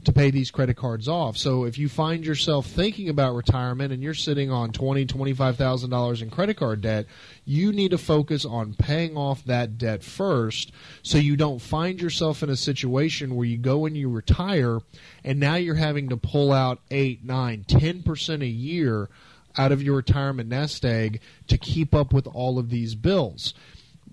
to 0.05 0.13
pay 0.13 0.31
these 0.31 0.51
credit 0.51 0.77
cards 0.77 1.09
off. 1.09 1.37
So 1.37 1.65
if 1.65 1.77
you 1.79 1.89
find 1.89 2.25
yourself 2.25 2.67
thinking 2.67 3.09
about 3.09 3.35
retirement 3.35 3.93
and 3.93 4.03
you're 4.03 4.15
sitting 4.15 4.51
on 4.51 4.73
twenty, 4.73 5.05
twenty-five 5.05 5.57
thousand 5.57 5.91
dollars 5.91 6.23
in 6.23 6.31
credit 6.31 6.57
card 6.57 6.81
debt, 6.81 7.07
you 7.45 7.73
need 7.73 7.91
to 7.91 7.99
focus 7.99 8.45
on 8.45 8.75
paying 8.75 9.17
off 9.17 9.45
that 9.45 9.77
debt 9.79 10.03
first, 10.03 10.73
so 11.03 11.19
you 11.19 11.37
don't 11.37 11.61
find 11.61 12.01
yourself 12.01 12.43
in 12.43 12.51
a 12.51 12.57
situation 12.57 13.35
where 13.35 13.47
you 13.47 13.59
go 13.59 13.87
and 13.87 13.97
you 13.97 14.09
retire, 14.09 14.81
and 15.25 15.39
now 15.39 15.57
you're 15.57 15.75
having 15.75 16.09
to 16.09 16.17
pull 16.17 16.53
out 16.53 16.81
eight, 16.91 17.25
nine, 17.25 17.65
ten 17.69 18.03
percent 18.03 18.43
a 18.43 18.47
year 18.47 19.09
out 19.59 19.73
of 19.73 19.83
your 19.83 19.97
retirement 19.97 20.49
nest 20.49 20.85
egg 20.85 21.21
to 21.49 21.59
keep 21.59 21.95
up 21.95 22.13
with 22.13 22.27
all 22.27 22.59
of 22.59 22.71
these 22.71 22.95
bills. 22.95 23.53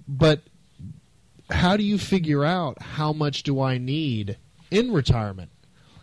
But 0.07 0.41
how 1.49 1.77
do 1.77 1.83
you 1.83 1.97
figure 1.97 2.43
out 2.43 2.81
how 2.81 3.13
much 3.13 3.43
do 3.43 3.61
I 3.61 3.77
need 3.77 4.37
in 4.69 4.91
retirement? 4.91 5.51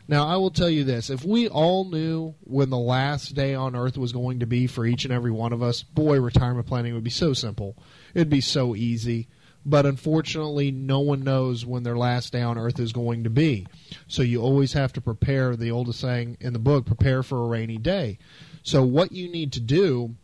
Now, 0.07 0.27
I 0.27 0.37
will 0.37 0.51
tell 0.51 0.69
you 0.69 0.85
this 0.85 1.09
if 1.09 1.25
we 1.25 1.49
all 1.49 1.85
knew 1.85 2.35
when 2.41 2.71
the 2.71 2.79
last 2.79 3.35
day 3.35 3.55
on 3.55 3.75
earth 3.75 3.97
was 3.97 4.13
going 4.13 4.41
to 4.41 4.47
be 4.47 4.67
for 4.67 4.85
each 4.85 5.05
and 5.05 5.13
every 5.13 5.31
one 5.31 5.53
of 5.53 5.63
us, 5.63 5.83
boy, 5.83 6.21
retirement 6.21 6.67
planning 6.67 6.95
would 6.95 7.05
be 7.05 7.11
so 7.11 7.33
simple. 7.33 7.77
It'd 8.15 8.29
be 8.29 8.41
so 8.41 8.75
easy. 8.75 9.29
But 9.67 9.87
unfortunately, 9.87 10.71
no 10.71 11.01
one 11.01 11.25
knows 11.25 11.65
when 11.65 11.85
their 11.85 11.97
last 11.97 12.33
day 12.33 12.43
on 12.43 12.59
earth 12.59 12.79
is 12.79 12.93
going 12.93 13.25
to 13.25 13.31
be. 13.31 13.67
So 14.07 14.23
you 14.23 14.43
always 14.43 14.75
have 14.75 14.93
to 14.93 15.01
prepare, 15.01 15.57
the 15.57 15.71
oldest 15.71 16.01
saying 16.01 16.37
in 16.41 16.53
the 16.53 16.59
book, 16.59 16.85
prepare 16.85 17.23
for 17.23 17.43
a 17.43 17.47
rainy 17.47 17.79
day. 17.79 18.19
So, 18.63 18.83
what 18.83 19.13
you 19.13 19.31
need 19.31 19.53
to 19.53 19.61
do, 19.61 20.17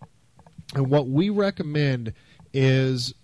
and 0.74 0.90
what 0.90 1.08
we 1.08 1.30
recommend, 1.30 2.12
is 2.52 3.14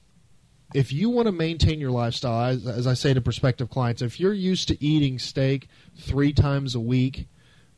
if 0.77 0.93
you 0.93 1.09
want 1.09 1.24
to 1.24 1.33
maintain 1.33 1.81
your 1.81 1.91
lifestyle, 1.91 2.51
as, 2.51 2.66
as, 2.66 2.87
I 2.87 2.93
say 2.93 3.14
to 3.14 3.22
prospective 3.22 3.70
clients, 3.70 4.03
if 4.03 4.20
you're 4.20 4.35
used 4.35 4.68
to 4.68 4.85
eating 4.85 5.18
steak 5.18 5.69
three 5.98 6.35
times 6.35 6.74
a 6.74 6.81
week, 6.81 7.28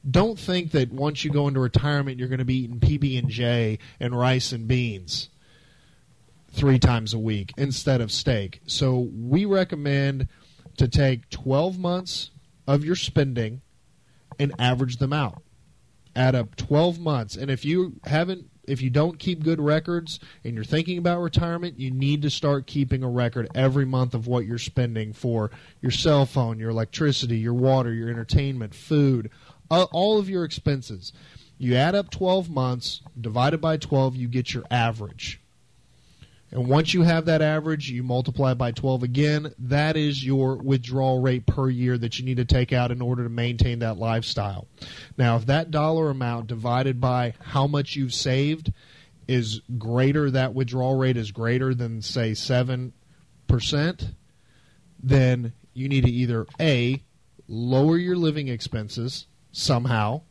don't 0.09 0.37
think 0.37 0.73
that 0.73 0.91
once 0.91 1.25
you 1.25 1.31
go 1.31 1.47
into 1.47 1.61
retirement 1.61 2.19
you're 2.19 2.29
going 2.29 2.41
to 2.41 2.45
be 2.45 2.65
eating 2.65 2.81
PB 2.81 3.19
and 3.19 3.29
J 3.29 3.79
and 4.01 4.19
rice 4.19 4.51
and 4.51 4.66
beans 4.66 5.29
three 6.51 6.81
times 6.81 7.15
a 7.15 7.19
week 7.20 7.53
instead 7.57 8.01
of 8.01 8.11
steak. 8.11 8.62
So 8.66 9.09
we 9.15 9.45
recommend 9.45 10.27
to 10.79 10.89
take 10.89 11.31
12 11.31 11.79
months 11.79 12.31
of 12.66 12.85
your 12.85 12.97
spending 12.97 13.61
and 14.41 14.53
average 14.59 14.97
them 14.97 15.12
out. 15.12 15.43
Add 16.16 16.35
up 16.35 16.57
12 16.57 16.99
months, 16.99 17.37
and 17.37 17.49
if 17.49 17.65
you 17.65 18.01
haven't 18.05 18.51
if 18.69 18.82
you 18.82 18.90
don't 18.90 19.19
keep 19.19 19.43
good 19.43 19.61
records 19.61 20.20
and 20.45 20.55
you're 20.55 20.65
thinking 20.65 20.99
about 20.99 21.20
retirement, 21.20 21.78
you 21.78 21.90
need 21.90 22.23
to 22.23 22.31
start 22.31 22.66
keeping 22.66 23.03
a 23.03 23.09
record 23.09 23.49
every 23.55 23.85
month 23.85 24.15
of 24.15 24.27
what 24.27 24.45
you're 24.45 24.59
spending 24.59 25.12
for 25.12 25.51
your 25.81 25.90
cell 25.90 26.27
phone, 26.27 26.59
your 26.59 26.70
electricity, 26.70 27.39
your 27.39 27.55
water, 27.55 27.93
your 27.93 28.09
entertainment, 28.09 28.74
food, 28.74 29.31
uh, 29.70 29.86
all 29.93 30.19
of 30.19 30.28
your 30.28 30.45
expenses. 30.45 31.12
You 31.57 31.74
add 31.74 31.95
up 31.95 32.11
12 32.11 32.49
months, 32.51 33.03
divided 33.20 33.61
by 33.61 33.78
12, 33.78 34.15
you 34.16 34.28
get 34.28 34.55
your 34.55 34.65
average. 34.70 35.40
And 36.51 36.66
once 36.66 36.95
you 36.95 37.03
have 37.03 37.27
that 37.27 37.43
average, 37.43 37.91
you 37.91 38.03
multiply 38.03 38.55
by 38.55 38.73
12 38.73 39.03
again. 39.03 39.55
That 39.59 39.97
is 39.99 40.25
your 40.25 40.57
withdrawal 40.57 41.20
rate 41.20 41.45
per 41.45 41.69
year 41.69 41.99
that 41.99 42.19
you 42.19 42.25
need 42.25 42.39
to 42.39 42.47
take 42.47 42.73
out 42.73 42.91
in 42.91 43.03
order 43.03 43.25
to 43.25 43.29
maintain 43.29 43.81
that 43.81 43.99
lifestyle. 43.99 44.66
Now, 45.19 45.37
if 45.37 45.45
that 45.47 45.70
dollar 45.70 46.09
amount 46.09 46.47
divided 46.47 47.01
by 47.01 47.35
how 47.41 47.66
much 47.66 47.97
you've 47.97 48.15
saved 48.15 48.73
is 49.27 49.61
greater, 49.77 50.31
that 50.31 50.55
withdrawal 50.55 50.97
rate 50.97 51.19
is 51.19 51.33
greater 51.33 51.75
than, 51.75 52.01
say, 52.01 52.33
7%, 52.33 52.93
then 55.03 55.53
you 55.75 55.89
need 55.89 56.05
to 56.05 56.11
either 56.11 56.47
A, 56.59 57.03
lower 57.47 57.99
your 57.99 58.16
living 58.16 58.49
expenses 58.49 59.27
somehow, 59.53 60.23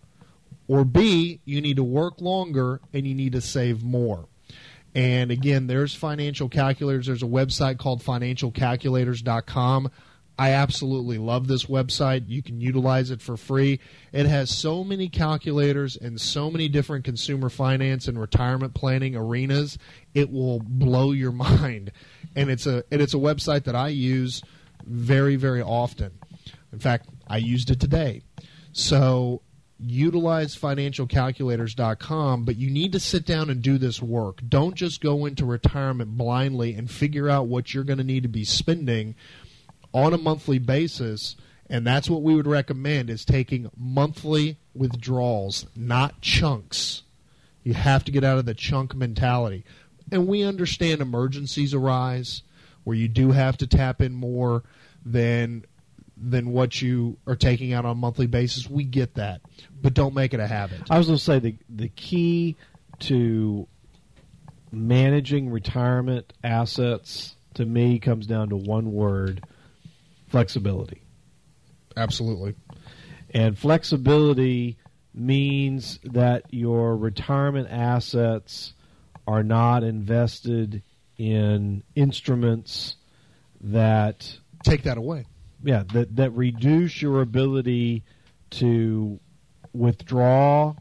Or 0.68 0.84
B, 0.84 1.40
you 1.46 1.62
need 1.62 1.78
to 1.78 1.84
work 1.84 2.20
longer 2.20 2.82
and 2.92 3.08
you 3.08 3.16
need 3.16 3.32
to 3.34 3.42
save 3.42 3.84
more. 3.84 4.28
And 4.98 5.30
again, 5.30 5.68
there's 5.68 5.94
financial 5.94 6.50
calculators. 6.50 7.06
There's 7.06 7.22
a 7.22 7.28
website 7.28 7.78
called 7.78 8.04
financialcalculators.com. 8.04 9.92
I 10.40 10.52
absolutely 10.54 11.20
love 11.20 11.48
this 11.48 11.66
website. 11.66 12.24
You 12.28 12.42
can 12.42 12.60
utilize 12.60 13.12
it 13.12 13.22
for 13.22 13.38
free. 13.38 13.80
It 14.12 14.26
has 14.26 14.50
so 14.50 14.84
many 14.84 15.08
calculators 15.08 15.98
and 15.98 16.20
so 16.20 16.50
many 16.50 16.68
different 16.68 17.06
consumer 17.06 17.50
finance 17.50 18.08
and 18.08 18.20
retirement 18.20 18.74
planning 18.74 19.16
arenas. 19.16 19.78
It 20.16 20.32
will 20.32 20.62
blow 20.66 21.12
your 21.12 21.32
mind. 21.52 21.92
And 22.36 22.50
it's 22.50 22.66
a 22.66 22.84
and 22.92 23.00
it's 23.00 23.14
a 23.14 23.18
website 23.18 23.66
that 23.66 23.76
I 23.76 23.90
use 23.90 24.42
very 24.84 25.36
very 25.36 25.62
often. 25.62 26.12
In 26.74 26.80
fact, 26.80 27.08
I 27.28 27.38
used 27.38 27.70
it 27.70 27.80
today. 27.80 28.24
So 28.72 29.44
utilize 29.80 30.56
financialcalculators.com, 30.56 32.46
but 32.46 32.58
you 32.58 32.70
need 32.70 32.92
to 32.92 33.00
sit 33.00 33.26
down 33.26 33.50
and 33.50 33.62
do 33.62 33.78
this 33.78 34.02
work. 34.02 34.42
Don't 34.48 34.76
just 34.76 35.02
go 35.02 35.26
into 35.26 35.46
retirement 35.46 36.18
blindly 36.18 36.74
and 36.74 36.90
figure 36.90 37.30
out 37.30 37.48
what 37.48 37.74
you're 37.74 37.84
going 37.84 37.98
to 37.98 38.04
need 38.04 38.24
to 38.24 38.30
be 38.30 38.44
spending 38.44 39.16
on 39.94 40.14
a 40.14 40.18
monthly 40.18 40.60
basis. 40.60 41.36
And 41.70 41.86
that's 41.86 42.10
what 42.10 42.24
we 42.24 42.34
would 42.36 42.48
recommend 42.48 43.10
is 43.10 43.26
taking 43.26 43.70
monthly 43.78 44.58
withdrawals, 44.74 45.66
not 45.76 46.22
chunks. 46.22 47.04
You 47.64 47.74
have 47.74 48.06
to 48.06 48.12
get 48.12 48.24
out 48.24 48.38
of 48.38 48.46
the 48.46 48.54
chunk 48.54 48.96
mentality. 48.96 49.64
And 50.12 50.28
we 50.28 50.44
understand 50.44 51.02
emergencies 51.02 51.74
arise 51.74 52.42
where 52.84 52.96
you 52.96 53.10
do 53.10 53.32
have 53.32 53.58
to 53.58 53.68
tap 53.68 54.02
in 54.02 54.14
more 54.14 54.64
than 55.06 55.66
than 56.20 56.52
what 56.52 56.82
you 56.82 57.18
are 57.28 57.36
taking 57.36 57.74
out 57.74 57.86
on 57.86 57.92
a 57.92 57.96
monthly 57.96 58.28
basis. 58.28 58.70
We 58.70 58.84
get 58.84 59.16
that, 59.16 59.42
but 59.82 59.94
don't 59.94 60.14
make 60.14 60.34
it 60.34 60.40
a 60.40 60.48
habit. 60.48 60.82
I 60.90 60.98
was 60.98 61.08
going 61.08 61.18
to 61.18 61.24
say 61.24 61.40
the 61.40 61.56
the 61.70 61.90
key 61.90 62.56
to 63.00 63.68
managing 64.72 65.50
retirement 65.50 66.34
assets 66.44 67.36
to 67.54 67.66
me 67.66 68.00
comes 68.00 68.26
down 68.26 68.50
to 68.50 68.56
one 68.56 68.92
word: 68.92 69.44
flexibility. 70.28 71.02
Absolutely. 71.96 72.56
And 73.34 73.58
flexibility 73.58 74.78
means 75.14 76.00
that 76.04 76.44
your 76.52 76.96
retirement 76.96 77.68
assets 77.70 78.74
are 79.26 79.44
not 79.44 79.84
invested 79.84 80.84
in 81.18 81.84
instruments 81.96 82.96
that 83.60 84.38
take 84.64 84.84
that 84.84 84.98
away 84.98 85.26
yeah, 85.68 85.84
that 85.92 86.16
that 86.16 86.32
reduce 86.32 87.02
your 87.02 87.22
ability 87.22 88.02
to 88.52 89.20
withdraw 89.74 90.74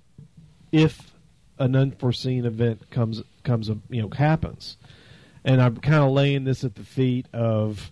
if 0.70 1.12
an 1.58 1.74
unforeseen 1.74 2.44
event 2.44 2.88
comes 2.88 3.20
comes 3.42 3.68
you 3.90 4.00
know 4.00 4.08
happens. 4.16 4.76
And 5.44 5.60
I'm 5.60 5.78
kind 5.78 6.04
of 6.04 6.12
laying 6.12 6.44
this 6.44 6.62
at 6.62 6.76
the 6.76 6.84
feet 6.84 7.26
of 7.32 7.90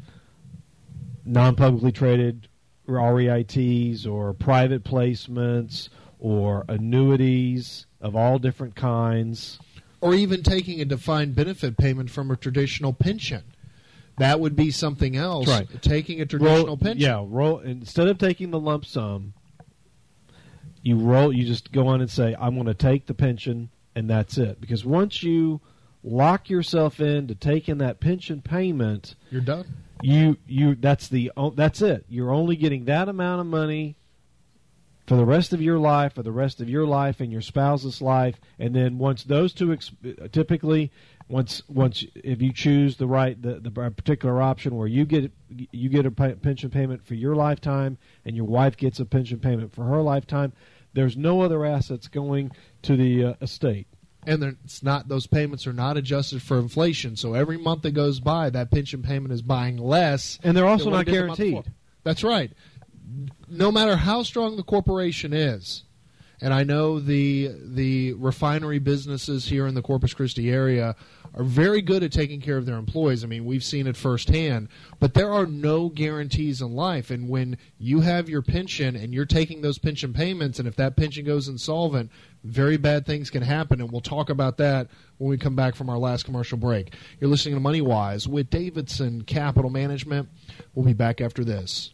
non-publicly 1.24 1.90
traded 1.90 2.46
REITs 2.86 4.06
or 4.06 4.32
private 4.32 4.84
placements 4.84 5.88
or 6.20 6.64
annuities 6.68 7.86
of 8.00 8.14
all 8.14 8.38
different 8.38 8.76
kinds. 8.76 9.58
Or 10.00 10.14
even 10.14 10.44
taking 10.44 10.80
a 10.80 10.84
defined 10.84 11.34
benefit 11.34 11.76
payment 11.76 12.10
from 12.10 12.30
a 12.30 12.36
traditional 12.36 12.92
pension. 12.92 13.42
That 14.18 14.40
would 14.40 14.54
be 14.54 14.70
something 14.70 15.16
else. 15.16 15.48
Right. 15.48 15.66
Taking 15.82 16.20
a 16.20 16.26
traditional 16.26 16.66
roll, 16.66 16.76
pension. 16.76 17.00
Yeah, 17.00 17.24
roll 17.26 17.58
instead 17.58 18.08
of 18.08 18.18
taking 18.18 18.50
the 18.50 18.60
lump 18.60 18.84
sum, 18.84 19.34
you 20.82 20.96
roll 20.96 21.32
you 21.32 21.44
just 21.44 21.72
go 21.72 21.88
on 21.88 22.00
and 22.00 22.10
say, 22.10 22.36
I'm 22.38 22.56
gonna 22.56 22.74
take 22.74 23.06
the 23.06 23.14
pension 23.14 23.70
and 23.94 24.08
that's 24.08 24.38
it. 24.38 24.60
Because 24.60 24.84
once 24.84 25.22
you 25.22 25.60
lock 26.02 26.50
yourself 26.50 27.00
into 27.00 27.34
taking 27.34 27.78
that 27.78 28.00
pension 28.00 28.42
payment, 28.42 29.16
you're 29.30 29.40
done. 29.40 29.66
You 30.02 30.36
you 30.46 30.74
that's 30.74 31.08
the 31.08 31.32
that's 31.56 31.82
it. 31.82 32.04
You're 32.08 32.30
only 32.30 32.56
getting 32.56 32.84
that 32.84 33.08
amount 33.08 33.40
of 33.40 33.46
money 33.46 33.96
for 35.06 35.16
the 35.16 35.24
rest 35.24 35.52
of 35.52 35.60
your 35.60 35.78
life, 35.78 36.14
for 36.14 36.22
the 36.22 36.32
rest 36.32 36.60
of 36.60 36.68
your 36.68 36.86
life 36.86 37.20
and 37.20 37.30
your 37.30 37.42
spouse's 37.42 38.00
life, 38.00 38.40
and 38.58 38.74
then 38.74 38.98
once 38.98 39.24
those 39.24 39.52
two 39.52 39.76
typically 40.32 40.90
once 41.28 41.62
once 41.68 42.04
if 42.14 42.42
you 42.42 42.52
choose 42.52 42.96
the 42.96 43.06
right 43.06 43.40
the, 43.40 43.60
the 43.60 43.70
particular 43.70 44.42
option 44.42 44.76
where 44.76 44.86
you 44.86 45.04
get 45.04 45.32
you 45.48 45.88
get 45.88 46.04
a 46.04 46.10
pension 46.10 46.70
payment 46.70 47.04
for 47.04 47.14
your 47.14 47.34
lifetime 47.34 47.96
and 48.24 48.36
your 48.36 48.44
wife 48.44 48.76
gets 48.76 49.00
a 49.00 49.04
pension 49.06 49.38
payment 49.38 49.74
for 49.74 49.84
her 49.84 50.02
lifetime 50.02 50.52
there's 50.94 51.16
no 51.16 51.42
other 51.42 51.64
assets 51.64 52.08
going 52.08 52.52
to 52.82 52.96
the 52.96 53.24
uh, 53.24 53.34
estate. 53.42 53.86
And 54.26 54.42
it's 54.64 54.82
not 54.82 55.08
those 55.08 55.26
payments 55.26 55.66
are 55.66 55.74
not 55.74 55.98
adjusted 55.98 56.40
for 56.40 56.58
inflation. 56.58 57.14
So 57.14 57.34
every 57.34 57.58
month 57.58 57.82
that 57.82 57.90
goes 57.90 58.20
by 58.20 58.48
that 58.50 58.70
pension 58.70 59.02
payment 59.02 59.34
is 59.34 59.42
buying 59.42 59.76
less 59.76 60.38
and 60.42 60.56
they're 60.56 60.66
also 60.66 60.88
not 60.88 61.04
guaranteed. 61.04 61.64
that's 62.04 62.24
right. 62.24 62.50
No 63.50 63.70
matter 63.70 63.96
how 63.96 64.22
strong 64.22 64.56
the 64.56 64.62
corporation 64.62 65.34
is 65.34 65.84
and 66.40 66.52
I 66.52 66.64
know 66.64 67.00
the 67.00 67.50
the 67.62 68.12
refinery 68.14 68.78
businesses 68.78 69.46
here 69.46 69.66
in 69.66 69.74
the 69.74 69.82
Corpus 69.82 70.14
Christi 70.14 70.50
area 70.50 70.96
are 71.34 71.44
very 71.44 71.82
good 71.82 72.02
at 72.02 72.12
taking 72.12 72.40
care 72.40 72.56
of 72.56 72.66
their 72.66 72.76
employees. 72.76 73.24
I 73.24 73.26
mean, 73.26 73.44
we've 73.44 73.64
seen 73.64 73.86
it 73.86 73.96
firsthand. 73.96 74.68
But 75.00 75.14
there 75.14 75.32
are 75.32 75.46
no 75.46 75.88
guarantees 75.88 76.60
in 76.60 76.74
life, 76.74 77.10
and 77.10 77.28
when 77.28 77.58
you 77.78 78.00
have 78.00 78.28
your 78.28 78.42
pension 78.42 78.94
and 78.96 79.12
you're 79.12 79.24
taking 79.24 79.62
those 79.62 79.78
pension 79.78 80.12
payments, 80.12 80.58
and 80.58 80.68
if 80.68 80.76
that 80.76 80.96
pension 80.96 81.24
goes 81.24 81.48
insolvent, 81.48 82.10
very 82.44 82.76
bad 82.76 83.06
things 83.06 83.30
can 83.30 83.42
happen, 83.42 83.80
and 83.80 83.90
we'll 83.90 84.00
talk 84.00 84.28
about 84.28 84.58
that 84.58 84.88
when 85.18 85.30
we 85.30 85.38
come 85.38 85.56
back 85.56 85.74
from 85.74 85.88
our 85.88 85.98
last 85.98 86.24
commercial 86.24 86.58
break. 86.58 86.94
You're 87.20 87.30
listening 87.30 87.54
to 87.54 87.60
Money 87.60 87.80
Wise 87.80 88.28
with 88.28 88.50
Davidson 88.50 89.22
Capital 89.22 89.70
Management. 89.70 90.28
We'll 90.74 90.84
be 90.84 90.92
back 90.92 91.20
after 91.20 91.42
this. 91.42 91.93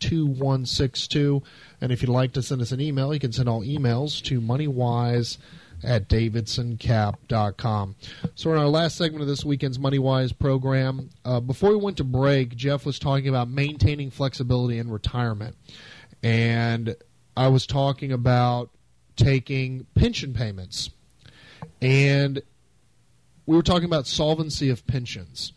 2162. 0.00 1.42
And 1.80 1.92
if 1.92 2.02
you'd 2.02 2.10
like 2.10 2.32
to 2.32 2.42
send 2.42 2.62
us 2.62 2.72
an 2.72 2.80
email, 2.80 3.12
you 3.12 3.20
can 3.20 3.32
send 3.32 3.48
all 3.48 3.62
emails 3.62 4.22
to 4.24 4.40
moneywise 4.40 5.38
at 5.82 6.08
davidsoncap.com. 6.08 7.96
So, 8.34 8.52
in 8.52 8.58
our 8.58 8.68
last 8.68 8.96
segment 8.96 9.22
of 9.22 9.28
this 9.28 9.44
weekend's 9.44 9.78
MoneyWise 9.78 10.38
program, 10.38 11.10
uh, 11.24 11.40
before 11.40 11.70
we 11.70 11.76
went 11.76 11.96
to 11.98 12.04
break, 12.04 12.56
Jeff 12.56 12.86
was 12.86 12.98
talking 12.98 13.28
about 13.28 13.48
maintaining 13.48 14.10
flexibility 14.10 14.78
in 14.78 14.90
retirement. 14.90 15.56
And 16.22 16.96
I 17.36 17.48
was 17.48 17.66
talking 17.66 18.12
about 18.12 18.70
taking 19.16 19.86
pension 19.94 20.32
payments. 20.32 20.90
And 21.82 22.42
we 23.46 23.56
were 23.56 23.62
talking 23.62 23.84
about 23.84 24.06
solvency 24.06 24.70
of 24.70 24.86
pensions 24.86 25.52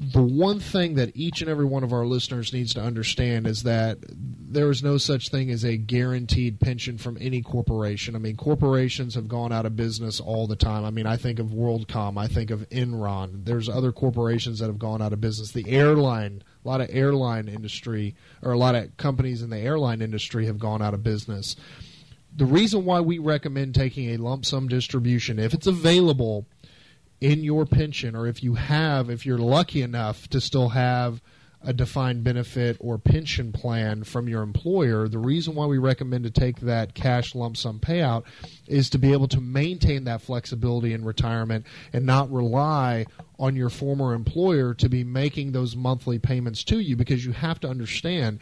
the 0.00 0.22
one 0.22 0.58
thing 0.58 0.94
that 0.94 1.14
each 1.14 1.42
and 1.42 1.50
every 1.50 1.66
one 1.66 1.84
of 1.84 1.92
our 1.92 2.06
listeners 2.06 2.52
needs 2.52 2.72
to 2.74 2.80
understand 2.80 3.46
is 3.46 3.62
that 3.62 3.98
there 4.08 4.70
is 4.70 4.82
no 4.82 4.96
such 4.96 5.28
thing 5.28 5.50
as 5.50 5.64
a 5.64 5.76
guaranteed 5.76 6.60
pension 6.60 6.96
from 6.96 7.18
any 7.20 7.42
corporation. 7.42 8.16
I 8.16 8.18
mean, 8.18 8.36
corporations 8.36 9.14
have 9.14 9.28
gone 9.28 9.52
out 9.52 9.66
of 9.66 9.76
business 9.76 10.18
all 10.18 10.46
the 10.46 10.56
time. 10.56 10.84
I 10.84 10.90
mean, 10.90 11.06
I 11.06 11.16
think 11.16 11.38
of 11.38 11.48
WorldCom, 11.48 12.18
I 12.18 12.26
think 12.26 12.50
of 12.50 12.68
Enron. 12.70 13.44
There's 13.44 13.68
other 13.68 13.92
corporations 13.92 14.58
that 14.58 14.66
have 14.66 14.78
gone 14.78 15.02
out 15.02 15.12
of 15.12 15.20
business. 15.20 15.52
The 15.52 15.70
airline, 15.70 16.42
a 16.64 16.68
lot 16.68 16.80
of 16.80 16.88
airline 16.90 17.48
industry, 17.48 18.14
or 18.42 18.52
a 18.52 18.58
lot 18.58 18.74
of 18.74 18.96
companies 18.96 19.42
in 19.42 19.50
the 19.50 19.58
airline 19.58 20.00
industry 20.00 20.46
have 20.46 20.58
gone 20.58 20.80
out 20.80 20.94
of 20.94 21.02
business. 21.02 21.54
The 22.34 22.46
reason 22.46 22.86
why 22.86 23.00
we 23.00 23.18
recommend 23.18 23.74
taking 23.74 24.10
a 24.10 24.16
lump 24.16 24.46
sum 24.46 24.68
distribution, 24.68 25.38
if 25.38 25.52
it's 25.52 25.66
available, 25.66 26.46
in 27.22 27.44
your 27.44 27.64
pension, 27.64 28.16
or 28.16 28.26
if 28.26 28.42
you 28.42 28.54
have, 28.54 29.08
if 29.08 29.24
you're 29.24 29.38
lucky 29.38 29.80
enough 29.80 30.26
to 30.26 30.40
still 30.40 30.70
have 30.70 31.22
a 31.64 31.72
defined 31.72 32.24
benefit 32.24 32.76
or 32.80 32.98
pension 32.98 33.52
plan 33.52 34.02
from 34.02 34.28
your 34.28 34.42
employer, 34.42 35.06
the 35.06 35.20
reason 35.20 35.54
why 35.54 35.64
we 35.64 35.78
recommend 35.78 36.24
to 36.24 36.30
take 36.32 36.58
that 36.58 36.94
cash 36.94 37.36
lump 37.36 37.56
sum 37.56 37.78
payout 37.78 38.24
is 38.66 38.90
to 38.90 38.98
be 38.98 39.12
able 39.12 39.28
to 39.28 39.40
maintain 39.40 40.02
that 40.02 40.20
flexibility 40.20 40.92
in 40.92 41.04
retirement 41.04 41.64
and 41.92 42.04
not 42.04 42.28
rely 42.32 43.06
on 43.38 43.54
your 43.54 43.70
former 43.70 44.14
employer 44.14 44.74
to 44.74 44.88
be 44.88 45.04
making 45.04 45.52
those 45.52 45.76
monthly 45.76 46.18
payments 46.18 46.64
to 46.64 46.80
you 46.80 46.96
because 46.96 47.24
you 47.24 47.30
have 47.30 47.60
to 47.60 47.68
understand 47.68 48.40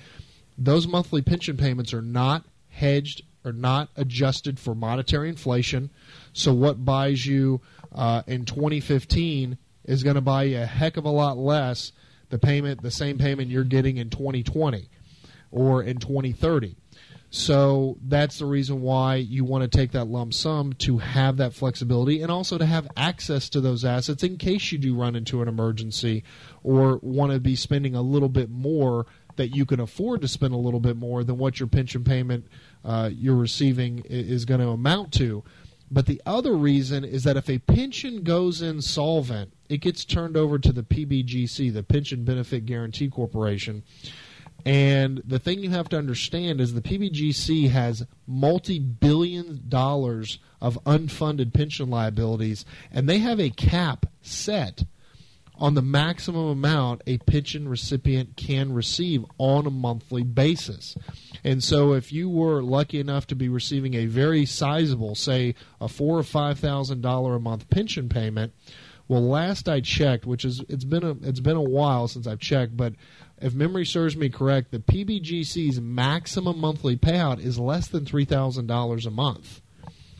those 0.56 0.86
monthly 0.86 1.20
pension 1.20 1.58
payments 1.58 1.92
are 1.92 2.00
not 2.00 2.44
hedged 2.70 3.20
are 3.44 3.52
not 3.52 3.88
adjusted 3.96 4.58
for 4.58 4.74
monetary 4.74 5.28
inflation. 5.28 5.90
So 6.32 6.52
what 6.52 6.84
buys 6.84 7.24
you 7.24 7.60
uh, 7.92 8.22
in 8.26 8.44
2015 8.44 9.58
is 9.84 10.02
going 10.02 10.14
to 10.14 10.20
buy 10.20 10.44
you 10.44 10.60
a 10.60 10.66
heck 10.66 10.96
of 10.96 11.04
a 11.04 11.10
lot 11.10 11.36
less 11.36 11.92
the 12.28 12.38
payment, 12.38 12.82
the 12.82 12.90
same 12.90 13.18
payment 13.18 13.50
you're 13.50 13.64
getting 13.64 13.96
in 13.96 14.10
2020 14.10 14.88
or 15.50 15.82
in 15.82 15.98
2030. 15.98 16.76
So 17.32 17.96
that's 18.02 18.40
the 18.40 18.46
reason 18.46 18.82
why 18.82 19.16
you 19.16 19.44
want 19.44 19.62
to 19.62 19.68
take 19.68 19.92
that 19.92 20.08
lump 20.08 20.34
sum 20.34 20.72
to 20.74 20.98
have 20.98 21.36
that 21.36 21.54
flexibility 21.54 22.22
and 22.22 22.30
also 22.30 22.58
to 22.58 22.66
have 22.66 22.88
access 22.96 23.48
to 23.50 23.60
those 23.60 23.84
assets 23.84 24.24
in 24.24 24.36
case 24.36 24.72
you 24.72 24.78
do 24.78 24.96
run 24.96 25.14
into 25.14 25.40
an 25.40 25.46
emergency 25.46 26.24
or 26.64 26.98
want 27.02 27.32
to 27.32 27.38
be 27.38 27.54
spending 27.54 27.94
a 27.94 28.02
little 28.02 28.28
bit 28.28 28.50
more 28.50 29.06
that 29.36 29.54
you 29.54 29.64
can 29.64 29.78
afford 29.78 30.20
to 30.22 30.28
spend 30.28 30.52
a 30.52 30.56
little 30.56 30.80
bit 30.80 30.96
more 30.96 31.22
than 31.22 31.38
what 31.38 31.60
your 31.60 31.68
pension 31.68 32.02
payment 32.02 32.46
uh, 32.84 33.08
you're 33.12 33.36
receiving 33.36 34.02
is 34.06 34.44
going 34.44 34.60
to 34.60 34.68
amount 34.68 35.12
to. 35.12 35.44
But 35.90 36.06
the 36.06 36.22
other 36.24 36.54
reason 36.54 37.04
is 37.04 37.24
that 37.24 37.36
if 37.36 37.50
a 37.50 37.58
pension 37.58 38.22
goes 38.22 38.62
insolvent, 38.62 39.52
it 39.68 39.78
gets 39.78 40.04
turned 40.04 40.36
over 40.36 40.58
to 40.58 40.72
the 40.72 40.84
PBGC, 40.84 41.72
the 41.72 41.82
Pension 41.82 42.24
Benefit 42.24 42.64
Guarantee 42.64 43.08
Corporation. 43.08 43.82
And 44.64 45.22
the 45.26 45.38
thing 45.38 45.60
you 45.60 45.70
have 45.70 45.88
to 45.88 45.98
understand 45.98 46.60
is 46.60 46.74
the 46.74 46.82
PBGC 46.82 47.70
has 47.70 48.06
multi 48.26 48.78
billion 48.78 49.62
dollars 49.68 50.38
of 50.60 50.78
unfunded 50.84 51.52
pension 51.54 51.88
liabilities, 51.90 52.64
and 52.92 53.08
they 53.08 53.18
have 53.18 53.40
a 53.40 53.50
cap 53.50 54.06
set 54.20 54.84
on 55.60 55.74
the 55.74 55.82
maximum 55.82 56.48
amount 56.48 57.02
a 57.06 57.18
pension 57.18 57.68
recipient 57.68 58.36
can 58.36 58.72
receive 58.72 59.24
on 59.38 59.66
a 59.66 59.70
monthly 59.70 60.22
basis. 60.22 60.96
And 61.44 61.62
so, 61.62 61.92
if 61.92 62.12
you 62.12 62.28
were 62.28 62.62
lucky 62.62 62.98
enough 62.98 63.26
to 63.28 63.34
be 63.34 63.48
receiving 63.48 63.94
a 63.94 64.06
very 64.06 64.46
sizable, 64.46 65.14
say, 65.14 65.54
a 65.80 65.88
four 65.88 66.18
or 66.18 66.22
five 66.22 66.58
thousand 66.58 67.02
dollar 67.02 67.34
a 67.36 67.40
month 67.40 67.68
pension 67.70 68.08
payment, 68.08 68.52
well, 69.06 69.22
last 69.22 69.68
I 69.68 69.80
checked, 69.80 70.24
which 70.24 70.44
is 70.44 70.64
it's 70.68 70.84
been 70.84 71.04
a 71.04 71.16
it's 71.22 71.40
been 71.40 71.56
a 71.56 71.62
while 71.62 72.08
since 72.08 72.26
I've 72.26 72.40
checked, 72.40 72.76
but 72.76 72.94
if 73.40 73.54
memory 73.54 73.84
serves 73.84 74.16
me 74.16 74.28
correct, 74.28 74.70
the 74.70 74.78
PBGC's 74.78 75.80
maximum 75.80 76.58
monthly 76.58 76.96
payout 76.96 77.40
is 77.40 77.58
less 77.58 77.88
than 77.88 78.04
three 78.06 78.24
thousand 78.24 78.66
dollars 78.66 79.06
a 79.06 79.10
month. 79.10 79.60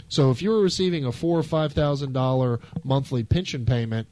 So 0.08 0.30
if 0.30 0.42
you're 0.42 0.60
receiving 0.60 1.04
a 1.04 1.12
four 1.12 1.38
or 1.38 1.44
five 1.44 1.72
thousand 1.72 2.12
dollar 2.12 2.60
monthly 2.82 3.22
pension 3.22 3.64
payment, 3.64 4.08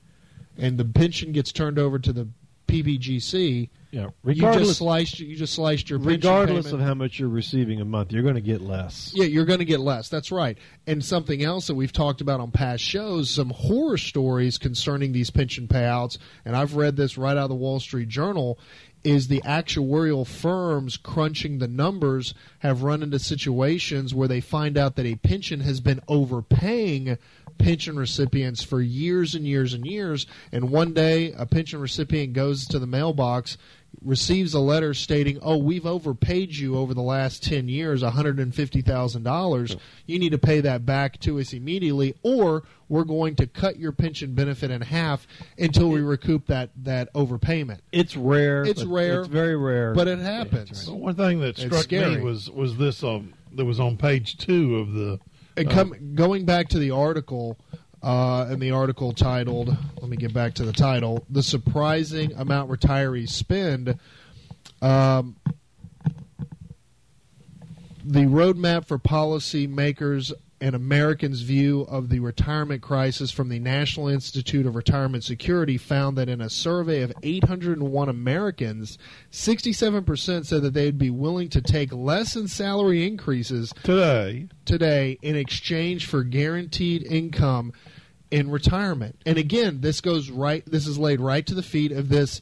and 0.59 0.79
the 0.79 0.85
pension 0.85 1.33
gets 1.33 1.53
turned 1.53 1.79
over 1.79 1.99
to 1.99 2.13
the 2.13 2.29
PBGC, 2.69 3.71
yeah, 3.91 4.09
regardless, 4.23 4.61
you 4.61 4.67
just 4.67 4.79
sliced 4.79 5.19
you 5.21 5.37
just 5.37 5.55
sliced 5.55 5.89
your 5.89 5.99
regardless 5.99 6.73
of 6.73 6.81
how 6.81 6.93
much 6.93 7.19
you're 7.19 7.31
receiving 7.31 7.81
a 7.81 7.85
month, 7.87 8.13
you're 8.13 8.23
going 8.23 8.35
to 8.35 8.43
get 8.43 8.61
less. 8.61 9.11
Yeah, 9.15 9.25
you're 9.25 9.47
going 9.47 9.61
to 9.61 9.65
get 9.65 9.81
less. 9.81 10.11
That's 10.11 10.31
right. 10.31 10.59
And 10.87 11.03
something 11.03 11.43
else 11.43 11.69
that 11.69 11.75
we've 11.75 11.93
talked 11.93 12.21
about 12.21 12.41
on 12.41 12.51
past 12.51 12.85
shows, 12.85 13.31
some 13.31 13.49
horror 13.49 13.97
stories 13.97 14.59
concerning 14.59 15.13
these 15.13 15.31
pension 15.31 15.67
payouts, 15.67 16.19
and 16.45 16.55
I've 16.55 16.77
read 16.77 16.97
this 16.97 17.17
right 17.17 17.37
out 17.37 17.45
of 17.45 17.49
the 17.49 17.55
Wall 17.55 17.81
Street 17.81 18.09
Journal 18.09 18.59
is 19.05 19.29
the 19.29 19.41
actuarial 19.43 20.27
firms 20.27 20.97
crunching 20.97 21.59
the 21.59 21.69
numbers 21.69 22.35
have 22.59 22.83
run 22.83 23.03
into 23.03 23.19
situations 23.19 24.15
where 24.15 24.29
they 24.29 24.41
find 24.41 24.77
out 24.77 24.97
that 24.97 25.07
a 25.07 25.15
pension 25.15 25.61
has 25.61 25.81
been 25.81 26.01
overpaying 26.09 27.17
pension 27.59 27.97
recipients 27.97 28.63
for 28.63 28.81
years 28.81 29.35
and 29.35 29.47
years 29.47 29.75
and 29.75 29.85
years 29.87 30.27
and 30.53 30.71
one 30.71 30.93
day 30.93 31.33
a 31.33 31.47
pension 31.47 31.81
recipient 31.81 32.33
goes 32.33 32.67
to 32.67 32.79
the 32.79 32.87
mailbox 32.87 33.57
receives 34.03 34.55
a 34.55 34.61
letter 34.61 34.95
stating, 34.95 35.39
"Oh, 35.43 35.57
we've 35.57 35.87
overpaid 35.87 36.55
you 36.55 36.77
over 36.77 36.95
the 36.95 37.03
last 37.03 37.43
10 37.43 37.69
years 37.69 38.03
$150,000. 38.03 39.77
You 40.07 40.19
need 40.19 40.31
to 40.31 40.39
pay 40.39 40.61
that 40.61 40.87
back 40.87 41.19
to 41.21 41.39
us 41.41 41.53
immediately 41.53 42.15
or 42.23 42.63
we're 42.89 43.05
going 43.05 43.35
to 43.37 43.47
cut 43.47 43.79
your 43.79 43.93
pension 43.93 44.35
benefit 44.35 44.71
in 44.71 44.81
half 44.81 45.27
until 45.59 45.91
we 45.91 46.01
recoup 46.01 46.47
that 46.47 46.71
that 46.85 47.13
overpayment." 47.15 47.79
It's 47.93 48.17
rare. 48.17 48.65
It's 48.65 48.85
rare. 48.85 49.21
It's 49.21 49.29
very 49.29 49.57
rare. 49.57 49.95
But 49.95 50.09
it 50.09 50.19
happens. 50.19 50.89
one 50.89 51.15
thing 51.15 51.41
that 51.41 51.59
struck 51.59 51.91
me 51.91 52.19
was 52.19 52.51
was 52.51 52.77
this 52.77 53.03
um, 53.03 53.33
that 53.53 53.65
was 53.65 53.81
on 53.81 53.97
page 53.97 54.37
2 54.39 54.77
of 54.77 54.93
the 54.93 55.19
and 55.59 55.71
come, 55.71 55.93
uh, 55.93 55.97
going 56.15 56.45
back 56.45 56.69
to 56.69 56.79
the 56.79 56.91
article, 56.91 57.59
uh, 58.03 58.47
and 58.49 58.61
the 58.61 58.71
article 58.71 59.13
titled, 59.13 59.77
let 60.01 60.09
me 60.09 60.17
get 60.17 60.33
back 60.33 60.55
to 60.55 60.65
the 60.65 60.73
title, 60.73 61.27
The 61.31 61.43
Surprising 61.43 62.33
Amount 62.35 62.71
Retirees 62.71 63.31
Spend. 63.31 63.99
Um, 64.81 65.37
the 68.05 68.21
roadmap 68.21 68.87
for 68.87 68.99
policymakers 68.99 70.33
and 70.61 70.75
Americans' 70.75 71.43
view 71.43 71.83
of 71.89 72.09
the 72.09 72.21
retirement 72.21 72.83
crisis 72.83 73.31
from 73.31 73.49
the 73.49 73.59
National 73.59 74.09
Institute 74.09 74.67
of 74.67 74.75
Retirement 74.75 75.25
Security 75.25 75.79
found 75.79 76.19
that 76.19 76.29
in 76.29 76.41
a 76.41 76.51
survey 76.51 77.03
of 77.03 77.13
801 77.23 78.09
Americans, 78.09 78.99
67% 79.31 80.47
said 80.47 80.63
that 80.63 80.75
they'd 80.75 80.99
be 80.99 81.11
willing 81.11 81.49
to 81.51 81.63
take 81.63 81.93
less 81.93 82.35
in 82.37 82.49
salary 82.49 83.07
increases 83.07 83.73
today 83.83 84.49
today 84.65 85.19
in 85.23 85.37
exchange 85.37 86.07
for 86.07 86.23
guaranteed 86.23 87.03
income 87.05 87.73
in 88.31 88.51
retirement. 88.51 89.21
And 89.25 89.39
again, 89.39 89.81
this 89.81 90.01
goes 90.01 90.31
right 90.31 90.65
this 90.67 90.87
is 90.87 90.99
laid 90.99 91.21
right 91.21 91.47
to 91.47 91.55
the 91.55 91.63
feet 91.63 91.93
of 91.93 92.09
this 92.09 92.41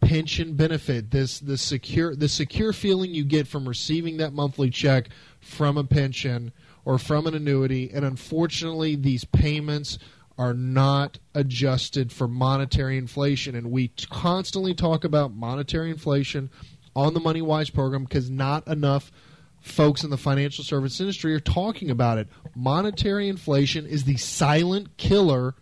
pension 0.00 0.54
benefit, 0.54 1.10
this 1.10 1.40
the 1.40 1.58
secure 1.58 2.14
the 2.14 2.28
secure 2.28 2.72
feeling 2.72 3.14
you 3.14 3.24
get 3.24 3.46
from 3.46 3.68
receiving 3.68 4.16
that 4.18 4.32
monthly 4.32 4.70
check 4.70 5.08
from 5.40 5.76
a 5.76 5.84
pension 5.84 6.52
or 6.88 6.96
from 6.96 7.26
an 7.26 7.34
annuity. 7.34 7.90
And 7.92 8.02
unfortunately, 8.02 8.96
these 8.96 9.22
payments 9.22 9.98
are 10.38 10.54
not 10.54 11.18
adjusted 11.34 12.10
for 12.10 12.26
monetary 12.26 12.96
inflation. 12.96 13.54
And 13.54 13.70
we 13.70 13.88
constantly 14.08 14.72
talk 14.72 15.04
about 15.04 15.34
monetary 15.34 15.90
inflation 15.90 16.48
on 16.96 17.12
the 17.12 17.20
Money 17.20 17.42
Wise 17.42 17.68
program 17.68 18.04
because 18.04 18.30
not 18.30 18.66
enough 18.66 19.12
folks 19.60 20.02
in 20.02 20.08
the 20.08 20.16
financial 20.16 20.64
service 20.64 20.98
industry 20.98 21.34
are 21.34 21.40
talking 21.40 21.90
about 21.90 22.16
it. 22.16 22.26
Monetary 22.56 23.28
inflation 23.28 23.84
is 23.84 24.04
the 24.04 24.16
silent 24.16 24.96
killer 24.96 25.54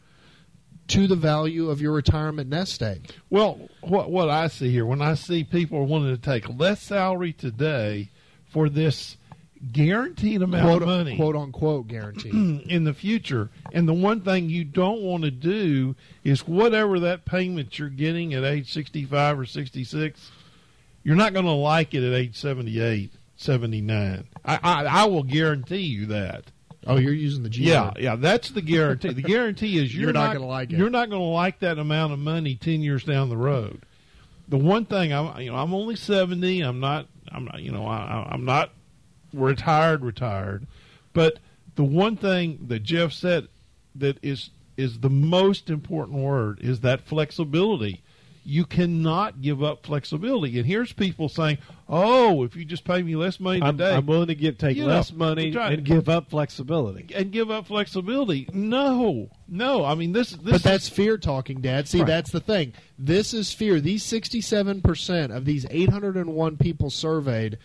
to 0.86 1.09
the 1.09 1.16
value 1.16 1.70
of 1.70 1.81
your 1.81 1.93
retirement 1.93 2.48
nest 2.48 2.81
egg. 2.85 3.11
Well, 3.31 3.69
what 3.81 4.12
what 4.12 4.31
I 4.31 4.47
see 4.47 4.70
here 4.70 4.86
when 4.86 5.03
I 5.03 5.15
see 5.15 5.43
people 5.43 5.85
wanting 5.86 6.15
to 6.15 6.23
take 6.23 6.48
less 6.57 6.81
salary 6.82 7.32
today 7.32 8.11
for 8.44 8.69
this 8.69 9.16
guaranteed 9.73 10.43
amount 10.43 10.65
quote, 10.65 10.83
of 10.83 10.89
money, 10.89 11.16
quote 11.16 11.37
unquote 11.37 11.89
guaranteed 11.89 12.33
in 12.69 12.85
the 12.85 12.95
future. 12.95 13.51
And 13.73 13.89
the 13.89 13.95
one 13.95 14.20
thing 14.20 14.49
you 14.49 14.65
don't 14.65 15.03
want 15.03 15.24
to 15.24 15.31
do 15.31 15.97
is 16.24 16.47
whatever 16.47 17.01
that 17.01 17.24
payment 17.24 17.78
you're 17.78 17.89
getting 17.89 18.35
at 18.35 18.45
age 18.45 18.73
65 18.73 19.41
or 19.41 19.47
66, 19.47 20.31
you're 21.03 21.16
not 21.16 21.33
going 21.33 21.45
to 21.45 21.53
like 21.53 21.95
it 21.95 22.03
at 22.03 22.12
age 22.12 22.37
78, 22.37 23.11
79. 23.37 24.27
I, 24.45 24.59
I, 24.62 24.85
I 24.85 25.05
will 25.05 25.23
guarantee 25.23 25.78
you 25.78 26.07
that. 26.07 26.45
Oh, 26.89 26.99
you're 26.99 27.12
using 27.12 27.43
the 27.43 27.49
G. 27.49 27.65
Yeah, 27.65 27.93
yeah, 27.99 28.15
that's 28.15 28.51
the 28.51 28.62
guarantee. 28.62 29.12
the 29.12 29.23
guarantee 29.23 29.78
is 29.78 29.93
you're, 29.95 30.05
you're 30.05 30.12
not, 30.12 30.27
not 30.27 30.33
going 30.35 30.43
to 30.43 30.47
like 30.47 30.73
it. 30.73 30.78
You're 30.78 30.91
not 30.91 31.11
going 31.11 31.23
to 31.23 31.28
like 31.28 31.59
that 31.61 31.78
amount 31.78 32.12
of 32.12 32.20
money 32.20 32.55
ten 32.55 32.81
years 32.81 33.03
down 33.03 33.28
the 33.28 33.37
road. 33.37 33.83
The 34.49 34.57
one 34.57 34.85
thing 34.85 35.12
I'm, 35.12 35.41
you 35.41 35.51
know, 35.51 35.57
I'm 35.57 35.74
only 35.74 35.97
seventy. 35.97 36.61
I'm 36.61 36.78
not. 36.78 37.09
I'm 37.33 37.47
not. 37.47 37.61
You 37.61 37.73
know, 37.73 37.87
I, 37.87 38.28
I'm 38.31 38.45
not 38.45 38.70
retired, 39.37 40.03
retired. 40.03 40.67
But 41.13 41.39
the 41.77 41.85
one 41.85 42.17
thing 42.17 42.67
that 42.69 42.83
Jeff 42.83 43.13
said 43.13 43.49
that 43.95 44.19
is 44.23 44.51
is 44.77 45.01
the 45.01 45.11
most 45.11 45.71
important 45.71 46.19
word 46.19 46.59
is 46.61 46.81
that 46.81 47.01
flexibility. 47.01 48.03
You 48.49 48.65
cannot 48.65 49.41
give 49.43 49.61
up 49.61 49.85
flexibility. 49.85 50.57
And 50.57 50.67
here's 50.67 50.93
people 50.93 51.29
saying, 51.29 51.59
"Oh, 51.89 52.45
if 52.45 52.55
you 52.55 52.65
just 52.65 52.85
pay 52.85 53.03
me 53.03 53.17
less 53.17 53.41
money 53.41 53.61
today, 53.61 53.91
I'm, 53.91 53.99
I'm 53.99 54.07
willing 54.07 54.29
to 54.29 54.37
give 54.37 54.57
take 54.57 54.79
less 54.79 55.11
know, 55.11 55.19
money 55.19 55.57
and 55.57 55.85
give 55.85 56.09
up 56.09 56.31
flexibility." 56.31 57.13
And 57.13 57.33
give 57.33 57.51
up 57.51 57.67
flexibility? 57.67 58.49
No, 58.53 59.31
no. 59.49 59.85
I 59.85 59.97
mean, 59.97 60.13
this. 60.13 60.31
this 60.31 60.53
but 60.53 60.63
that's 60.63 60.89
fear 60.89 61.19
talking, 61.19 61.61
Dad. 61.61 61.89
See, 61.89 61.99
right. 61.99 62.07
that's 62.07 62.31
the 62.31 62.39
thing. 62.39 62.75
This 62.97 63.35
is 63.35 63.53
fear. 63.53 63.81
These 63.81 64.05
67 64.05 64.81
percent 64.81 65.33
of 65.33 65.45
these 65.45 65.67
801 65.69 66.57
people 66.59 66.91
surveyed 66.91 67.59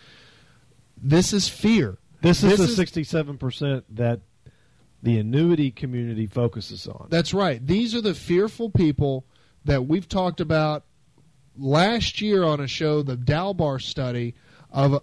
this 1.02 1.32
is 1.32 1.48
fear. 1.48 1.98
This, 2.22 2.40
this 2.40 2.60
is 2.60 2.76
the 2.76 2.84
67% 2.84 3.82
that 3.90 4.20
the 5.02 5.18
annuity 5.18 5.72
community 5.72 6.26
focuses 6.26 6.86
on. 6.86 7.08
That's 7.10 7.34
right. 7.34 7.64
These 7.64 7.94
are 7.96 8.00
the 8.00 8.14
fearful 8.14 8.70
people 8.70 9.26
that 9.64 9.86
we've 9.86 10.08
talked 10.08 10.40
about 10.40 10.84
last 11.56 12.20
year 12.20 12.44
on 12.44 12.60
a 12.60 12.68
show, 12.68 13.02
the 13.02 13.16
Dalbar 13.16 13.82
study 13.82 14.34
of 14.70 15.02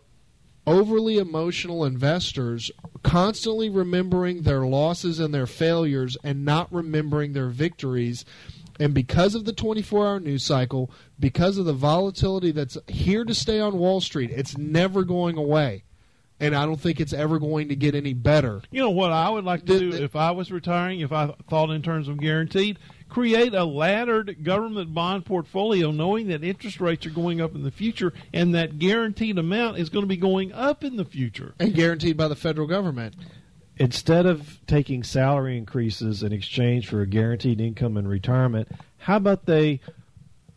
overly 0.66 1.18
emotional 1.18 1.84
investors 1.84 2.72
constantly 3.04 3.70
remembering 3.70 4.44
their 4.44 4.62
losses 4.62 5.20
and 5.20 5.34
their 5.34 5.48
failures 5.48 6.16
and 6.24 6.46
not 6.46 6.72
remembering 6.72 7.34
their 7.34 7.50
victories. 7.50 8.24
And 8.80 8.94
because 8.94 9.36
of 9.36 9.44
the 9.44 9.52
24 9.52 10.08
hour 10.08 10.20
news 10.22 10.44
cycle, 10.44 10.90
because 11.20 11.58
of 11.58 11.66
the 11.66 11.74
volatility 11.74 12.52
that's 12.52 12.78
here 12.88 13.26
to 13.26 13.36
stay 13.36 13.60
on 13.60 13.78
Wall 13.78 14.00
Street, 14.00 14.32
it's 14.32 14.58
never 14.58 15.04
going 15.04 15.38
away 15.38 15.84
and 16.40 16.56
I 16.56 16.66
don't 16.66 16.80
think 16.80 17.00
it's 17.00 17.14
ever 17.14 17.40
going 17.40 17.70
to 17.70 17.76
get 17.76 17.96
any 17.96 18.14
better. 18.14 18.62
You 18.72 18.82
know 18.82 18.90
what 18.90 19.12
I 19.12 19.30
would 19.30 19.44
like 19.44 19.66
to 19.66 19.74
the, 19.74 19.80
do 19.80 19.92
the, 19.92 20.04
if 20.04 20.16
I 20.16 20.32
was 20.32 20.52
retiring, 20.52 21.02
if 21.02 21.12
I 21.12 21.34
thought 21.50 21.70
in 21.70 21.82
terms 21.82 22.08
of 22.08 22.20
guaranteed, 22.20 22.80
create 23.10 23.54
a 23.54 23.66
laddered 23.66 24.44
government 24.44 24.94
bond 24.94 25.26
portfolio 25.26 25.92
knowing 25.92 26.28
that 26.28 26.44
interest 26.44 26.80
rates 26.80 27.06
are 27.06 27.12
going 27.12 27.42
up 27.42 27.56
in 27.56 27.64
the 27.64 27.72
future 27.72 28.14
and 28.34 28.56
that 28.56 28.80
guaranteed 28.80 29.38
amount 29.38 29.78
is 29.78 29.90
going 29.90 30.04
to 30.04 30.08
be 30.08 30.18
going 30.18 30.54
up 30.54 30.84
in 30.84 30.96
the 30.96 31.06
future. 31.06 31.56
And 31.60 31.74
guaranteed 31.74 32.16
by 32.16 32.28
the 32.28 32.36
federal 32.36 32.68
government. 32.68 33.16
Instead 33.78 34.26
of 34.26 34.60
taking 34.68 35.04
salary 35.04 35.58
increases 35.58 36.22
in 36.22 36.34
exchange 36.34 36.88
for 36.88 37.02
a 37.02 37.08
guaranteed 37.08 37.62
income 37.62 37.98
in 37.98 38.08
retirement, 38.08 38.68
how 39.00 39.18
about 39.18 39.46
they 39.46 39.80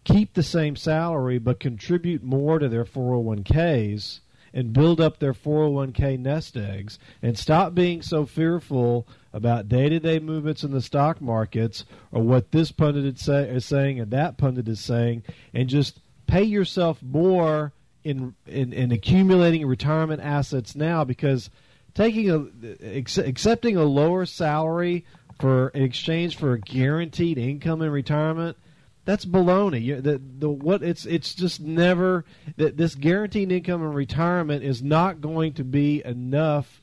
keep 0.05 0.35
the 0.35 0.43
same 0.43 0.75
salary 0.75 1.39
but 1.39 1.61
contribute 1.61 2.23
more 2.23 2.59
to 2.59 2.69
their 2.69 2.85
401ks 2.85 4.21
and 4.55 4.73
build 4.73 5.01
up 5.01 5.19
their 5.19 5.33
401k 5.33 6.19
nest 6.19 6.57
eggs 6.57 6.99
and 7.23 7.39
stop 7.39 7.75
being 7.75 8.03
so 8.03 8.27
fearful 8.27 9.07
about 9.33 9.69
day-to-day 9.69 10.19
movements 10.19 10.63
in 10.63 10.73
the 10.73 10.83
stock 10.83 11.21
markets 11.21 11.85
or 12.11 12.23
what 12.23 12.53
this 12.53 12.71
pundit 12.71 13.05
is, 13.05 13.25
say, 13.25 13.49
is 13.49 13.65
saying 13.65 13.99
and 13.99 14.11
that 14.11 14.37
pundit 14.37 14.69
is 14.69 14.81
saying 14.81 15.23
and 15.55 15.69
just 15.69 16.01
pay 16.27 16.43
yourself 16.43 17.03
more 17.03 17.73
in, 18.05 18.35
in, 18.47 18.73
in 18.73 18.93
accumulating 18.93 19.67
retirement 19.67 20.21
assets 20.23 20.75
now 20.75 21.05
because 21.05 21.51
taking 21.95 22.31
a 22.31 23.27
accepting 23.27 23.77
a 23.77 23.85
lower 23.85 24.27
salary 24.27 25.05
for 25.39 25.69
in 25.69 25.83
exchange 25.83 26.37
for 26.37 26.53
a 26.53 26.61
guaranteed 26.61 27.39
income 27.39 27.83
in 27.83 27.91
retirement 27.91 28.57
that's 29.05 29.25
baloney. 29.25 29.83
You, 29.83 30.01
the 30.01 30.21
the 30.21 30.49
what 30.49 30.83
it's 30.83 31.07
it's 31.07 31.35
just 31.35 31.61
never 31.61 32.25
that 32.57 32.77
this 32.77 32.95
guaranteed 32.95 33.51
income 33.51 33.83
in 33.83 33.93
retirement 33.93 34.63
is 34.63 34.83
not 34.83 35.21
going 35.21 35.55
to 35.55 35.65
be 35.65 36.03
enough 36.05 36.83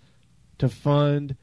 to 0.57 0.67
fund 0.67 1.37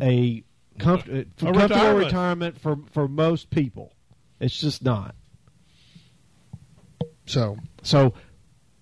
a, 0.00 0.44
comfort, 0.78 1.10
a 1.10 1.24
comfortable 1.36 1.62
retirement. 1.62 2.04
retirement 2.04 2.60
for 2.60 2.76
for 2.92 3.08
most 3.08 3.50
people. 3.50 3.92
It's 4.38 4.58
just 4.58 4.84
not. 4.84 5.14
So 7.26 7.56
so 7.82 8.14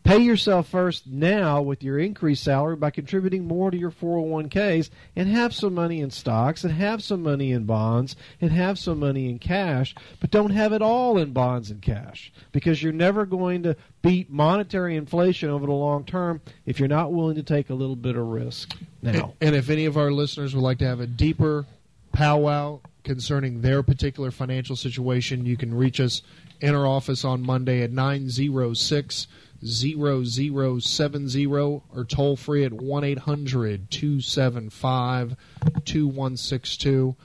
Pay 0.08 0.20
yourself 0.20 0.66
first 0.68 1.06
now 1.06 1.60
with 1.60 1.82
your 1.82 1.98
increased 1.98 2.42
salary 2.42 2.76
by 2.76 2.88
contributing 2.88 3.46
more 3.46 3.70
to 3.70 3.76
your 3.76 3.90
401ks 3.90 4.88
and 5.14 5.28
have 5.28 5.52
some 5.52 5.74
money 5.74 6.00
in 6.00 6.10
stocks 6.10 6.64
and 6.64 6.72
have 6.72 7.02
some 7.02 7.22
money 7.22 7.52
in 7.52 7.66
bonds 7.66 8.16
and 8.40 8.50
have 8.50 8.78
some 8.78 8.98
money 8.98 9.28
in 9.28 9.38
cash, 9.38 9.94
but 10.18 10.30
don't 10.30 10.48
have 10.48 10.72
it 10.72 10.80
all 10.80 11.18
in 11.18 11.34
bonds 11.34 11.70
and 11.70 11.82
cash 11.82 12.32
because 12.52 12.82
you're 12.82 12.90
never 12.90 13.26
going 13.26 13.62
to 13.64 13.76
beat 14.00 14.30
monetary 14.30 14.96
inflation 14.96 15.50
over 15.50 15.66
the 15.66 15.72
long 15.72 16.04
term 16.04 16.40
if 16.64 16.78
you're 16.78 16.88
not 16.88 17.12
willing 17.12 17.36
to 17.36 17.42
take 17.42 17.68
a 17.68 17.74
little 17.74 17.94
bit 17.94 18.16
of 18.16 18.26
risk 18.28 18.78
now. 19.02 19.34
And, 19.42 19.48
and 19.48 19.56
if 19.56 19.68
any 19.68 19.84
of 19.84 19.98
our 19.98 20.10
listeners 20.10 20.54
would 20.54 20.64
like 20.64 20.78
to 20.78 20.86
have 20.86 21.00
a 21.00 21.06
deeper 21.06 21.66
powwow 22.12 22.80
concerning 23.04 23.60
their 23.60 23.82
particular 23.82 24.30
financial 24.30 24.74
situation, 24.74 25.44
you 25.44 25.58
can 25.58 25.74
reach 25.74 26.00
us 26.00 26.22
in 26.62 26.74
our 26.74 26.86
office 26.86 27.26
on 27.26 27.42
Monday 27.42 27.82
at 27.82 27.92
906 27.92 29.26
0070 29.64 31.46
or 31.46 32.04
toll 32.06 32.36
free 32.36 32.64
at 32.64 32.72
1 32.72 33.04
800 33.04 33.90
275 33.90 35.36
2162. 35.84 37.16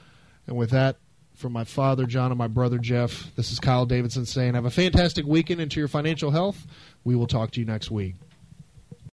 And 0.46 0.56
with 0.56 0.70
that, 0.70 0.96
from 1.34 1.52
my 1.52 1.64
father, 1.64 2.06
John, 2.06 2.30
and 2.30 2.38
my 2.38 2.46
brother, 2.48 2.78
Jeff, 2.78 3.34
this 3.36 3.52
is 3.52 3.58
Kyle 3.60 3.86
Davidson 3.86 4.24
saying, 4.24 4.54
Have 4.54 4.64
a 4.64 4.70
fantastic 4.70 5.26
weekend 5.26 5.60
into 5.60 5.80
your 5.80 5.88
financial 5.88 6.30
health. 6.30 6.66
We 7.02 7.16
will 7.16 7.26
talk 7.26 7.50
to 7.52 7.60
you 7.60 7.66
next 7.66 7.90
week. 7.90 8.14